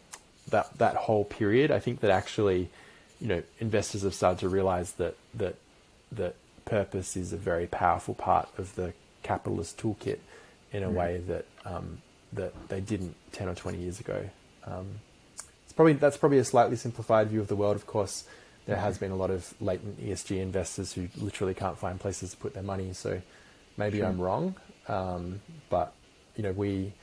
that 0.49 0.75
that 0.79 0.95
whole 0.95 1.23
period. 1.23 1.69
I 1.69 1.77
think 1.77 1.99
that 1.99 2.09
actually, 2.09 2.69
you 3.21 3.27
know, 3.27 3.43
investors 3.59 4.01
have 4.01 4.15
started 4.15 4.39
to 4.39 4.49
realize 4.49 4.93
that 4.93 5.15
that 5.35 5.55
that 6.11 6.33
purpose 6.65 7.15
is 7.15 7.31
a 7.31 7.37
very 7.37 7.67
powerful 7.67 8.15
part 8.15 8.49
of 8.57 8.73
the 8.73 8.93
capitalist 9.21 9.77
toolkit 9.77 10.17
in 10.73 10.81
a 10.81 10.89
mm. 10.89 10.93
way 10.93 11.21
that 11.27 11.45
um, 11.63 11.99
that 12.33 12.69
they 12.69 12.81
didn't 12.81 13.15
ten 13.31 13.47
or 13.47 13.53
twenty 13.53 13.77
years 13.77 13.99
ago. 13.99 14.31
Um, 14.65 14.87
it's 15.63 15.73
probably 15.73 15.93
that's 15.93 16.17
probably 16.17 16.39
a 16.39 16.43
slightly 16.43 16.75
simplified 16.75 17.27
view 17.27 17.39
of 17.39 17.47
the 17.47 17.55
world. 17.55 17.75
Of 17.75 17.85
course, 17.85 18.23
there 18.65 18.77
has 18.77 18.95
mm-hmm. 18.95 19.05
been 19.05 19.11
a 19.11 19.15
lot 19.15 19.29
of 19.29 19.53
latent 19.61 20.03
ESG 20.03 20.41
investors 20.41 20.93
who 20.93 21.07
literally 21.17 21.53
can't 21.53 21.77
find 21.77 21.99
places 21.99 22.31
to 22.31 22.37
put 22.37 22.55
their 22.55 22.63
money. 22.63 22.93
So 22.93 23.21
Maybe 23.79 23.99
sure. 23.99 24.07
I'm 24.07 24.19
wrong, 24.19 24.55
um, 24.89 25.41
but 25.69 25.93
you 26.35 26.43
know 26.43 26.51
we 26.51 26.93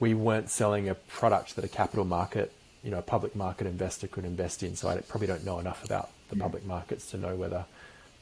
we 0.00 0.14
weren't 0.14 0.50
selling 0.50 0.88
a 0.88 0.94
product 0.94 1.54
that 1.56 1.64
a 1.64 1.68
capital 1.68 2.04
market, 2.04 2.52
you 2.82 2.90
know, 2.90 2.98
a 2.98 3.02
public 3.02 3.36
market 3.36 3.66
investor 3.66 4.08
could 4.08 4.24
invest 4.24 4.62
in. 4.62 4.74
So 4.76 4.88
I 4.88 4.96
probably 4.98 5.28
don't 5.28 5.44
know 5.44 5.60
enough 5.60 5.84
about 5.84 6.10
the 6.28 6.36
yeah. 6.36 6.42
public 6.42 6.64
markets 6.66 7.10
to 7.12 7.18
know 7.18 7.36
whether 7.36 7.64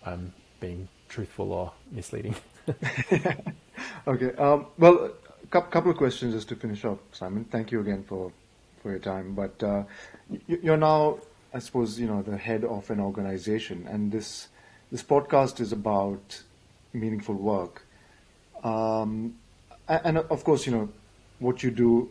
I'm 0.05 0.33
being 0.61 0.89
truthful 1.09 1.53
or 1.53 1.73
misleading. 1.91 2.35
okay. 4.07 4.33
Um, 4.37 4.67
well, 4.79 5.11
a 5.43 5.63
couple 5.63 5.91
of 5.91 5.97
questions 5.97 6.35
just 6.35 6.49
to 6.51 6.57
finish 6.57 6.85
off, 6.85 6.99
Simon. 7.13 7.45
Thank 7.45 7.73
you 7.73 7.81
again 7.81 8.05
for 8.05 8.31
for 8.83 8.91
your 8.91 9.01
time. 9.01 9.35
But 9.35 9.63
uh, 9.63 9.85
you're 10.47 10.77
now, 10.77 11.21
I 11.55 11.61
suppose, 11.61 11.99
you 11.99 12.07
know, 12.07 12.21
the 12.21 12.37
head 12.37 12.65
of 12.65 12.91
an 12.91 13.01
organization, 13.01 13.87
and 13.89 14.13
this 14.13 14.49
this 14.93 15.03
podcast 15.03 15.61
is 15.61 15.73
about 15.73 16.43
meaningful 16.93 17.35
work. 17.35 17.86
Um, 18.63 19.37
and 19.89 20.19
of 20.19 20.45
course, 20.45 20.67
you 20.67 20.73
know, 20.73 20.89
what 21.39 21.63
you 21.63 21.71
do 21.71 22.11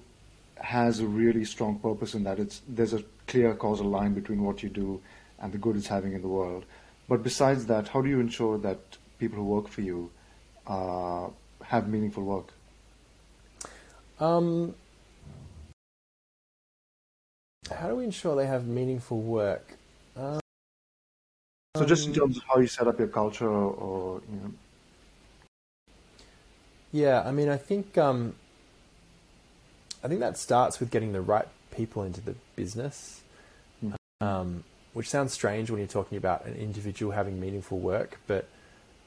has 0.58 1.00
a 1.00 1.06
really 1.06 1.46
strong 1.46 1.78
purpose 1.80 2.14
in 2.14 2.24
that 2.24 2.40
it's 2.40 2.62
there's 2.68 2.94
a 2.94 3.04
clear 3.28 3.54
causal 3.54 3.88
line 3.88 4.14
between 4.14 4.42
what 4.44 4.64
you 4.64 4.70
do 4.70 5.02
and 5.40 5.52
the 5.52 5.58
good 5.58 5.76
it's 5.76 5.88
having 5.88 6.14
in 6.14 6.22
the 6.22 6.28
world. 6.28 6.66
But 7.10 7.24
besides 7.24 7.66
that, 7.68 7.90
how 7.90 8.02
do 8.02 8.10
you 8.10 8.20
ensure 8.20 8.58
that 8.60 8.80
people 9.20 9.38
who 9.38 9.46
work 9.46 9.68
for 9.68 9.82
you 9.82 10.10
uh, 10.66 11.28
have 11.64 11.88
meaningful 11.88 12.24
work? 12.24 12.54
Um, 14.20 14.74
how 17.72 17.90
do 17.90 17.96
we 17.96 18.06
ensure 18.06 18.36
they 18.36 18.48
have 18.48 18.66
meaningful 18.66 19.22
work? 19.22 19.78
Um, 20.16 20.40
so 21.76 21.86
just 21.86 22.08
in 22.08 22.14
terms 22.14 22.38
of 22.38 22.44
how 22.44 22.60
you 22.60 22.68
set 22.68 22.88
up 22.88 22.98
your 22.98 23.10
culture, 23.10 23.50
or 23.50 24.22
you 24.32 24.38
know. 24.38 24.54
Yeah, 26.96 27.24
I 27.26 27.32
mean, 27.32 27.50
I 27.50 27.58
think 27.58 27.98
um, 27.98 28.36
I 30.02 30.08
think 30.08 30.22
that 30.22 30.38
starts 30.38 30.80
with 30.80 30.92
getting 30.92 31.12
the 31.12 31.20
right 31.20 31.46
people 31.76 32.04
into 32.04 32.22
the 32.22 32.36
business, 32.56 33.22
hmm. 33.82 33.92
um, 34.22 34.64
which 34.94 35.10
sounds 35.10 35.34
strange 35.34 35.70
when 35.70 35.80
you're 35.80 35.90
talking 35.90 36.18
about 36.18 36.46
an 36.46 36.56
individual 36.56 37.12
having 37.12 37.38
meaningful 37.38 37.80
work, 37.80 38.22
but 38.28 38.48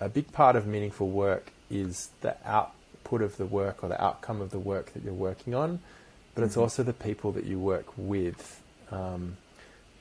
a 0.00 0.10
big 0.10 0.32
part 0.32 0.54
of 0.54 0.66
meaningful 0.66 1.08
work 1.08 1.50
is 1.70 2.10
the 2.20 2.36
output 2.46 3.22
of 3.22 3.38
the 3.38 3.46
work 3.46 3.82
or 3.82 3.88
the 3.88 4.04
outcome 4.04 4.42
of 4.42 4.50
the 4.50 4.58
work 4.58 4.92
that 4.92 5.02
you're 5.02 5.14
working 5.14 5.54
on, 5.54 5.80
but 6.34 6.42
mm-hmm. 6.42 6.44
it's 6.44 6.58
also 6.58 6.82
the 6.82 6.92
people 6.92 7.32
that 7.32 7.46
you 7.46 7.58
work 7.58 7.86
with, 7.96 8.60
um, 8.90 9.38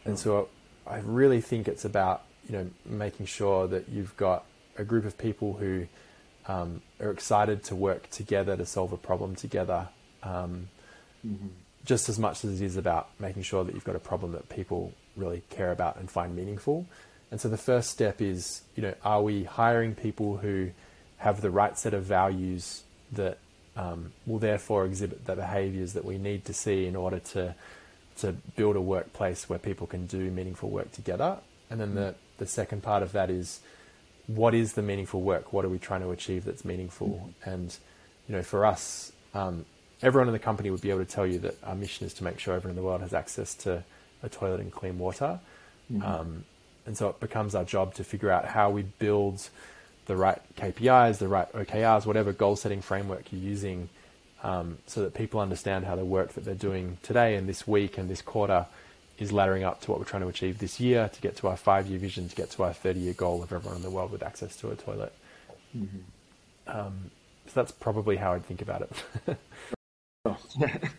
sure. 0.03 0.09
and 0.09 0.19
so 0.19 0.49
I 0.85 0.97
really 0.97 1.39
think 1.39 1.69
it's 1.69 1.85
about 1.85 2.23
you 2.49 2.57
know 2.57 2.69
making 2.85 3.27
sure 3.27 3.65
that 3.65 3.87
you've 3.87 4.17
got 4.17 4.43
a 4.77 4.83
group 4.83 5.05
of 5.05 5.17
people 5.17 5.53
who 5.53 5.87
um, 6.47 6.81
are 6.99 7.11
excited 7.11 7.63
to 7.65 7.75
work 7.75 8.09
together 8.09 8.55
to 8.55 8.65
solve 8.65 8.93
a 8.93 8.97
problem 8.97 9.35
together, 9.35 9.89
um, 10.23 10.69
mm-hmm. 11.25 11.47
just 11.85 12.09
as 12.09 12.17
much 12.17 12.43
as 12.43 12.61
it 12.61 12.65
is 12.65 12.77
about 12.77 13.09
making 13.19 13.43
sure 13.43 13.63
that 13.63 13.75
you've 13.75 13.83
got 13.83 13.95
a 13.95 13.99
problem 13.99 14.31
that 14.31 14.49
people 14.49 14.93
really 15.15 15.43
care 15.49 15.71
about 15.71 15.97
and 15.97 16.09
find 16.09 16.35
meaningful. 16.35 16.85
And 17.29 17.41
so 17.41 17.49
the 17.49 17.57
first 17.57 17.91
step 17.91 18.21
is, 18.21 18.61
you 18.75 18.83
know, 18.83 18.93
are 19.03 19.21
we 19.21 19.43
hiring 19.43 19.95
people 19.95 20.37
who 20.37 20.69
have 21.17 21.41
the 21.41 21.51
right 21.51 21.77
set 21.77 21.93
of 21.93 22.03
values 22.03 22.83
that 23.11 23.39
um, 23.75 24.13
will 24.25 24.39
therefore 24.39 24.85
exhibit 24.85 25.25
the 25.25 25.35
behaviors 25.35 25.93
that 25.93 26.05
we 26.05 26.17
need 26.17 26.45
to 26.45 26.53
see 26.53 26.85
in 26.85 26.95
order 26.95 27.19
to 27.19 27.55
to 28.17 28.33
build 28.55 28.75
a 28.75 28.81
workplace 28.81 29.47
where 29.47 29.59
people 29.59 29.85
can 29.85 30.07
do 30.07 30.31
meaningful 30.31 30.71
work 30.71 30.91
together. 30.91 31.37
And 31.69 31.79
then 31.79 31.89
mm-hmm. 31.89 31.97
the, 31.97 32.15
the 32.39 32.47
second 32.47 32.81
part 32.81 33.03
of 33.03 33.11
that 33.11 33.29
is 33.29 33.59
what 34.27 34.53
is 34.53 34.73
the 34.73 34.81
meaningful 34.81 35.21
work? 35.21 35.53
What 35.53 35.65
are 35.65 35.69
we 35.69 35.79
trying 35.79 36.01
to 36.01 36.11
achieve 36.11 36.45
that's 36.45 36.65
meaningful? 36.65 37.07
Mm-hmm. 37.07 37.49
And 37.49 37.77
you 38.27 38.35
know, 38.35 38.43
for 38.43 38.65
us, 38.65 39.11
um, 39.33 39.65
everyone 40.01 40.27
in 40.27 40.33
the 40.33 40.39
company 40.39 40.69
would 40.69 40.81
be 40.81 40.89
able 40.89 40.99
to 40.99 41.05
tell 41.05 41.25
you 41.25 41.39
that 41.39 41.55
our 41.63 41.75
mission 41.75 42.05
is 42.05 42.13
to 42.15 42.23
make 42.23 42.39
sure 42.39 42.53
everyone 42.53 42.77
in 42.77 42.81
the 42.81 42.87
world 42.87 43.01
has 43.01 43.13
access 43.13 43.55
to 43.55 43.83
a 44.21 44.29
toilet 44.29 44.59
and 44.59 44.71
clean 44.71 44.99
water. 44.99 45.39
Mm-hmm. 45.91 46.03
Um, 46.03 46.43
and 46.85 46.97
so 46.97 47.09
it 47.09 47.19
becomes 47.19 47.55
our 47.55 47.63
job 47.63 47.93
to 47.95 48.03
figure 48.03 48.31
out 48.31 48.45
how 48.45 48.69
we 48.69 48.83
build 48.83 49.49
the 50.05 50.15
right 50.15 50.41
KPIs, 50.55 51.17
the 51.17 51.27
right 51.27 51.51
OKRs, 51.53 52.05
whatever 52.05 52.31
goal 52.31 52.55
setting 52.55 52.81
framework 52.81 53.31
you're 53.31 53.41
using, 53.41 53.89
um, 54.43 54.77
so 54.87 55.01
that 55.01 55.13
people 55.13 55.39
understand 55.39 55.85
how 55.85 55.95
the 55.95 56.05
work 56.05 56.33
that 56.33 56.45
they're 56.45 56.55
doing 56.55 56.97
today 57.03 57.35
and 57.35 57.47
this 57.47 57.67
week 57.67 57.97
and 57.97 58.09
this 58.09 58.21
quarter 58.21 58.65
is 59.17 59.31
laddering 59.31 59.63
up 59.63 59.81
to 59.81 59.91
what 59.91 59.99
we're 59.99 60.05
trying 60.05 60.21
to 60.21 60.27
achieve 60.27 60.59
this 60.59 60.79
year 60.79 61.09
to 61.09 61.21
get 61.21 61.35
to 61.37 61.47
our 61.47 61.57
five 61.57 61.87
year 61.87 61.99
vision, 61.99 62.29
to 62.29 62.35
get 62.35 62.51
to 62.51 62.63
our 62.63 62.73
30 62.73 62.99
year 62.99 63.13
goal 63.13 63.41
of 63.43 63.51
everyone 63.51 63.77
in 63.77 63.83
the 63.83 63.89
world 63.89 64.11
with 64.11 64.23
access 64.23 64.55
to 64.57 64.69
a 64.69 64.75
toilet. 64.75 65.13
Mm-hmm. 65.75 65.97
Um, 66.67 67.11
so 67.47 67.51
that's 67.55 67.71
probably 67.71 68.17
how 68.17 68.33
I'd 68.33 68.45
think 68.45 68.61
about 68.61 68.89
it. 69.25 69.37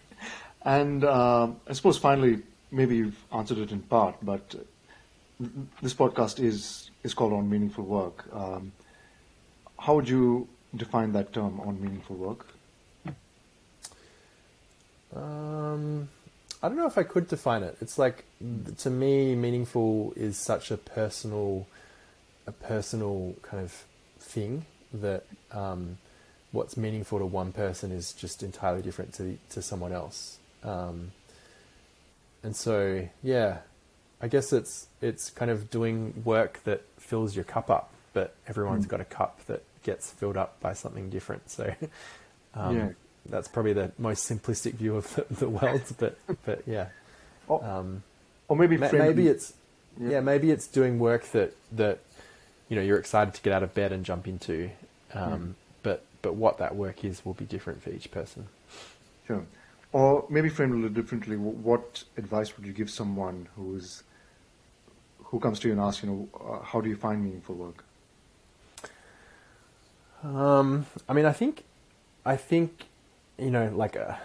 and 0.65 1.05
uh, 1.05 1.49
I 1.69 1.73
suppose 1.73 1.99
finally, 1.99 2.43
maybe 2.71 2.97
you've 2.97 3.19
answered 3.33 3.59
it 3.59 3.71
in 3.71 3.81
part, 3.83 4.17
but 4.23 4.55
this 5.83 5.95
podcast 5.95 6.43
is 6.43 6.91
is 7.05 7.15
called 7.15 7.33
on 7.33 7.49
meaningful 7.49 7.85
work. 7.85 8.25
Um, 8.33 8.73
how 9.79 9.95
would 9.95 10.09
you 10.09 10.49
define 10.75 11.13
that 11.13 11.33
term 11.33 11.61
on 11.61 11.81
meaningful 11.81 12.17
work? 12.17 12.47
Um, 15.15 16.09
I 16.63 16.69
don't 16.69 16.77
know 16.77 16.87
if 16.87 16.99
I 16.99 17.05
could 17.05 17.29
define 17.29 17.63
it. 17.63 17.77
It's 17.81 17.99
like 17.99 18.25
to 18.79 18.91
me, 18.91 19.35
meaningful 19.35 20.13
is 20.17 20.37
such 20.37 20.71
a 20.71 20.77
personal, 20.77 21.67
a 22.47 22.53
personal 22.53 23.37
kind 23.43 23.63
of 23.63 23.85
thing 24.19 24.67
that 24.93 25.25
um, 25.53 25.99
what's 26.53 26.77
meaningful 26.77 27.19
to 27.19 27.27
one 27.27 27.53
person 27.53 27.93
is 27.93 28.13
just 28.13 28.43
entirely 28.43 28.83
different 28.83 29.15
to 29.15 29.39
to 29.51 29.63
someone 29.63 29.93
else. 29.93 30.39
Um, 30.65 31.13
and 32.43 32.57
so, 32.57 33.09
yeah, 33.23 33.59
I 34.21 34.29
guess 34.29 34.53
it's 34.53 34.89
it's 35.01 35.31
kind 35.31 35.51
of 35.51 35.71
doing 35.71 36.23
work 36.25 36.63
that 36.65 36.83
fills 36.99 37.37
your 37.37 37.45
cup 37.45 37.71
up, 37.71 37.93
but 38.13 38.35
everyone's 38.47 38.87
mm. 38.87 38.91
got 38.91 39.01
a 39.01 39.05
cup 39.05 39.45
that 39.47 39.63
gets 39.83 40.11
filled 40.11 40.37
up 40.37 40.59
by 40.61 40.73
something 40.73 41.09
different. 41.09 41.51
So, 41.51 41.73
um, 42.55 42.77
yeah. 42.77 42.89
That's 43.29 43.49
probably 43.49 43.73
the 43.73 43.93
most 43.99 44.31
simplistic 44.31 44.75
view 44.75 44.97
of 44.97 45.15
the, 45.15 45.27
the 45.35 45.49
world. 45.49 45.83
But 45.99 46.19
but 46.45 46.63
yeah, 46.67 46.89
or, 47.47 47.65
um, 47.65 48.03
or 48.49 48.57
maybe 48.57 48.77
ma- 48.77 48.91
maybe 48.93 49.29
it's 49.29 49.55
yeah. 50.01 50.11
yeah. 50.11 50.21
maybe 50.21 50.51
it's 50.51 50.67
doing 50.67 50.99
work 50.99 51.25
that 51.33 51.55
that 51.73 52.01
you 52.69 52.77
know 52.77 52.83
you're 52.83 52.99
excited 52.99 53.35
to 53.35 53.43
get 53.43 53.53
out 53.53 53.63
of 53.63 53.75
bed 53.75 53.93
and 53.93 54.05
jump 54.05 54.27
into. 54.29 54.71
Um, 55.15 55.33
mm. 55.33 55.53
But 55.83 56.05
but 56.23 56.35
what 56.35 56.59
that 56.59 56.77
work 56.77 57.05
is 57.05 57.25
will 57.25 57.35
be 57.35 57.45
different 57.45 57.83
for 57.83 57.91
each 57.91 58.11
person. 58.11 58.49
Sure. 59.27 59.45
Or 59.93 60.27
maybe 60.29 60.51
framed 60.51 60.73
a 60.73 60.77
little 60.77 60.91
differently, 60.91 61.37
what 61.37 62.05
advice 62.19 62.57
would 62.57 62.67
you 62.67 62.75
give 62.75 62.91
someone 62.91 63.49
who's 63.57 64.03
who 65.25 65.41
comes 65.41 65.59
to 65.61 65.69
you 65.69 65.73
and 65.73 65.81
asks, 65.81 66.03
you 66.03 66.11
know, 66.11 66.29
uh, 66.39 66.63
how 66.63 66.81
do 66.81 66.89
you 66.89 66.97
find 66.97 67.23
meaningful 67.23 67.55
work? 67.55 67.85
Um, 70.23 70.87
I 71.09 71.13
mean, 71.13 71.27
I 71.27 71.33
think, 71.33 71.65
I 72.25 72.37
think, 72.37 72.88
you 73.39 73.51
know, 73.51 73.71
like, 73.75 73.97
a, 73.97 74.19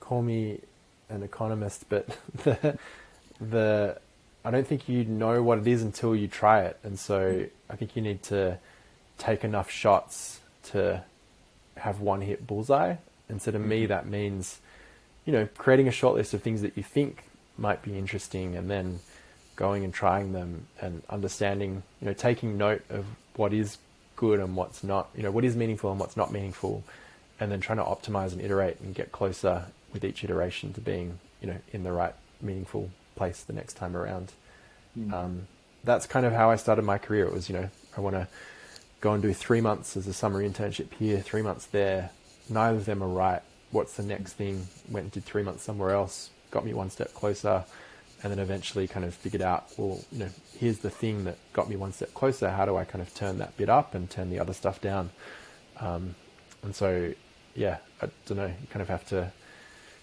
call 0.00 0.22
me 0.22 0.60
an 1.08 1.22
economist, 1.22 1.86
but 1.88 2.06
the, 2.44 2.78
the, 3.40 3.98
I 4.44 4.50
don't 4.50 4.66
think 4.66 4.88
you 4.88 5.04
know 5.04 5.42
what 5.42 5.58
it 5.58 5.66
is 5.66 5.82
until 5.82 6.14
you 6.14 6.28
try 6.28 6.62
it, 6.62 6.78
and 6.82 6.98
so 6.98 7.46
I 7.68 7.76
think 7.76 7.96
you 7.96 8.02
need 8.02 8.22
to 8.24 8.58
take 9.18 9.44
enough 9.44 9.70
shots 9.70 10.40
to 10.64 11.02
have 11.76 12.00
one 12.00 12.20
hit 12.20 12.46
bullseye. 12.46 12.96
And 13.28 13.42
so 13.42 13.50
to 13.50 13.58
me, 13.58 13.82
mm-hmm. 13.82 13.88
that 13.88 14.06
means, 14.06 14.60
you 15.24 15.32
know, 15.32 15.48
creating 15.56 15.88
a 15.88 15.92
short 15.92 16.16
list 16.16 16.34
of 16.34 16.42
things 16.42 16.62
that 16.62 16.76
you 16.76 16.82
think 16.82 17.24
might 17.56 17.82
be 17.82 17.98
interesting, 17.98 18.56
and 18.56 18.70
then 18.70 19.00
going 19.56 19.82
and 19.82 19.92
trying 19.92 20.32
them 20.32 20.66
and 20.80 21.02
understanding, 21.10 21.82
you 22.00 22.06
know, 22.06 22.12
taking 22.12 22.56
note 22.56 22.82
of 22.90 23.04
what 23.34 23.52
is 23.52 23.78
good 24.14 24.38
and 24.38 24.54
what's 24.54 24.84
not, 24.84 25.08
you 25.16 25.22
know, 25.22 25.30
what 25.30 25.44
is 25.44 25.56
meaningful 25.56 25.90
and 25.90 25.98
what's 25.98 26.16
not 26.16 26.32
meaningful, 26.32 26.84
and 27.40 27.50
then 27.50 27.60
trying 27.60 27.78
to 27.78 27.84
optimize 27.84 28.32
and 28.32 28.40
iterate 28.40 28.80
and 28.80 28.94
get 28.94 29.12
closer 29.12 29.66
with 29.92 30.04
each 30.04 30.24
iteration 30.24 30.72
to 30.74 30.80
being, 30.80 31.18
you 31.40 31.48
know, 31.48 31.58
in 31.72 31.82
the 31.82 31.92
right 31.92 32.14
meaningful 32.40 32.90
place 33.16 33.42
the 33.42 33.52
next 33.52 33.74
time 33.74 33.96
around. 33.96 34.32
Mm. 34.98 35.12
Um, 35.12 35.46
that's 35.84 36.06
kind 36.06 36.26
of 36.26 36.32
how 36.32 36.50
I 36.50 36.56
started 36.56 36.82
my 36.82 36.98
career. 36.98 37.24
It 37.24 37.32
was, 37.32 37.48
you 37.48 37.54
know, 37.54 37.70
I 37.96 38.00
want 38.00 38.16
to 38.16 38.28
go 39.00 39.12
and 39.12 39.22
do 39.22 39.32
three 39.32 39.60
months 39.60 39.96
as 39.96 40.06
a 40.06 40.12
summer 40.12 40.42
internship 40.42 40.92
here, 40.94 41.20
three 41.20 41.42
months 41.42 41.66
there. 41.66 42.10
Neither 42.48 42.78
of 42.78 42.84
them 42.84 43.02
are 43.02 43.08
right. 43.08 43.42
What's 43.70 43.94
the 43.94 44.02
next 44.02 44.32
thing? 44.32 44.66
Went 44.90 45.04
and 45.04 45.12
did 45.12 45.24
three 45.24 45.42
months 45.42 45.62
somewhere 45.62 45.90
else, 45.90 46.30
got 46.50 46.64
me 46.64 46.74
one 46.74 46.90
step 46.90 47.14
closer 47.14 47.64
and 48.22 48.32
then 48.32 48.38
eventually 48.38 48.88
kind 48.88 49.04
of 49.04 49.14
figured 49.14 49.42
out, 49.42 49.66
well, 49.76 50.00
you 50.10 50.18
know, 50.20 50.28
here's 50.58 50.78
the 50.78 50.90
thing 50.90 51.24
that 51.24 51.36
got 51.52 51.68
me 51.68 51.76
one 51.76 51.92
step 51.92 52.12
closer. 52.14 52.50
How 52.50 52.64
do 52.64 52.76
I 52.76 52.84
kind 52.84 53.00
of 53.00 53.14
turn 53.14 53.38
that 53.38 53.56
bit 53.56 53.68
up 53.68 53.94
and 53.94 54.10
turn 54.10 54.30
the 54.30 54.40
other 54.40 54.52
stuff 54.52 54.80
down? 54.80 55.10
Um, 55.78 56.16
and 56.62 56.74
so, 56.74 57.12
yeah, 57.58 57.78
I 58.00 58.08
don't 58.26 58.38
know. 58.38 58.46
You 58.46 58.66
kind 58.70 58.82
of 58.82 58.88
have 58.88 59.06
to. 59.08 59.32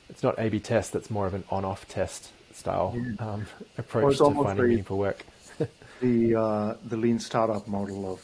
It's 0.09 0.23
not 0.23 0.37
A/B 0.37 0.59
test. 0.59 0.93
That's 0.93 1.09
more 1.09 1.25
of 1.25 1.33
an 1.33 1.43
on-off 1.49 1.87
test 1.87 2.31
style 2.53 2.95
yeah. 2.95 3.25
um, 3.25 3.47
approach 3.77 4.17
to 4.17 4.25
finding 4.31 4.57
the, 4.57 4.63
meaningful 4.63 4.97
work. 4.97 5.25
the 6.01 6.35
uh, 6.35 6.75
the 6.85 6.97
lean 6.97 7.19
startup 7.19 7.67
model 7.67 8.11
of 8.11 8.21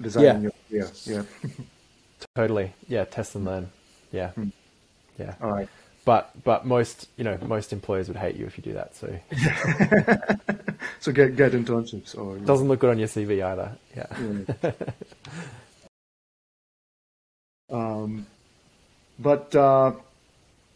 designing 0.00 0.42
yeah. 0.42 0.50
your 0.70 0.86
career. 0.86 0.92
Yeah. 1.04 1.50
totally. 2.34 2.72
Yeah. 2.88 3.04
Test 3.04 3.34
and 3.34 3.44
learn. 3.44 3.70
Yeah. 4.12 4.30
Hmm. 4.30 4.48
Yeah. 5.18 5.34
All 5.40 5.50
right 5.50 5.68
but 6.08 6.32
but 6.42 6.64
most 6.64 7.06
you 7.18 7.24
know 7.24 7.36
most 7.42 7.70
employers 7.70 8.08
would 8.08 8.16
hate 8.16 8.34
you 8.34 8.46
if 8.46 8.56
you 8.56 8.64
do 8.64 8.72
that. 8.72 8.96
So 8.96 9.08
so 11.00 11.12
get 11.12 11.36
get 11.36 11.52
internships 11.52 12.16
or 12.16 12.38
doesn't 12.38 12.66
look 12.66 12.80
good 12.80 12.88
on 12.88 12.98
your 12.98 13.08
CV 13.08 13.44
either. 13.44 13.76
Yeah. 13.94 14.06
yeah. 14.62 14.72
um, 17.68 18.26
but 19.18 19.54
uh, 19.54 19.92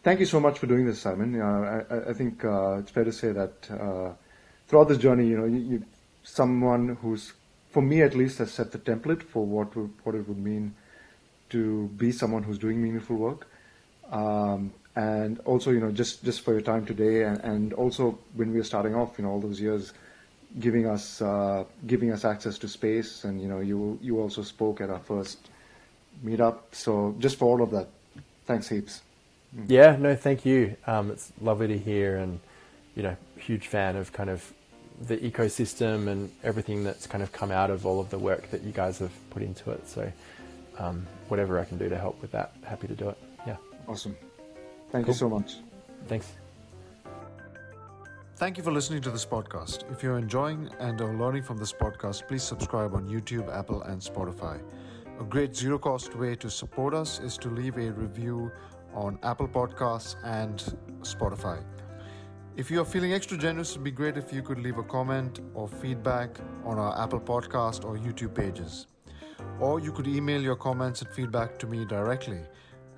thank 0.03 0.21
you 0.21 0.27
so 0.27 0.41
much 0.41 0.59
for 0.59 0.67
doing 0.67 0.87
this, 0.87 1.01
Simon. 1.01 1.41
Uh, 1.41 1.85
I, 1.91 2.11
I 2.11 2.13
think 2.13 2.45
uh, 2.45 2.79
it's 2.79 2.91
fair 2.91 3.05
to 3.05 3.13
say 3.13 3.33
that 3.33 3.71
uh, 3.71 4.13
throughout 4.69 4.89
this 4.89 4.99
journey, 4.99 5.27
you 5.27 5.39
know, 5.39 5.45
you, 5.45 5.59
you, 5.59 5.85
someone 6.23 6.97
who's, 7.03 7.33
for 7.71 7.83
me 7.83 8.03
at 8.03 8.15
least, 8.15 8.39
has 8.39 8.53
set 8.53 8.73
the 8.73 8.79
template 8.79 9.23
for 9.23 9.45
what 9.45 9.77
what 9.77 10.15
it 10.15 10.29
would 10.29 10.39
mean 10.39 10.75
to 11.51 11.89
be 11.97 12.13
someone 12.13 12.43
who's 12.43 12.59
doing 12.59 12.83
meaningful 12.83 13.17
work. 13.17 13.47
Um, 14.11 14.73
and 14.95 15.39
also 15.41 15.71
you 15.71 15.81
know 15.81 15.91
just 15.91 16.23
just 16.25 16.43
for 16.43 16.53
your 16.53 16.61
time 16.61 16.85
today 16.85 17.23
and, 17.25 17.41
and 17.41 17.73
also 17.75 18.19
when 18.35 18.53
we 18.53 18.59
were 18.59 18.65
starting 18.65 18.95
off 18.95 19.17
you 19.17 19.25
know 19.25 19.31
all 19.31 19.41
those 19.41 19.61
years 19.61 19.93
giving 20.61 20.87
us 20.87 21.23
uh, 21.23 21.65
giving 21.87 22.13
us 22.13 22.25
access 22.25 22.59
to 22.59 22.69
space 22.69 23.25
and 23.25 23.41
you 23.41 23.49
know 23.49 23.61
you 23.61 23.99
you 24.03 24.21
also 24.21 24.43
spoke 24.43 24.81
at 24.81 24.91
our 24.91 24.99
first 24.99 25.39
meetup 26.25 26.59
so 26.73 27.15
just 27.19 27.37
for 27.37 27.47
all 27.47 27.63
of 27.63 27.71
that 27.71 27.89
thanks 28.47 28.69
heaps 28.69 29.03
mm. 29.57 29.65
yeah 29.69 29.97
no 29.97 30.15
thank 30.15 30.45
you 30.45 30.77
um, 30.87 31.11
it's 31.11 31.33
lovely 31.41 31.69
to 31.69 31.79
hear 31.79 32.17
and 32.17 32.41
you 32.95 33.03
know 33.03 33.17
huge 33.37 33.67
fan 33.67 33.97
of 33.97 34.13
kind 34.13 34.31
of 34.31 34.53
the 35.07 35.17
ecosystem 35.19 36.07
and 36.09 36.31
everything 36.45 36.85
that's 36.85 37.07
kind 37.07 37.23
of 37.23 37.33
come 37.33 37.51
out 37.51 37.71
of 37.71 37.85
all 37.87 37.99
of 37.99 38.11
the 38.11 38.19
work 38.19 38.51
that 38.51 38.63
you 38.63 38.73
guys 38.73 38.99
have 38.99 39.13
put 39.31 39.43
into 39.43 39.71
it 39.71 39.89
so 39.89 40.13
um, 40.79 41.07
whatever 41.29 41.59
I 41.59 41.65
can 41.65 41.79
do 41.79 41.89
to 41.89 41.99
help 41.99 42.21
with 42.23 42.33
that 42.33 42.55
happy 42.65 42.87
to 42.87 42.95
do 42.95 43.09
it 43.09 43.19
yeah 43.47 43.57
awesome 43.89 44.17
Thank 44.93 45.07
cool. 45.07 45.15
you 45.15 45.19
so 45.19 45.29
much. 45.31 45.57
Thanks. 46.07 46.31
Thank 48.37 48.59
you 48.59 48.63
for 48.63 48.73
listening 48.73 49.01
to 49.03 49.11
this 49.11 49.25
podcast. 49.25 49.91
If 49.91 50.03
you're 50.03 50.19
enjoying 50.19 50.69
and 50.81 51.01
are 51.01 51.15
learning 51.15 51.45
from 51.45 51.57
this 51.57 51.73
podcast, 51.73 52.29
please 52.29 52.43
subscribe 52.43 52.95
on 52.95 53.09
YouTube, 53.09 53.51
Apple, 53.51 53.83
and 53.83 54.01
Spotify. 54.03 54.61
A 55.21 55.25
great 55.25 55.55
zero 55.55 55.79
cost 55.79 56.17
way 56.17 56.35
to 56.37 56.49
support 56.51 56.95
us 56.95 57.21
is 57.21 57.37
to 57.39 57.49
leave 57.49 57.77
a 57.77 57.93
review 57.93 58.51
on 58.95 59.19
Apple 59.23 59.49
Podcasts 59.49 60.17
and 60.25 60.75
Spotify. 61.03 61.63
If 62.57 62.71
you 62.71 62.81
are 62.81 62.85
feeling 62.85 63.15
extra 63.15 63.39
generous, 63.39 63.71
it'd 63.71 63.85
be 63.85 63.91
great 63.91 64.17
if 64.17 64.33
you 64.33 64.43
could 64.43 64.59
leave 64.59 64.79
a 64.79 64.83
comment 64.83 65.41
or 65.55 65.69
feedback 65.69 66.39
on 66.65 66.79
our 66.79 66.99
Apple 67.03 67.21
Podcast 67.21 67.85
or 67.85 67.97
YouTube 67.97 68.35
pages. 68.35 68.87
Or 69.61 69.81
you 69.81 69.93
could 69.93 70.07
email 70.07 70.41
your 70.41 70.57
comments 70.57 71.03
and 71.03 71.11
feedback 71.11 71.59
to 71.61 71.67
me 71.67 71.85
directly 71.85 72.41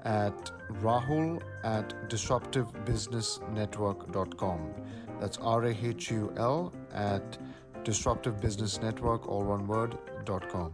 at 0.04 0.52
rahul 0.82 1.42
at 1.62 1.94
disruptivebusinessnetwork.com. 2.08 4.74
That's 5.20 5.38
R 5.38 5.64
A 5.64 5.70
H 5.70 6.10
U 6.10 6.32
L 6.36 6.72
at 6.92 7.38
disruptivebusinessnetwork, 7.84 9.28
all 9.28 9.44
one 9.44 9.66
word, 9.66 9.96
dot 10.24 10.48
com. 10.48 10.72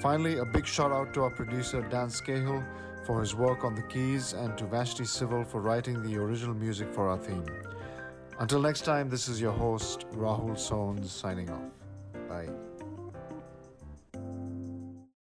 Finally, 0.00 0.38
a 0.38 0.44
big 0.44 0.66
shout 0.66 0.92
out 0.92 1.14
to 1.14 1.22
our 1.22 1.30
producer 1.30 1.80
Dan 1.82 2.08
Scahill 2.08 2.64
for 3.04 3.20
his 3.20 3.34
work 3.34 3.64
on 3.64 3.74
the 3.74 3.82
keys 3.82 4.32
and 4.32 4.56
to 4.58 4.64
Vashti 4.64 5.04
Civil 5.04 5.44
for 5.44 5.60
writing 5.60 6.02
the 6.02 6.16
original 6.16 6.54
music 6.54 6.92
for 6.92 7.08
our 7.08 7.18
theme. 7.18 7.44
Until 8.38 8.60
next 8.60 8.82
time, 8.82 9.08
this 9.08 9.28
is 9.28 9.40
your 9.40 9.52
host, 9.52 10.06
Rahul 10.12 10.56
Sones, 10.56 11.06
signing 11.08 11.50
off. 11.50 11.70
Bye. 12.28 12.48